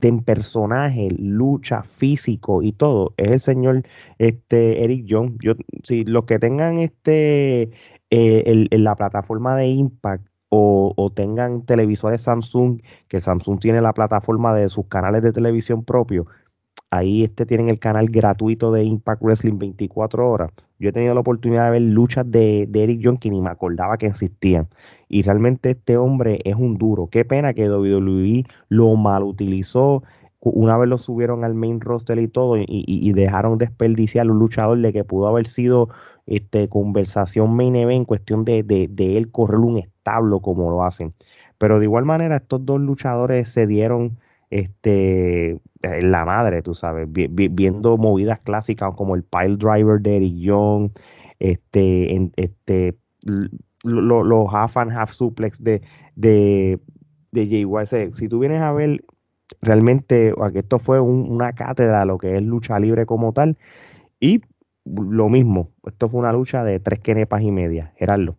en 0.00 0.22
personaje, 0.22 1.08
lucha, 1.18 1.82
físico 1.82 2.62
y 2.62 2.72
todo, 2.72 3.14
es 3.16 3.30
el 3.32 3.40
señor 3.40 3.82
este, 4.18 4.84
Eric 4.84 5.06
Young. 5.06 5.38
Yo, 5.40 5.54
si 5.82 6.04
los 6.04 6.24
que 6.24 6.38
tengan 6.38 6.78
este 6.78 7.70
eh, 8.10 8.66
la 8.70 8.94
plataforma 8.96 9.56
de 9.56 9.66
Impact 9.66 10.26
o, 10.50 10.94
o, 10.96 11.10
tengan 11.10 11.64
televisores 11.66 12.22
Samsung, 12.22 12.80
que 13.08 13.20
Samsung 13.20 13.60
tiene 13.60 13.82
la 13.82 13.92
plataforma 13.92 14.54
de 14.54 14.68
sus 14.68 14.86
canales 14.86 15.22
de 15.22 15.32
televisión 15.32 15.84
propio, 15.84 16.26
ahí 16.90 17.24
este 17.24 17.46
tienen 17.46 17.68
el 17.68 17.80
canal 17.80 18.06
gratuito 18.08 18.72
de 18.72 18.84
Impact 18.84 19.22
Wrestling 19.22 19.58
24 19.58 20.30
horas. 20.30 20.50
Yo 20.78 20.90
he 20.90 20.92
tenido 20.92 21.14
la 21.14 21.20
oportunidad 21.20 21.66
de 21.66 21.70
ver 21.72 21.82
luchas 21.82 22.30
de, 22.30 22.66
de 22.68 22.82
Eric 22.84 23.00
Young 23.00 23.18
que 23.18 23.30
me 23.30 23.50
acordaba 23.50 23.98
que 23.98 24.06
existían. 24.06 24.68
Y 25.08 25.22
realmente 25.22 25.70
este 25.70 25.96
hombre 25.96 26.38
es 26.44 26.54
un 26.54 26.78
duro. 26.78 27.08
Qué 27.08 27.24
pena 27.24 27.54
que 27.54 27.68
WWE 27.68 28.44
lo 28.68 28.94
mal 28.94 29.24
utilizó. 29.24 30.02
Una 30.40 30.76
vez 30.78 30.88
lo 30.88 30.98
subieron 30.98 31.44
al 31.44 31.54
main 31.54 31.80
roster 31.80 32.18
y 32.20 32.28
todo, 32.28 32.56
y, 32.56 33.12
dejaron 33.12 33.58
desperdiciar 33.58 34.30
un 34.30 34.38
luchador 34.38 34.78
de 34.78 34.92
que 34.92 35.02
pudo 35.02 35.26
haber 35.26 35.48
sido 35.48 35.88
este, 36.26 36.68
conversación 36.68 37.56
main 37.56 37.74
event 37.74 38.00
en 38.00 38.04
cuestión 38.04 38.44
de, 38.44 38.62
de, 38.62 39.16
él 39.16 39.32
correr 39.32 39.58
un 39.58 39.78
establo 39.78 40.40
como 40.40 40.70
lo 40.70 40.84
hacen. 40.84 41.12
Pero 41.58 41.80
de 41.80 41.86
igual 41.86 42.04
manera, 42.04 42.36
estos 42.36 42.64
dos 42.64 42.80
luchadores 42.80 43.48
se 43.48 43.66
dieron 43.66 44.18
este, 44.50 45.60
en 45.82 46.10
la 46.10 46.24
madre, 46.24 46.62
tú 46.62 46.74
sabes, 46.74 47.08
viendo 47.10 47.96
movidas 47.96 48.40
clásicas 48.40 48.94
como 48.94 49.14
el 49.14 49.22
pile 49.22 49.56
driver 49.56 50.00
de 50.00 50.16
Eric 50.16 50.34
Young, 50.36 50.90
este, 51.38 52.14
en, 52.14 52.32
este, 52.36 52.96
los 53.84 54.54
half 54.54 54.76
and 54.76 54.92
half 54.92 55.12
suplex 55.12 55.62
de, 55.62 55.82
de, 56.16 56.80
de 57.32 58.10
Si 58.14 58.28
tú 58.28 58.38
vienes 58.38 58.62
a 58.62 58.72
ver 58.72 59.04
realmente 59.60 60.34
esto 60.54 60.78
fue 60.78 61.00
una 61.00 61.52
cátedra 61.52 62.04
lo 62.04 62.18
que 62.18 62.36
es 62.36 62.42
lucha 62.42 62.78
libre 62.78 63.06
como 63.06 63.32
tal, 63.32 63.56
y 64.20 64.42
lo 64.84 65.28
mismo, 65.28 65.70
esto 65.86 66.08
fue 66.08 66.20
una 66.20 66.32
lucha 66.32 66.64
de 66.64 66.80
tres 66.80 67.00
quenepas 67.00 67.42
y 67.42 67.50
media, 67.50 67.92
Gerardo. 67.96 68.37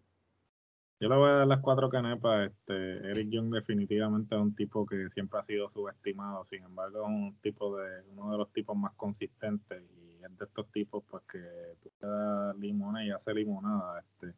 Yo 1.01 1.07
le 1.07 1.15
voy 1.15 1.29
a 1.29 1.33
dar 1.33 1.47
las 1.47 1.61
cuatro 1.61 1.89
canepas. 1.89 2.51
Este, 2.51 3.09
Eric 3.09 3.29
Young 3.29 3.53
definitivamente 3.53 4.35
es 4.35 4.41
un 4.41 4.53
tipo 4.53 4.85
que 4.85 5.09
siempre 5.09 5.39
ha 5.39 5.45
sido 5.45 5.69
subestimado. 5.71 6.45
Sin 6.49 6.63
embargo, 6.63 7.03
es 7.03 7.07
un 7.07 7.37
tipo 7.41 7.77
de, 7.77 8.01
uno 8.11 8.31
de 8.31 8.37
los 8.37 8.51
tipos 8.51 8.75
más 8.75 8.93
consistentes 8.95 9.81
y 9.81 10.23
es 10.23 10.37
de 10.37 10.45
estos 10.45 10.69
tipos 10.71 11.03
pues 11.09 11.23
que 11.31 11.39
tú 11.81 11.89
te 11.99 12.05
das 12.05 12.55
limona 12.57 13.05
y 13.05 13.11
hace 13.11 13.33
limonada. 13.33 14.01
Este, 14.01 14.33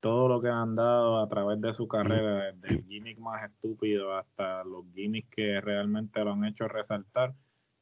todo 0.00 0.26
lo 0.26 0.40
que 0.40 0.48
han 0.48 0.74
dado 0.74 1.20
a 1.20 1.28
través 1.28 1.60
de 1.60 1.72
su 1.74 1.86
carrera, 1.86 2.52
desde 2.52 2.74
el 2.78 2.84
gimmick 2.84 3.18
más 3.20 3.48
estúpido 3.48 4.16
hasta 4.16 4.64
los 4.64 4.84
gimmicks 4.94 5.30
que 5.30 5.60
realmente 5.60 6.24
lo 6.24 6.32
han 6.32 6.44
hecho 6.44 6.66
resaltar, 6.66 7.34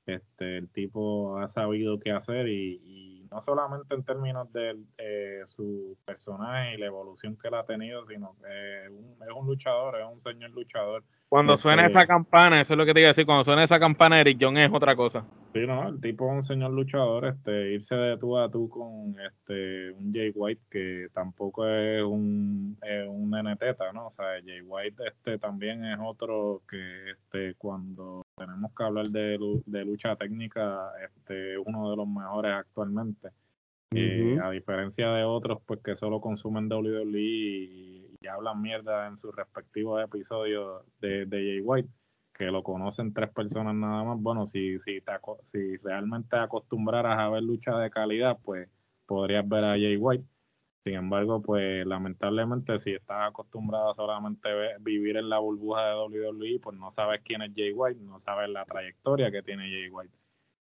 este, 0.04 0.58
el 0.58 0.68
tipo 0.68 1.38
ha 1.38 1.48
sabido 1.48 1.98
qué 1.98 2.12
hacer 2.12 2.48
y 2.48 3.19
no 3.30 3.42
solamente 3.42 3.94
en 3.94 4.02
términos 4.02 4.52
de 4.52 4.76
eh, 4.98 5.42
su 5.46 5.96
personaje 6.04 6.74
y 6.74 6.78
la 6.78 6.86
evolución 6.86 7.36
que 7.36 7.48
él 7.48 7.54
ha 7.54 7.64
tenido, 7.64 8.06
sino 8.06 8.36
que 8.42 8.86
es 8.86 9.30
un, 9.34 9.46
luchador, 9.46 9.98
es 10.00 10.06
un 10.06 10.22
señor 10.22 10.50
luchador. 10.50 11.04
Cuando 11.30 11.56
suena 11.56 11.86
esa 11.86 12.08
campana, 12.08 12.60
eso 12.60 12.74
es 12.74 12.76
lo 12.76 12.84
que 12.84 12.92
te 12.92 12.98
iba 12.98 13.06
a 13.06 13.14
decir, 13.14 13.24
cuando 13.24 13.44
suena 13.44 13.62
esa 13.62 13.78
campana, 13.78 14.20
Eric 14.20 14.36
John 14.40 14.58
es 14.58 14.68
otra 14.72 14.96
cosa. 14.96 15.24
Sí, 15.52 15.60
no, 15.64 15.88
el 15.88 16.00
tipo 16.00 16.26
es 16.26 16.32
un 16.32 16.42
señor 16.42 16.72
luchador, 16.72 17.24
este, 17.26 17.72
irse 17.72 17.94
de 17.94 18.18
tú 18.18 18.36
a 18.36 18.50
tú 18.50 18.68
con 18.68 19.14
este 19.20 19.92
un 19.92 20.12
Jay 20.12 20.32
White 20.34 20.62
que 20.68 21.06
tampoco 21.14 21.68
es 21.68 22.02
un, 22.02 22.76
es 22.82 23.06
un 23.08 23.30
NTeta, 23.30 23.92
¿no? 23.92 24.08
O 24.08 24.12
sea, 24.12 24.26
Jay 24.44 24.60
White 24.60 25.04
este 25.06 25.38
también 25.38 25.84
es 25.84 26.00
otro 26.02 26.62
que 26.68 27.12
este 27.12 27.54
cuando 27.54 28.22
tenemos 28.36 28.72
que 28.76 28.82
hablar 28.82 29.06
de, 29.10 29.38
de 29.66 29.84
lucha 29.84 30.16
técnica, 30.16 30.90
este 31.04 31.56
uno 31.58 31.90
de 31.90 31.96
los 31.96 32.08
mejores 32.08 32.54
actualmente. 32.54 33.28
Eh, 33.92 34.38
a 34.40 34.50
diferencia 34.50 35.10
de 35.10 35.24
otros 35.24 35.58
pues 35.66 35.80
que 35.80 35.96
solo 35.96 36.20
consumen 36.20 36.70
WWE 36.70 37.20
y, 37.20 37.99
hablan 38.28 38.60
mierda 38.60 39.06
en 39.06 39.16
sus 39.16 39.34
respectivos 39.34 40.02
episodios 40.02 40.84
de, 41.00 41.26
de 41.26 41.36
Jay 41.36 41.60
White, 41.60 41.88
que 42.34 42.46
lo 42.46 42.62
conocen 42.62 43.12
tres 43.12 43.30
personas 43.30 43.74
nada 43.74 44.04
más, 44.04 44.20
bueno, 44.20 44.46
si, 44.46 44.78
si, 44.80 45.00
te, 45.00 45.12
si 45.52 45.76
realmente 45.78 46.36
acostumbraras 46.36 47.18
a 47.18 47.28
ver 47.28 47.42
lucha 47.42 47.76
de 47.78 47.90
calidad, 47.90 48.38
pues 48.42 48.68
podrías 49.06 49.46
ver 49.48 49.64
a 49.64 49.72
Jay 49.72 49.96
White. 49.96 50.24
Sin 50.84 50.94
embargo, 50.94 51.42
pues 51.42 51.86
lamentablemente 51.86 52.78
si 52.78 52.92
estás 52.94 53.28
acostumbrado 53.28 53.90
a 53.90 53.94
solamente 53.94 54.48
vivir 54.80 55.18
en 55.18 55.28
la 55.28 55.38
burbuja 55.38 55.88
de 55.88 55.94
WWE, 55.94 56.60
pues 56.62 56.76
no 56.78 56.90
sabes 56.92 57.20
quién 57.22 57.42
es 57.42 57.52
Jay 57.54 57.72
White, 57.72 58.00
no 58.00 58.18
sabes 58.20 58.48
la 58.48 58.64
trayectoria 58.64 59.30
que 59.30 59.42
tiene 59.42 59.68
Jay 59.70 59.90
White. 59.90 60.14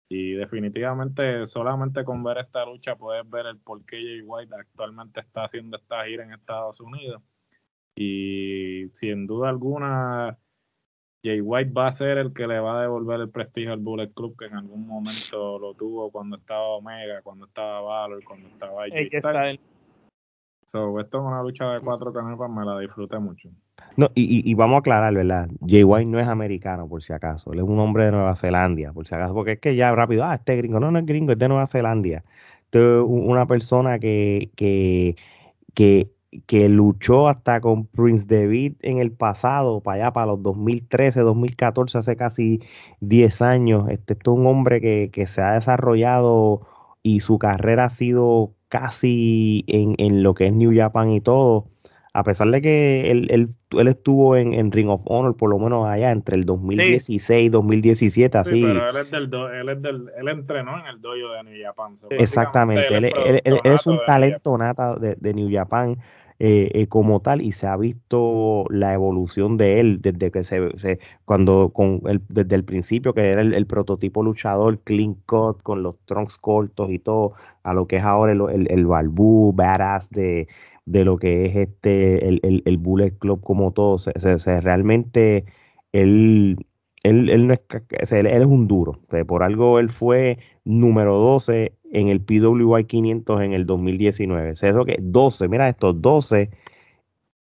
Y 0.09 0.33
definitivamente 0.33 1.45
solamente 1.45 2.03
con 2.03 2.23
ver 2.23 2.39
esta 2.39 2.65
lucha 2.65 2.95
puedes 2.95 3.29
ver 3.29 3.45
el 3.45 3.59
por 3.59 3.85
qué 3.85 3.97
Jay 3.97 4.21
White 4.21 4.53
actualmente 4.55 5.21
está 5.21 5.45
haciendo 5.45 5.77
esta 5.77 6.03
gira 6.05 6.25
en 6.25 6.33
Estados 6.33 6.81
Unidos. 6.81 7.21
Y 7.95 8.89
sin 8.93 9.27
duda 9.27 9.49
alguna, 9.49 10.37
Jay 11.23 11.41
White 11.41 11.71
va 11.71 11.87
a 11.87 11.91
ser 11.91 12.17
el 12.17 12.33
que 12.33 12.47
le 12.47 12.59
va 12.59 12.79
a 12.79 12.81
devolver 12.81 13.19
el 13.19 13.29
prestigio 13.29 13.73
al 13.73 13.79
Bullet 13.79 14.13
Club 14.13 14.37
que 14.37 14.45
en 14.45 14.55
algún 14.55 14.87
momento 14.87 15.59
lo 15.59 15.73
tuvo 15.73 16.11
cuando 16.11 16.37
estaba 16.37 16.67
Omega, 16.69 17.21
cuando 17.21 17.45
estaba 17.45 17.81
Valor, 17.81 18.23
cuando 18.23 18.47
estaba 18.47 18.83
Jay 18.89 19.09
So, 20.69 20.99
esto 20.99 21.17
es 21.17 21.23
una 21.23 21.41
lucha 21.41 21.65
de 21.73 21.79
cuatro 21.79 22.13
canepas, 22.13 22.47
me 22.47 22.63
la 22.63 22.77
disfruté 22.77 23.17
mucho. 23.17 23.49
No, 23.97 24.11
y, 24.13 24.47
y, 24.47 24.53
vamos 24.53 24.75
a 24.75 24.79
aclarar, 24.79 25.11
¿verdad? 25.15 25.49
Jay 25.65 25.83
White 25.83 26.05
no 26.05 26.19
es 26.19 26.27
americano, 26.27 26.87
por 26.87 27.01
si 27.01 27.11
acaso. 27.11 27.51
Él 27.53 27.59
es 27.59 27.65
un 27.65 27.79
hombre 27.79 28.05
de 28.05 28.11
Nueva 28.11 28.35
Zelanda, 28.35 28.93
por 28.93 29.07
si 29.07 29.15
acaso. 29.15 29.33
Porque 29.33 29.53
es 29.53 29.59
que 29.59 29.75
ya 29.75 29.91
rápido, 29.95 30.23
ah, 30.25 30.35
este 30.35 30.57
gringo. 30.57 30.79
No, 30.79 30.91
no 30.91 30.99
es 30.99 31.07
gringo, 31.07 31.31
es 31.31 31.39
de 31.39 31.47
Nueva 31.47 31.65
Zelanda. 31.65 32.23
Este 32.65 32.77
es 32.77 33.03
una 33.03 33.47
persona 33.47 33.97
que, 33.97 34.51
que, 34.55 35.15
que, 35.73 36.11
que 36.45 36.69
luchó 36.69 37.27
hasta 37.27 37.61
con 37.61 37.87
Prince 37.87 38.25
David 38.27 38.75
en 38.81 38.99
el 38.99 39.11
pasado, 39.11 39.81
para 39.81 40.03
allá, 40.03 40.13
para 40.13 40.27
los 40.27 40.43
2013, 40.43 41.21
2014, 41.21 41.97
hace 41.97 42.15
casi 42.15 42.61
10 43.01 43.41
años. 43.41 43.89
Este, 43.89 44.13
es 44.13 44.19
un 44.27 44.45
hombre 44.47 44.81
que, 44.81 45.09
que 45.11 45.27
se 45.27 45.41
ha 45.41 45.53
desarrollado 45.53 46.61
y 47.03 47.21
su 47.21 47.39
carrera 47.39 47.85
ha 47.85 47.89
sido 47.89 48.53
casi 48.69 49.65
en, 49.67 49.95
en, 49.97 50.23
lo 50.23 50.33
que 50.35 50.47
es 50.47 50.53
New 50.53 50.71
Japan 50.75 51.11
y 51.11 51.21
todo, 51.21 51.67
a 52.13 52.23
pesar 52.23 52.49
de 52.49 52.61
que 52.61 53.11
él, 53.11 53.27
él, 53.29 53.49
él 53.77 53.87
estuvo 53.87 54.35
en, 54.35 54.53
en, 54.53 54.71
Ring 54.71 54.89
of 54.89 55.01
Honor, 55.05 55.35
por 55.37 55.49
lo 55.49 55.59
menos 55.59 55.87
allá 55.87 56.11
entre 56.11 56.35
el 56.35 56.45
2016 56.45 57.45
y 57.45 57.49
2017, 57.49 58.37
así. 58.37 58.51
Sí, 58.53 58.63
pero 58.63 58.89
él, 58.89 58.97
es 58.97 59.11
del 59.11 59.33
él, 59.33 59.69
es 59.69 59.81
del, 59.81 60.09
él 60.17 60.27
entrenó 60.27 60.79
en 60.79 60.87
el 60.87 61.01
dojo 61.01 61.33
de 61.33 61.43
New 61.43 61.63
Japan. 61.63 61.95
Exactamente, 62.09 62.95
él, 62.95 63.05
él, 63.43 63.59
es 63.63 63.85
un 63.85 63.99
talento 64.05 64.57
nata 64.57 64.95
de, 64.95 65.15
de 65.15 65.33
New 65.33 65.49
Japan. 65.51 65.97
Eh, 66.41 66.71
eh, 66.73 66.87
como 66.87 67.19
tal 67.19 67.41
y 67.41 67.51
se 67.51 67.67
ha 67.67 67.75
visto 67.75 68.63
la 68.69 68.93
evolución 68.93 69.57
de 69.57 69.81
él 69.81 70.01
desde 70.01 70.31
que 70.31 70.45
se, 70.45 70.71
se 70.77 70.99
cuando 71.25 71.71
con 71.73 72.01
el, 72.05 72.21
desde 72.29 72.55
el 72.55 72.63
principio 72.63 73.13
que 73.13 73.27
era 73.27 73.41
el, 73.41 73.67
prototipo 73.67 74.23
luchador 74.23 74.79
clean 74.79 75.15
cut 75.25 75.61
con 75.63 75.83
los 75.83 75.99
trunks 76.05 76.37
cortos 76.37 76.91
y 76.91 76.99
todo 76.99 77.33
a 77.63 77.73
lo 77.73 77.87
que 77.87 77.97
es 77.97 78.05
ahora 78.05 78.31
el, 78.31 78.41
el, 78.51 78.71
el 78.71 78.85
balbú 78.85 79.51
badass 79.53 80.11
de, 80.11 80.47
de 80.89 81.05
lo 81.05 81.17
que 81.17 81.45
es 81.45 81.55
este 81.55 82.27
el, 82.27 82.39
el, 82.41 82.63
el 82.65 82.77
Bullet 82.77 83.11
Club 83.11 83.41
como 83.43 83.71
todo 83.71 83.99
se, 83.99 84.11
se, 84.39 84.61
realmente 84.61 85.45
él 85.91 86.65
él, 87.03 87.29
él, 87.29 87.47
no 87.47 87.53
es, 87.53 88.11
él, 88.11 88.25
es 88.25 88.45
un 88.45 88.67
duro. 88.67 88.99
Por 89.27 89.43
algo 89.43 89.79
él 89.79 89.89
fue 89.89 90.39
número 90.65 91.13
12 91.13 91.73
en 91.93 92.07
el 92.09 92.21
PWI 92.21 92.83
500 92.85 93.41
en 93.41 93.53
el 93.53 93.65
2019. 93.65 94.51
O 94.51 94.55
sea, 94.55 94.71
eso 94.71 94.83
que 94.83 94.97
12, 94.99 95.47
mira 95.47 95.69
esto, 95.69 95.93
12 95.93 96.49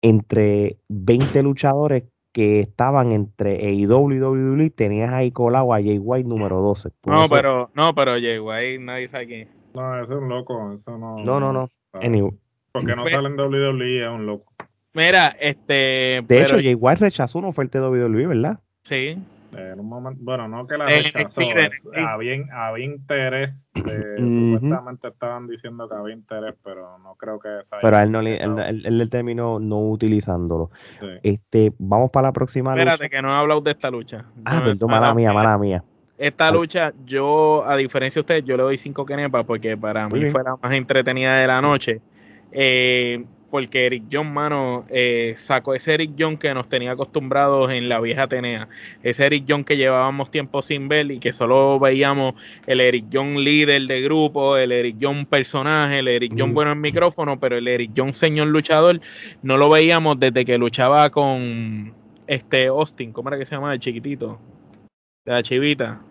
entre 0.03 0.77
20 0.89 1.43
luchadores 1.43 2.05
que 2.33 2.61
estaban 2.61 3.11
entre 3.13 3.67
AEW 3.67 4.13
y 4.13 4.21
WWE, 4.21 4.71
tenías 4.71 5.13
ahí 5.13 5.33
colado 5.33 5.73
a 5.73 5.79
Jay 5.79 5.99
White 5.99 6.29
número 6.29 6.61
12. 6.61 6.91
no, 7.07 7.29
pero 7.29 7.71
no, 7.75 7.95
pero 7.95 8.13
Jay 8.13 8.39
White 8.39 8.79
nadie 8.79 9.09
sabe 9.09 9.27
quién. 9.27 9.49
No, 9.75 10.01
ese 10.01 10.13
es 10.13 10.19
un 10.19 10.29
loco, 10.29 10.73
eso 10.75 10.97
no. 10.99 11.19
No, 11.19 11.41
no, 11.41 11.53
no. 11.53 11.69
Porque 12.79 12.97
no 12.97 13.03
pues 13.03 13.15
sale 13.15 13.29
en 13.29 13.39
WWE, 13.39 14.05
es 14.05 14.09
un 14.09 14.27
loco. 14.27 14.53
Mira, 14.95 15.29
este. 15.41 16.25
De 16.27 16.43
hecho, 16.43 16.57
Jay 16.57 16.75
White 16.75 17.01
rechazó 17.01 17.39
una 17.39 17.49
oferta 17.49 17.81
de 17.81 17.89
WWE, 17.89 18.27
¿verdad? 18.27 18.59
Sí. 18.83 19.19
En 19.53 19.81
un 19.81 19.89
momento, 19.89 20.21
bueno, 20.23 20.47
no 20.47 20.67
que 20.67 20.77
la 20.77 20.87
rechazó, 20.87 21.41
había, 22.07 22.37
había 22.53 22.85
interés, 22.85 23.67
supuestamente 23.75 25.09
estaban 25.09 25.47
diciendo 25.47 25.89
que 25.89 25.95
había 25.95 26.15
interés, 26.15 26.55
pero 26.63 26.99
no 26.99 27.15
creo 27.15 27.39
que 27.41 27.49
Pero 27.81 27.97
a 27.97 28.03
él, 28.03 28.13
no 28.13 28.21
le, 28.21 28.37
él, 28.37 28.83
él, 28.85 29.11
terminó 29.11 29.59
no 29.59 29.89
utilizándolo. 29.89 30.71
Este, 31.23 31.73
vamos 31.79 32.11
para 32.11 32.29
la 32.29 32.33
próxima 32.33 32.73
Espérate, 32.73 33.09
que 33.09 33.23
no 33.23 33.31
he 33.31 33.39
hablado 33.39 33.63
de 33.63 33.71
esta 33.71 33.91
lucha. 33.91 34.27
Ah, 34.45 34.61
perdón, 34.63 34.91
mala 34.91 35.15
mía, 35.15 35.33
mala 35.33 35.57
mía. 35.57 35.83
Esta 36.19 36.51
lucha, 36.51 36.93
yo, 37.07 37.65
a 37.67 37.77
diferencia 37.77 38.19
de 38.19 38.23
ustedes, 38.23 38.45
yo 38.45 38.57
le 38.57 38.65
doy 38.65 38.77
cinco 38.77 39.07
kenepas 39.07 39.45
porque 39.45 39.77
para 39.77 40.09
mí 40.09 40.27
fue 40.27 40.43
la 40.43 40.57
más 40.57 40.73
entretenida 40.73 41.39
de 41.39 41.47
la 41.47 41.63
noche. 41.63 42.03
Eh, 42.53 43.25
porque 43.51 43.87
Eric 43.87 44.05
John, 44.13 44.33
mano, 44.33 44.85
eh, 44.91 45.35
sacó 45.37 45.75
ese 45.75 45.95
Eric 45.95 46.13
John 46.19 46.37
que 46.37 46.53
nos 46.53 46.69
tenía 46.69 46.93
acostumbrados 46.93 47.73
en 47.73 47.89
la 47.89 48.01
vieja 48.01 48.25
Atenea. 48.25 48.69
Ese 49.03 49.27
Eric 49.27 49.45
John 49.49 49.65
que 49.65 49.77
llevábamos 49.77 50.31
tiempo 50.31 50.61
sin 50.63 50.89
ver 50.89 51.11
y 51.11 51.19
que 51.19 51.33
solo 51.33 51.79
veíamos 51.81 52.35
el 52.67 52.81
Eric 52.81 53.07
John 53.13 53.43
líder 53.43 53.83
de 53.83 54.03
grupo, 54.03 54.57
el 54.57 54.73
Eric 54.73 54.97
John 55.01 55.25
personaje, 55.27 56.01
el 56.01 56.09
Eric 56.09 56.35
John 56.37 56.53
bueno 56.53 56.73
en 56.73 56.81
micrófono, 56.81 57.41
pero 57.41 57.57
el 57.57 57.69
Eric 57.69 57.93
John 57.97 58.13
señor 58.15 58.49
luchador 58.49 59.01
no 59.43 59.57
lo 59.57 59.71
veíamos 59.71 60.21
desde 60.21 60.45
que 60.45 60.59
luchaba 60.59 61.11
con 61.11 61.95
este 62.27 62.67
Austin, 62.67 63.13
¿cómo 63.13 63.31
era 63.31 63.39
que 63.39 63.47
se 63.47 63.55
llama 63.55 63.73
el 63.73 63.81
chiquitito? 63.81 64.39
De 65.25 65.33
la 65.33 65.43
chivita. 65.43 66.03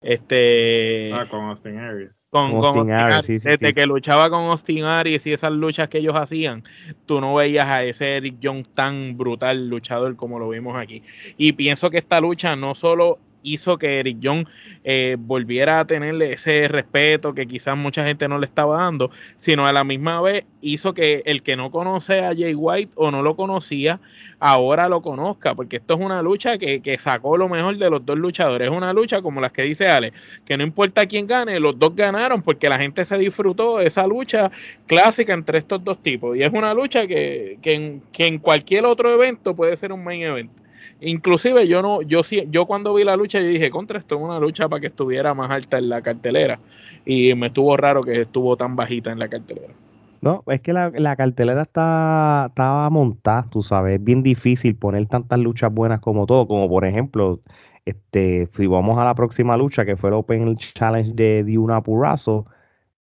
Este. 0.00 1.10
Ah, 1.12 1.26
con 1.28 1.44
Austin 1.46 1.78
Aries 1.78 2.21
con, 2.32 2.64
Austin, 2.64 2.94
Aries, 2.94 3.44
desde 3.44 3.74
que 3.74 3.84
luchaba 3.84 4.30
con 4.30 4.44
Austin 4.46 4.84
Aries 4.84 5.26
y 5.26 5.34
esas 5.34 5.52
luchas 5.52 5.90
que 5.90 5.98
ellos 5.98 6.16
hacían, 6.16 6.64
tú 7.04 7.20
no 7.20 7.34
veías 7.34 7.66
a 7.66 7.84
ese 7.84 8.16
Eric 8.16 8.40
Young 8.40 8.64
tan 8.74 9.18
brutal 9.18 9.68
luchador 9.68 10.16
como 10.16 10.38
lo 10.38 10.48
vimos 10.48 10.74
aquí. 10.78 11.02
Y 11.36 11.52
pienso 11.52 11.90
que 11.90 11.98
esta 11.98 12.22
lucha 12.22 12.56
no 12.56 12.74
solo 12.74 13.18
hizo 13.42 13.78
que 13.78 14.00
Eric 14.00 14.18
Young 14.20 14.46
eh, 14.84 15.16
volviera 15.18 15.80
a 15.80 15.86
tenerle 15.86 16.32
ese 16.32 16.68
respeto 16.68 17.34
que 17.34 17.46
quizás 17.46 17.76
mucha 17.76 18.04
gente 18.04 18.28
no 18.28 18.38
le 18.38 18.46
estaba 18.46 18.78
dando, 18.78 19.10
sino 19.36 19.66
a 19.66 19.72
la 19.72 19.84
misma 19.84 20.20
vez 20.20 20.44
hizo 20.60 20.94
que 20.94 21.22
el 21.26 21.42
que 21.42 21.56
no 21.56 21.70
conoce 21.70 22.20
a 22.20 22.34
Jay 22.34 22.54
White 22.54 22.92
o 22.94 23.10
no 23.10 23.22
lo 23.22 23.36
conocía, 23.36 24.00
ahora 24.38 24.88
lo 24.88 25.02
conozca, 25.02 25.54
porque 25.54 25.76
esto 25.76 25.94
es 25.94 26.00
una 26.00 26.22
lucha 26.22 26.58
que, 26.58 26.80
que 26.80 26.98
sacó 26.98 27.36
lo 27.36 27.48
mejor 27.48 27.76
de 27.76 27.90
los 27.90 28.04
dos 28.04 28.18
luchadores. 28.18 28.70
Es 28.70 28.76
una 28.76 28.92
lucha 28.92 29.22
como 29.22 29.40
las 29.40 29.52
que 29.52 29.62
dice 29.62 29.88
Ale, 29.88 30.12
que 30.44 30.56
no 30.56 30.62
importa 30.64 31.06
quién 31.06 31.26
gane, 31.26 31.60
los 31.60 31.78
dos 31.78 31.94
ganaron 31.94 32.42
porque 32.42 32.68
la 32.68 32.78
gente 32.78 33.04
se 33.04 33.18
disfrutó 33.18 33.78
de 33.78 33.86
esa 33.86 34.06
lucha 34.06 34.50
clásica 34.86 35.32
entre 35.34 35.58
estos 35.58 35.82
dos 35.84 36.00
tipos. 36.02 36.36
Y 36.36 36.42
es 36.42 36.52
una 36.52 36.74
lucha 36.74 37.06
que, 37.06 37.58
que, 37.62 37.74
en, 37.74 38.02
que 38.12 38.26
en 38.26 38.38
cualquier 38.38 38.84
otro 38.84 39.10
evento 39.12 39.54
puede 39.54 39.76
ser 39.76 39.92
un 39.92 40.02
main 40.04 40.22
event. 40.22 40.61
Inclusive 41.02 41.66
yo 41.66 41.82
no, 41.82 42.02
yo 42.02 42.22
sí, 42.22 42.44
yo 42.50 42.66
cuando 42.66 42.94
vi 42.94 43.04
la 43.04 43.16
lucha 43.16 43.40
yo 43.40 43.48
dije, 43.48 43.70
contra 43.70 43.98
esto 43.98 44.16
es 44.16 44.22
una 44.22 44.38
lucha 44.38 44.68
para 44.68 44.80
que 44.80 44.86
estuviera 44.86 45.34
más 45.34 45.50
alta 45.50 45.78
en 45.78 45.88
la 45.88 46.00
cartelera. 46.02 46.58
Y 47.04 47.34
me 47.34 47.48
estuvo 47.48 47.76
raro 47.76 48.02
que 48.02 48.22
estuvo 48.22 48.56
tan 48.56 48.76
bajita 48.76 49.10
en 49.10 49.18
la 49.18 49.28
cartelera. 49.28 49.74
No, 50.22 50.44
es 50.46 50.60
que 50.60 50.72
la, 50.72 51.16
cartelera 51.16 51.62
está, 51.62 52.46
estaba 52.48 52.88
montada, 52.90 53.44
tú 53.50 53.60
sabes, 53.60 53.98
es 53.98 54.04
bien 54.04 54.22
difícil 54.22 54.76
poner 54.76 55.06
tantas 55.08 55.40
luchas 55.40 55.74
buenas 55.74 55.98
como 55.98 56.26
todo, 56.26 56.46
como 56.46 56.68
por 56.68 56.84
ejemplo, 56.84 57.40
este, 57.84 58.48
si 58.56 58.68
vamos 58.68 58.98
a 58.98 59.04
la 59.04 59.16
próxima 59.16 59.56
lucha, 59.56 59.84
que 59.84 59.96
fue 59.96 60.10
el 60.10 60.14
Open 60.14 60.56
Challenge 60.56 61.12
de 61.14 61.42
Diuna 61.42 61.80
Purazo, 61.82 62.46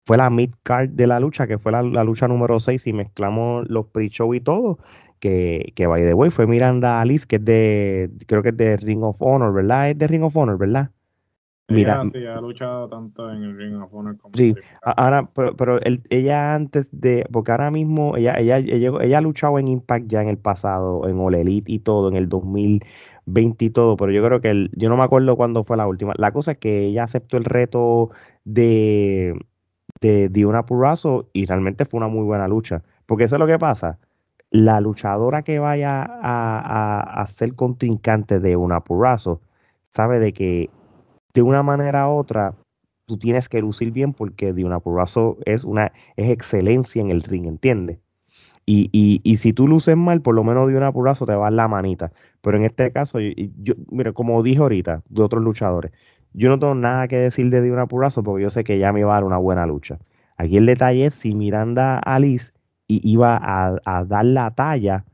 fue 0.05 0.17
la 0.17 0.29
mid 0.29 0.51
card 0.63 0.91
de 0.91 1.07
la 1.07 1.19
lucha, 1.19 1.45
que 1.45 1.57
fue 1.57 1.73
la, 1.73 1.83
lucha 1.83 2.27
número 2.29 2.59
6, 2.59 2.87
y 2.87 2.93
mezclamos 2.93 3.69
los 3.69 3.87
pre-show 3.87 4.33
y 4.33 4.39
todo, 4.39 4.79
que, 5.19 5.73
que 5.75 5.87
by 5.87 6.05
the 6.05 6.13
way 6.13 6.29
fue 6.29 6.47
Miranda 6.47 7.01
Alice, 7.01 7.25
que 7.27 7.37
es 7.37 7.45
de, 7.45 8.11
creo 8.27 8.43
que 8.43 8.49
es 8.49 8.57
de 8.57 8.77
Ring 8.77 9.03
of 9.03 9.17
Honor, 9.19 9.53
¿verdad? 9.53 9.89
Es 9.89 9.97
de 9.97 10.07
Ring 10.07 10.23
of 10.23 10.35
Honor, 10.35 10.57
¿verdad? 10.57 10.91
Mira, 11.69 12.03
sí, 12.11 12.25
ha 12.25 12.41
luchado 12.41 12.89
tanto 12.89 13.31
en 13.31 13.43
el 13.43 13.55
Ring 13.55 13.79
of 13.81 13.93
Honor 13.93 14.17
como 14.17 14.33
Sí, 14.35 14.55
ahora, 14.81 15.29
pero, 15.33 15.55
pero 15.55 15.79
ella 16.09 16.55
antes 16.55 16.89
de, 16.91 17.25
porque 17.31 17.51
ahora 17.51 17.69
mismo 17.69 18.17
ella, 18.17 18.33
ella, 18.39 18.57
ella, 18.57 19.17
ha 19.17 19.21
luchado 19.21 19.59
en 19.59 19.67
Impact 19.67 20.07
ya 20.07 20.21
en 20.21 20.29
el 20.29 20.37
pasado, 20.37 21.07
en 21.07 21.19
All 21.19 21.35
Elite 21.35 21.71
y 21.71 21.79
todo, 21.79 22.09
en 22.09 22.15
el 22.15 22.27
2020 22.27 23.65
y 23.65 23.69
todo, 23.69 23.97
pero 23.97 24.11
yo 24.11 24.23
creo 24.25 24.41
que 24.41 24.49
el, 24.49 24.71
yo 24.75 24.89
no 24.89 24.97
me 24.97 25.03
acuerdo 25.03 25.35
cuándo 25.37 25.63
fue 25.63 25.77
la 25.77 25.87
última. 25.87 26.13
La 26.17 26.31
cosa 26.31 26.53
es 26.53 26.57
que 26.57 26.87
ella 26.87 27.03
aceptó 27.03 27.37
el 27.37 27.45
reto 27.45 28.09
de, 28.45 29.39
de, 30.01 30.45
una 30.45 30.65
Purrazo 30.65 31.29
y 31.33 31.45
realmente 31.45 31.85
fue 31.85 31.99
una 31.99 32.07
muy 32.07 32.23
buena 32.23 32.47
lucha, 32.47 32.81
porque 33.05 33.25
eso 33.25 33.35
es 33.35 33.39
lo 33.39 33.47
que 33.47 33.59
pasa 33.59 33.99
la 34.51 34.81
luchadora 34.81 35.43
que 35.43 35.59
vaya 35.59 36.03
a, 36.03 37.25
ser 37.27 37.55
contrincante 37.55 38.39
de 38.39 38.55
una 38.55 38.81
Purrazo 38.81 39.41
sabe 39.91 40.19
de 40.19 40.33
que 40.33 40.69
de 41.33 41.41
una 41.41 41.63
manera 41.63 42.07
u 42.09 42.13
otra 42.13 42.55
tú 43.05 43.17
tienes 43.17 43.49
que 43.49 43.61
lucir 43.61 43.91
bien 43.91 44.13
porque 44.13 44.53
de 44.53 44.65
una 44.65 44.79
Purrazo 44.79 45.37
es 45.45 45.63
una 45.63 45.91
es 46.15 46.29
excelencia 46.29 47.01
en 47.01 47.11
el 47.11 47.21
ring, 47.23 47.45
¿entiendes? 47.45 47.99
Y, 48.65 48.89
y, 48.91 49.21
y, 49.23 49.37
si 49.37 49.51
tú 49.51 49.67
luces 49.67 49.97
mal, 49.97 50.21
por 50.21 50.35
lo 50.35 50.43
menos 50.43 50.67
de 50.67 50.77
una 50.77 50.91
Purrazo 50.91 51.25
te 51.25 51.33
va 51.33 51.47
a 51.47 51.51
la 51.51 51.67
manita. 51.67 52.11
Pero 52.41 52.57
en 52.57 52.65
este 52.65 52.91
caso, 52.91 53.19
yo, 53.19 53.73
mira, 53.89 54.13
como 54.13 54.43
dije 54.43 54.59
ahorita, 54.59 55.01
de 55.09 55.23
otros 55.23 55.43
luchadores, 55.43 55.91
yo 56.33 56.49
no 56.49 56.59
tengo 56.59 56.75
nada 56.75 57.07
que 57.07 57.17
decir 57.17 57.49
de 57.49 57.71
una 57.71 57.87
Purrazo 57.87 58.21
porque 58.21 58.43
yo 58.43 58.51
sé 58.51 58.63
que 58.63 58.77
ya 58.77 58.93
me 58.93 59.03
va 59.03 59.13
a 59.13 59.15
dar 59.15 59.23
una 59.23 59.37
buena 59.37 59.65
lucha. 59.65 59.97
Aquí 60.37 60.57
el 60.57 60.67
detalle 60.67 61.07
es 61.07 61.15
si 61.15 61.33
Miranda 61.33 61.97
Alice 61.97 62.51
iba 62.89 63.39
a, 63.41 64.03
dar 64.05 64.25
la 64.25 64.51
talla 64.51 65.05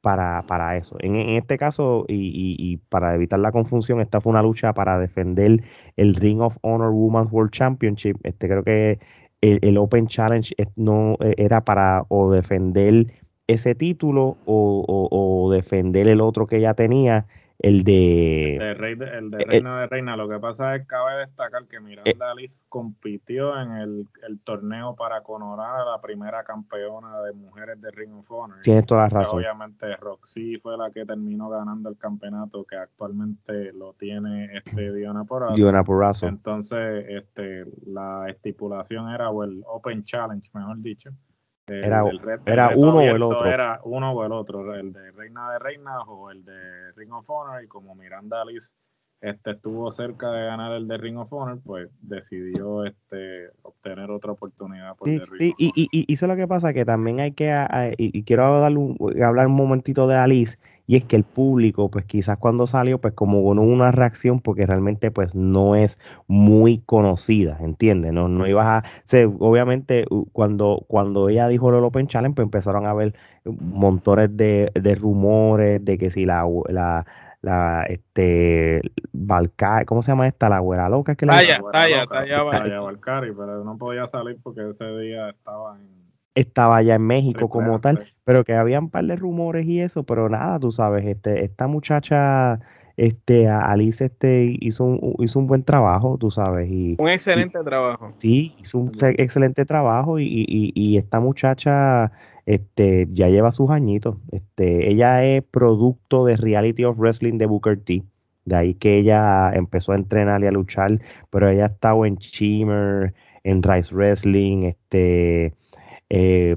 para, 0.00 0.42
para 0.46 0.76
eso. 0.76 0.96
En, 1.00 1.16
este 1.16 1.58
caso, 1.58 2.06
y, 2.08 2.78
para 2.88 3.14
evitar 3.14 3.38
la 3.38 3.52
confusión, 3.52 4.00
esta 4.00 4.20
fue 4.20 4.30
una 4.30 4.42
lucha 4.42 4.72
para 4.72 4.98
defender 4.98 5.62
el 5.96 6.14
Ring 6.14 6.40
of 6.40 6.56
Honor 6.62 6.90
Women's 6.90 7.30
World 7.30 7.52
Championship. 7.52 8.16
Este 8.22 8.48
creo 8.48 8.64
que 8.64 8.98
el, 9.40 9.78
Open 9.78 10.06
Challenge 10.06 10.54
no 10.76 11.16
e, 11.20 11.34
era 11.36 11.64
para 11.64 12.04
o 12.08 12.30
defender 12.30 13.12
ese 13.46 13.74
título 13.74 14.36
o, 14.46 14.84
o 15.10 15.50
defender 15.52 16.08
el 16.08 16.20
otro 16.20 16.46
que 16.46 16.60
ya 16.60 16.74
tenía 16.74 17.26
el 17.62 17.84
de... 17.84 18.56
El 18.56 18.98
de, 18.98 19.04
el 19.18 19.30
de 19.30 19.38
eh, 19.38 19.46
Reina 19.46 19.80
de 19.80 19.86
Reina. 19.86 20.16
Lo 20.16 20.28
que 20.28 20.38
pasa 20.38 20.74
es 20.74 20.82
que 20.82 20.86
cabe 20.86 21.18
destacar 21.18 21.66
que 21.66 21.78
Miranda 21.78 22.10
eh, 22.10 22.30
Alice 22.30 22.58
compitió 22.70 23.60
en 23.60 23.72
el, 23.72 24.08
torneo 24.44 24.96
para 24.96 25.22
coronar 25.22 25.80
a 25.80 25.84
la 25.84 26.00
primera 26.00 26.42
campeona 26.42 27.20
de 27.20 27.32
mujeres 27.34 27.80
de 27.80 27.90
Ring 27.90 28.14
of 28.14 28.30
Honor. 28.30 28.62
Tienes 28.62 28.86
toda 28.86 29.02
la 29.02 29.08
razón. 29.10 29.38
Obviamente 29.38 29.94
Roxy 29.96 30.56
fue 30.58 30.78
la 30.78 30.90
que 30.90 31.04
terminó 31.04 31.50
ganando 31.50 31.90
el 31.90 31.98
campeonato 31.98 32.64
que 32.64 32.76
actualmente 32.76 33.72
lo 33.74 33.92
tiene 33.92 34.56
este 34.56 34.92
Diona 34.94 35.24
Porrazo. 35.24 35.54
Diona 35.54 35.84
Porrazo. 35.84 36.26
Entonces, 36.28 37.04
este, 37.08 37.66
la 37.86 38.30
estipulación 38.30 39.10
era, 39.10 39.28
o 39.28 39.44
el 39.44 39.62
Open 39.66 40.04
Challenge, 40.04 40.48
mejor 40.54 40.80
dicho, 40.80 41.10
era, 41.70 42.04
era 42.46 42.70
uno 42.76 42.98
o 42.98 43.00
el 43.00 43.22
otro. 43.22 43.46
Era 43.46 43.80
uno 43.84 44.12
o 44.12 44.24
el 44.24 44.32
otro, 44.32 44.74
el 44.74 44.92
de 44.92 45.10
Reina 45.12 45.52
de 45.52 45.58
Reinas 45.58 46.02
o 46.06 46.30
el 46.30 46.44
de 46.44 46.92
Ring 46.96 47.12
of 47.12 47.28
Honor. 47.28 47.62
Y 47.62 47.68
como 47.68 47.94
Miranda 47.94 48.42
Alice 48.42 48.68
este, 49.20 49.50
estuvo 49.50 49.92
cerca 49.92 50.30
de 50.30 50.46
ganar 50.46 50.72
el 50.72 50.88
de 50.88 50.96
Ring 50.96 51.18
of 51.18 51.32
Honor, 51.32 51.60
pues 51.62 51.90
decidió 52.00 52.86
este, 52.86 53.50
obtener 53.62 54.10
otra 54.10 54.32
oportunidad 54.32 54.96
por 54.96 55.08
sí, 55.08 55.20
y, 55.58 55.72
y, 55.74 55.88
y, 55.92 56.14
eso 56.14 56.24
es 56.24 56.30
lo 56.30 56.36
que 56.36 56.48
pasa, 56.48 56.72
que 56.72 56.86
también 56.86 57.20
hay 57.20 57.32
que, 57.32 57.54
y, 57.98 58.22
quiero 58.24 58.44
hablar 58.46 58.76
un 58.76 59.52
momentito 59.52 60.08
de 60.08 60.16
Alice, 60.16 60.58
y 60.90 60.96
es 60.96 61.04
que 61.04 61.14
el 61.14 61.22
público, 61.22 61.88
pues 61.88 62.04
quizás 62.04 62.36
cuando 62.38 62.66
salió, 62.66 63.00
pues 63.00 63.14
como 63.14 63.44
con 63.44 63.60
una 63.60 63.92
reacción, 63.92 64.40
porque 64.40 64.66
realmente 64.66 65.12
pues 65.12 65.36
no 65.36 65.76
es 65.76 66.00
muy 66.26 66.82
conocida, 66.84 67.58
¿entiendes? 67.60 68.12
No, 68.12 68.26
no 68.26 68.44
ibas 68.48 68.66
a, 68.66 68.84
obviamente 69.38 70.04
cuando, 70.32 70.84
cuando 70.88 71.28
ella 71.28 71.46
dijo 71.46 71.68
el 71.68 71.84
Open 71.84 72.08
Challenge, 72.08 72.34
pues 72.34 72.44
empezaron 72.44 72.86
a 72.86 72.94
ver 72.94 73.14
montones 73.44 74.36
de, 74.36 74.98
rumores 75.00 75.84
de 75.84 75.96
que 75.96 76.10
si 76.10 76.24
la, 76.24 76.44
la 76.68 77.06
la 77.40 77.84
este 77.84 78.82
Valcari, 79.12 79.86
¿cómo 79.86 80.02
se 80.02 80.10
llama 80.10 80.26
esta? 80.26 80.48
La 80.48 80.58
güera 80.58 80.88
loca 80.88 81.14
que 81.14 81.24
la 81.24 81.34
Talla, 81.34 81.60
talla, 81.70 82.06
talla, 82.06 82.80
Valcari, 82.80 83.30
pero 83.30 83.62
no 83.62 83.78
podía 83.78 84.08
salir 84.08 84.38
porque 84.42 84.68
ese 84.68 84.98
día 84.98 85.30
estaba 85.30 85.78
en 85.78 86.09
estaba 86.34 86.76
allá 86.76 86.94
en 86.94 87.02
México 87.02 87.48
como 87.48 87.80
tal, 87.80 88.04
pero 88.24 88.44
que 88.44 88.54
había 88.54 88.78
un 88.78 88.90
par 88.90 89.04
de 89.04 89.16
rumores 89.16 89.66
y 89.66 89.80
eso, 89.80 90.04
pero 90.04 90.28
nada, 90.28 90.58
tú 90.58 90.70
sabes, 90.70 91.04
este, 91.06 91.44
esta 91.44 91.66
muchacha, 91.66 92.60
este, 92.96 93.48
Alice, 93.48 94.04
este, 94.04 94.56
hizo 94.60 94.84
un, 94.84 95.16
hizo 95.18 95.38
un 95.38 95.46
buen 95.46 95.64
trabajo, 95.64 96.16
tú 96.18 96.30
sabes. 96.30 96.70
Y, 96.70 96.96
un 96.98 97.08
excelente 97.08 97.58
trabajo. 97.64 98.12
Sí, 98.18 98.54
hizo 98.58 98.78
un 98.78 98.92
excelente 99.00 99.64
trabajo 99.64 100.18
y, 100.18 100.24
y, 100.26 100.72
y, 100.74 100.98
esta 100.98 101.20
muchacha, 101.20 102.12
este, 102.46 103.08
ya 103.12 103.28
lleva 103.28 103.52
sus 103.52 103.70
añitos. 103.70 104.16
Este, 104.30 104.90
ella 104.90 105.24
es 105.24 105.42
producto 105.42 106.24
de 106.26 106.36
Reality 106.36 106.84
of 106.84 106.98
Wrestling 106.98 107.38
de 107.38 107.46
Booker 107.46 107.78
T. 107.78 108.04
De 108.44 108.56
ahí 108.56 108.74
que 108.74 108.98
ella 108.98 109.52
empezó 109.52 109.92
a 109.92 109.96
entrenar 109.96 110.42
y 110.42 110.46
a 110.46 110.50
luchar, 110.50 110.98
pero 111.30 111.48
ella 111.48 111.64
ha 111.64 111.68
estado 111.68 112.06
en 112.06 112.16
Shimmer, 112.16 113.14
en 113.44 113.62
Rise 113.62 113.94
Wrestling, 113.94 114.64
este, 114.64 115.54
eh, 116.10 116.56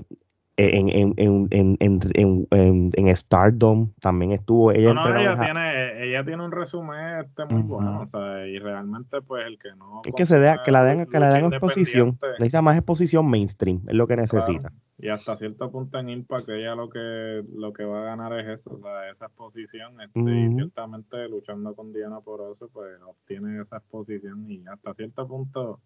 en, 0.56 0.90
en, 1.18 1.48
en, 1.50 1.78
en, 1.80 2.92
en, 2.96 3.16
Stardom 3.16 3.92
también 4.00 4.34
estuvo 4.34 4.72
ella 4.72 4.92
ella 4.92 5.40
tiene 5.40 6.04
ella 6.04 6.24
tiene 6.24 6.46
un 6.46 6.52
resumen 6.52 7.22
este 7.22 7.46
muy 7.46 7.64
bueno 7.64 8.02
o 8.02 8.06
sea, 8.06 8.46
y 8.48 8.60
realmente 8.60 9.22
pues 9.22 9.48
el 9.48 9.58
que 9.58 9.70
no 9.76 10.02
es 10.06 10.14
que 10.14 10.26
se 10.28 10.36
que 10.64 10.72
la 10.72 10.84
den 10.84 11.08
que 11.08 11.20
la 11.20 11.30
den 11.32 11.46
exposición 11.46 12.20
necesita 12.38 12.62
más 12.62 12.78
exposición 12.78 13.28
mainstream 13.28 13.82
es 13.88 13.96
lo 13.96 14.06
que 14.06 14.16
necesita. 14.16 14.72
y 15.00 15.10
hasta 15.10 15.38
cierto 15.38 15.72
punto 15.72 15.98
en 15.98 16.10
Impact 16.10 16.50
ella 16.50 16.76
lo 16.76 16.88
que 16.88 17.44
lo 17.56 17.74
que 17.74 17.84
va 17.84 18.02
a 18.02 18.06
ganar 18.06 18.40
es 18.40 18.60
eso 18.60 18.76
o 18.76 18.80
sea, 18.80 19.10
esa 19.10 19.26
exposición 19.26 20.02
este, 20.02 20.20
y 20.20 20.54
ciertamente 20.54 21.28
luchando 21.30 21.74
con 21.74 21.92
Diana 21.94 22.20
por 22.20 22.42
eso 22.56 22.70
pues 22.72 22.92
obtiene 23.02 23.60
esa 23.60 23.78
exposición 23.78 24.52
y 24.52 24.68
hasta 24.68 24.94
cierto 24.94 25.28
punto 25.28 25.80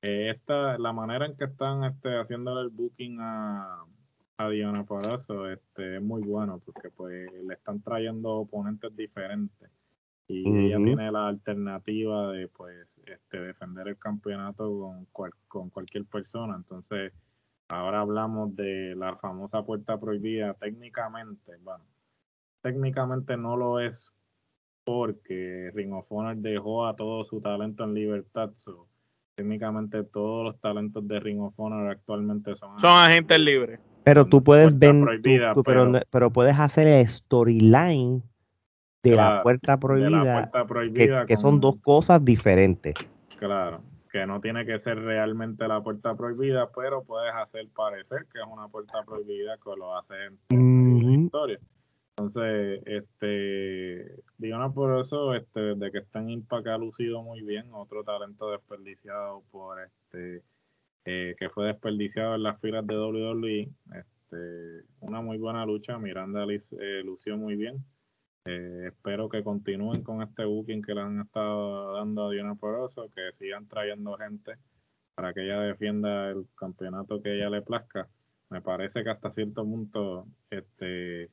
esta, 0.00 0.78
la 0.78 0.92
manera 0.92 1.26
en 1.26 1.36
que 1.36 1.44
están 1.44 1.84
este, 1.84 2.16
haciendo 2.18 2.60
el 2.60 2.68
booking 2.68 3.18
a, 3.20 3.84
a 4.38 4.48
Diana 4.48 4.84
eso 5.18 5.48
este, 5.50 5.96
es 5.96 6.02
muy 6.02 6.22
bueno 6.22 6.60
porque 6.64 6.90
pues 6.90 7.30
le 7.44 7.54
están 7.54 7.82
trayendo 7.82 8.30
oponentes 8.36 8.94
diferentes 8.96 9.70
y 10.28 10.46
ella 10.46 10.76
tiene 10.76 11.10
la 11.10 11.28
alternativa 11.28 12.30
de 12.32 12.48
pues 12.48 12.86
este, 13.06 13.40
defender 13.40 13.88
el 13.88 13.98
campeonato 13.98 14.94
con, 15.10 15.30
con 15.48 15.70
cualquier 15.70 16.04
persona. 16.04 16.54
Entonces, 16.54 17.14
ahora 17.68 18.00
hablamos 18.00 18.54
de 18.54 18.94
la 18.94 19.16
famosa 19.16 19.62
puerta 19.62 19.98
prohibida. 19.98 20.52
Técnicamente, 20.52 21.56
bueno, 21.62 21.82
técnicamente 22.60 23.38
no 23.38 23.56
lo 23.56 23.80
es 23.80 24.12
porque 24.84 25.70
Ring 25.74 25.94
of 25.94 26.06
Honor 26.10 26.36
dejó 26.36 26.86
a 26.86 26.94
todo 26.94 27.24
su 27.24 27.40
talento 27.40 27.84
en 27.84 27.94
libertad 27.94 28.50
técnicamente 29.38 30.02
todos 30.02 30.46
los 30.46 30.60
talentos 30.60 31.06
de 31.06 31.20
Ring 31.20 31.40
of 31.40 31.54
Honor 31.58 31.92
actualmente 31.92 32.56
son, 32.56 32.76
son 32.80 32.90
agentes 32.90 33.38
libres. 33.38 33.78
Pero 34.02 34.26
tú 34.26 34.42
puedes 34.42 34.76
ver, 34.76 34.96
pero, 35.64 35.92
pero, 36.10 36.32
puedes 36.32 36.58
hacer 36.58 36.88
el 36.88 37.06
storyline 37.06 38.20
de, 39.04 39.14
la 39.14 39.40
puerta 39.44 39.78
prohibida, 39.78 40.50
que, 41.24 41.36
son 41.36 41.60
dos 41.60 41.76
cosas 41.76 42.24
diferentes. 42.24 42.94
Claro, 43.38 43.80
que 44.10 44.26
no 44.26 44.40
tiene 44.40 44.66
que 44.66 44.80
ser 44.80 44.98
realmente 44.98 45.68
la 45.68 45.80
puerta 45.84 46.16
prohibida, 46.16 46.70
pero 46.74 47.04
puedes 47.04 47.32
hacer 47.32 47.68
parecer 47.76 48.26
que 48.32 48.40
es 48.40 48.46
una 48.50 48.66
puerta 48.66 49.04
prohibida 49.04 49.56
que 49.62 49.70
lo 49.78 49.96
hace 49.96 50.14
en 50.50 50.98
la 50.98 51.14
historia. 51.14 51.60
Entonces, 52.18 52.82
este, 52.84 54.24
digamos 54.38 54.74
por 54.74 55.00
eso, 55.00 55.34
este, 55.34 55.76
de 55.76 55.92
que 55.92 55.98
está 55.98 56.18
en 56.18 56.30
Impact 56.30 56.66
ha 56.66 56.76
lucido 56.76 57.22
muy 57.22 57.42
bien, 57.42 57.72
otro 57.72 58.02
talento 58.02 58.50
desperdiciado 58.50 59.44
por 59.52 59.78
este, 59.80 60.42
eh, 61.04 61.36
que 61.38 61.48
fue 61.50 61.66
desperdiciado 61.66 62.34
en 62.34 62.42
las 62.42 62.60
filas 62.60 62.84
de 62.88 62.98
WWE, 62.98 63.70
este, 63.94 64.84
una 64.98 65.20
muy 65.20 65.38
buena 65.38 65.64
lucha, 65.64 65.96
Miranda 65.98 66.44
eh, 66.50 67.02
lució 67.04 67.36
muy 67.36 67.54
bien, 67.54 67.84
eh, 68.46 68.86
espero 68.88 69.28
que 69.28 69.44
continúen 69.44 70.02
con 70.02 70.20
este 70.20 70.44
booking 70.44 70.82
que 70.82 70.94
le 70.94 71.02
han 71.02 71.20
estado 71.20 71.92
dando 71.94 72.26
a 72.26 72.32
Diana 72.32 72.56
Poroso, 72.56 73.08
que 73.14 73.30
sigan 73.38 73.68
trayendo 73.68 74.16
gente 74.16 74.56
para 75.14 75.32
que 75.32 75.44
ella 75.44 75.60
defienda 75.60 76.30
el 76.30 76.48
campeonato 76.56 77.22
que 77.22 77.36
ella 77.36 77.48
le 77.48 77.62
plazca. 77.62 78.08
Me 78.50 78.60
parece 78.60 79.04
que 79.04 79.10
hasta 79.10 79.32
cierto 79.32 79.62
punto, 79.62 80.26
este, 80.50 81.30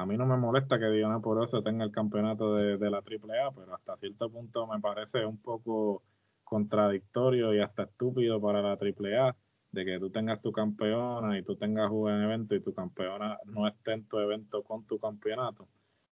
a 0.00 0.06
mí 0.06 0.16
no 0.16 0.26
me 0.26 0.36
molesta 0.36 0.78
que 0.78 0.90
Diana 0.90 1.20
Poroso 1.20 1.62
tenga 1.62 1.84
el 1.84 1.92
campeonato 1.92 2.54
de, 2.54 2.90
la 2.90 2.98
AAA, 2.98 3.52
pero 3.54 3.74
hasta 3.74 3.96
cierto 3.98 4.30
punto 4.30 4.66
me 4.66 4.80
parece 4.80 5.26
un 5.26 5.36
poco 5.36 6.02
contradictorio 6.42 7.54
y 7.54 7.60
hasta 7.60 7.84
estúpido 7.84 8.40
para 8.40 8.62
la 8.62 8.72
AAA 8.72 9.36
de 9.72 9.84
que 9.84 9.98
tú 9.98 10.10
tengas 10.10 10.40
tu 10.40 10.52
campeona 10.52 11.38
y 11.38 11.42
tú 11.42 11.56
tengas 11.56 11.90
un 11.90 12.10
evento 12.10 12.54
y 12.54 12.60
tu 12.60 12.74
campeona 12.74 13.38
no 13.44 13.68
esté 13.68 13.92
en 13.92 14.08
tu 14.08 14.18
evento 14.18 14.62
con 14.62 14.84
tu 14.86 14.98
campeonato. 14.98 15.68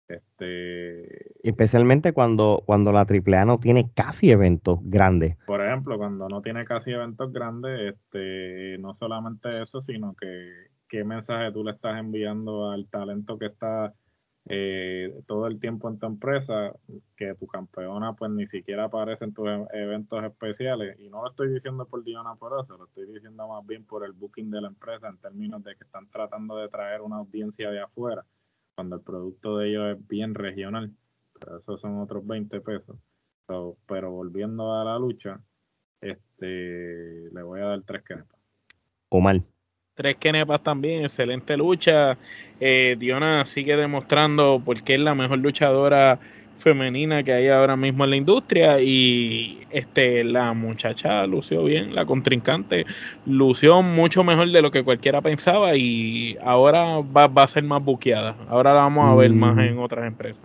Este, 0.08 1.48
Especialmente 1.48 2.12
cuando, 2.12 2.62
cuando 2.66 2.90
la 2.92 3.06
AAA 3.08 3.44
no 3.44 3.58
tiene 3.58 3.90
casi 3.94 4.30
eventos 4.30 4.78
grandes. 4.82 5.36
Por 5.46 5.64
ejemplo, 5.64 5.96
cuando 5.98 6.28
no 6.28 6.42
tiene 6.42 6.64
casi 6.64 6.90
eventos 6.90 7.32
grandes, 7.32 7.94
este, 7.94 8.78
no 8.78 8.94
solamente 8.94 9.62
eso, 9.62 9.80
sino 9.80 10.14
que 10.14 10.73
qué 10.94 11.02
mensaje 11.02 11.50
tú 11.50 11.64
le 11.64 11.72
estás 11.72 11.98
enviando 11.98 12.70
al 12.70 12.86
talento 12.86 13.36
que 13.36 13.46
está 13.46 13.92
eh, 14.44 15.12
todo 15.26 15.48
el 15.48 15.58
tiempo 15.58 15.88
en 15.88 15.98
tu 15.98 16.06
empresa, 16.06 16.72
que 17.16 17.34
tu 17.34 17.48
campeona 17.48 18.12
pues 18.12 18.30
ni 18.30 18.46
siquiera 18.46 18.84
aparece 18.84 19.24
en 19.24 19.34
tus 19.34 19.48
e-, 19.48 19.66
eventos 19.72 20.22
especiales. 20.22 20.96
Y 21.00 21.08
no 21.08 21.22
lo 21.22 21.30
estoy 21.30 21.52
diciendo 21.52 21.84
por 21.86 22.04
Diana 22.04 22.36
por 22.36 22.52
eso, 22.62 22.76
lo 22.76 22.84
estoy 22.84 23.12
diciendo 23.12 23.48
más 23.48 23.66
bien 23.66 23.84
por 23.84 24.04
el 24.04 24.12
booking 24.12 24.52
de 24.52 24.60
la 24.60 24.68
empresa 24.68 25.08
en 25.08 25.18
términos 25.18 25.64
de 25.64 25.74
que 25.74 25.82
están 25.82 26.08
tratando 26.10 26.58
de 26.58 26.68
traer 26.68 27.00
una 27.00 27.16
audiencia 27.16 27.72
de 27.72 27.80
afuera, 27.80 28.24
cuando 28.76 28.94
el 28.94 29.02
producto 29.02 29.58
de 29.58 29.70
ellos 29.70 29.96
es 29.96 30.06
bien 30.06 30.32
regional. 30.36 30.92
Pero 31.40 31.58
esos 31.58 31.80
son 31.80 31.98
otros 31.98 32.24
20 32.24 32.60
pesos. 32.60 32.96
pero 33.88 34.12
volviendo 34.12 34.72
a 34.74 34.84
la 34.84 34.96
lucha, 34.96 35.40
este 36.00 37.30
le 37.32 37.42
voy 37.42 37.60
a 37.62 37.64
dar 37.64 37.82
tres 37.82 38.04
que 38.04 38.14
O 39.08 39.20
mal. 39.20 39.44
Tres 39.94 40.16
Kenepas 40.16 40.60
también, 40.60 41.04
excelente 41.04 41.56
lucha. 41.56 42.18
Eh, 42.58 42.96
Diona 42.98 43.46
sigue 43.46 43.76
demostrando 43.76 44.60
por 44.64 44.82
qué 44.82 44.94
es 44.94 45.00
la 45.00 45.14
mejor 45.14 45.38
luchadora 45.38 46.18
femenina 46.58 47.22
que 47.22 47.32
hay 47.32 47.48
ahora 47.48 47.76
mismo 47.76 48.04
en 48.04 48.10
la 48.10 48.16
industria 48.16 48.80
y 48.80 49.60
este 49.70 50.24
la 50.24 50.52
muchacha 50.52 51.26
lució 51.26 51.64
bien, 51.64 51.94
la 51.94 52.06
contrincante 52.06 52.86
lució 53.26 53.82
mucho 53.82 54.24
mejor 54.24 54.50
de 54.50 54.62
lo 54.62 54.70
que 54.70 54.82
cualquiera 54.82 55.20
pensaba 55.20 55.76
y 55.76 56.38
ahora 56.42 57.00
va, 57.00 57.30
a 57.42 57.48
ser 57.48 57.62
más 57.64 57.84
buqueada. 57.84 58.34
Ahora 58.48 58.72
la 58.72 58.80
vamos 58.80 59.08
a 59.08 59.14
ver 59.14 59.32
más 59.32 59.56
en 59.58 59.78
otras 59.78 60.06
empresas. 60.06 60.42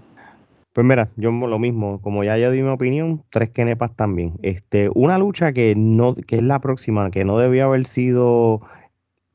Pues 0.74 0.86
mira, 0.86 1.10
yo 1.16 1.32
lo 1.32 1.58
mismo, 1.58 2.00
como 2.02 2.24
ya 2.24 2.38
yo 2.38 2.52
di 2.52 2.62
mi 2.62 2.70
opinión, 2.70 3.24
tres 3.32 3.50
kenepas 3.50 3.95
también. 3.95 4.34
Este, 4.43 4.89
una 4.93 5.18
lucha 5.18 5.54
que 5.54 5.74
no, 5.76 6.14
que 6.14 6.36
es 6.36 6.43
la 6.43 6.60
próxima, 6.60 7.10
que 7.10 7.26
no 7.26 7.39
debía 7.39 7.66
haber 7.66 7.88
sido 7.88 8.62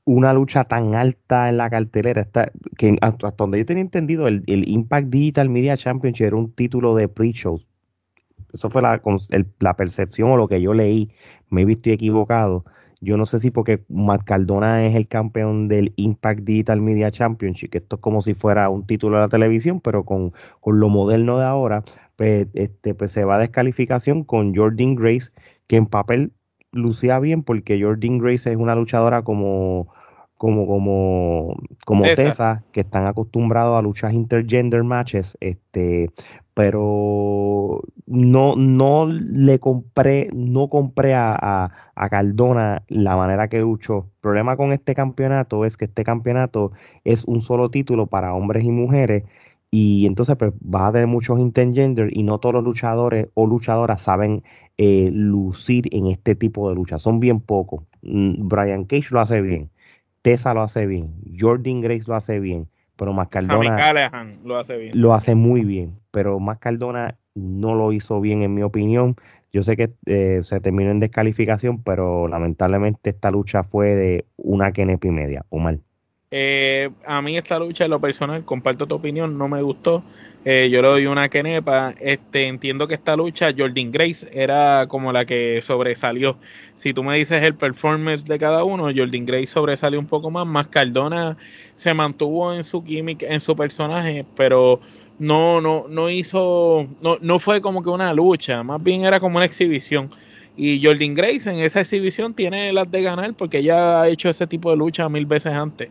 una 0.04 0.32
lucha 0.32 0.64
tan 0.64 0.94
alta 0.94 1.48
en 1.48 1.56
la 1.56 1.70
cartelera, 1.70 2.22
está, 2.22 2.52
que 2.76 2.96
hasta 3.00 3.30
donde 3.36 3.58
yo 3.58 3.66
tenía 3.66 3.82
entendido, 3.82 4.28
el, 4.28 4.44
Impact 4.46 5.08
Digital 5.08 5.48
Media 5.48 5.76
Championship 5.76 6.26
era 6.26 6.36
un 6.36 6.52
título 6.52 6.94
de 6.94 7.08
pre-shows. 7.08 7.68
Eso 8.52 8.70
fue 8.70 8.82
la, 8.82 9.00
la, 9.58 9.76
percepción 9.76 10.30
o 10.30 10.36
lo 10.36 10.46
que 10.46 10.60
yo 10.60 10.74
leí. 10.74 11.10
Me 11.50 11.62
he 11.62 11.64
visto 11.64 11.90
equivocado. 11.90 12.64
Yo 13.00 13.16
no 13.16 13.26
sé 13.26 13.38
si 13.38 13.50
porque 13.50 13.84
Matt 13.88 14.24
Cardona 14.24 14.86
es 14.86 14.94
el 14.94 15.08
campeón 15.08 15.68
del 15.68 15.92
Impact 15.96 16.40
Digital 16.40 16.80
Media 16.80 17.10
Championship, 17.10 17.70
que 17.70 17.78
esto 17.78 17.96
es 17.96 18.02
como 18.02 18.20
si 18.20 18.34
fuera 18.34 18.70
un 18.70 18.86
título 18.86 19.16
de 19.16 19.22
la 19.22 19.28
televisión, 19.28 19.80
pero 19.80 20.04
con, 20.04 20.32
con 20.60 20.78
lo 20.80 20.88
moderno 20.88 21.38
de 21.38 21.44
ahora, 21.44 21.82
pues, 22.16 22.46
este, 22.54 22.94
pues 22.94 23.10
se 23.10 23.24
va 23.24 23.36
a 23.36 23.40
descalificación 23.40 24.24
con 24.24 24.54
Jordan 24.54 24.94
Grace, 24.94 25.32
que 25.66 25.76
en 25.76 25.86
papel 25.86 26.32
lucía 26.74 27.18
bien 27.18 27.42
porque 27.42 27.80
Jordan 27.80 28.18
Grace 28.18 28.50
es 28.50 28.56
una 28.56 28.74
luchadora 28.74 29.22
como 29.22 29.88
como 30.36 30.66
como 30.66 31.56
como 31.86 32.02
Tessa, 32.02 32.64
que 32.72 32.80
están 32.80 33.06
acostumbrados 33.06 33.78
a 33.78 33.82
luchar 33.82 34.12
intergender 34.12 34.82
matches, 34.82 35.38
este, 35.40 36.10
pero 36.52 37.82
no 38.06 38.56
no 38.56 39.06
le 39.06 39.58
compré 39.58 40.28
no 40.34 40.68
compré 40.68 41.14
a, 41.14 41.70
a, 41.94 42.08
Cardona 42.10 42.82
la 42.88 43.16
manera 43.16 43.48
que 43.48 43.60
luchó. 43.60 44.06
El 44.16 44.20
problema 44.20 44.56
con 44.56 44.72
este 44.72 44.94
campeonato 44.94 45.64
es 45.64 45.76
que 45.76 45.86
este 45.86 46.04
campeonato 46.04 46.72
es 47.04 47.24
un 47.24 47.40
solo 47.40 47.70
título 47.70 48.06
para 48.06 48.34
hombres 48.34 48.64
y 48.64 48.70
mujeres 48.70 49.24
y 49.76 50.06
entonces 50.06 50.36
pues, 50.36 50.52
vas 50.60 50.82
a 50.82 50.92
tener 50.92 51.08
muchos 51.08 51.40
intergender 51.40 52.16
y 52.16 52.22
no 52.22 52.38
todos 52.38 52.54
los 52.54 52.62
luchadores 52.62 53.26
o 53.34 53.48
luchadoras 53.48 54.02
saben 54.02 54.44
eh, 54.78 55.10
lucir 55.12 55.88
en 55.90 56.06
este 56.06 56.36
tipo 56.36 56.68
de 56.68 56.76
lucha. 56.76 57.00
Son 57.00 57.18
bien 57.18 57.40
pocos. 57.40 57.82
Mm, 58.02 58.46
Brian 58.46 58.84
Cage 58.84 59.08
lo 59.10 59.18
hace 59.18 59.40
bien. 59.40 59.70
Tessa 60.22 60.54
lo 60.54 60.62
hace 60.62 60.86
bien. 60.86 61.12
Jordan 61.36 61.80
Grace 61.80 62.04
lo 62.06 62.14
hace 62.14 62.38
bien. 62.38 62.68
Pero 62.94 63.12
Mascardona 63.12 63.76
lo 64.44 64.56
hace 64.58 64.76
bien. 64.76 64.92
Lo 64.94 65.12
hace 65.12 65.34
muy 65.34 65.64
bien. 65.64 65.98
Pero 66.12 66.38
Mascardona 66.38 67.18
no 67.34 67.74
lo 67.74 67.90
hizo 67.90 68.20
bien, 68.20 68.42
en 68.42 68.54
mi 68.54 68.62
opinión. 68.62 69.16
Yo 69.52 69.64
sé 69.64 69.76
que 69.76 69.92
eh, 70.06 70.38
se 70.44 70.60
terminó 70.60 70.92
en 70.92 71.00
descalificación, 71.00 71.82
pero 71.82 72.28
lamentablemente 72.28 73.10
esta 73.10 73.32
lucha 73.32 73.64
fue 73.64 73.96
de 73.96 74.26
una 74.36 74.70
kenepa 74.70 75.08
y 75.08 75.10
media, 75.10 75.44
o 75.48 75.58
mal. 75.58 75.80
Eh, 76.36 76.90
a 77.06 77.22
mí 77.22 77.36
esta 77.36 77.60
lucha, 77.60 77.84
en 77.84 77.92
lo 77.92 78.00
personal, 78.00 78.44
comparto 78.44 78.88
tu 78.88 78.96
opinión, 78.96 79.38
no 79.38 79.46
me 79.46 79.62
gustó. 79.62 80.02
Eh, 80.44 80.68
yo 80.68 80.82
le 80.82 80.88
doy 80.88 81.06
una 81.06 81.28
kenepa. 81.28 81.94
Este, 82.00 82.48
entiendo 82.48 82.88
que 82.88 82.94
esta 82.94 83.14
lucha, 83.14 83.54
Jordan 83.56 83.92
Grace, 83.92 84.28
era 84.32 84.88
como 84.88 85.12
la 85.12 85.26
que 85.26 85.62
sobresalió. 85.62 86.36
Si 86.74 86.92
tú 86.92 87.04
me 87.04 87.16
dices 87.16 87.40
el 87.44 87.54
performance 87.54 88.24
de 88.24 88.36
cada 88.36 88.64
uno, 88.64 88.86
Jordan 88.86 89.24
Grace 89.26 89.46
sobresalió 89.46 90.00
un 90.00 90.08
poco 90.08 90.28
más. 90.28 90.44
Más 90.44 90.66
Cardona 90.66 91.36
se 91.76 91.94
mantuvo 91.94 92.52
en 92.52 92.64
su 92.64 92.82
química, 92.82 93.26
en 93.28 93.40
su 93.40 93.54
personaje, 93.54 94.26
pero 94.34 94.80
no, 95.20 95.60
no, 95.60 95.84
no 95.88 96.10
hizo, 96.10 96.88
no, 97.00 97.16
no 97.20 97.38
fue 97.38 97.60
como 97.60 97.80
que 97.80 97.90
una 97.90 98.12
lucha, 98.12 98.64
más 98.64 98.82
bien 98.82 99.04
era 99.04 99.20
como 99.20 99.36
una 99.36 99.46
exhibición. 99.46 100.10
Y 100.56 100.84
Jordan 100.84 101.14
Grace 101.14 101.50
en 101.50 101.56
esa 101.58 101.80
exhibición 101.80 102.34
tiene 102.34 102.72
las 102.72 102.90
de 102.90 103.02
ganar 103.02 103.34
porque 103.34 103.58
ella 103.58 104.02
ha 104.02 104.08
hecho 104.08 104.28
ese 104.28 104.46
tipo 104.46 104.70
de 104.70 104.76
lucha 104.76 105.08
mil 105.08 105.26
veces 105.26 105.52
antes. 105.52 105.90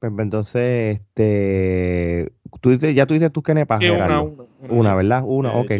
pues 0.00 0.12
entonces, 0.18 0.98
este, 0.98 2.30
¿tú, 2.60 2.76
ya 2.76 3.04
tuviste 3.06 3.30
tus 3.30 3.42
kenepas. 3.42 3.80
Sí, 3.80 3.88
una, 3.88 4.22
una, 4.68 4.94
¿verdad? 4.94 5.22
Una, 5.24 5.52
ok. 5.54 5.72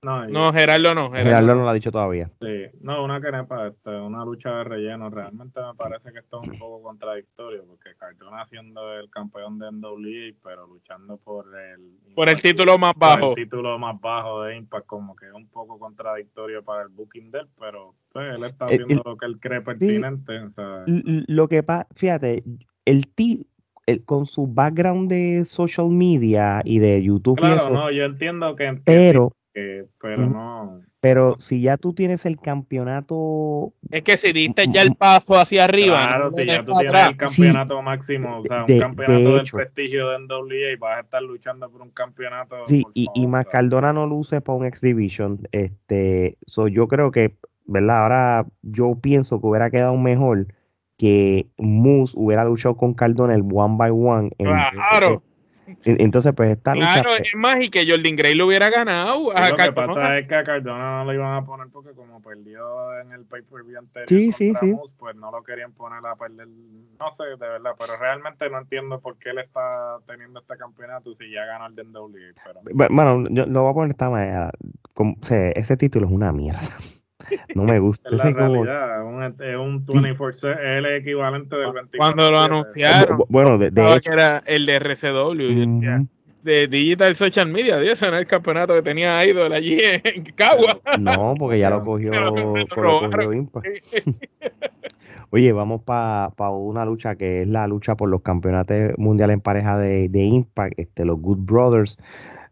No, 0.00 0.52
Gerardo 0.52 0.94
no. 0.94 1.10
Gerardo, 1.10 1.54
no 1.56 1.62
lo 1.62 1.68
ha 1.68 1.74
dicho 1.74 1.90
todavía. 1.90 2.30
Sí, 2.40 2.66
no, 2.82 3.02
una 3.02 3.20
quenepa, 3.20 3.66
este, 3.66 3.90
una 3.90 4.24
lucha 4.24 4.50
de 4.58 4.64
relleno. 4.64 5.10
Realmente 5.10 5.60
me 5.60 5.74
parece 5.74 6.12
que 6.12 6.20
esto 6.20 6.40
es 6.40 6.50
un 6.50 6.58
poco 6.58 6.82
contradictorio 6.82 7.64
porque 7.66 7.96
Cardona 7.96 8.46
siendo 8.46 8.94
el 8.94 9.10
campeón 9.10 9.58
de 9.58 9.72
NWA, 9.72 10.38
pero 10.44 10.68
luchando 10.68 11.16
por 11.16 11.46
el 11.58 12.14
por 12.14 12.28
el 12.28 12.40
título 12.40 12.78
más 12.78 12.92
bajo. 12.96 13.30
el 13.30 13.44
título 13.44 13.76
más 13.78 14.00
bajo 14.00 14.44
de 14.44 14.56
Impact, 14.56 14.86
como 14.86 15.16
que 15.16 15.26
es 15.26 15.32
un 15.32 15.48
poco 15.48 15.80
contradictorio 15.80 16.62
para 16.62 16.82
el 16.82 16.88
booking 16.90 17.32
de 17.32 17.40
él, 17.40 17.48
pero 17.58 17.94
pues, 18.12 18.36
él 18.36 18.44
está 18.44 18.66
haciendo 18.66 19.02
lo 19.04 19.16
que 19.16 19.26
él 19.26 19.40
cree 19.40 19.62
pertinente. 19.62 20.40
Lo 20.86 21.48
que 21.48 21.64
pasa, 21.64 21.88
fíjate, 21.96 22.44
el 22.84 23.08
ti 23.08 23.48
con 24.04 24.26
su 24.26 24.46
background 24.46 25.10
de 25.10 25.44
social 25.44 25.88
media 25.90 26.60
y 26.64 26.78
de 26.78 27.02
YouTube 27.02 27.38
claro, 27.38 27.54
y 27.54 27.58
eso, 27.58 27.70
no, 27.70 27.90
yo 27.90 28.04
entiendo 28.04 28.54
que, 28.54 28.80
pero 28.84 29.32
pero 30.08 30.26
no. 30.26 30.80
Pero 31.00 31.36
si 31.38 31.60
ya 31.60 31.76
tú 31.76 31.92
tienes 31.92 32.26
el 32.26 32.40
campeonato. 32.40 33.72
Es 33.90 34.02
que 34.02 34.16
si 34.16 34.32
diste 34.32 34.66
ya 34.68 34.82
el 34.82 34.96
paso 34.96 35.38
hacia 35.38 35.64
arriba. 35.64 35.96
Claro, 35.96 36.30
si 36.30 36.44
ya 36.44 36.64
tú 36.64 36.72
tienes 36.72 37.08
el 37.10 37.16
campeonato 37.16 37.82
máximo, 37.82 38.40
o 38.40 38.42
sea, 38.44 38.64
un 38.64 38.78
campeonato 38.78 39.36
de, 39.36 39.50
prestigio 39.52 40.08
de 40.08 40.18
NWA 40.18 40.72
y 40.72 40.76
vas 40.76 40.98
a 40.98 41.00
estar 41.00 41.22
luchando 41.22 41.70
por 41.70 41.82
un 41.82 41.90
campeonato. 41.90 42.56
Sí, 42.66 42.84
y, 42.94 43.06
y 43.14 43.26
Mascardona 43.26 43.92
no 43.92 44.06
luce 44.06 44.40
para 44.40 44.58
un 44.58 44.66
X-Division. 44.66 45.46
Este, 45.52 46.36
yo 46.70 46.88
creo 46.88 47.12
que, 47.12 47.36
¿verdad? 47.66 48.02
Ahora 48.02 48.46
yo 48.62 48.98
pienso 49.00 49.40
que 49.40 49.46
hubiera 49.46 49.70
quedado 49.70 49.96
mejor 49.96 50.48
que 50.96 51.46
Moose 51.58 52.12
hubiera 52.16 52.44
luchado 52.44 52.76
con 52.76 52.92
Cardona 52.92 53.34
el 53.34 53.42
one 53.42 53.76
by 53.78 53.90
one. 53.90 54.30
En 54.38 54.46
claro. 54.46 55.22
Entonces, 55.84 56.32
pues 56.34 56.50
esta 56.50 56.74
lucha. 56.74 57.02
Claro, 57.02 57.16
es 57.22 57.34
más, 57.34 57.60
y 57.60 57.68
que 57.68 57.88
Jordan 57.88 58.16
Gray 58.16 58.34
lo 58.34 58.46
hubiera 58.46 58.70
ganado. 58.70 59.30
A 59.36 59.50
lo 59.50 59.56
que 59.56 59.72
pasa 59.72 60.18
es 60.18 60.28
que 60.28 60.34
a 60.34 60.44
Cardona 60.44 60.98
no 60.98 61.04
lo 61.04 61.14
iban 61.14 61.34
a 61.34 61.44
poner 61.44 61.68
porque, 61.72 61.90
como 61.92 62.20
perdió 62.22 62.98
en 63.00 63.12
el 63.12 63.24
pay-per-view 63.24 63.78
anterior, 63.78 64.08
sí, 64.08 64.32
sí, 64.32 64.52
sí. 64.60 64.74
pues 64.98 65.16
no 65.16 65.30
lo 65.30 65.42
querían 65.42 65.72
poner 65.72 66.04
a 66.06 66.16
perder. 66.16 66.48
No 66.48 67.12
sé, 67.14 67.24
de 67.24 67.36
verdad, 67.36 67.72
pero 67.78 67.96
realmente 67.96 68.48
no 68.50 68.58
entiendo 68.58 69.00
por 69.00 69.18
qué 69.18 69.30
él 69.30 69.38
está 69.38 69.98
teniendo 70.06 70.40
este 70.40 70.56
campeonato 70.56 71.14
si 71.14 71.30
ya 71.30 71.44
ganó 71.44 71.66
el 71.66 71.74
Pero... 71.74 72.88
Bueno, 72.90 73.26
yo 73.30 73.46
lo 73.46 73.62
voy 73.62 73.70
a 73.70 73.74
poner 73.74 73.88
de 73.88 73.92
esta 73.92 74.10
manera. 74.10 74.50
Como, 74.94 75.16
o 75.20 75.24
sea, 75.24 75.50
ese 75.50 75.76
título 75.76 76.06
es 76.06 76.12
una 76.12 76.32
mierda. 76.32 76.60
No 77.54 77.64
me 77.64 77.78
gusta. 77.78 78.08
es 78.10 78.16
la 78.16 78.30
realidad, 78.30 79.04
un, 79.04 79.22
es 79.22 79.56
un 79.56 79.84
24 79.86 80.52
es 80.52 80.58
el 80.60 80.86
equivalente 80.86 81.56
del 81.56 81.72
24 81.72 81.98
Cuando 81.98 82.30
lo 82.30 82.38
anunciaron, 82.38 83.24
bueno, 83.28 83.58
de, 83.58 83.70
de 83.70 84.00
que 84.00 84.10
era 84.10 84.42
el 84.46 84.66
de 84.66 84.78
RCW, 84.78 86.06
de 86.42 86.68
Digital 86.68 87.14
Social 87.14 87.48
Media, 87.48 87.76
no 87.76 87.82
era 87.82 88.18
el 88.18 88.26
campeonato 88.26 88.74
que 88.74 88.82
tenía 88.82 89.24
Idol 89.24 89.52
allí 89.52 89.78
en 89.82 90.24
Cagua. 90.34 90.80
No, 90.98 91.34
porque 91.38 91.58
ya 91.58 91.70
lo 91.70 91.84
cogió, 91.84 92.10
lo 92.12 92.34
cogió 92.34 93.50
Oye, 95.30 95.52
vamos 95.52 95.82
para 95.82 96.30
pa 96.30 96.48
una 96.48 96.86
lucha 96.86 97.16
que 97.16 97.42
es 97.42 97.48
la 97.48 97.66
lucha 97.66 97.96
por 97.96 98.08
los 98.08 98.22
campeonatos 98.22 98.96
mundiales 98.96 99.34
en 99.34 99.40
pareja 99.42 99.76
de, 99.76 100.08
de 100.08 100.22
Impact, 100.22 100.78
este, 100.78 101.04
los 101.04 101.20
Good 101.20 101.40
Brothers 101.40 101.98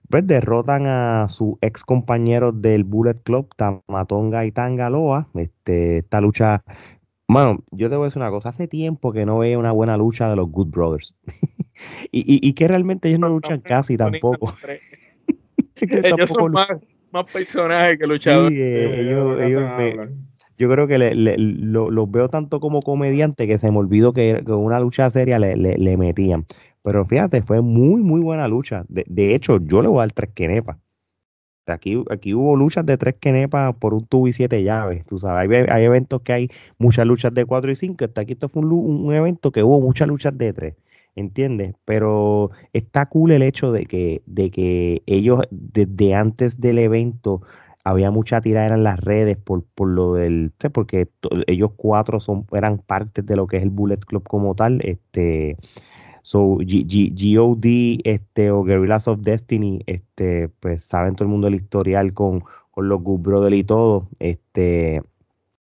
pues 0.08 0.26
derrotan 0.26 0.86
a 0.86 1.28
su 1.28 1.58
ex 1.60 1.84
compañero 1.84 2.52
del 2.52 2.84
Bullet 2.84 3.22
Club, 3.22 3.48
Tamatonga 3.56 4.44
y 4.44 4.52
Tangaloa. 4.52 5.28
Este, 5.34 5.98
esta 5.98 6.20
lucha, 6.20 6.62
bueno, 7.28 7.64
yo 7.70 7.90
te 7.90 7.96
voy 7.96 8.04
a 8.04 8.06
decir 8.06 8.22
una 8.22 8.30
cosa, 8.30 8.50
hace 8.50 8.68
tiempo 8.68 9.12
que 9.12 9.26
no 9.26 9.38
veo 9.38 9.58
una 9.58 9.72
buena 9.72 9.96
lucha 9.96 10.28
de 10.30 10.36
los 10.36 10.50
Good 10.50 10.68
Brothers. 10.68 11.14
y, 12.12 12.48
y, 12.48 12.52
que 12.52 12.68
realmente 12.68 13.08
ellos 13.08 13.20
no 13.20 13.28
luchan 13.28 13.60
casi 13.60 13.96
tampoco. 13.96 14.54
ellos 15.76 16.30
son 16.30 16.52
más, 16.52 16.68
personajes 17.32 17.98
que 17.98 18.06
luchadores. 18.06 18.52
Sí, 18.52 18.60
eh, 18.60 20.08
yo 20.58 20.70
creo 20.70 20.86
que 20.86 20.98
los 20.98 22.10
veo 22.10 22.28
tanto 22.30 22.60
como 22.60 22.80
comediante 22.80 23.46
que 23.46 23.58
se 23.58 23.70
me 23.70 23.78
olvidó 23.78 24.12
que, 24.12 24.42
que 24.44 24.52
una 24.52 24.80
lucha 24.80 25.10
seria 25.10 25.38
le, 25.38 25.56
le, 25.56 25.96
metían. 25.96 26.46
Pero 26.86 27.04
fíjate, 27.04 27.42
fue 27.42 27.62
muy, 27.62 28.00
muy 28.00 28.20
buena 28.20 28.46
lucha. 28.46 28.84
De, 28.88 29.34
hecho, 29.34 29.58
yo 29.58 29.82
le 29.82 29.88
voy 29.88 29.98
a 29.98 30.02
dar 30.02 30.12
tres 30.12 30.30
quenepas. 30.32 30.76
Aquí, 31.66 32.00
aquí 32.10 32.32
hubo 32.32 32.54
luchas 32.54 32.86
de 32.86 32.96
tres 32.96 33.16
quenepas 33.18 33.74
por 33.74 33.92
un 33.92 34.06
tubo 34.06 34.28
y 34.28 34.32
siete 34.32 34.62
llaves. 34.62 35.04
Tú 35.04 35.18
sabes, 35.18 35.50
hay, 35.50 35.66
hay 35.68 35.84
eventos 35.84 36.22
que 36.22 36.32
hay 36.32 36.48
muchas 36.78 37.04
luchas 37.04 37.34
de 37.34 37.44
cuatro 37.44 37.72
y 37.72 37.74
cinco. 37.74 38.04
Hasta 38.04 38.20
aquí 38.20 38.34
esto 38.34 38.48
fue 38.48 38.62
un, 38.62 38.72
un, 38.72 39.12
evento 39.12 39.50
que 39.50 39.64
hubo 39.64 39.80
muchas 39.80 40.06
luchas 40.06 40.38
de 40.38 40.52
tres. 40.52 40.76
¿Entiendes? 41.16 41.74
Pero 41.84 42.52
está 42.72 43.06
cool 43.06 43.32
el 43.32 43.42
hecho 43.42 43.72
de 43.72 43.86
que, 43.86 44.22
de 44.26 44.52
que 44.52 45.02
ellos, 45.06 45.40
desde 45.50 46.14
antes 46.14 46.60
del 46.60 46.78
evento, 46.78 47.42
había 47.82 48.12
mucha 48.12 48.40
tirada 48.40 48.76
en 48.76 48.84
las 48.84 49.00
redes 49.00 49.36
por, 49.36 49.64
por 49.74 49.88
lo 49.88 50.14
del, 50.14 50.52
porque 50.72 51.08
ellos 51.48 51.72
cuatro 51.74 52.20
son, 52.20 52.46
eran 52.52 52.78
parte 52.78 53.22
de 53.22 53.34
lo 53.34 53.48
que 53.48 53.56
es 53.56 53.64
el 53.64 53.70
Bullet 53.70 53.98
Club 53.98 54.22
como 54.22 54.54
tal, 54.54 54.80
este, 54.84 55.56
So, 56.26 56.58
GOD 56.58 58.00
este, 58.02 58.50
o 58.50 58.64
Guerrillas 58.64 59.06
of 59.06 59.20
Destiny, 59.22 59.78
este, 59.86 60.48
pues 60.48 60.82
saben 60.82 61.14
todo 61.14 61.24
el 61.26 61.30
mundo 61.30 61.46
el 61.46 61.54
historial 61.54 62.14
con, 62.14 62.42
con 62.72 62.88
los 62.88 63.00
Good 63.00 63.20
Brothers 63.20 63.56
y 63.56 63.62
todo. 63.62 64.08
Este, 64.18 65.02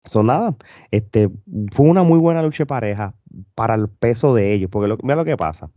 son 0.06 0.28
nada, 0.28 0.56
este, 0.92 1.30
fue 1.74 1.88
una 1.88 2.04
muy 2.04 2.20
buena 2.20 2.42
lucha 2.42 2.64
de 2.64 2.68
pareja 2.68 3.16
para 3.54 3.76
el 3.76 3.90
peso 3.90 4.34
de 4.34 4.54
ellos, 4.54 4.70
porque 4.72 4.88
lo, 4.88 4.98
mira 5.04 5.18
lo 5.18 5.26
que 5.26 5.36
pasa. 5.36 5.70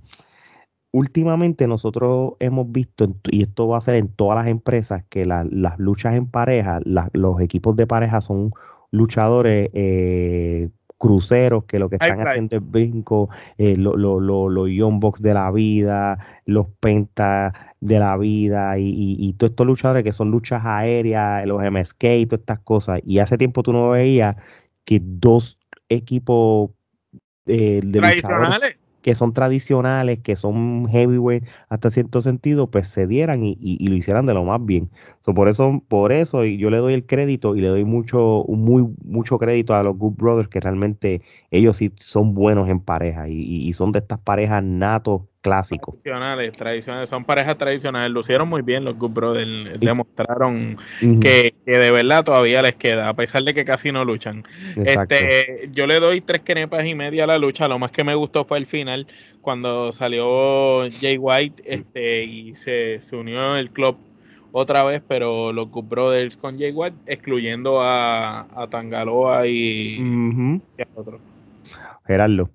Últimamente 0.92 1.66
nosotros 1.66 2.34
hemos 2.38 2.70
visto, 2.70 3.16
y 3.32 3.42
esto 3.42 3.66
va 3.66 3.78
a 3.78 3.80
ser 3.80 3.96
en 3.96 4.06
todas 4.06 4.38
las 4.38 4.46
empresas, 4.46 5.02
que 5.08 5.24
las 5.24 5.44
luchas 5.80 6.14
en 6.14 6.26
pareja, 6.28 6.78
los 6.84 7.40
equipos 7.40 7.74
de 7.74 7.88
pareja 7.88 8.20
son 8.20 8.52
luchadores 8.92 9.70
eh, 9.72 10.70
cruceros 10.98 11.64
que 11.64 11.78
lo 11.78 11.88
que 11.88 11.96
están 11.96 12.20
haciendo 12.26 12.56
es 12.56 12.70
brinco, 12.70 13.30
eh, 13.56 13.76
los 13.76 14.70
Young 14.70 15.00
Box 15.00 15.22
de 15.22 15.32
la 15.32 15.50
vida, 15.50 16.18
los 16.44 16.66
Pentas 16.80 17.52
de 17.80 17.98
la 18.00 18.16
vida 18.16 18.78
y, 18.78 19.16
y, 19.18 19.32
todos 19.34 19.50
estos 19.50 19.66
luchadores 19.66 20.02
que 20.02 20.12
son 20.12 20.30
luchas 20.30 20.62
aéreas, 20.64 21.46
los 21.46 21.62
MSK 21.62 22.04
y 22.18 22.26
todas 22.26 22.40
estas 22.40 22.58
cosas. 22.60 23.00
Y 23.06 23.20
hace 23.20 23.38
tiempo 23.38 23.62
tú 23.62 23.72
no 23.72 23.90
veías 23.90 24.36
que 24.84 25.00
dos 25.02 25.58
equipos 25.88 26.70
eh, 27.46 27.80
de 27.84 28.00
luchadores 28.00 28.77
que 29.02 29.14
son 29.14 29.32
tradicionales, 29.32 30.20
que 30.20 30.36
son 30.36 30.86
heavyweight 30.90 31.44
hasta 31.68 31.90
cierto 31.90 32.20
sentido, 32.20 32.70
pues 32.70 32.88
se 32.88 33.06
dieran 33.06 33.42
y, 33.44 33.88
lo 33.88 33.94
hicieran 33.94 34.26
de 34.26 34.34
lo 34.34 34.44
más 34.44 34.64
bien. 34.64 34.90
por 35.24 35.48
eso, 35.48 35.82
por 35.88 36.12
eso 36.12 36.44
yo 36.44 36.70
le 36.70 36.78
doy 36.78 36.94
el 36.94 37.06
crédito 37.06 37.56
y 37.56 37.60
le 37.60 37.68
doy 37.68 37.84
mucho, 37.84 38.44
muy, 38.48 38.86
mucho 39.04 39.38
crédito 39.38 39.74
a 39.74 39.82
los 39.82 39.96
Good 39.96 40.14
Brothers, 40.16 40.48
que 40.48 40.60
realmente 40.60 41.22
ellos 41.50 41.76
sí 41.78 41.92
son 41.96 42.34
buenos 42.34 42.68
en 42.68 42.80
pareja 42.80 43.28
y, 43.28 43.72
son 43.72 43.92
de 43.92 44.00
estas 44.00 44.18
parejas 44.20 44.62
natos 44.64 45.22
clásicos. 45.48 45.94
Tradicionales, 45.94 46.52
tradicionales, 46.52 47.08
son 47.08 47.24
parejas 47.24 47.56
tradicionales, 47.56 48.10
lucieron 48.10 48.48
muy 48.48 48.62
bien 48.62 48.84
los 48.84 48.96
Good 48.96 49.10
Brothers, 49.10 49.80
demostraron 49.80 50.76
que, 51.20 51.54
de 51.64 51.90
verdad 51.90 52.24
todavía 52.24 52.60
les 52.62 52.76
queda, 52.76 53.08
a 53.08 53.14
pesar 53.14 53.42
de 53.44 53.54
que 53.54 53.64
casi 53.64 53.90
no 53.90 54.04
luchan. 54.04 54.44
Este, 54.76 55.70
yo 55.72 55.86
le 55.86 56.00
doy 56.00 56.20
tres 56.20 56.42
kenepas 56.42 56.84
y 56.84 56.94
media 56.94 57.24
a 57.24 57.26
la 57.26 57.38
lucha, 57.38 57.66
lo 57.66 57.78
más 57.78 57.90
que 57.90 58.04
me 58.04 58.14
gustó 58.14 58.44
fue 58.44 58.58
el 58.58 58.66
final, 58.66 59.06
cuando 59.40 59.92
salió 59.92 60.88
Jay 61.00 61.16
White 61.16 61.62
este, 61.64 62.24
y 62.24 62.54
se, 62.54 63.00
se 63.00 63.16
unió 63.16 63.56
el 63.56 63.70
club 63.70 63.96
otra 64.52 64.84
vez, 64.84 65.02
pero 65.06 65.52
los 65.52 65.70
Good 65.70 65.84
Brothers 65.84 66.36
con 66.36 66.58
Jay 66.58 66.72
White, 66.72 66.96
excluyendo 67.06 67.80
a, 67.80 68.40
a 68.54 68.66
Tangaloa 68.68 69.46
y, 69.46 69.98
y 69.98 70.82
a 70.82 70.86
otro. 70.94 71.20
Gerardo. 72.06 72.50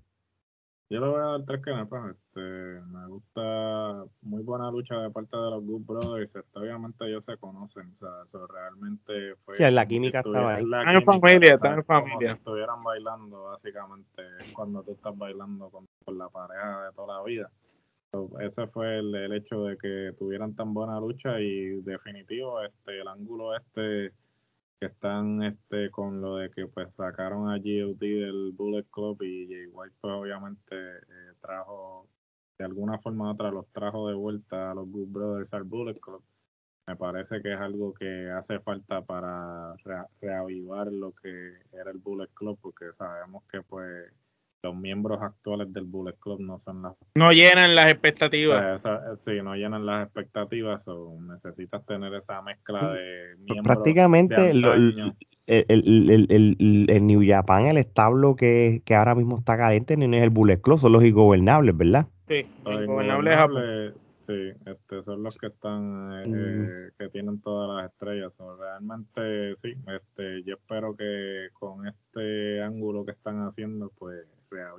Yo 0.94 1.00
le 1.00 1.08
voy 1.08 1.22
a 1.22 1.24
dar 1.24 1.46
tres 1.48 1.62
canepas. 1.62 2.12
Este, 2.12 2.40
me 2.40 3.08
gusta 3.08 4.06
muy 4.22 4.44
buena 4.44 4.70
lucha 4.70 4.96
de 5.02 5.10
parte 5.10 5.36
de 5.36 5.50
los 5.50 5.66
Good 5.66 5.86
Brothers. 5.88 6.36
Este, 6.36 6.60
obviamente 6.60 7.08
ellos 7.08 7.26
se 7.26 7.36
conocen. 7.38 7.90
O 7.94 7.96
sea, 7.96 8.10
eso 8.24 8.46
realmente 8.46 9.36
fue. 9.44 9.56
Sí, 9.56 9.64
la 9.72 9.88
química 9.88 10.20
estaba 10.20 10.54
ahí. 10.54 10.64
Están 10.64 10.96
en 10.96 11.04
familia, 11.04 11.54
están 11.56 11.80
en 11.80 11.86
familia. 11.86 12.34
Si 12.34 12.38
estuvieran 12.38 12.84
bailando, 12.84 13.44
básicamente, 13.46 14.22
cuando 14.54 14.84
tú 14.84 14.92
estás 14.92 15.18
bailando 15.18 15.72
con, 15.72 15.88
la 16.16 16.30
pareja 16.30 16.86
de 16.86 16.92
toda 16.94 17.18
la 17.18 17.24
vida. 17.24 17.50
ese 18.42 18.68
fue 18.68 19.00
el, 19.00 19.16
el, 19.16 19.34
hecho 19.34 19.64
de 19.64 19.78
que 19.78 20.14
tuvieran 20.20 20.54
tan 20.56 20.76
buena 20.76 21.00
lucha 21.00 21.40
y 21.40 21.82
definitivo, 21.82 22.62
este, 22.62 23.02
el 23.02 23.08
ángulo 23.08 23.56
este 23.56 24.14
están 24.86 25.44
este 25.44 25.90
con 25.92 26.22
lo 26.22 26.38
de 26.38 26.50
que 26.52 26.68
pues 26.68 26.94
sacaron 26.96 27.50
a 27.50 27.58
GOD 27.58 28.00
del 28.00 28.52
Bullet 28.54 28.86
Club 28.92 29.22
y 29.24 29.48
Jay 29.48 29.68
White 29.68 29.96
pues 30.02 30.14
obviamente 30.14 30.76
eh, 30.76 31.34
trajo 31.42 32.08
de 32.58 32.66
alguna 32.66 33.00
forma 33.00 33.30
u 33.30 33.34
otra 33.34 33.52
los 33.52 33.68
trajo 33.72 34.08
de 34.08 34.16
vuelta 34.16 34.72
a 34.72 34.76
los 34.76 34.88
Good 34.90 35.10
Brothers 35.10 35.54
al 35.54 35.64
Bullet 35.64 36.00
Club. 36.00 36.24
Me 36.88 36.96
parece 36.96 37.42
que 37.42 37.54
es 37.54 37.60
algo 37.60 37.94
que 37.94 38.30
hace 38.30 38.60
falta 38.60 39.02
para 39.02 39.76
reavivar 40.22 40.92
lo 40.92 41.14
que 41.14 41.54
era 41.72 41.92
el 41.92 41.98
Bullet 41.98 42.30
Club 42.34 42.60
porque 42.62 42.86
sabemos 42.98 43.44
que 43.52 43.62
pues 43.62 44.12
los 44.64 44.76
miembros 44.76 45.22
actuales 45.22 45.72
del 45.74 45.84
Bullet 45.84 46.16
Club 46.20 46.40
no 46.40 46.60
son 46.64 46.82
las... 46.82 46.94
No 47.16 47.32
llenan 47.32 47.76
las 47.76 47.88
expectativas. 47.88 48.82
sí, 49.26 49.42
no 49.44 49.56
llenan 49.56 49.86
las 49.86 50.06
expectativas 50.06 50.88
o 50.88 51.18
necesitas 51.22 51.86
tener 51.86 52.14
esa 52.14 52.42
mezcla 52.42 52.94
de 52.94 53.36
miembros. 53.38 53.64
Prácticamente 53.64 54.52
el, 54.52 55.14
el, 55.46 57.06
New 57.08 57.22
Japan, 57.28 57.66
el 57.66 57.78
establo 57.78 58.36
que, 58.36 58.82
que, 58.86 58.96
ahora 58.96 59.16
mismo 59.16 59.38
está 59.38 59.58
caliente, 59.58 59.98
no 59.98 60.16
es 60.16 60.24
el 60.24 60.30
Bullet 60.30 60.62
Club, 60.62 60.80
son 60.80 60.94
los 60.94 61.04
ingobernables, 61.04 61.76
¿verdad? 61.76 62.08
Sí, 62.28 62.48
los 62.64 62.82
ingobernables 62.84 63.94
Sí, 64.26 64.54
este, 64.66 65.04
son 65.04 65.22
los 65.22 65.38
que 65.38 65.48
están, 65.48 66.14
eh, 66.14 66.24
eh, 66.26 66.92
que 66.98 67.10
tienen 67.10 67.42
todas 67.42 67.76
las 67.76 67.92
estrellas. 67.92 68.32
realmente, 68.58 69.56
sí, 69.62 69.74
este, 69.88 70.44
yo 70.44 70.56
espero 70.56 70.96
que 70.96 71.50
con 71.54 71.86
este 71.88 72.62
ángulo 72.62 73.04
que 73.04 73.12
están 73.12 73.46
haciendo, 73.46 73.92
pues 74.00 74.26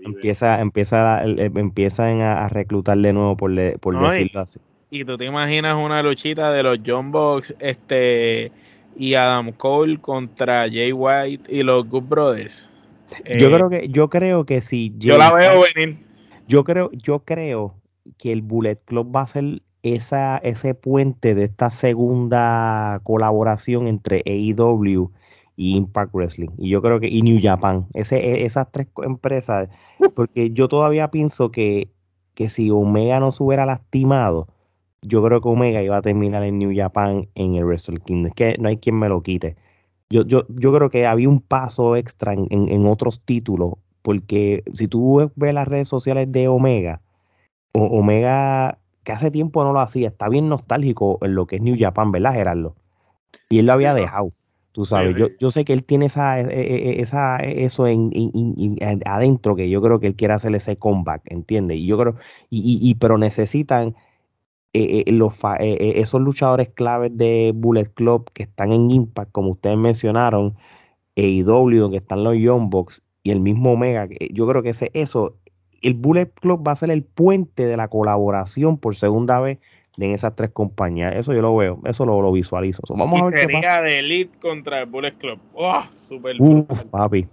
Empieza, 0.05 0.61
empieza, 0.61 1.23
empiezan 1.25 2.21
a, 2.21 2.49
reclutar 2.49 2.99
de 2.99 3.13
nuevo, 3.13 3.37
por, 3.37 3.53
por 3.81 4.11
decirlo 4.11 4.41
así. 4.41 4.61
Y 4.91 5.05
tú 5.05 5.17
te 5.19 5.25
imaginas 5.25 5.75
una 5.77 6.03
luchita 6.03 6.53
de 6.53 6.63
los 6.63 6.79
John 6.87 7.11
Box 7.11 7.55
este, 7.59 8.53
y 8.97 9.15
Adam 9.15 9.53
Cole 9.53 9.99
contra 9.99 10.69
Jay 10.71 10.93
White 10.93 11.53
y 11.53 11.63
los 11.63 11.89
Good 11.89 12.05
Brothers. 12.05 12.69
yo 13.39 13.49
eh, 13.49 13.53
creo 13.53 13.71
que, 13.71 13.89
yo 13.89 14.09
creo 14.09 14.45
que 14.45 14.61
si 14.61 14.93
yo 14.99 15.19
la 15.19 15.33
veo 15.33 15.65
venir. 15.75 15.99
Yo 16.47 16.63
creo, 16.63 16.91
yo 16.93 17.21
creo 17.21 17.75
que 18.19 18.33
el 18.33 18.43
Bullet 18.43 18.77
Club 18.85 19.15
va 19.15 19.23
a 19.23 19.29
ser 19.29 19.63
esa, 19.83 20.39
ese 20.39 20.75
puente 20.75 21.35
de 21.35 21.45
esta 21.45 21.71
segunda 21.71 23.01
colaboración 23.03 23.89
entre 23.89 24.23
AEW 24.27 25.11
y 25.57 25.77
Impact 25.77 26.13
Wrestling. 26.15 26.51
Y 26.59 26.71
yo 26.71 26.83
creo 26.83 27.01
que, 27.01 27.09
y 27.09 27.23
New 27.23 27.41
Japan, 27.43 27.87
ese, 27.95 28.17
e, 28.19 28.45
esas 28.45 28.71
tres 28.73 28.89
empresas, 29.03 29.69
porque 30.15 30.51
yo 30.51 30.69
todavía 30.69 31.11
pienso 31.11 31.51
que, 31.51 31.89
que 32.35 32.49
si 32.49 32.71
Omega 32.71 33.21
no 33.21 33.33
se 33.33 33.43
hubiera 33.43 33.67
lastimado, 33.67 34.49
yo 35.03 35.23
creo 35.23 35.41
que 35.41 35.49
Omega 35.49 35.83
iba 35.83 35.97
a 35.97 36.03
terminar 36.03 36.43
en 36.45 36.59
New 36.59 36.73
Japan 36.75 37.29
en 37.35 37.55
el 37.55 37.65
Wrestle 37.65 38.01
Kingdom. 38.01 38.29
Es 38.29 38.35
que 38.35 38.57
no 38.59 38.69
hay 38.69 38.79
quien 38.79 38.99
me 38.99 39.09
lo 39.09 39.23
quite. 39.23 39.57
Yo, 40.11 40.25
yo, 40.25 40.45
yo 40.49 40.73
creo 40.73 40.91
que 40.91 41.07
había 41.07 41.29
un 41.29 41.41
paso 41.41 41.97
extra 41.97 42.35
en, 42.35 42.49
en, 42.51 42.87
otros 42.87 43.21
títulos, 43.21 43.75
porque 44.03 44.63
si 44.75 44.89
tú 44.89 45.31
ves 45.35 45.55
las 45.55 45.67
redes 45.69 45.89
sociales 45.89 46.31
de 46.31 46.49
Omega, 46.49 47.01
Omega, 47.73 48.79
que 49.03 49.13
hace 49.13 49.31
tiempo 49.31 49.65
no 49.65 49.73
lo 49.73 49.81
hacía, 49.81 50.09
está 50.09 50.29
bien 50.29 50.49
nostálgico 50.49 51.19
en 51.23 51.35
lo 51.35 51.47
que 51.47 51.57
es 51.57 51.63
New 51.63 51.77
Japan, 51.79 52.13
¿verdad, 52.13 52.35
Gerardo? 52.35 52.77
Y 53.49 53.59
él 53.59 53.67
lo 53.67 53.73
había 53.73 53.95
dejado. 53.95 54.33
Tú 54.75 54.85
sabes, 54.85 55.15
yo, 55.17 55.29
yo 55.39 55.53
sé 55.53 55.65
que 55.65 55.73
él 55.73 55.85
tiene 55.85 56.07
esa, 56.07 56.41
e, 56.41 56.47
e, 56.47 56.91
e, 56.91 57.01
esa 57.01 57.37
eso 57.37 57.87
en, 57.87 58.11
adentro, 59.07 59.55
que 59.55 59.71
yo 59.71 59.81
creo 59.81 60.01
que 60.01 60.09
él 60.09 60.17
quiere 60.17 60.35
hacer 60.35 60.53
ese 60.57 60.77
comeback, 60.77 61.23
¿entiendes? 61.27 61.79
Y 61.79 61.87
yo 61.87 61.97
creo, 61.97 62.17
y, 62.51 62.81
y, 62.83 62.97
pero 62.97 63.17
necesitan 63.17 63.95
eh, 64.73 65.05
eh, 65.07 65.13
los, 65.13 65.35
eh, 65.61 65.93
esos 66.01 66.21
luchadores 66.21 66.71
claves 66.71 67.17
de 67.17 67.53
Bullet 67.55 67.87
Club 67.95 68.29
que 68.33 68.43
están 68.43 68.73
en 68.73 68.91
Impact, 68.91 69.31
como 69.31 69.51
ustedes 69.51 69.79
mencionaron, 69.79 70.57
AEW, 71.17 71.79
donde 71.79 71.99
están 71.99 72.25
los 72.25 72.37
Young 72.37 72.69
Bucks 72.69 73.01
y 73.23 73.31
el 73.31 73.39
mismo 73.39 73.75
Omega, 73.75 74.09
yo 74.33 74.49
creo 74.49 74.65
que 74.65 74.71
ese, 74.71 74.91
eso, 74.93 75.37
el 75.83 75.95
Bullet 75.95 76.33
Club 76.35 76.67
va 76.67 76.73
a 76.73 76.77
ser 76.77 76.91
el 76.91 77.05
puente 77.05 77.65
de 77.65 77.77
la 77.77 77.87
colaboración 77.87 78.77
por 78.77 78.97
segunda 78.97 79.39
vez 79.39 79.61
en 79.99 80.13
esas 80.13 80.35
tres 80.35 80.51
compañías. 80.51 81.15
Eso 81.15 81.33
yo 81.33 81.43
lo 81.43 81.57
veo, 81.57 81.81
eso 81.85 82.05
lo, 82.05 82.21
lo 82.21 82.33
visualizo. 82.33 82.83
vamos 82.89 83.23
a 83.23 83.31
ver 83.31 83.39
sería 83.39 83.81
de 83.81 83.99
Elite 83.99 84.39
contra 84.39 84.81
el 84.81 84.87
Bullet 84.87 85.13
Club. 85.13 85.39
¡Oh! 85.55 85.83
Super 86.09 86.37
papi. 86.91 87.27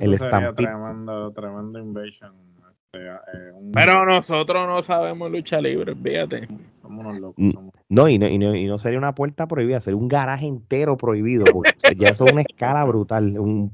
el 0.00 0.18
tremendo, 0.18 1.30
tremendo 1.32 1.78
invasion. 1.78 2.50
Este, 2.92 3.06
eh, 3.06 3.52
Pero 3.72 4.04
nosotros 4.04 4.66
no 4.66 4.82
sabemos 4.82 5.30
lucha 5.30 5.60
libre, 5.60 5.94
fíjate. 5.94 6.48
Somos 6.82 7.18
locos. 7.18 7.44
No, 7.88 8.08
y 8.08 8.18
no, 8.18 8.28
y 8.28 8.38
no, 8.38 8.54
y 8.54 8.66
no 8.66 8.78
sería 8.78 8.98
una 8.98 9.14
puerta 9.14 9.46
prohibida, 9.46 9.80
sería 9.80 9.96
un 9.96 10.08
garaje 10.08 10.46
entero 10.46 10.96
prohibido, 10.96 11.44
porque 11.52 11.72
ya 11.96 12.08
eso 12.08 12.24
es 12.24 12.32
una 12.32 12.42
escala 12.42 12.84
brutal, 12.84 13.38
un 13.38 13.70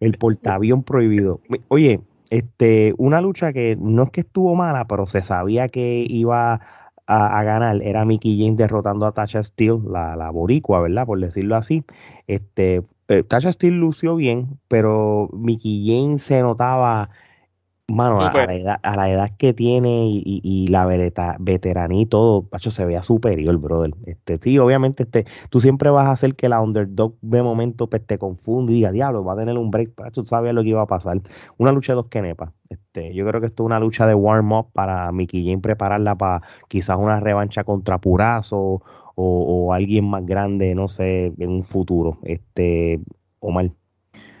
el 0.00 0.18
portaavión 0.18 0.82
prohibido. 0.82 1.40
Oye, 1.68 2.00
este, 2.30 2.94
una 2.98 3.20
lucha 3.20 3.52
que 3.52 3.76
no 3.80 4.04
es 4.04 4.10
que 4.10 4.20
estuvo 4.22 4.54
mala, 4.54 4.86
pero 4.86 5.06
se 5.06 5.22
sabía 5.22 5.68
que 5.68 6.04
iba 6.08 6.60
a, 7.06 7.42
ganar 7.42 7.82
era 7.82 8.04
Mickey 8.04 8.38
James 8.38 8.56
derrotando 8.56 9.06
a 9.06 9.12
Tasha 9.12 9.42
Steele, 9.42 9.80
la, 9.88 10.16
la 10.16 10.30
boricua, 10.30 10.80
¿verdad? 10.80 11.06
Por 11.06 11.20
decirlo 11.20 11.56
así. 11.56 11.84
Este, 12.26 12.82
eh, 13.08 13.22
Tasha 13.22 13.52
Steele 13.52 13.76
lució 13.76 14.16
bien, 14.16 14.58
pero 14.68 15.28
Mickey 15.32 15.84
James 15.86 16.22
se 16.22 16.40
notaba 16.42 17.10
Mano, 17.86 18.22
a, 18.22 18.32
la 18.32 18.54
edad, 18.54 18.80
a 18.82 18.96
la 18.96 19.10
edad 19.10 19.30
que 19.36 19.52
tiene 19.52 20.06
y, 20.08 20.40
y, 20.42 20.68
la 20.68 20.86
veteranía 21.38 22.00
y 22.00 22.06
todo, 22.06 22.42
Pacho, 22.48 22.70
se 22.70 22.86
vea 22.86 23.02
superior, 23.02 23.58
brother. 23.58 23.94
Este, 24.06 24.38
sí, 24.38 24.58
obviamente, 24.58 25.02
este, 25.02 25.26
tú 25.50 25.60
siempre 25.60 25.90
vas 25.90 26.06
a 26.06 26.12
hacer 26.12 26.34
que 26.34 26.48
la 26.48 26.62
underdog 26.62 27.14
de 27.20 27.42
momento 27.42 27.90
pues, 27.90 28.06
te 28.06 28.16
confunda 28.16 28.72
y 28.72 28.76
diga, 28.76 28.90
diablo, 28.90 29.22
va 29.22 29.34
a 29.34 29.36
tener 29.36 29.58
un 29.58 29.70
break. 29.70 29.94
Pacho, 29.94 30.24
sabías 30.24 30.54
lo 30.54 30.62
que 30.62 30.70
iba 30.70 30.80
a 30.80 30.86
pasar. 30.86 31.20
Una 31.58 31.72
lucha 31.72 31.92
de 31.92 31.96
dos 31.96 32.06
kenepas. 32.06 32.52
Este, 32.70 33.14
yo 33.14 33.26
creo 33.26 33.42
que 33.42 33.48
esto 33.48 33.64
es 33.64 33.66
una 33.66 33.78
lucha 33.78 34.06
de 34.06 34.14
warm-up 34.14 34.68
para 34.72 35.12
Mickey 35.12 35.44
Jane 35.44 35.58
prepararla 35.58 36.16
para 36.16 36.40
quizás 36.68 36.96
una 36.98 37.20
revancha 37.20 37.64
contra 37.64 37.98
Purazo 37.98 38.56
o, 38.56 38.80
o, 39.14 39.72
alguien 39.74 40.08
más 40.08 40.24
grande, 40.24 40.74
no 40.74 40.88
sé, 40.88 41.34
en 41.38 41.50
un 41.50 41.62
futuro. 41.62 42.18
Este, 42.22 43.00
Omar. 43.40 43.70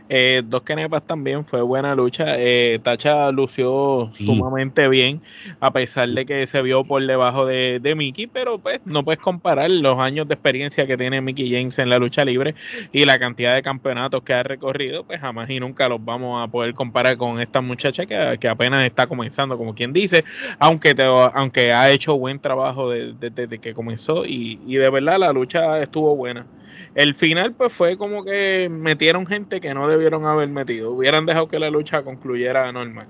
Eh, 0.08 0.42
dos 0.44 0.62
Kenepas 0.62 1.02
también 1.02 1.44
fue 1.46 1.62
buena 1.62 1.94
lucha. 1.94 2.38
Eh, 2.38 2.78
Tacha 2.82 3.32
lució 3.32 4.10
sumamente 4.12 4.86
bien, 4.88 5.22
a 5.60 5.72
pesar 5.72 6.10
de 6.10 6.26
que 6.26 6.46
se 6.46 6.60
vio 6.60 6.84
por 6.84 7.04
debajo 7.06 7.46
de, 7.46 7.80
de, 7.80 7.94
Mickey, 7.94 8.26
pero 8.26 8.58
pues 8.58 8.80
no 8.84 9.02
puedes 9.02 9.20
comparar 9.20 9.70
los 9.70 9.98
años 9.98 10.28
de 10.28 10.34
experiencia 10.34 10.86
que 10.86 10.98
tiene 10.98 11.22
Mickey 11.22 11.50
James 11.50 11.78
en 11.78 11.88
la 11.88 11.98
lucha 11.98 12.24
libre 12.24 12.54
y 12.92 13.04
la 13.06 13.18
cantidad 13.18 13.54
de 13.54 13.62
campeonatos 13.62 14.22
que 14.22 14.34
ha 14.34 14.42
recorrido, 14.42 15.04
pues 15.04 15.20
jamás 15.20 15.48
y 15.48 15.58
nunca 15.58 15.88
los 15.88 16.04
vamos 16.04 16.42
a 16.42 16.50
poder 16.50 16.74
comparar 16.74 17.16
con 17.16 17.40
esta 17.40 17.62
muchacha 17.62 18.04
que, 18.04 18.48
apenas 18.48 18.84
está 18.84 19.06
comenzando, 19.06 19.56
como 19.56 19.74
quien 19.74 19.92
dice, 19.92 20.24
aunque, 20.58 20.94
aunque 21.32 21.72
ha 21.72 21.90
hecho 21.90 22.18
buen 22.18 22.38
trabajo 22.40 22.90
desde 22.90 23.58
que 23.58 23.72
comenzó 23.72 24.26
y, 24.26 24.60
y 24.66 24.76
de 24.76 24.90
verdad 24.90 25.18
la 25.18 25.32
lucha 25.32 25.80
estuvo 25.80 26.14
buena. 26.14 26.46
El 26.94 27.14
final, 27.14 27.54
pues 27.54 27.72
fue 27.72 27.96
como 27.96 28.24
que 28.24 28.68
metieron 28.70 29.26
gente 29.26 29.60
que 29.60 29.74
no 29.74 29.88
debieron 29.88 30.26
haber 30.26 30.48
metido. 30.48 30.92
Hubieran 30.92 31.26
dejado 31.26 31.48
que 31.48 31.58
la 31.58 31.70
lucha 31.70 32.02
concluyera 32.02 32.70
normal. 32.72 33.08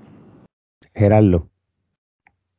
Gerardo. 0.93 1.49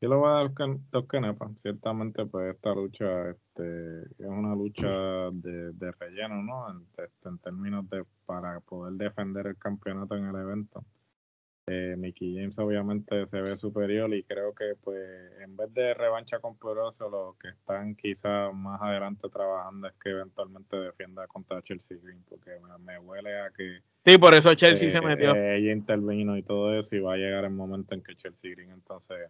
Yo 0.00 0.10
lo 0.10 0.18
voy 0.18 0.28
a 0.28 0.32
dar 0.34 0.50
dos 0.90 1.06
canepas. 1.06 1.50
Ciertamente, 1.62 2.26
pues 2.26 2.54
esta 2.54 2.74
lucha 2.74 3.30
este, 3.30 4.02
es 4.02 4.26
una 4.26 4.54
lucha 4.54 4.88
de, 5.32 5.92
relleno, 5.98 6.42
¿no? 6.42 6.70
En, 6.70 6.86
en, 7.24 7.38
términos 7.38 7.88
de 7.88 8.04
para 8.26 8.60
poder 8.60 8.94
defender 8.94 9.46
el 9.46 9.56
campeonato 9.56 10.14
en 10.14 10.26
el 10.26 10.36
evento. 10.36 10.84
Eh, 11.68 11.96
Mickey 11.98 12.36
James 12.36 12.56
obviamente 12.58 13.26
se 13.26 13.40
ve 13.40 13.58
superior 13.58 14.14
y 14.14 14.22
creo 14.22 14.54
que 14.54 14.74
pues 14.84 15.02
en 15.40 15.56
vez 15.56 15.74
de 15.74 15.94
revancha 15.94 16.38
con 16.38 16.56
Puroso 16.56 17.10
los 17.10 17.36
que 17.38 17.48
están 17.48 17.96
quizás 17.96 18.54
más 18.54 18.80
adelante 18.80 19.28
trabajando 19.28 19.88
es 19.88 19.94
que 20.00 20.10
eventualmente 20.10 20.76
defienda 20.76 21.26
contra 21.26 21.60
Chelsea 21.62 21.96
Green 22.00 22.22
porque 22.28 22.52
me, 22.78 23.00
huele 23.00 23.40
a 23.40 23.50
que 23.50 23.80
sí 24.04 24.16
por 24.16 24.36
eso 24.36 24.54
Chelsea 24.54 24.92
se 24.92 25.00
metió. 25.00 25.34
eh, 25.34 25.56
ella 25.56 25.72
intervino 25.72 26.36
y 26.36 26.44
todo 26.44 26.72
eso 26.78 26.94
y 26.94 27.00
va 27.00 27.14
a 27.14 27.16
llegar 27.16 27.42
el 27.42 27.50
momento 27.50 27.96
en 27.96 28.02
que 28.04 28.14
Chelsea 28.14 28.52
Green 28.52 28.70
entonces 28.70 29.28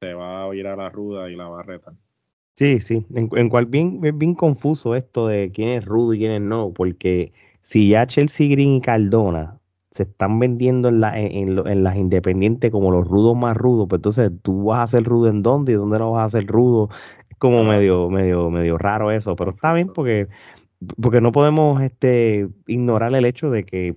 se 0.00 0.14
va 0.14 0.50
a 0.50 0.54
ir 0.56 0.66
a 0.66 0.74
la 0.74 0.88
ruda 0.88 1.30
y 1.30 1.36
la 1.36 1.46
va 1.46 1.60
a 1.60 1.62
retar. 1.62 1.94
Sí 2.56 2.80
sí 2.80 3.06
en, 3.14 3.30
en 3.36 3.48
cual 3.48 3.66
bien 3.66 4.00
bien 4.00 4.34
confuso 4.34 4.96
esto 4.96 5.28
de 5.28 5.52
quién 5.54 5.68
es 5.68 5.84
rudo 5.84 6.12
y 6.12 6.18
quién 6.18 6.32
es 6.32 6.40
no 6.40 6.72
porque 6.72 7.32
si 7.62 7.90
ya 7.90 8.04
Chelsea 8.04 8.48
Green 8.48 8.70
y 8.70 8.80
Cardona 8.80 9.60
se 9.92 10.04
están 10.04 10.38
vendiendo 10.38 10.88
en, 10.88 11.00
la, 11.00 11.18
en, 11.18 11.84
las 11.84 11.96
independientes 11.96 12.70
como 12.70 12.90
los 12.90 13.06
rudos 13.06 13.36
más 13.36 13.56
rudos, 13.56 13.86
pues 13.88 13.98
entonces 13.98 14.32
tú 14.42 14.64
vas 14.64 14.80
a 14.80 14.96
ser 14.96 15.04
rudo 15.04 15.28
en 15.28 15.42
dónde 15.42 15.72
y 15.72 15.74
dónde 15.74 15.98
no 15.98 16.12
vas 16.12 16.34
a 16.34 16.38
ser 16.38 16.46
rudo. 16.48 16.88
Es 17.28 17.36
como 17.36 17.62
medio, 17.62 18.08
medio, 18.08 18.50
medio 18.50 18.78
raro 18.78 19.10
eso, 19.10 19.36
pero 19.36 19.50
está 19.50 19.74
bien 19.74 19.88
porque, 19.94 20.28
porque 21.00 21.20
no 21.20 21.30
podemos 21.30 21.82
este, 21.82 22.48
ignorar 22.66 23.14
el 23.14 23.26
hecho 23.26 23.50
de 23.50 23.64
que 23.64 23.96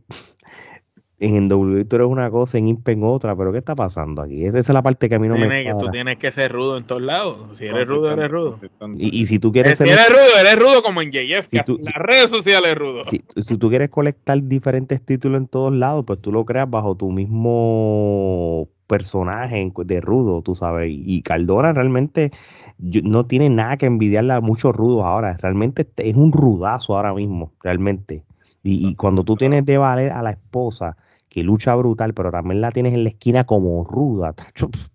en 1.19 1.51
WWE 1.51 1.85
tú 1.85 1.95
eres 1.95 2.07
una 2.07 2.29
cosa, 2.29 2.57
en 2.57 2.67
Impen 2.67 3.03
otra, 3.03 3.35
pero 3.35 3.51
¿qué 3.51 3.59
está 3.59 3.73
pasando 3.73 4.21
aquí? 4.21 4.45
Esa 4.45 4.59
es 4.59 4.69
la 4.69 4.81
parte 4.81 5.07
que 5.07 5.15
a 5.15 5.19
mí 5.19 5.27
no 5.27 5.37
me 5.37 5.71
gusta. 5.71 5.85
Tú 5.85 5.91
tienes 5.91 6.17
que 6.17 6.31
ser 6.31 6.51
rudo 6.51 6.77
en 6.77 6.83
todos 6.83 7.01
lados. 7.01 7.57
Si 7.57 7.65
eres 7.65 7.87
rudo, 7.87 8.11
eres 8.11 8.29
rudo. 8.29 8.59
Y, 8.97 9.25
si 9.25 9.39
tú 9.39 9.51
quieres 9.51 9.77
ser... 9.77 9.87
eres 9.87 10.09
rudo, 10.09 10.39
eres 10.39 10.59
rudo 10.59 10.83
como 10.83 11.01
en 11.01 11.11
JF, 11.11 11.47
si 11.47 11.57
las 11.57 11.95
redes 11.95 12.29
sociales 12.29 12.71
es 12.71 12.77
rudo. 12.77 13.03
Si, 13.05 13.19
tú 13.57 13.69
quieres 13.69 13.89
colectar 13.89 14.41
diferentes 14.43 15.01
títulos 15.01 15.39
en 15.39 15.47
todos 15.47 15.73
lados, 15.73 16.03
pues 16.05 16.19
tú 16.19 16.31
lo 16.31 16.43
creas 16.43 16.69
bajo 16.69 16.95
tu 16.95 17.11
mismo 17.11 18.67
personaje 18.87 19.71
de 19.85 20.01
rudo, 20.01 20.41
tú 20.41 20.53
sabes. 20.53 20.91
Y 20.91 21.21
Cardona 21.21 21.71
realmente 21.71 22.31
no 22.77 23.25
tiene 23.25 23.49
nada 23.49 23.77
que 23.77 23.85
envidiarle 23.85 24.33
a 24.33 24.41
muchos 24.41 24.75
rudos 24.75 25.05
ahora. 25.05 25.37
Realmente 25.37 25.87
es 25.95 26.15
un 26.15 26.33
rudazo 26.33 26.97
ahora 26.97 27.13
mismo, 27.13 27.53
realmente. 27.63 28.25
Y, 28.63 28.85
y 28.85 28.95
cuando 28.95 29.23
tú 29.23 29.37
tienes 29.37 29.65
de 29.65 29.77
valer 29.77 30.11
a 30.11 30.21
la 30.21 30.31
esposa 30.31 30.97
que 31.35 31.43
lucha 31.43 31.75
brutal, 31.75 32.13
pero 32.13 32.31
también 32.31 32.61
la 32.61 32.71
tienes 32.71 32.93
en 32.93 33.03
la 33.03 33.09
esquina 33.09 33.43
como 33.43 33.83
ruda. 33.83 34.33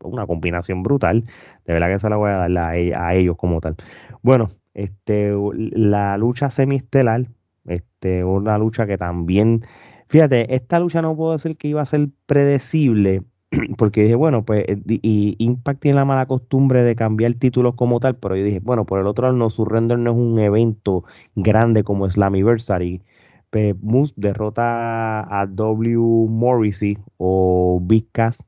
Una 0.02 0.26
combinación 0.26 0.82
brutal. 0.82 1.26
De 1.66 1.74
verdad 1.74 1.88
que 1.92 1.98
se 1.98 2.08
la 2.08 2.16
voy 2.16 2.30
a 2.30 2.48
dar 2.48 2.58
a, 2.58 3.14
ellos 3.14 3.36
como 3.36 3.60
tal. 3.60 3.76
Bueno, 4.22 4.50
este, 4.72 5.34
la 5.54 6.16
lucha 6.16 6.48
semiestelar, 6.50 7.26
este, 7.66 8.24
una 8.24 8.56
lucha 8.56 8.86
que 8.86 8.96
también, 8.96 9.60
fíjate, 10.08 10.54
esta 10.54 10.80
lucha 10.80 11.02
no 11.02 11.14
puedo 11.14 11.32
decir 11.32 11.58
que 11.58 11.68
iba 11.68 11.82
a 11.82 11.86
ser 11.86 12.08
predecible, 12.24 13.22
porque 13.76 14.04
dije, 14.04 14.14
bueno, 14.14 14.42
pues, 14.42 14.64
eh, 14.66 14.80
y 14.86 15.36
Impact 15.40 15.82
tiene 15.82 15.96
la 15.96 16.06
mala 16.06 16.24
costumbre 16.24 16.82
de 16.84 16.96
cambiar 16.96 17.34
títulos 17.34 17.74
como 17.74 18.00
tal, 18.00 18.16
pero 18.16 18.34
yo 18.34 18.44
dije, 18.44 18.60
bueno, 18.60 18.86
por 18.86 18.98
el 18.98 19.06
otro 19.06 19.26
lado, 19.26 19.36
no, 19.36 19.50
Surrender 19.50 19.98
no 19.98 20.12
es 20.12 20.16
un 20.16 20.38
evento 20.38 21.04
grande 21.34 21.84
como 21.84 22.08
Slammiversary, 22.08 23.02
pues, 23.50 23.74
Moose 23.82 24.14
derrota 24.16 25.20
a 25.20 25.46
W. 25.46 25.98
Morrissey 26.28 26.98
o 27.18 27.80
Big 27.82 28.06
Cass, 28.12 28.42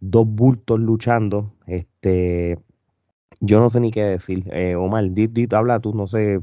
dos 0.00 0.26
bultos 0.26 0.80
luchando. 0.80 1.52
Este, 1.66 2.58
yo 3.40 3.60
no 3.60 3.68
sé 3.68 3.80
ni 3.80 3.90
qué 3.90 4.04
decir. 4.04 4.44
Eh, 4.52 4.74
Omar, 4.76 5.04
habla 5.52 5.80
tú, 5.80 5.94
no 5.94 6.06
sé. 6.06 6.40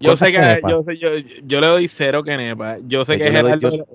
Yo 0.00 0.16
sé 0.16 0.32
que 0.32 0.60
yo, 0.68 0.84
yo, 0.92 1.10
yo, 1.44 1.60
le 1.60 1.66
doy 1.66 1.88
cero 1.88 2.24
que 2.24 2.36
nepa. 2.36 2.78
Yo 2.86 3.04
sé 3.04 3.18
que 3.18 3.30
Gerardo, 3.30 3.86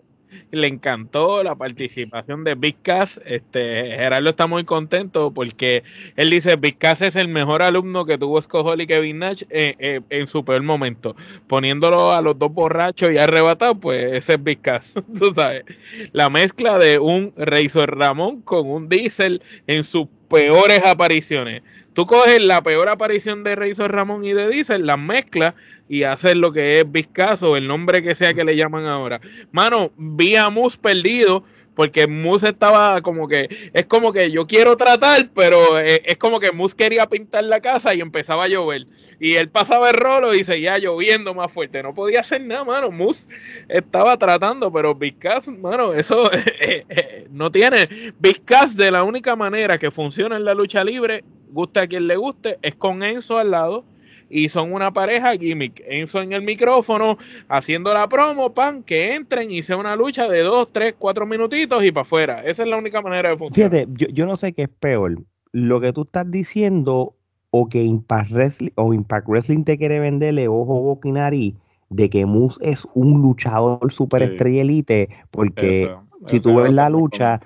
le 0.52 0.68
encantó 0.68 1.44
la 1.44 1.56
participación 1.56 2.44
de 2.44 2.56
Big. 2.56 2.78
Este, 3.26 3.84
Gerardo 3.98 4.30
está 4.30 4.48
muy 4.48 4.64
contento 4.64 5.32
porque 5.32 5.84
él 6.16 6.30
dice 6.30 6.56
Big 6.56 6.78
es 6.82 7.16
el 7.16 7.28
mejor 7.28 7.62
alumno 7.62 8.06
que 8.06 8.18
tuvo 8.18 8.42
Scott 8.42 8.80
y 8.80 8.88
Kevin 8.88 9.20
Nash 9.20 9.44
en, 9.50 10.28
su 10.28 10.44
peor 10.44 10.64
momento. 10.64 11.16
Poniéndolo 11.48 12.14
a 12.14 12.22
los 12.22 12.38
dos 12.38 12.54
borrachos 12.54 13.12
y 13.12 13.18
arrebatados, 13.18 13.78
pues 13.82 14.14
ese 14.14 14.34
es 14.34 14.44
Big. 14.44 14.60
Tú 15.18 15.32
sabes. 15.34 15.64
La 16.12 16.30
mezcla 16.30 16.78
de 16.78 17.00
un 17.00 17.34
Razor 17.38 17.98
Ramón 17.98 18.42
con 18.42 18.70
un 18.70 18.90
Diesel 18.90 19.42
en 19.68 19.84
sus 19.84 20.08
peores 20.30 20.84
apariciones. 20.86 21.64
Tú 22.00 22.06
coges 22.06 22.42
la 22.42 22.64
peor 22.64 22.88
aparición 22.88 23.44
de 23.44 23.58
Razor 23.58 23.92
Ramón 23.92 24.24
y 24.24 24.32
de 24.32 24.48
Diesel, 24.48 24.86
las 24.86 24.98
mezclas 24.98 25.54
y 25.90 26.04
hacer 26.04 26.38
lo 26.38 26.54
que 26.54 26.80
es 26.80 26.90
Vizcaso, 26.90 27.58
el 27.58 27.68
nombre 27.68 28.02
que 28.02 28.16
sea 28.16 28.34
que 28.34 28.46
le 28.46 28.56
llaman 28.56 28.86
ahora. 28.86 29.20
Mano, 29.52 29.92
vi 29.98 30.38
a 30.38 30.50
Mus 30.50 30.78
perdido 30.78 31.44
porque 31.76 32.08
Mus 32.08 32.44
estaba 32.44 33.02
como 33.02 33.28
que, 33.28 33.72
es 33.74 33.86
como 33.86 34.14
que 34.14 34.32
yo 34.32 34.48
quiero 34.48 34.78
tratar, 34.78 35.30
pero 35.36 35.78
eh, 35.78 36.02
es, 36.06 36.16
como 36.16 36.40
que 36.40 36.54
Mus 36.54 36.74
quería 36.74 37.08
pintar 37.08 37.44
la 37.44 37.60
casa 37.60 37.94
y 37.94 38.00
empezaba 38.00 38.46
a 38.46 38.48
llover. 38.48 38.88
Y 39.20 39.34
él 39.34 39.50
pasaba 39.50 39.90
el 39.90 39.98
rolo 39.98 40.34
y 40.34 40.46
seguía 40.46 40.78
lloviendo 40.78 41.34
más 41.34 41.52
fuerte. 41.52 41.84
No 41.84 41.94
podía 41.94 42.22
hacer 42.22 42.42
nada, 42.42 42.64
mano. 42.64 42.92
Mus 42.92 43.28
estaba 43.68 44.16
tratando, 44.16 44.72
pero 44.72 44.96
Vizcas, 44.96 45.50
mano, 45.50 45.94
eso 45.94 46.32
eh, 46.62 46.86
eh, 46.88 47.28
no 47.30 47.52
tiene. 47.52 48.14
Vizcas 48.20 48.78
de 48.78 48.90
la 48.90 49.04
única 49.04 49.36
manera 49.36 49.78
que 49.78 49.92
funciona 49.92 50.38
en 50.38 50.46
la 50.46 50.54
lucha 50.54 50.82
libre, 50.86 51.26
guste 51.52 51.80
a 51.80 51.88
quien 51.88 52.08
le 52.08 52.16
guste, 52.16 52.58
es 52.62 52.76
con 52.76 53.04
Enzo 53.04 53.38
al 53.38 53.52
lado 53.52 53.86
y 54.30 54.50
son 54.50 54.74
una 54.74 54.94
pareja 54.94 55.36
gimmick. 55.36 55.84
Enzo 55.88 56.22
en 56.22 56.34
el 56.34 56.42
micrófono, 56.42 57.18
haciendo 57.48 57.94
la 57.94 58.08
promo, 58.08 58.54
pan, 58.54 58.84
que 58.84 59.16
entren 59.16 59.52
y 59.52 59.64
sea 59.64 59.78
una 59.78 59.96
lucha 59.96 60.28
de 60.30 60.42
dos, 60.42 60.72
tres, 60.72 60.96
cuatro 60.98 61.26
minutitos 61.26 61.84
y 61.84 61.92
para 61.92 62.04
afuera. 62.04 62.44
Esa 62.46 62.64
es 62.64 62.70
la 62.70 62.78
única 62.78 63.02
manera 63.02 63.30
de 63.30 63.38
funcionar. 63.38 63.72
Fíjate, 63.72 64.14
yo, 64.14 64.26
no 64.26 64.38
sé 64.38 64.54
qué 64.54 64.64
es 64.64 64.70
peor. 64.70 65.24
Lo 65.52 65.82
que 65.82 65.94
tú 65.94 66.04
estás 66.04 66.30
diciendo 66.30 67.16
o 67.52 67.68
que 67.68 67.82
Impact 67.82 68.32
Wrestling, 68.32 68.72
o 68.76 68.94
Impact 68.94 69.28
Wrestling 69.28 69.64
te 69.64 69.78
quiere 69.78 70.00
venderle 70.00 70.48
ojo, 70.48 70.80
boca 70.82 71.10
y 71.10 71.12
nariz 71.12 71.56
de 71.90 72.10
que 72.10 72.26
Moose 72.26 72.60
es 72.62 72.88
un 72.94 73.22
luchador 73.22 73.92
super 73.92 74.22
estrella 74.22 74.62
elite, 74.62 75.10
porque 75.32 75.92
si 76.26 76.40
tú 76.40 76.56
ves 76.58 76.72
la 76.72 76.90
lucha, 76.90 77.40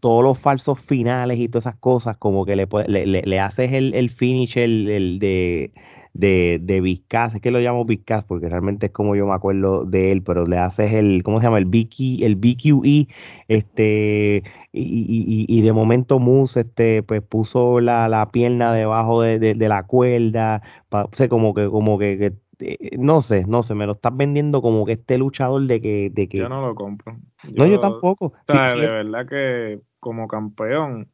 todos 0.00 0.22
los 0.22 0.38
falsos 0.38 0.80
finales 0.80 1.38
y 1.38 1.48
todas 1.48 1.66
esas 1.66 1.78
cosas, 1.78 2.16
como 2.16 2.44
que 2.44 2.56
le, 2.56 2.66
le, 2.86 3.40
haces 3.40 3.72
el, 3.72 3.94
el 3.94 4.10
finish 4.10 4.58
el, 4.58 4.88
el 4.88 5.18
de 5.18 5.72
de, 6.14 6.60
de 6.62 6.80
Vizcas, 6.80 7.34
es 7.34 7.40
que 7.40 7.50
lo 7.50 7.58
llamo 7.58 7.84
Vizcas 7.84 8.24
porque 8.24 8.48
realmente 8.48 8.86
es 8.86 8.92
como 8.92 9.16
yo 9.16 9.26
me 9.26 9.34
acuerdo 9.34 9.84
de 9.84 10.12
él, 10.12 10.22
pero 10.22 10.46
le 10.46 10.58
haces 10.58 10.92
el, 10.94 11.22
¿cómo 11.24 11.38
se 11.40 11.44
llama? 11.46 11.58
El, 11.58 11.66
BQ, 11.66 12.22
el 12.22 12.36
BQE, 12.36 13.08
este, 13.48 14.44
y, 14.72 15.46
y, 15.48 15.62
de 15.62 15.72
momento 15.72 16.18
Moose 16.20 16.60
este, 16.60 17.02
pues 17.02 17.20
puso 17.22 17.80
la, 17.80 18.08
la 18.08 18.30
pierna 18.30 18.72
debajo 18.72 19.22
de, 19.22 19.38
de, 19.38 19.68
la 19.68 19.86
cuerda, 19.86 20.62
sea, 21.12 21.28
como 21.28 21.54
que, 21.54 21.68
como 21.68 21.98
que, 21.98 22.32
eh, 22.60 22.96
no 22.98 23.20
sé, 23.20 23.44
no 23.46 23.62
sé, 23.62 23.74
me 23.74 23.86
lo 23.86 23.92
estás 23.92 24.16
vendiendo 24.16 24.62
como 24.62 24.84
que 24.84 24.92
este 24.92 25.18
luchador 25.18 25.62
de 25.62 25.80
que... 25.80 26.10
De 26.10 26.28
que... 26.28 26.38
Yo 26.38 26.48
no 26.48 26.66
lo 26.66 26.74
compro. 26.74 27.16
no, 27.52 27.66
yo 27.66 27.78
tampoco. 27.78 28.32
de 28.46 28.88
verdad 28.88 29.26
que 29.28 29.80
como 30.00 30.28
campeón, 30.28 31.08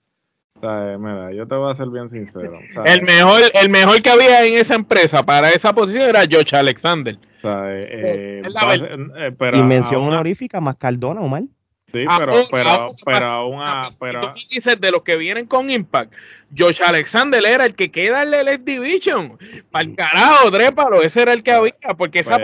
mira, 0.60 1.32
yo 1.32 1.46
te 1.46 1.54
voy 1.54 1.70
a 1.70 1.74
ser 1.74 1.88
bien 1.88 2.08
sincero. 2.08 2.58
El 2.84 3.02
mejor, 3.02 3.42
el 3.54 3.70
mejor 3.70 4.02
que 4.02 4.10
había 4.10 4.44
en 4.46 4.58
esa 4.58 4.74
empresa 4.74 5.22
para 5.22 5.50
esa 5.50 5.72
posición 5.72 6.08
era 6.08 6.26
George 6.28 6.56
Alexander. 6.56 7.18
Eh, 7.42 8.42
eh, 8.44 9.32
pero 9.38 9.56
y 9.56 9.62
mención 9.62 10.02
honorífica 10.02 10.60
más 10.60 10.76
Cardona, 10.76 11.20
Omar. 11.20 11.44
Sí, 11.92 12.04
ah, 12.08 12.16
pero, 12.20 12.40
oh, 12.40 12.44
pero, 12.50 12.68
ah, 12.68 12.86
pero, 13.04 13.26
aún 13.26 13.60
a, 13.60 13.82
pero, 13.98 14.20
tú 14.32 14.40
dices 14.48 14.80
de 14.80 14.90
los 14.92 15.02
que 15.02 15.16
vienen 15.16 15.46
con 15.46 15.70
Impact, 15.70 16.14
Josh 16.56 16.80
Alexander 16.86 17.44
era 17.44 17.66
el 17.66 17.74
que 17.74 17.90
queda 17.90 18.22
en 18.22 18.32
el 18.32 18.64
Division. 18.64 19.36
Para 19.70 19.88
el 19.88 19.96
carajo, 19.96 20.50
trépalo, 20.52 21.02
ese 21.02 21.22
era 21.22 21.32
el 21.32 21.42
que 21.42 21.50
había, 21.50 21.72
porque 21.98 22.20
esa 22.20 22.38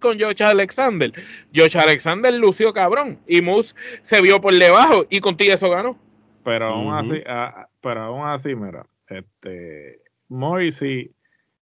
con 0.00 0.18
Josh 0.18 0.42
Alexander. 0.42 1.12
Josh 1.54 1.76
Alexander 1.76 2.34
lució 2.34 2.72
cabrón 2.72 3.20
y 3.26 3.40
Moose 3.40 3.74
se 4.02 4.20
vio 4.20 4.40
por 4.40 4.54
debajo 4.54 5.04
y 5.08 5.20
contigo 5.20 5.54
eso 5.54 5.70
ganó. 5.70 5.96
Pero 6.44 6.66
aún 6.66 6.94
así, 6.94 7.22
ah, 7.26 7.68
pero 7.80 8.02
aún 8.02 8.26
así, 8.26 8.54
mira, 8.56 8.84
este 9.08 10.00
Morrissey 10.28 11.12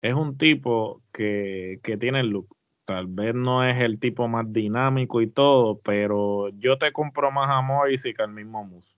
es 0.01 0.13
un 0.13 0.37
tipo 0.37 1.01
que, 1.13 1.79
que 1.81 1.95
tiene 1.97 2.19
el 2.19 2.27
look 2.27 2.54
tal 2.85 3.07
vez 3.07 3.33
no 3.33 3.67
es 3.67 3.81
el 3.81 3.99
tipo 3.99 4.27
más 4.27 4.51
dinámico 4.53 5.21
y 5.21 5.27
todo, 5.27 5.79
pero 5.79 6.49
yo 6.59 6.77
te 6.77 6.91
compro 6.91 7.31
más 7.31 7.49
a 7.49 7.61
Morrissey 7.61 8.13
que 8.13 8.21
al 8.21 8.31
mismo 8.31 8.63
Moose. 8.63 8.95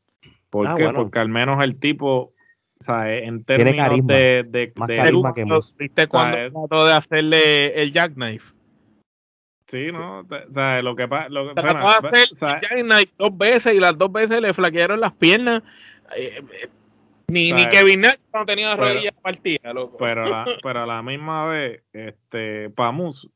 ¿Por 0.50 0.68
ah, 0.68 0.76
qué? 0.78 0.90
Porque 0.94 1.20
al 1.20 1.30
menos 1.30 1.64
el 1.64 1.80
tipo, 1.80 2.34
o 2.80 2.84
sea, 2.84 3.14
en 3.14 3.44
términos 3.44 4.06
de, 4.06 4.46
de, 4.48 4.74
más 4.76 4.88
carisma 4.88 5.34
que 5.34 5.46
Moose. 5.46 5.74
¿Viste 5.78 6.08
cuando 6.08 6.38
trató 6.52 6.86
de 6.86 6.94
hacerle 6.94 7.82
el 7.82 7.92
jackknife? 7.92 8.54
Sí, 9.68 9.92
¿no? 9.92 10.20
O 10.20 10.26
sea, 10.54 10.82
lo 10.82 10.96
que 10.96 11.08
pasa... 11.08 11.30
Lo, 11.30 11.54
trató 11.54 11.88
de 11.88 12.08
hacer 12.08 12.28
el 12.40 12.60
jackknife 12.62 13.14
dos 13.18 13.38
veces 13.38 13.74
y 13.74 13.80
las 13.80 13.98
dos 13.98 14.12
veces 14.12 14.42
le 14.42 14.54
flaquearon 14.54 15.00
las 15.00 15.14
piernas. 15.14 15.64
Eh, 16.16 16.42
eh, 16.62 16.70
ni, 17.30 17.52
ni 17.52 17.68
Kevin 17.68 18.02
Nash 18.02 18.16
no 18.34 18.46
tenía 18.46 18.74
rodillas 18.78 19.14
partidas, 19.22 19.74
loco. 19.74 19.98
Pero, 19.98 20.24
pero 20.64 20.84
a 20.84 20.86
la 20.86 21.02
misma 21.02 21.46
vez, 21.48 21.84
este, 21.92 22.72
Moose 22.94 23.28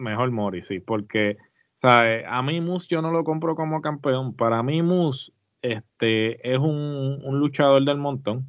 mejor 0.00 0.30
Morrissey, 0.30 0.80
porque 0.80 1.36
¿sabes? 1.80 2.24
a 2.28 2.42
mí 2.42 2.60
Moose 2.60 2.88
yo 2.88 3.02
no 3.02 3.10
lo 3.10 3.24
compro 3.24 3.54
como 3.54 3.80
campeón. 3.80 4.34
Para 4.34 4.62
mí 4.62 4.82
Moose 4.82 5.32
este, 5.62 6.52
es 6.52 6.58
un, 6.58 7.20
luchador 7.38 7.84
del 7.84 7.98
montón. 7.98 8.46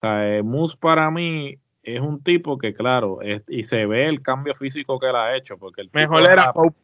¿sabes? 0.00 0.44
Moose 0.44 0.76
para 0.76 1.10
mí 1.10 1.58
es 1.82 2.00
un 2.00 2.22
tipo 2.22 2.58
que, 2.58 2.74
claro, 2.74 3.18
y 3.48 3.62
se 3.64 3.86
ve 3.86 4.06
el 4.06 4.22
cambio 4.22 4.54
físico 4.54 4.98
que 4.98 5.06
él 5.08 5.16
ha 5.16 5.36
hecho. 5.36 5.58
porque 5.58 5.82
el 5.82 5.90
Mejor 5.92 6.22
era 6.22 6.52
Pope. 6.52 6.76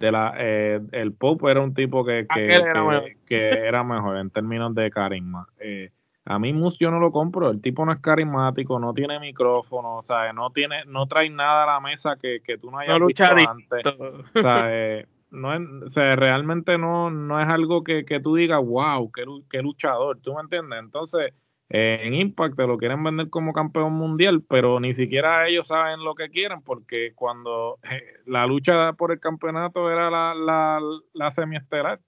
De 0.00 0.12
la, 0.12 0.34
eh, 0.38 0.80
el 0.92 1.14
Pope 1.14 1.50
era 1.50 1.60
un 1.62 1.72
tipo 1.72 2.04
que, 2.04 2.26
que, 2.26 2.54
era, 2.54 3.82
mejor 3.82 4.18
en 4.18 4.28
términos 4.28 4.74
de 4.74 4.90
carisma. 4.90 5.48
Eh, 5.58 5.90
a 6.26 6.38
mí 6.40 6.52
Mus 6.52 6.76
yo 6.78 6.90
no 6.90 6.98
lo 6.98 7.12
compro, 7.12 7.50
el 7.50 7.62
tipo 7.62 7.86
no 7.86 7.92
es 7.92 8.00
carismático, 8.00 8.80
no 8.80 8.92
tiene 8.92 9.20
micrófono, 9.20 9.98
o 9.98 10.32
no 10.34 10.50
tiene, 10.50 10.84
no 10.86 11.06
trae 11.06 11.30
nada 11.30 11.62
a 11.62 11.66
la 11.74 11.80
mesa 11.80 12.16
que, 12.20 12.40
tú 12.60 12.70
no 12.70 12.78
hayas 12.78 12.98
visto 13.00 13.24
antes. 13.24 13.86
O 13.86 15.16
no 15.30 15.54
es, 15.54 15.94
realmente 15.94 16.78
no, 16.78 17.10
no 17.10 17.40
es 17.40 17.48
algo 17.48 17.84
que, 17.84 18.20
tú 18.22 18.34
digas, 18.34 18.60
wow, 18.64 19.10
qué, 19.12 19.62
luchador, 19.62 20.18
¿tú 20.20 20.34
me 20.34 20.40
entiendes? 20.40 20.80
Entonces, 20.80 21.32
eh, 21.68 22.00
en 22.02 22.14
Impact 22.14 22.56
te 22.56 22.66
lo 22.66 22.78
quieren 22.78 23.02
vender 23.04 23.30
como 23.30 23.52
campeón 23.52 23.92
mundial, 23.92 24.42
pero 24.48 24.80
ni 24.80 24.94
siquiera 24.94 25.46
ellos 25.46 25.68
saben 25.68 26.04
lo 26.04 26.14
que 26.14 26.30
quieren, 26.30 26.62
porque 26.62 27.12
cuando 27.14 27.78
eh, 27.84 28.02
la 28.24 28.46
lucha 28.46 28.92
por 28.94 29.12
el 29.12 29.20
campeonato 29.20 29.90
era 29.90 30.10
la, 30.10 30.34
la, 30.34 30.80
la 31.12 31.30
semiestelar, 31.30 32.00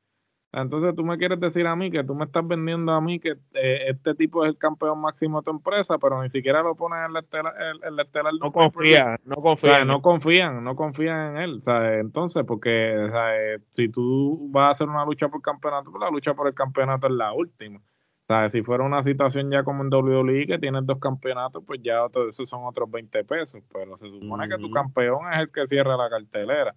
entonces 0.63 0.95
tú 0.95 1.05
me 1.05 1.19
quieres 1.19 1.41
decir 1.41 1.67
a 1.67 1.77
mí 1.77 1.91
que 1.91 2.05
tú 2.05 2.15
me 2.15 2.25
estás 2.25 2.47
vendiendo 2.47 2.93
a 2.93 3.01
mí 3.01 3.19
que 3.19 3.37
eh, 3.55 3.85
este 3.89 4.15
tipo 4.15 4.45
es 4.45 4.51
el 4.51 4.59
campeón 4.59 5.01
máximo 5.01 5.41
de 5.41 5.45
tu 5.45 5.51
empresa, 5.51 5.99
pero 5.99 6.23
ni 6.23 6.31
siquiera 6.31 6.63
lo 6.63 6.75
pones 6.75 6.99
en 7.07 7.13
la 7.13 7.21
estelar. 7.21 7.55
El, 7.85 7.99
estelar 8.01 8.33
no 8.41 8.53
confían, 8.53 9.19
no 9.25 9.37
confían. 9.37 9.87
no 9.87 10.03
confían, 10.03 10.65
no 10.65 10.77
confían 10.77 11.37
en 11.37 11.43
él. 11.43 11.63
Entonces, 12.01 12.45
porque 12.47 13.59
si 13.73 13.89
tú 13.89 14.49
vas 14.51 14.69
a 14.69 14.71
hacer 14.71 14.89
una 14.89 15.05
lucha 15.05 15.29
por 15.29 15.43
campeonato, 15.43 15.91
pues 15.91 16.01
la 16.01 16.11
lucha 16.11 16.35
por 16.35 16.49
el 16.49 16.55
campeonato 16.55 17.07
es 17.07 17.13
la 17.13 17.33
última. 17.33 17.81
¿Sabes? 18.27 18.53
Si 18.53 18.63
fuera 18.63 18.85
una 18.85 19.03
situación 19.03 19.51
ya 19.51 19.63
como 19.63 19.83
en 19.83 19.93
WWE 19.93 20.47
que 20.47 20.59
tienes 20.59 20.85
dos 20.85 20.99
campeonatos, 20.99 21.65
pues 21.67 21.81
ya 21.83 22.05
otro, 22.05 22.29
esos 22.29 22.47
son 22.47 22.65
otros 22.65 22.91
20 22.91 23.25
pesos. 23.25 23.63
Pero 23.73 23.97
se 23.97 24.09
supone 24.11 24.49
que 24.49 24.59
tu 24.59 24.71
campeón 24.71 25.33
es 25.33 25.39
el 25.41 25.51
que 25.51 25.67
cierra 25.67 25.97
la 25.97 26.11
cartelera. 26.11 26.75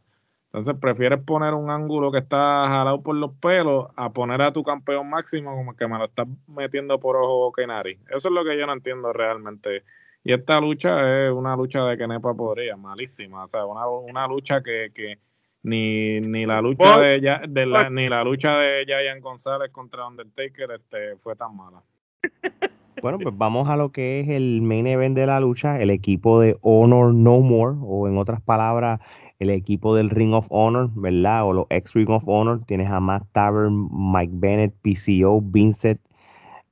Entonces 0.53 0.75
prefieres 0.81 1.19
poner 1.23 1.53
un 1.53 1.69
ángulo 1.69 2.11
que 2.11 2.17
está 2.17 2.67
jalado 2.67 3.01
por 3.01 3.15
los 3.15 3.31
pelos 3.35 3.87
a 3.95 4.09
poner 4.09 4.41
a 4.41 4.51
tu 4.51 4.63
campeón 4.63 5.09
máximo 5.09 5.55
como 5.55 5.77
que 5.77 5.87
me 5.87 5.97
lo 5.97 6.05
estás 6.05 6.27
metiendo 6.45 6.99
por 6.99 7.15
ojo, 7.15 7.37
boca 7.37 7.63
y 7.63 7.67
nariz. 7.67 7.97
Eso 8.09 8.27
es 8.27 8.33
lo 8.33 8.43
que 8.43 8.57
yo 8.57 8.67
no 8.67 8.73
entiendo 8.73 9.13
realmente. 9.13 9.83
Y 10.25 10.33
esta 10.33 10.59
lucha 10.59 11.25
es 11.25 11.31
una 11.31 11.55
lucha 11.55 11.85
de 11.85 11.97
que 11.97 12.05
Nepa 12.05 12.33
podría, 12.33 12.75
malísima. 12.75 13.45
O 13.45 13.47
sea, 13.47 13.65
una, 13.65 13.87
una 13.87 14.27
lucha 14.27 14.61
que, 14.61 14.91
que 14.93 15.19
ni, 15.63 16.19
ni 16.19 16.45
la 16.45 16.61
lucha 16.61 16.99
de, 16.99 17.39
de 17.47 17.65
la, 17.65 17.89
ni 17.89 18.09
la 18.09 18.21
lucha 18.25 18.57
de 18.57 18.83
Giant 18.85 19.21
González 19.21 19.71
contra 19.71 20.05
Undertaker 20.05 20.71
este, 20.71 21.15
fue 21.15 21.37
tan 21.37 21.55
mala. 21.55 21.81
Bueno, 23.01 23.19
pues 23.19 23.35
vamos 23.37 23.69
a 23.69 23.77
lo 23.77 23.91
que 23.91 24.19
es 24.19 24.29
el 24.29 24.61
main 24.61 24.85
event 24.85 25.15
de 25.15 25.25
la 25.25 25.39
lucha, 25.39 25.79
el 25.79 25.89
equipo 25.89 26.39
de 26.39 26.57
Honor 26.61 27.13
No 27.13 27.39
More, 27.39 27.77
o 27.81 28.07
en 28.07 28.17
otras 28.17 28.41
palabras, 28.41 28.99
el 29.39 29.49
equipo 29.49 29.95
del 29.95 30.09
Ring 30.09 30.33
of 30.33 30.47
Honor, 30.49 30.89
¿verdad? 30.95 31.45
O 31.45 31.53
los 31.53 31.65
ex 31.69 31.93
Ring 31.93 32.09
of 32.09 32.23
Honor. 32.27 32.61
Tienes 32.65 32.89
a 32.89 32.99
Matt 32.99 33.23
Tavern, 33.31 33.89
Mike 33.91 34.33
Bennett, 34.35 34.73
PCO, 34.81 35.41
Vincent 35.41 35.99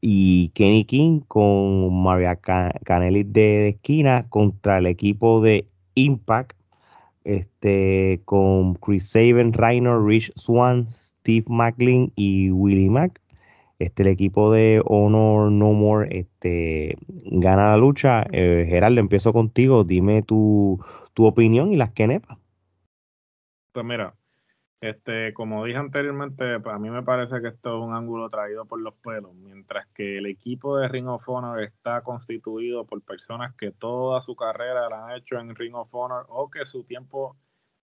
y 0.01 0.49
Kenny 0.49 0.85
King 0.85 1.21
con 1.27 2.03
Maria 2.03 2.35
Canelli 2.35 3.23
de, 3.23 3.69
esquina 3.69 4.27
contra 4.29 4.77
el 4.77 4.85
equipo 4.85 5.41
de 5.41 5.67
Impact. 5.95 6.57
Este, 7.25 8.21
con 8.25 8.75
Chris 8.75 9.09
Saban, 9.09 9.53
Reiner, 9.53 9.99
Rich 10.01 10.31
Swan, 10.35 10.87
Steve 10.87 11.45
Macklin 11.47 12.11
y 12.15 12.49
Willie 12.51 12.89
Mack. 12.89 13.19
Este, 13.79 14.03
el 14.03 14.09
equipo 14.09 14.51
de 14.51 14.81
Honor 14.85 15.51
No 15.51 15.71
More 15.71 16.19
este, 16.19 16.97
gana 17.23 17.71
la 17.71 17.77
lucha. 17.77 18.25
Eh, 18.31 18.65
Gerardo, 18.69 18.99
empiezo 18.99 19.31
contigo. 19.31 19.85
Dime 19.85 20.21
tu, 20.21 20.83
tu 21.13 21.25
opinión 21.25 21.71
y 21.71 21.77
las 21.77 21.93
que 21.93 22.05
nepa. 22.05 22.37
Pues 23.71 23.85
mira, 23.85 24.13
este, 24.81 25.33
como 25.33 25.65
dije 25.65 25.77
anteriormente, 25.77 26.55
a 26.55 26.79
mí 26.79 26.89
me 26.89 27.03
parece 27.03 27.41
que 27.41 27.49
esto 27.49 27.77
es 27.77 27.83
un 27.85 27.93
ángulo 27.93 28.29
traído 28.29 28.65
por 28.65 28.79
los 28.79 28.93
pelos, 28.95 29.33
mientras 29.35 29.87
que 29.87 30.17
el 30.17 30.25
equipo 30.25 30.77
de 30.77 30.87
Ring 30.87 31.07
of 31.07 31.27
Honor 31.27 31.63
está 31.63 32.01
constituido 32.01 32.85
por 32.85 33.01
personas 33.01 33.53
que 33.55 33.71
toda 33.71 34.21
su 34.21 34.35
carrera 34.35 34.89
la 34.89 35.05
han 35.05 35.17
hecho 35.17 35.37
en 35.37 35.53
Ring 35.55 35.75
of 35.75 35.93
Honor 35.93 36.25
o 36.29 36.49
que 36.49 36.65
su 36.65 36.83
tiempo 36.83 37.35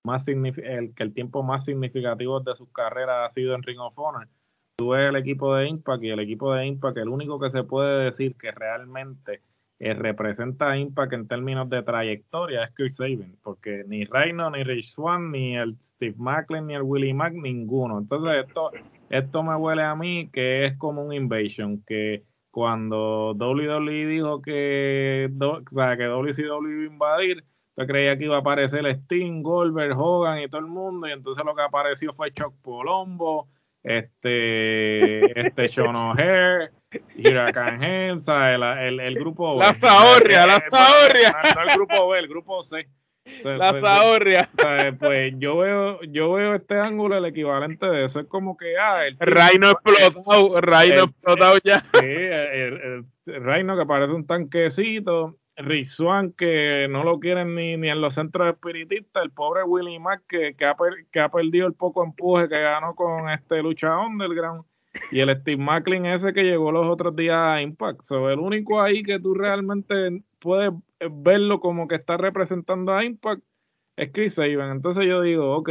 más 0.05 0.27
el, 0.28 0.94
que 0.94 1.02
el 1.02 1.12
tiempo 1.12 1.43
más 1.43 1.64
significativo 1.64 2.40
de 2.40 2.55
sus 2.56 2.70
carreras 2.70 3.31
ha 3.31 3.35
sido 3.35 3.55
en 3.55 3.62
Ring 3.62 3.81
of 3.81 3.98
Honor. 3.98 4.28
Tú 4.78 4.90
ves 4.90 5.08
el 5.08 5.16
equipo 5.16 5.54
de 5.54 5.68
Impact 5.68 6.04
y 6.04 6.10
el 6.10 6.20
equipo 6.20 6.52
de 6.52 6.66
Impact, 6.66 6.98
el 6.98 7.08
único 7.08 7.40
que 7.40 7.50
se 7.50 7.64
puede 7.64 8.04
decir 8.04 8.36
que 8.36 8.50
realmente 8.50 9.40
eh, 9.78 9.94
representa 9.94 10.76
Impact 10.76 11.14
en 11.14 11.26
términos 11.26 11.70
de 11.70 11.82
trayectoria 11.82 12.64
es 12.64 12.74
Chris 12.74 12.96
Sabin, 12.96 13.38
porque 13.42 13.84
ni 13.88 14.04
Reino, 14.04 14.50
ni 14.50 14.64
Rich 14.64 14.92
Swan, 14.92 15.32
ni 15.32 15.56
el 15.56 15.78
Steve 15.94 16.16
Macklin, 16.18 16.66
ni 16.66 16.74
el 16.74 16.82
Willie 16.82 17.14
Mack, 17.14 17.32
ninguno. 17.32 17.98
Entonces 17.98 18.44
esto, 18.46 18.70
esto 19.08 19.42
me 19.42 19.56
huele 19.56 19.82
a 19.82 19.94
mí 19.94 20.28
que 20.30 20.66
es 20.66 20.76
como 20.76 21.02
un 21.02 21.14
invasion, 21.14 21.82
que 21.86 22.24
cuando 22.50 23.32
WWE 23.32 24.06
dijo 24.06 24.42
que, 24.42 25.30
o 25.40 25.62
sea, 25.74 25.96
que 25.96 26.04
WCW 26.04 26.68
iba 26.68 26.82
a 26.82 26.92
invadir, 26.92 27.44
yo 27.78 27.86
creía 27.86 28.18
que 28.18 28.24
iba 28.24 28.36
a 28.36 28.40
aparecer 28.40 28.86
Sting, 28.86 29.42
Goldberg, 29.42 29.98
Hogan 29.98 30.42
y 30.42 30.48
todo 30.48 30.60
el 30.60 30.66
mundo, 30.66 31.08
y 31.08 31.12
entonces 31.12 31.42
lo 31.46 31.54
que 31.54 31.62
apareció 31.62 32.12
fue 32.12 32.30
Chuck 32.32 32.54
Polombo, 32.60 33.48
este, 33.86 35.46
este 35.46 35.68
Sean 35.68 35.94
O'Hare, 35.94 36.70
Huracan 37.16 37.82
Hen, 37.82 38.22
el, 38.26 39.00
el, 39.00 39.14
grupo 39.14 39.56
La 39.58 39.74
Zahorria, 39.74 40.44
la 40.44 40.60
Zahorria. 40.60 41.36
No, 41.54 41.62
el 41.62 41.76
grupo 41.76 42.08
B, 42.08 42.18
el 42.18 42.28
grupo 42.28 42.62
C. 42.64 42.88
la 43.44 43.70
pues, 43.70 43.82
Zahorria. 43.82 44.48
Pues 44.98 45.34
yo 45.38 45.58
veo, 45.58 46.00
yo 46.02 46.32
veo 46.32 46.56
este 46.56 46.80
ángulo, 46.80 47.16
el 47.16 47.26
equivalente 47.26 47.86
de 47.86 48.06
eso. 48.06 48.18
Es 48.18 48.26
como 48.26 48.56
que, 48.56 48.76
ah, 48.76 49.06
el 49.06 49.16
Reino 49.20 49.70
explotado, 49.70 50.60
Reino 50.60 51.04
explotado 51.04 51.58
ya. 51.62 51.80
Sí, 51.80 52.06
el, 52.06 53.04
Reino 53.24 53.78
que 53.78 53.86
parece 53.86 54.12
un 54.12 54.26
tanquecito. 54.26 55.36
Rizuan 55.56 56.32
que 56.32 56.86
no 56.90 57.02
lo 57.02 57.18
quieren 57.18 57.54
ni, 57.54 57.76
ni 57.76 57.88
en 57.88 58.00
los 58.00 58.14
centros 58.14 58.48
espiritistas, 58.48 59.22
el 59.22 59.30
pobre 59.30 59.62
Willy 59.64 59.98
Mack 59.98 60.24
que, 60.28 60.54
que, 60.54 60.64
ha, 60.66 60.76
que 61.10 61.20
ha 61.20 61.30
perdido 61.30 61.66
el 61.66 61.74
poco 61.74 62.04
empuje 62.04 62.48
que 62.48 62.60
ganó 62.60 62.94
con 62.94 63.30
este 63.30 63.62
lucha 63.62 63.98
underground 63.98 64.64
y 65.10 65.20
el 65.20 65.34
Steve 65.40 65.62
Macklin 65.62 66.06
ese 66.06 66.32
que 66.32 66.42
llegó 66.42 66.72
los 66.72 66.88
otros 66.88 67.14
días 67.16 67.36
a 67.36 67.62
Impact. 67.62 68.02
So, 68.02 68.30
el 68.30 68.38
único 68.38 68.80
ahí 68.80 69.02
que 69.02 69.18
tú 69.18 69.34
realmente 69.34 70.22
puedes 70.38 70.72
verlo 71.10 71.60
como 71.60 71.88
que 71.88 71.96
está 71.96 72.16
representando 72.16 72.92
a 72.92 73.04
Impact 73.04 73.42
es 73.96 74.10
Chris 74.12 74.34
Sabin. 74.34 74.60
Entonces 74.60 75.06
yo 75.06 75.20
digo, 75.22 75.56
ok, 75.56 75.70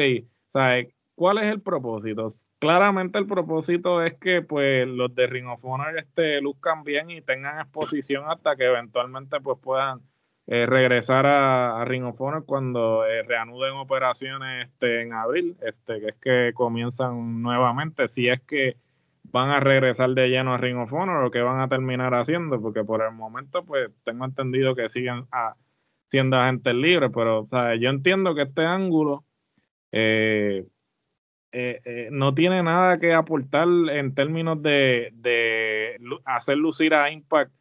¿sabes? 0.53 0.93
¿Cuál 1.15 1.39
es 1.39 1.45
el 1.45 1.61
propósito? 1.61 2.27
Claramente 2.65 3.19
el 3.19 3.27
propósito 3.27 4.01
es 4.01 4.15
que 4.15 4.41
pues 4.41 4.87
los 4.87 5.13
de 5.13 5.27
Ring 5.27 5.45
of 5.45 5.63
Honor 5.63 5.99
este, 5.99 6.41
luzcan 6.41 6.83
bien 6.83 7.11
y 7.11 7.21
tengan 7.21 7.59
exposición 7.59 8.23
hasta 8.27 8.55
que 8.55 8.65
eventualmente 8.65 9.39
pues 9.39 9.59
puedan 9.61 9.99
eh, 10.47 10.65
regresar 10.65 11.27
a, 11.27 11.85
Ring 11.85 12.05
of 12.05 12.19
Honor 12.19 12.43
cuando 12.43 13.05
eh, 13.05 13.21
reanuden 13.21 13.73
operaciones 13.73 14.65
este, 14.65 15.03
en 15.03 15.13
abril, 15.13 15.55
este, 15.61 15.99
que 15.99 16.07
es 16.07 16.15
que 16.15 16.53
comienzan 16.55 17.43
nuevamente, 17.43 18.07
si 18.07 18.29
es 18.29 18.41
que 18.41 18.77
van 19.25 19.51
a 19.51 19.59
regresar 19.59 20.09
de 20.15 20.27
lleno 20.29 20.55
a 20.55 20.57
Ring 20.57 20.79
of 20.79 20.91
Honor 20.91 21.23
o 21.23 21.29
que 21.29 21.41
van 21.41 21.59
a 21.59 21.69
terminar 21.69 22.15
haciendo, 22.15 22.59
porque 22.59 22.83
por 22.83 23.03
el 23.03 23.11
momento 23.11 23.63
pues 23.63 23.91
tengo 24.03 24.25
entendido 24.25 24.73
que 24.73 24.89
siguen 24.89 25.27
a, 25.31 25.53
siendo 26.07 26.37
agentes 26.37 26.73
libres, 26.73 27.11
pero 27.13 27.41
o 27.41 27.47
sea, 27.47 27.75
yo 27.75 27.91
entiendo 27.91 28.33
que 28.33 28.41
este 28.41 28.65
ángulo 28.65 29.23
eh, 29.91 30.65
eh, 31.57 32.09
no 32.11 32.33
tiene 32.33 32.61
nada 32.63 32.99
que 32.99 33.13
aportar 33.13 33.67
en 33.91 34.13
términos 34.13 34.61
de, 34.61 35.11
de 35.13 35.97
hacer 36.25 36.57
lucir 36.57 36.93
a 36.93 37.09
Impact 37.11 37.51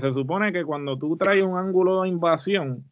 se 0.00 0.12
supone 0.12 0.52
que 0.52 0.64
cuando 0.64 0.98
tú 0.98 1.16
traes 1.16 1.42
un 1.42 1.56
ángulo 1.56 2.02
de 2.02 2.08
invasión, 2.08 2.84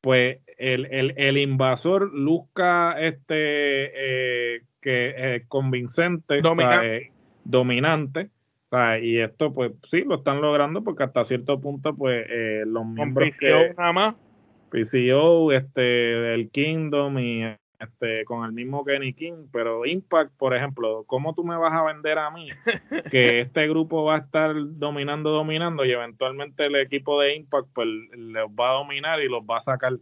pues 0.00 0.38
el, 0.58 1.38
invasor 1.38 2.12
luzca 2.12 3.00
este 3.00 4.54
eh, 4.54 4.62
que 4.80 5.14
eh, 5.16 5.44
convincente, 5.46 6.40
dominante. 7.44 8.30
y 9.02 9.18
esto, 9.18 9.52
pues 9.52 9.72
sí, 9.90 10.02
lo 10.04 10.16
están 10.16 10.40
logrando 10.40 10.82
porque 10.82 11.04
hasta 11.04 11.24
cierto 11.24 11.60
punto, 11.60 11.94
pues 11.94 12.26
los 12.66 12.86
miembros 12.86 13.36
que. 13.38 13.74
Nada 13.76 13.92
más. 13.92 14.14
PCO, 14.68 15.52
este, 15.52 16.34
el 16.34 16.50
Kingdom 16.50 17.18
y 17.20 17.44
este, 17.78 18.24
con 18.24 18.44
el 18.44 18.52
mismo 18.52 18.84
Kenny 18.84 19.12
King, 19.12 19.46
pero 19.52 19.84
Impact, 19.84 20.32
por 20.36 20.54
ejemplo, 20.54 21.04
¿cómo 21.06 21.34
tú 21.34 21.44
me 21.44 21.56
vas 21.56 21.72
a 21.72 21.84
vender 21.84 22.18
a 22.18 22.30
mí 22.30 22.48
que 23.10 23.40
este 23.40 23.68
grupo 23.68 24.04
va 24.04 24.16
a 24.16 24.20
estar 24.20 24.54
dominando, 24.56 25.30
dominando 25.30 25.84
y 25.84 25.92
eventualmente 25.92 26.66
el 26.66 26.76
equipo 26.76 27.20
de 27.20 27.36
Impact 27.36 27.68
pues 27.74 27.88
los 28.12 28.48
va 28.50 28.70
a 28.70 28.74
dominar 28.74 29.20
y 29.20 29.28
los 29.28 29.42
va 29.42 29.58
a 29.58 29.62
sacar 29.62 29.94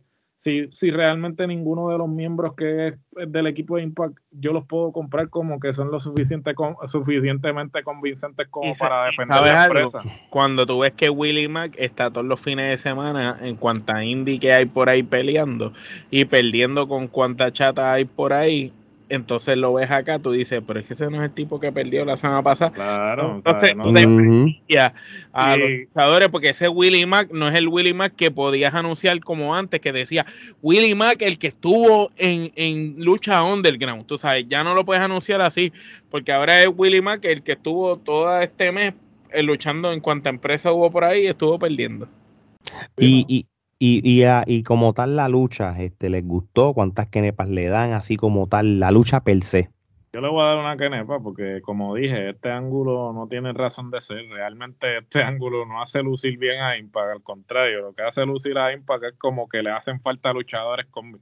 si, 0.44 0.68
si 0.78 0.90
realmente 0.90 1.46
ninguno 1.46 1.88
de 1.88 1.96
los 1.96 2.06
miembros 2.06 2.54
que 2.54 2.88
es 2.88 2.94
del 3.28 3.46
equipo 3.46 3.76
de 3.76 3.82
Impact 3.82 4.18
yo 4.30 4.52
los 4.52 4.66
puedo 4.66 4.92
comprar 4.92 5.30
como 5.30 5.58
que 5.58 5.72
son 5.72 5.90
lo 5.90 5.98
suficiente 6.00 6.54
suficientemente 6.86 7.82
convincentes 7.82 8.48
como 8.50 8.74
para 8.74 9.06
defender 9.06 9.40
la 9.40 9.64
empresa. 9.64 10.02
Cuando 10.28 10.66
tú 10.66 10.80
ves 10.80 10.92
que 10.92 11.08
Willie 11.08 11.48
Mac 11.48 11.74
está 11.78 12.10
todos 12.10 12.26
los 12.26 12.38
fines 12.38 12.68
de 12.68 12.76
semana 12.76 13.38
en 13.40 13.56
cuanta 13.56 14.04
indie 14.04 14.38
que 14.38 14.52
hay 14.52 14.66
por 14.66 14.90
ahí 14.90 15.02
peleando 15.02 15.72
y 16.10 16.26
perdiendo 16.26 16.88
con 16.88 17.08
cuanta 17.08 17.50
chata 17.50 17.94
hay 17.94 18.04
por 18.04 18.34
ahí, 18.34 18.70
entonces 19.08 19.56
lo 19.56 19.74
ves 19.74 19.90
acá, 19.90 20.18
tú 20.18 20.32
dices, 20.32 20.62
pero 20.66 20.80
es 20.80 20.86
que 20.86 20.94
ese 20.94 21.10
no 21.10 21.18
es 21.18 21.28
el 21.28 21.34
tipo 21.34 21.60
que 21.60 21.70
perdió 21.72 22.04
la 22.04 22.16
semana 22.16 22.42
pasada. 22.42 22.72
Claro. 22.72 23.36
Entonces, 23.36 23.76
no, 23.76 23.84
a 25.32 25.56
los 25.56 25.70
jugadores, 25.92 26.28
porque 26.30 26.50
ese 26.50 26.68
Willie 26.68 27.06
Mac 27.06 27.28
no 27.32 27.48
es 27.48 27.54
el 27.54 27.68
Willie 27.68 27.94
Mac 27.94 28.14
que 28.16 28.30
podías 28.30 28.74
anunciar 28.74 29.20
como 29.20 29.54
antes, 29.54 29.80
que 29.80 29.92
decía 29.92 30.24
Willie 30.62 30.94
Mac, 30.94 31.20
el 31.20 31.38
que 31.38 31.48
estuvo 31.48 32.10
en, 32.16 32.50
en 32.56 32.96
lucha 32.98 33.42
underground. 33.42 34.06
Tú 34.06 34.18
sabes, 34.18 34.46
ya 34.48 34.64
no 34.64 34.74
lo 34.74 34.84
puedes 34.84 35.02
anunciar 35.02 35.40
así, 35.42 35.72
porque 36.10 36.32
ahora 36.32 36.62
es 36.62 36.68
Willie 36.74 37.02
Mac 37.02 37.24
el 37.24 37.42
que 37.42 37.52
estuvo 37.52 37.98
todo 37.98 38.40
este 38.40 38.72
mes 38.72 38.94
eh, 39.30 39.42
luchando 39.42 39.92
en 39.92 40.00
cuanta 40.00 40.30
empresa 40.30 40.72
hubo 40.72 40.90
por 40.90 41.04
ahí 41.04 41.24
y 41.24 41.26
estuvo 41.26 41.58
perdiendo. 41.58 42.08
Y, 42.96 43.24
y, 43.28 43.46
y, 43.86 44.00
y, 44.02 44.24
y, 44.46 44.62
como 44.62 44.94
tal 44.94 45.14
la 45.14 45.28
lucha, 45.28 45.78
este, 45.78 46.08
¿les 46.08 46.26
gustó? 46.26 46.72
¿Cuántas 46.72 47.08
kenepas 47.08 47.50
le 47.50 47.68
dan? 47.68 47.92
Así 47.92 48.16
como 48.16 48.46
tal 48.46 48.80
la 48.80 48.90
lucha 48.90 49.22
per 49.22 49.42
se. 49.42 49.68
Yo 50.14 50.22
le 50.22 50.28
voy 50.28 50.42
a 50.42 50.46
dar 50.46 50.58
una 50.58 50.78
kenepa 50.78 51.20
porque, 51.20 51.60
como 51.60 51.94
dije, 51.94 52.30
este 52.30 52.50
ángulo 52.50 53.12
no 53.12 53.28
tiene 53.28 53.52
razón 53.52 53.90
de 53.90 54.00
ser. 54.00 54.26
Realmente 54.30 54.96
este 54.96 55.22
ángulo 55.22 55.66
no 55.66 55.82
hace 55.82 56.02
lucir 56.02 56.38
bien 56.38 56.62
a 56.62 56.78
Impact. 56.78 57.12
Al 57.12 57.22
contrario, 57.22 57.82
lo 57.82 57.92
que 57.92 58.04
hace 58.04 58.24
lucir 58.24 58.56
a 58.56 58.72
Impact 58.72 59.04
es 59.04 59.18
como 59.18 59.50
que 59.50 59.62
le 59.62 59.70
hacen 59.70 60.00
falta 60.00 60.32
luchadores 60.32 60.86
con 60.86 61.20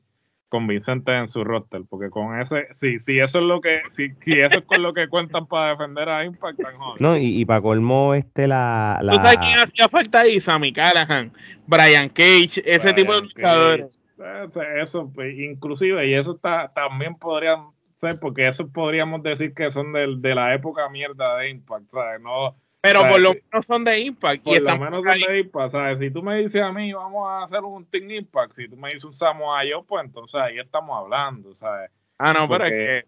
convincentes 0.53 1.15
en 1.15 1.29
su 1.31 1.45
roster, 1.45 1.81
porque 1.89 2.11
con 2.11 2.39
ese, 2.39 2.69
si, 2.74 2.99
si 2.99 3.19
eso 3.19 3.39
es 3.39 3.45
lo 3.47 3.62
que, 3.62 3.81
si, 3.91 4.11
si 4.20 4.33
eso 4.33 4.59
es 4.59 4.65
con 4.66 4.83
lo 4.83 4.93
que 4.93 5.09
cuentan 5.09 5.47
para 5.47 5.70
defender 5.70 6.11
a 6.11 6.27
Impact, 6.27 6.61
No, 7.01 7.16
y, 7.16 7.41
y 7.41 7.45
para 7.47 7.62
colmo 7.62 8.12
este 8.12 8.47
la, 8.47 8.99
la, 9.01 9.12
¿Tú 9.12 9.19
sabes 9.20 9.39
quién 9.39 9.59
hacía 9.59 9.89
falta 9.89 10.20
ahí? 10.20 10.41
Sammy 10.41 10.70
Callahan, 10.70 11.33
Brian 11.66 12.11
Cage, 12.11 12.62
ese 12.66 12.93
tipo 12.93 13.15
de 13.15 13.23
luchadores. 13.23 13.99
Eso, 14.77 15.11
pues, 15.15 15.39
inclusive, 15.39 16.07
y 16.07 16.12
eso 16.12 16.35
está, 16.35 16.70
también 16.74 17.15
podrían 17.15 17.69
ser, 17.99 18.20
porque 18.20 18.47
eso 18.47 18.69
podríamos 18.69 19.23
decir 19.23 19.55
que 19.55 19.73
son 19.73 19.95
de, 19.95 20.16
de 20.19 20.35
la 20.35 20.53
época 20.53 20.87
mierda 20.91 21.39
de 21.39 21.49
Impact, 21.49 21.91
¿sabes? 21.91 22.20
No, 22.20 22.55
pero 22.83 23.09
por 23.09 23.21
lo 23.21 23.35
menos 23.35 23.67
son 23.67 23.85
de 23.85 24.01
Impact. 24.01 24.43
Por 24.43 24.61
lo 24.61 24.79
menos 24.79 25.05
son 25.05 25.33
de 25.33 25.39
Impact, 25.39 25.73
¿sabes? 25.73 25.99
Si 26.01 26.11
tú 26.11 26.23
me 26.23 26.37
dices 26.43 26.61
a 26.61 26.73
mí, 26.73 26.93
vamos 26.93 27.29
a 27.31 27.45
hacer 27.45 27.61
un 27.61 27.87
Team 27.87 28.11
Impact, 28.11 28.55
si 28.57 28.69
tú 28.69 28.77
me 28.77 28.89
dices 28.89 29.05
un 29.05 29.13
Samoa 29.13 29.65
yo, 29.65 29.85
pues 29.85 30.05
entonces 30.05 30.41
ahí 30.41 30.59
estamos 30.59 30.99
hablando, 30.99 31.55
¿sabes? 31.55 31.91
Ah, 32.19 32.33
no, 32.33 32.49
pero 32.49 32.65
es 32.67 32.73
que. 32.73 33.05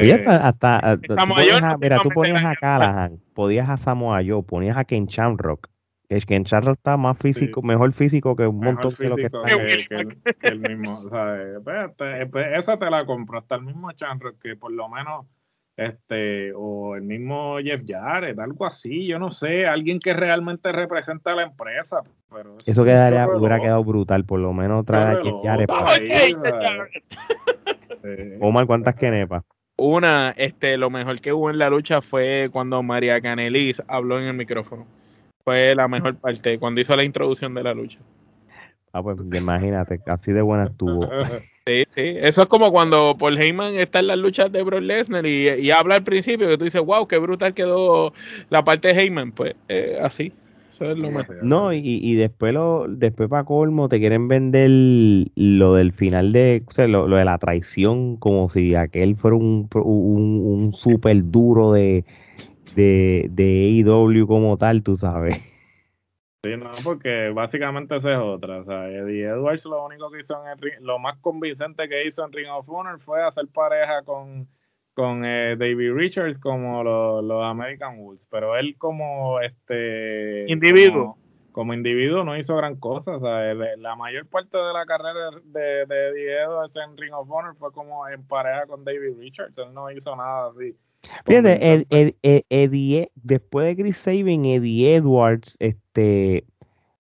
Oye, 0.00 0.24
hasta. 0.26 0.98
mira, 1.78 1.98
tú 1.98 2.08
ponías 2.10 2.44
a 2.44 2.54
Callahan, 2.54 3.20
podías 3.34 3.68
a 3.68 3.76
Samoa 3.76 4.22
yo, 4.22 4.42
ponías 4.42 4.76
a 4.76 4.84
Ken 4.84 5.06
Shamrock. 5.06 5.68
Es 6.08 6.26
que 6.26 6.34
en 6.34 6.44
Shamrock 6.44 6.76
está 6.76 6.96
más 6.96 7.18
físico, 7.18 7.62
mejor 7.62 7.92
físico 7.92 8.36
que 8.36 8.46
un 8.46 8.60
montón 8.60 8.94
de 8.98 9.08
lo 9.08 9.16
que 9.16 9.26
está. 9.26 9.42
Que, 9.42 10.48
el 10.48 10.60
mismo, 10.60 11.08
¿sabes? 11.08 11.58
Pues, 11.64 12.28
pues, 12.30 12.46
esa 12.58 12.78
te 12.78 12.88
la 12.90 13.04
compro, 13.04 13.38
hasta 13.38 13.56
el 13.56 13.62
mismo 13.62 13.90
Shamrock, 13.90 14.38
que 14.40 14.56
por 14.56 14.72
lo 14.72 14.88
menos 14.88 15.26
este, 15.76 16.52
o 16.54 16.94
el 16.94 17.02
mismo 17.02 17.58
Jeff 17.62 17.82
Jarrett, 17.86 18.38
algo 18.38 18.66
así, 18.66 19.06
yo 19.06 19.18
no 19.18 19.30
sé, 19.32 19.66
alguien 19.66 19.98
que 19.98 20.12
realmente 20.14 20.70
representa 20.72 21.32
a 21.32 21.36
la 21.36 21.42
empresa. 21.42 22.02
Pero 22.32 22.56
eso 22.64 22.84
quedaría, 22.84 23.28
hubiera 23.28 23.60
quedado 23.60 23.82
brutal, 23.84 24.24
por 24.24 24.40
lo 24.40 24.52
menos 24.52 24.84
traer 24.84 25.18
a 25.18 25.22
Jeff 25.22 25.34
Jarrett. 25.42 25.70
Omar, 28.40 28.66
¿cuántas 28.66 28.94
quenepas? 28.94 29.42
Una, 29.76 30.30
este, 30.36 30.76
lo 30.76 30.88
mejor 30.90 31.20
que 31.20 31.32
hubo 31.32 31.50
en 31.50 31.58
la 31.58 31.68
lucha 31.68 32.00
fue 32.00 32.48
cuando 32.52 32.80
María 32.82 33.20
Canelis 33.20 33.82
habló 33.88 34.20
en 34.20 34.26
el 34.26 34.34
micrófono. 34.34 34.86
Fue 35.42 35.74
la 35.74 35.88
mejor 35.88 36.16
parte, 36.16 36.58
cuando 36.58 36.80
hizo 36.80 36.94
la 36.94 37.02
introducción 37.02 37.54
de 37.54 37.62
la 37.64 37.74
lucha. 37.74 37.98
Ah, 38.94 39.02
pues 39.02 39.18
imagínate, 39.32 39.98
así 40.06 40.30
de 40.32 40.40
buena 40.40 40.64
estuvo. 40.64 41.08
Sí, 41.66 41.84
sí. 41.94 42.16
Eso 42.20 42.42
es 42.42 42.48
como 42.48 42.70
cuando 42.70 43.16
Paul 43.18 43.38
Heyman 43.38 43.74
está 43.76 44.00
en 44.00 44.08
las 44.08 44.18
luchas 44.18 44.52
de 44.52 44.62
Brock 44.62 44.82
Lesnar 44.82 45.24
y, 45.24 45.70
habla 45.70 45.94
al 45.94 46.02
principio 46.02 46.46
que 46.46 46.58
tú 46.58 46.64
dices, 46.64 46.82
wow, 46.82 47.08
qué 47.08 47.16
brutal 47.16 47.54
quedó 47.54 48.12
la 48.50 48.62
parte 48.64 48.88
de 48.88 49.00
Heyman. 49.00 49.32
Pues 49.32 49.54
eh, 49.68 49.98
así. 50.02 50.30
Eso 50.70 50.90
es 50.90 50.98
lo 50.98 51.10
más. 51.10 51.26
No, 51.42 51.72
y, 51.72 51.80
y 51.82 52.16
después 52.16 52.52
lo, 52.52 52.84
después 52.86 53.30
para 53.30 53.44
colmo 53.44 53.88
te 53.88 53.98
quieren 53.98 54.28
vender 54.28 54.68
lo 55.36 55.74
del 55.74 55.92
final 55.92 56.32
de, 56.32 56.62
o 56.66 56.70
sea, 56.70 56.86
lo, 56.86 57.08
de 57.08 57.24
la 57.24 57.38
traición, 57.38 58.18
como 58.18 58.50
si 58.50 58.74
aquel 58.74 59.16
fuera 59.16 59.36
un, 59.36 59.66
un, 59.72 60.42
un 60.44 60.72
súper 60.74 61.30
duro 61.30 61.72
de, 61.72 62.04
de, 62.76 63.30
de 63.30 63.82
AEW 63.86 64.26
como 64.26 64.58
tal, 64.58 64.82
tú 64.82 64.96
sabes. 64.96 65.53
Sí, 66.44 66.56
no, 66.58 66.70
porque 66.84 67.30
básicamente 67.30 67.96
esa 67.96 68.12
es 68.12 68.18
otra. 68.18 68.58
O 68.60 68.64
sea, 68.64 68.90
Eddie 68.90 69.28
Edwards 69.28 69.64
lo 69.64 69.82
único 69.86 70.10
que 70.10 70.20
hizo 70.20 70.38
en 70.44 70.50
el 70.50 70.84
lo 70.84 70.98
más 70.98 71.16
convincente 71.20 71.88
que 71.88 72.06
hizo 72.06 72.22
en 72.22 72.32
Ring 72.32 72.50
of 72.50 72.68
Honor 72.68 73.00
fue 73.00 73.22
hacer 73.22 73.48
pareja 73.48 74.02
con, 74.02 74.46
con 74.92 75.24
eh, 75.24 75.56
David 75.58 75.94
Richards 75.94 76.38
como 76.38 76.84
los, 76.84 77.44
American 77.44 77.98
Wolves. 77.98 78.28
Pero 78.30 78.58
él 78.58 78.76
como 78.76 79.40
este 79.40 80.44
individuo. 80.48 81.16
Como, 81.52 81.72
individuo 81.72 82.24
no 82.24 82.36
hizo 82.36 82.54
gran 82.56 82.76
cosa. 82.76 83.16
O 83.16 83.20
sea, 83.20 83.54
la 83.54 83.96
mayor 83.96 84.26
parte 84.26 84.58
de 84.58 84.72
la 84.74 84.84
carrera 84.84 85.30
de, 85.44 85.86
de 85.86 86.08
Eddie 86.08 86.42
Edwards 86.42 86.76
en 86.76 86.94
Ring 86.98 87.14
of 87.14 87.30
Honor 87.30 87.56
fue 87.56 87.72
como 87.72 88.06
en 88.06 88.22
pareja 88.26 88.66
con 88.66 88.84
David 88.84 89.16
Richards. 89.18 89.56
Él 89.56 89.72
no 89.72 89.90
hizo 89.90 90.14
nada 90.14 90.50
así. 90.50 90.76
Fíjate, 91.26 91.72
el, 91.72 91.86
Eddie, 92.22 93.10
después 93.14 93.66
de 93.66 93.82
Chris 93.82 93.96
Sabin, 93.96 94.44
Eddie 94.44 94.96
Edwards, 94.96 95.56
este, 95.60 96.44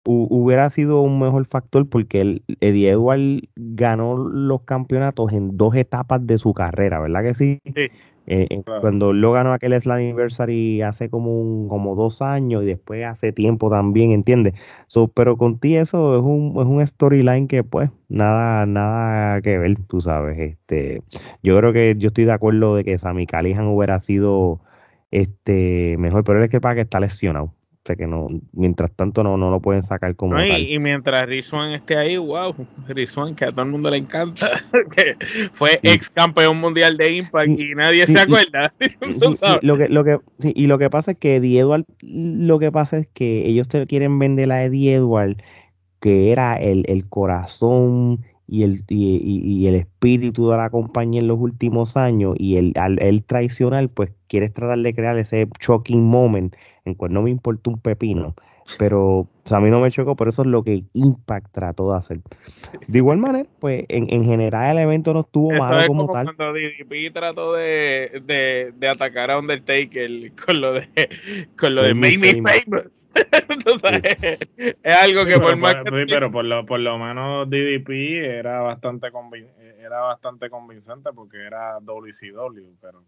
hubiera 0.05 0.71
sido 0.71 1.03
un 1.03 1.21
mejor 1.21 1.47
factor 1.47 1.89
porque 1.89 2.19
el, 2.19 2.45
Eddie 2.61 2.91
Edwards 2.91 3.43
ganó 3.57 4.17
los 4.17 4.63
campeonatos 4.63 5.33
en 5.33 5.57
dos 5.57 5.75
etapas 5.75 6.27
de 6.27 6.39
su 6.39 6.53
carrera, 6.55 7.01
¿verdad 7.01 7.23
que 7.23 7.35
sí? 7.35 7.61
Sí. 7.65 7.89
Eh, 8.33 8.47
eh, 8.49 8.63
cuando 8.81 9.13
lo 9.13 9.33
ganó 9.33 9.53
aquel 9.53 9.73
Slammiversary 9.81 10.83
hace 10.83 11.11
como 11.11 11.41
un, 11.41 11.69
como 11.69 11.97
dos 11.97 12.23
años 12.23 12.63
y 12.63 12.67
después 12.67 13.05
hace 13.05 13.33
tiempo 13.33 13.71
también, 13.71 14.13
¿entiendes? 14.13 14.55
So, 14.87 15.09
pero 15.09 15.37
con 15.37 15.59
ti 15.59 15.77
eso 15.77 16.17
es 16.17 16.23
un, 16.23 16.55
es 16.57 16.65
un 16.65 16.87
storyline 16.87 17.49
que 17.49 17.65
pues 17.65 17.91
nada, 18.09 18.67
nada 18.67 19.41
que 19.43 19.59
ver, 19.59 19.77
tú 19.89 20.01
sabes. 20.01 20.39
Este, 20.39 21.03
yo 21.43 21.57
creo 21.59 21.73
que 21.73 21.97
yo 21.99 22.09
estoy 22.09 22.25
de 22.25 22.33
acuerdo 22.33 22.77
de 22.77 22.85
que 22.85 22.99
Sammy 22.99 23.27
Callihan 23.27 23.67
hubiera 23.67 24.01
sido 24.01 24.61
este 25.11 25.97
mejor, 25.99 26.23
pero 26.23 26.45
es 26.45 26.51
que 26.51 26.61
para 26.61 26.77
que 26.77 26.83
está 26.83 27.01
lesionado. 27.01 27.53
Que 27.97 28.07
no, 28.07 28.29
mientras 28.53 28.93
tanto 28.93 29.23
no, 29.23 29.37
no 29.37 29.51
lo 29.51 29.61
pueden 29.61 29.83
sacar 29.83 30.15
como 30.17 30.35
tal. 30.35 30.61
Y, 30.61 30.79
mientras 30.79 31.27
Rizwan 31.27 31.73
esté 31.73 31.97
ahí, 31.97 32.17
wow, 32.17 32.55
Rizwan, 32.89 33.35
que 33.35 33.47
a 33.47 33.51
todo 33.51 33.63
el 33.63 33.71
mundo 33.71 33.91
le 33.91 33.99
encanta, 33.99 34.49
que 34.97 35.17
fue 35.53 35.79
ex 35.83 36.11
campeón 36.11 36.61
mundial 36.61 36.97
de 36.97 37.17
Impact 37.17 37.49
y, 37.49 37.75
nadie 37.75 38.07
se 38.07 38.19
acuerda. 38.19 38.73
lo 39.63 39.77
que, 39.77 39.89
lo 39.89 40.05
que, 40.05 40.19
y 40.43 40.67
lo 40.67 40.79
que 40.79 40.91
pasa 40.91 41.13
es 41.13 41.19
que 41.19 41.37
Eddie 41.37 41.61
Edward, 41.61 41.85
lo 42.03 42.59
que 42.59 42.73
pasa 42.73 42.99
es 42.99 43.09
que 43.09 43.47
ellos 43.47 43.69
te 43.69 43.87
quieren 43.87 44.19
vender 44.19 44.53
a 44.53 44.65
Eddie 44.65 44.95
Edward, 44.95 45.37
que 46.01 46.33
era 46.33 46.57
el, 46.57 46.85
el 46.89 47.09
corazón 47.09 48.25
y 48.51 48.65
el, 48.65 48.85
y, 48.89 49.67
el 49.69 49.77
espíritu 49.77 50.51
de 50.51 50.57
la 50.57 50.71
compañía 50.71 51.21
en 51.21 51.29
los 51.29 51.39
últimos 51.39 51.97
años 51.97 52.35
y 52.37 52.57
el, 52.57 52.73
al 52.75 53.01
el 53.01 53.25
traicionar, 53.25 53.89
pues 53.91 54.11
quieres 54.27 54.53
tratar 54.53 54.79
de 54.79 54.93
crear 54.93 55.17
ese 55.19 55.49
shocking 55.61 56.03
moment 56.03 56.57
en 56.85 56.95
cual 56.95 57.13
no 57.13 57.23
me 57.23 57.31
importa 57.31 57.71
un 57.71 57.79
pepino. 57.79 58.35
Pero 58.79 59.27
a 59.51 59.61
mí 59.61 59.71
no 59.71 59.81
me 59.81 59.91
chocó, 59.91 60.15
pero 60.15 60.31
eso 60.31 60.43
es 60.43 60.49
lo 60.49 60.63
que 60.63 60.85
Impact 60.93 61.53
trató 61.53 61.91
de 61.91 61.99
hacer. 61.99 62.21
De 62.87 62.99
igual 62.99 63.19
manera, 63.19 63.49
pues 63.59 63.85
en, 63.89 64.13
en 64.13 64.25
general 64.25 64.77
el 64.77 64.85
evento 64.85 65.13
no 65.13 65.21
estuvo 65.21 65.51
malo 65.51 65.87
como, 65.87 66.07
tal. 66.11 66.35
Cuando 66.37 66.53
DDP 66.53 67.13
trató 67.13 67.55
de, 67.55 68.23
de, 68.25 68.73
de, 68.77 68.89
atacar 68.89 69.31
a 69.31 69.39
Undertaker 69.39 70.33
con 70.47 70.61
lo 70.61 70.75
de 70.75 70.89
con 71.59 71.75
lo 71.75 71.83
de 71.83 71.95
Make 71.95 72.19
Me 72.19 72.35
Famous. 72.35 73.09
es 74.83 75.03
algo 75.03 75.25
que 75.25 75.39
por 75.39 75.57
más 75.57 75.77
que... 75.77 76.07
pero 76.09 76.31
por 76.31 76.45
lo, 76.45 76.65
por 76.65 76.81
lo 76.81 76.99
menos 76.99 77.49
DDP 77.51 77.91
era 78.25 78.61
bastante 78.61 79.09
era 79.81 80.01
bastante 80.01 80.51
convincente 80.51 81.11
porque 81.13 81.39
era 81.45 81.81
WCW, 81.81 82.77
pero 82.81 83.03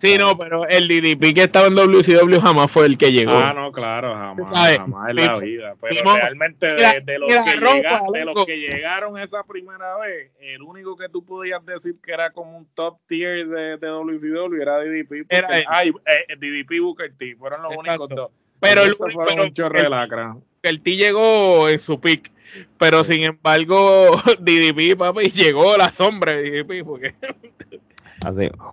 Sí, 0.00 0.18
no, 0.18 0.36
pero 0.36 0.66
el 0.68 0.88
DDP 0.88 1.34
que 1.34 1.42
estaba 1.44 1.68
en 1.68 1.76
WCW 1.76 2.40
jamás 2.40 2.70
fue 2.70 2.86
el 2.86 2.98
que 2.98 3.12
llegó. 3.12 3.32
Ah, 3.32 3.54
no, 3.54 3.72
claro, 3.72 4.12
jamás, 4.14 4.76
jamás 4.76 5.10
en 5.10 5.16
la 5.16 5.38
vida. 5.38 5.76
Pero 5.80 6.14
realmente 6.16 6.66
de, 6.66 7.18
los 7.18 8.44
que 8.44 8.56
llegaron 8.56 9.18
esa 9.18 9.44
primera 9.44 9.96
vez, 9.98 10.32
el 10.40 10.62
único 10.62 10.96
que 10.96 11.08
tú 11.08 11.24
podías 11.24 11.64
decir 11.64 11.94
que 12.02 12.12
era 12.12 12.32
como 12.32 12.58
un 12.58 12.66
top 12.74 12.98
tier 13.06 13.46
de, 13.46 13.78
de 13.78 13.86
WCW 13.88 14.60
era 14.60 14.78
DDP. 14.78 15.26
Era 15.28 15.48
ay, 15.68 15.90
eh, 15.90 16.36
DDP 16.36 16.80
Booker 16.80 17.12
T, 17.16 17.36
fueron 17.36 17.62
los 17.62 17.76
únicos 17.76 18.08
dos. 18.08 18.30
Pero 18.60 18.82
el, 18.82 18.96
pero, 18.96 19.44
el, 19.44 20.42
el 20.62 20.80
T 20.80 20.96
llegó 20.96 21.68
en 21.68 21.78
su 21.78 22.00
pick. 22.00 22.32
Pero 22.78 23.04
sin 23.04 23.22
embargo, 23.22 24.20
DDP, 24.38 24.96
papi, 24.96 25.30
llegó 25.30 25.76
la 25.76 25.90
sombra 25.90 26.32
de 26.32 26.62
DDP. 26.62 26.84
Porque 26.84 27.14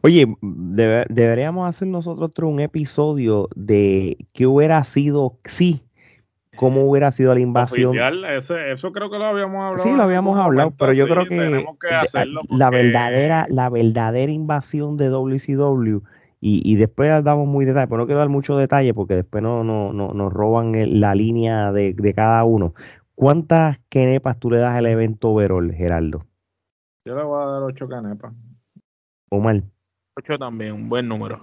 Oye, 0.01 0.35
deberíamos 0.41 1.67
hacer 1.67 1.87
nosotros 1.87 2.49
un 2.49 2.59
episodio 2.59 3.49
de 3.55 4.17
qué 4.33 4.47
hubiera 4.47 4.83
sido 4.83 5.37
sí, 5.45 5.83
cómo 6.55 6.89
hubiera 6.89 7.11
sido 7.11 7.33
la 7.33 7.39
invasión. 7.39 7.97
eso 7.97 8.91
creo 8.91 9.09
que 9.09 9.17
lo 9.17 9.25
habíamos 9.25 9.63
hablado. 9.63 9.83
Sí, 9.83 9.95
lo 9.95 10.03
habíamos 10.03 10.37
hablado, 10.37 10.71
pero 10.77 10.93
yo 10.93 11.07
creo 11.07 11.27
que, 11.27 11.65
la 12.49 12.69
verdadera, 12.69 13.47
la 13.49 13.69
verdadera 13.69 14.31
invasión 14.31 14.97
de 14.97 15.09
WCW 15.09 16.01
y, 16.43 16.75
después 16.75 17.23
damos 17.23 17.47
muy 17.47 17.65
detalle, 17.65 17.87
pero 17.87 17.99
no 17.99 18.05
quiero 18.05 18.19
dar 18.19 18.29
mucho 18.29 18.57
detalle 18.57 18.93
porque 18.93 19.15
después 19.15 19.43
no, 19.43 19.63
no, 19.63 19.93
no 19.93 20.13
nos 20.13 20.33
roban 20.33 20.99
la 20.99 21.13
línea 21.13 21.71
de, 21.71 22.13
cada 22.15 22.43
uno. 22.43 22.73
¿Cuántas 23.13 23.79
canepas 23.89 24.39
tú 24.39 24.49
le 24.49 24.57
das 24.57 24.75
al 24.75 24.87
evento 24.87 25.35
Verol, 25.35 25.71
Geraldo? 25.73 26.25
Yo 27.05 27.15
le 27.15 27.23
voy 27.23 27.43
a 27.43 27.45
dar 27.45 27.63
ocho 27.63 27.87
canepas 27.87 28.33
o 29.31 29.39
mal. 29.39 29.63
8 30.17 30.37
también, 30.37 30.73
un 30.73 30.89
buen 30.89 31.07
número. 31.07 31.39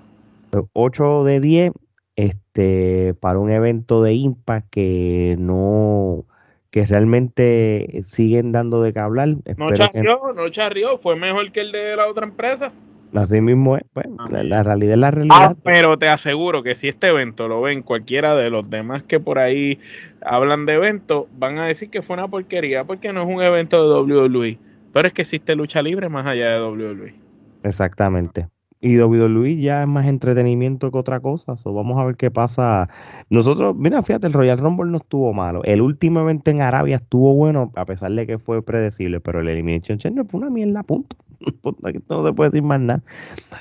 8 0.72 1.24
de 1.24 1.40
10 1.40 1.72
este, 2.16 3.14
para 3.14 3.38
un 3.38 3.50
evento 3.50 4.02
de 4.02 4.14
Impact 4.14 4.68
que 4.70 5.36
no 5.38 6.24
que 6.70 6.84
realmente 6.84 8.02
siguen 8.04 8.52
dando 8.52 8.82
de 8.82 8.92
qué 8.92 8.98
hablar. 8.98 9.36
no 9.56 9.72
charrió, 9.72 10.20
no 10.36 10.48
charrió, 10.50 10.98
fue 10.98 11.16
mejor 11.16 11.50
que 11.50 11.60
el 11.60 11.72
de 11.72 11.96
la 11.96 12.06
otra 12.06 12.26
empresa. 12.26 12.72
Así 13.14 13.40
mismo 13.40 13.78
es, 13.78 13.84
pues, 13.94 14.06
ah, 14.18 14.28
la, 14.30 14.62
realidad 14.62 14.92
es 14.92 14.98
la 14.98 15.10
realidad. 15.10 15.36
Ah, 15.38 15.56
pero 15.62 15.98
te 15.98 16.08
aseguro 16.08 16.62
que 16.62 16.74
si 16.74 16.88
este 16.88 17.08
evento 17.08 17.48
lo 17.48 17.62
ven 17.62 17.82
cualquiera 17.82 18.34
de 18.34 18.50
los 18.50 18.68
demás 18.68 19.02
que 19.02 19.18
por 19.18 19.38
ahí 19.38 19.78
hablan 20.20 20.66
de 20.66 20.74
evento, 20.74 21.26
van 21.38 21.56
a 21.56 21.64
decir 21.64 21.88
que 21.88 22.02
fue 22.02 22.14
una 22.14 22.28
porquería 22.28 22.84
porque 22.84 23.14
no 23.14 23.22
es 23.22 23.34
un 23.34 23.40
evento 23.40 24.04
de 24.04 24.12
WWE. 24.14 24.58
Pero 24.92 25.08
es 25.08 25.14
que 25.14 25.22
existe 25.22 25.54
lucha 25.54 25.80
libre 25.80 26.10
más 26.10 26.26
allá 26.26 26.50
de 26.50 26.60
WWE. 26.60 27.27
Exactamente. 27.62 28.48
Y 28.80 28.96
WWE 29.00 29.56
ya 29.56 29.82
es 29.82 29.88
más 29.88 30.06
entretenimiento 30.06 30.92
que 30.92 30.98
otra 30.98 31.18
cosa. 31.18 31.56
So, 31.56 31.72
vamos 31.72 31.98
a 31.98 32.04
ver 32.04 32.16
qué 32.16 32.30
pasa. 32.30 32.88
Nosotros, 33.28 33.74
mira, 33.76 34.02
fíjate, 34.02 34.28
el 34.28 34.32
Royal 34.32 34.58
Rumble 34.58 34.90
no 34.90 34.98
estuvo 34.98 35.32
malo. 35.32 35.64
El 35.64 35.80
último 35.82 36.20
evento 36.20 36.50
en 36.52 36.62
Arabia 36.62 36.96
estuvo 36.96 37.34
bueno, 37.34 37.72
a 37.74 37.84
pesar 37.84 38.12
de 38.12 38.26
que 38.26 38.38
fue 38.38 38.62
predecible, 38.62 39.20
pero 39.20 39.40
el 39.40 39.48
Elimination 39.48 39.98
Chamber 39.98 40.24
fue 40.26 40.40
una 40.40 40.50
mierda, 40.50 40.84
punto. 40.84 41.16
Aquí 41.84 41.98
no 42.08 42.24
se 42.24 42.32
puede 42.32 42.50
decir 42.50 42.62
más 42.62 42.80
nada. 42.80 43.02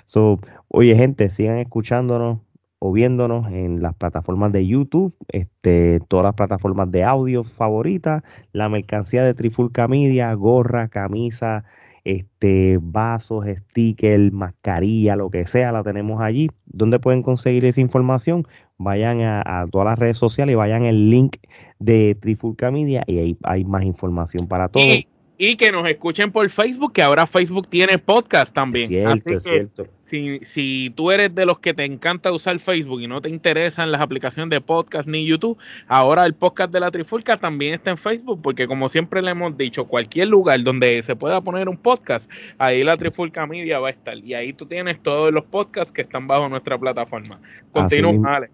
So, 0.05 0.39
oye, 0.67 0.95
gente, 0.95 1.31
sigan 1.31 1.57
escuchándonos 1.57 2.39
o 2.79 2.91
viéndonos 2.91 3.47
en 3.51 3.81
las 3.81 3.95
plataformas 3.95 4.51
de 4.51 4.67
YouTube, 4.67 5.15
este, 5.29 5.99
todas 6.07 6.25
las 6.25 6.35
plataformas 6.35 6.91
de 6.91 7.03
audio 7.03 7.43
favoritas, 7.43 8.23
la 8.53 8.69
mercancía 8.69 9.23
de 9.23 9.33
Trifulca 9.33 9.87
Media, 9.87 10.31
gorra, 10.35 10.87
camisa, 10.87 11.65
este, 12.07 12.79
vasos, 12.81 13.45
stickers, 13.45 14.31
mascarilla, 14.31 15.17
lo 15.17 15.29
que 15.29 15.45
sea, 15.45 15.73
la 15.73 15.83
tenemos 15.83 16.21
allí. 16.21 16.49
¿Dónde 16.65 16.99
pueden 16.99 17.21
conseguir 17.21 17.65
esa 17.65 17.81
información? 17.81 18.47
Vayan 18.77 19.21
a, 19.21 19.65
todas 19.69 19.87
las 19.87 19.99
redes 19.99 20.17
sociales 20.17 20.53
y 20.53 20.55
vayan 20.55 20.85
el 20.85 21.09
link 21.09 21.35
de 21.79 22.15
Trifulca 22.15 22.71
Media 22.71 23.03
y 23.07 23.17
ahí 23.19 23.37
hay 23.43 23.65
más 23.65 23.83
información 23.83 24.47
para 24.47 24.69
todos 24.69 25.03
y 25.37 25.55
que 25.55 25.71
nos 25.71 25.87
escuchen 25.87 26.31
por 26.31 26.49
Facebook, 26.49 26.93
que 26.93 27.03
ahora 27.03 27.27
Facebook 27.27 27.67
tiene 27.67 27.97
podcast 27.97 28.53
también. 28.53 28.89
Cierto, 28.89 29.29
es 29.29 29.43
cierto. 29.43 29.87
Si, 30.03 30.39
si 30.39 30.91
tú 30.95 31.11
eres 31.11 31.35
de 31.35 31.45
los 31.45 31.59
que 31.59 31.73
te 31.73 31.83
encanta 31.83 32.31
usar 32.31 32.57
Facebook 32.59 33.01
y 33.01 33.07
no 33.07 33.21
te 33.21 33.29
interesan 33.29 33.91
las 33.91 34.01
aplicaciones 34.01 34.49
de 34.49 34.61
podcast 34.61 35.07
ni 35.07 35.25
YouTube, 35.25 35.57
ahora 35.87 36.25
el 36.25 36.33
podcast 36.33 36.71
de 36.71 36.79
la 36.79 36.89
Trifulca 36.89 37.37
también 37.37 37.75
está 37.75 37.91
en 37.91 37.97
Facebook, 37.97 38.41
porque 38.41 38.67
como 38.67 38.89
siempre 38.89 39.21
le 39.21 39.31
hemos 39.31 39.55
dicho, 39.57 39.85
cualquier 39.85 40.29
lugar 40.29 40.63
donde 40.63 41.03
se 41.03 41.15
pueda 41.15 41.41
poner 41.41 41.69
un 41.69 41.77
podcast, 41.77 42.31
ahí 42.57 42.83
la 42.83 42.97
Trifulca 42.97 43.45
Media 43.45 43.79
va 43.79 43.89
a 43.89 43.91
estar. 43.91 44.17
Y 44.17 44.33
ahí 44.33 44.53
tú 44.53 44.65
tienes 44.65 44.99
todos 45.03 45.31
los 45.31 45.45
podcasts 45.45 45.91
que 45.91 46.01
están 46.01 46.27
bajo 46.27 46.49
nuestra 46.49 46.79
plataforma. 46.79 47.39
Continúa, 47.71 48.37
Ale. 48.37 48.49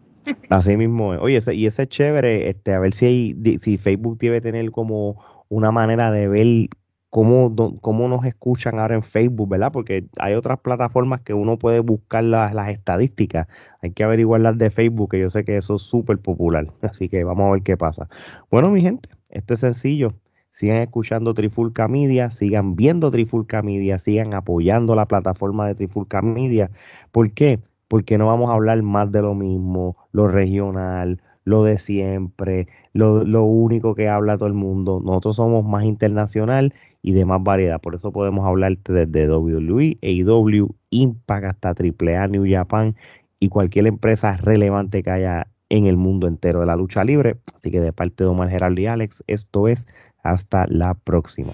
Así 0.50 0.78
mismo 0.78 1.10
Oye, 1.10 1.40
y 1.52 1.66
ese 1.66 1.84
es 1.84 1.90
chévere, 1.90 2.50
este, 2.50 2.74
a 2.74 2.80
ver 2.80 2.94
si, 2.94 3.06
hay, 3.06 3.58
si 3.60 3.78
Facebook 3.78 4.18
debe 4.20 4.40
tener 4.42 4.72
como 4.72 5.22
una 5.54 5.72
manera 5.72 6.12
de 6.12 6.28
ver 6.28 6.70
cómo, 7.10 7.56
cómo 7.80 8.08
nos 8.08 8.26
escuchan 8.26 8.80
ahora 8.80 8.96
en 8.96 9.04
Facebook, 9.04 9.50
¿verdad? 9.50 9.72
Porque 9.72 10.08
hay 10.18 10.34
otras 10.34 10.60
plataformas 10.60 11.22
que 11.22 11.36
uno 11.36 11.60
puede 11.60 11.80
buscar 11.80 12.24
las, 12.24 12.56
las 12.56 12.70
estadísticas. 12.70 13.48
Hay 13.82 13.92
que 13.92 14.04
averiguar 14.04 14.42
las 14.42 14.58
de 14.58 14.72
Facebook, 14.72 15.12
que 15.12 15.20
yo 15.20 15.30
sé 15.30 15.46
que 15.46 15.58
eso 15.58 15.76
es 15.76 15.84
súper 15.84 16.18
popular. 16.18 16.68
Así 16.82 17.10
que 17.10 17.24
vamos 17.24 17.48
a 17.48 17.52
ver 17.52 17.62
qué 17.62 17.78
pasa. 17.78 18.10
Bueno, 18.50 18.72
mi 18.72 18.82
gente, 18.82 19.10
esto 19.30 19.54
es 19.54 19.60
sencillo. 19.60 20.14
Sigan 20.52 20.78
escuchando 20.78 21.34
Trifulca 21.34 21.88
Media, 21.88 22.32
sigan 22.32 22.76
viendo 22.76 23.12
Trifulca 23.12 23.62
Media, 23.62 24.00
sigan 24.00 24.34
apoyando 24.34 24.96
la 24.96 25.08
plataforma 25.08 25.68
de 25.68 25.76
Trifulca 25.76 26.22
Media. 26.22 26.72
¿Por 27.12 27.32
qué? 27.32 27.60
Porque 27.88 28.18
no 28.18 28.28
vamos 28.28 28.50
a 28.50 28.54
hablar 28.54 28.82
más 28.82 29.12
de 29.12 29.22
lo 29.22 29.36
mismo, 29.36 29.98
lo 30.12 30.28
regional, 30.28 31.22
lo 31.46 31.64
de 31.64 31.80
siempre, 31.80 32.68
lo, 32.94 33.24
lo, 33.24 33.44
único 33.44 33.96
que 33.96 34.08
habla 34.08 34.38
todo 34.38 34.48
el 34.48 34.54
mundo. 34.54 35.02
Nosotros 35.04 35.36
somos 35.36 35.66
más 35.66 35.84
internacional 35.84 36.74
y 37.02 37.14
de 37.14 37.26
más 37.26 37.44
variedad. 37.44 37.82
Por 37.82 37.96
eso 37.96 38.12
podemos 38.12 38.46
hablar 38.46 38.78
desde 38.84 39.28
WWE, 39.30 39.98
AEW, 40.02 40.76
Impact 40.90 41.46
hasta 41.46 41.70
AAA, 41.70 42.28
New 42.28 42.46
Japan 42.50 42.96
y 43.40 43.50
cualquier 43.50 43.88
empresa 43.88 44.38
relevante 44.38 45.04
que 45.04 45.12
haya 45.12 45.48
en 45.70 45.86
el 45.88 45.98
mundo 45.98 46.28
entero 46.28 46.62
de 46.62 46.66
la 46.66 46.76
lucha 46.76 47.04
libre. 47.04 47.38
Así 47.56 47.72
que 47.72 47.82
de 47.82 47.92
parte 47.92 48.24
de 48.24 48.30
Omar 48.30 48.50
Geraldo 48.50 48.80
y 48.82 48.86
Alex, 48.88 49.24
esto 49.28 49.68
es 49.68 49.88
hasta 50.24 50.66
la 50.68 50.94
próxima. 50.94 51.54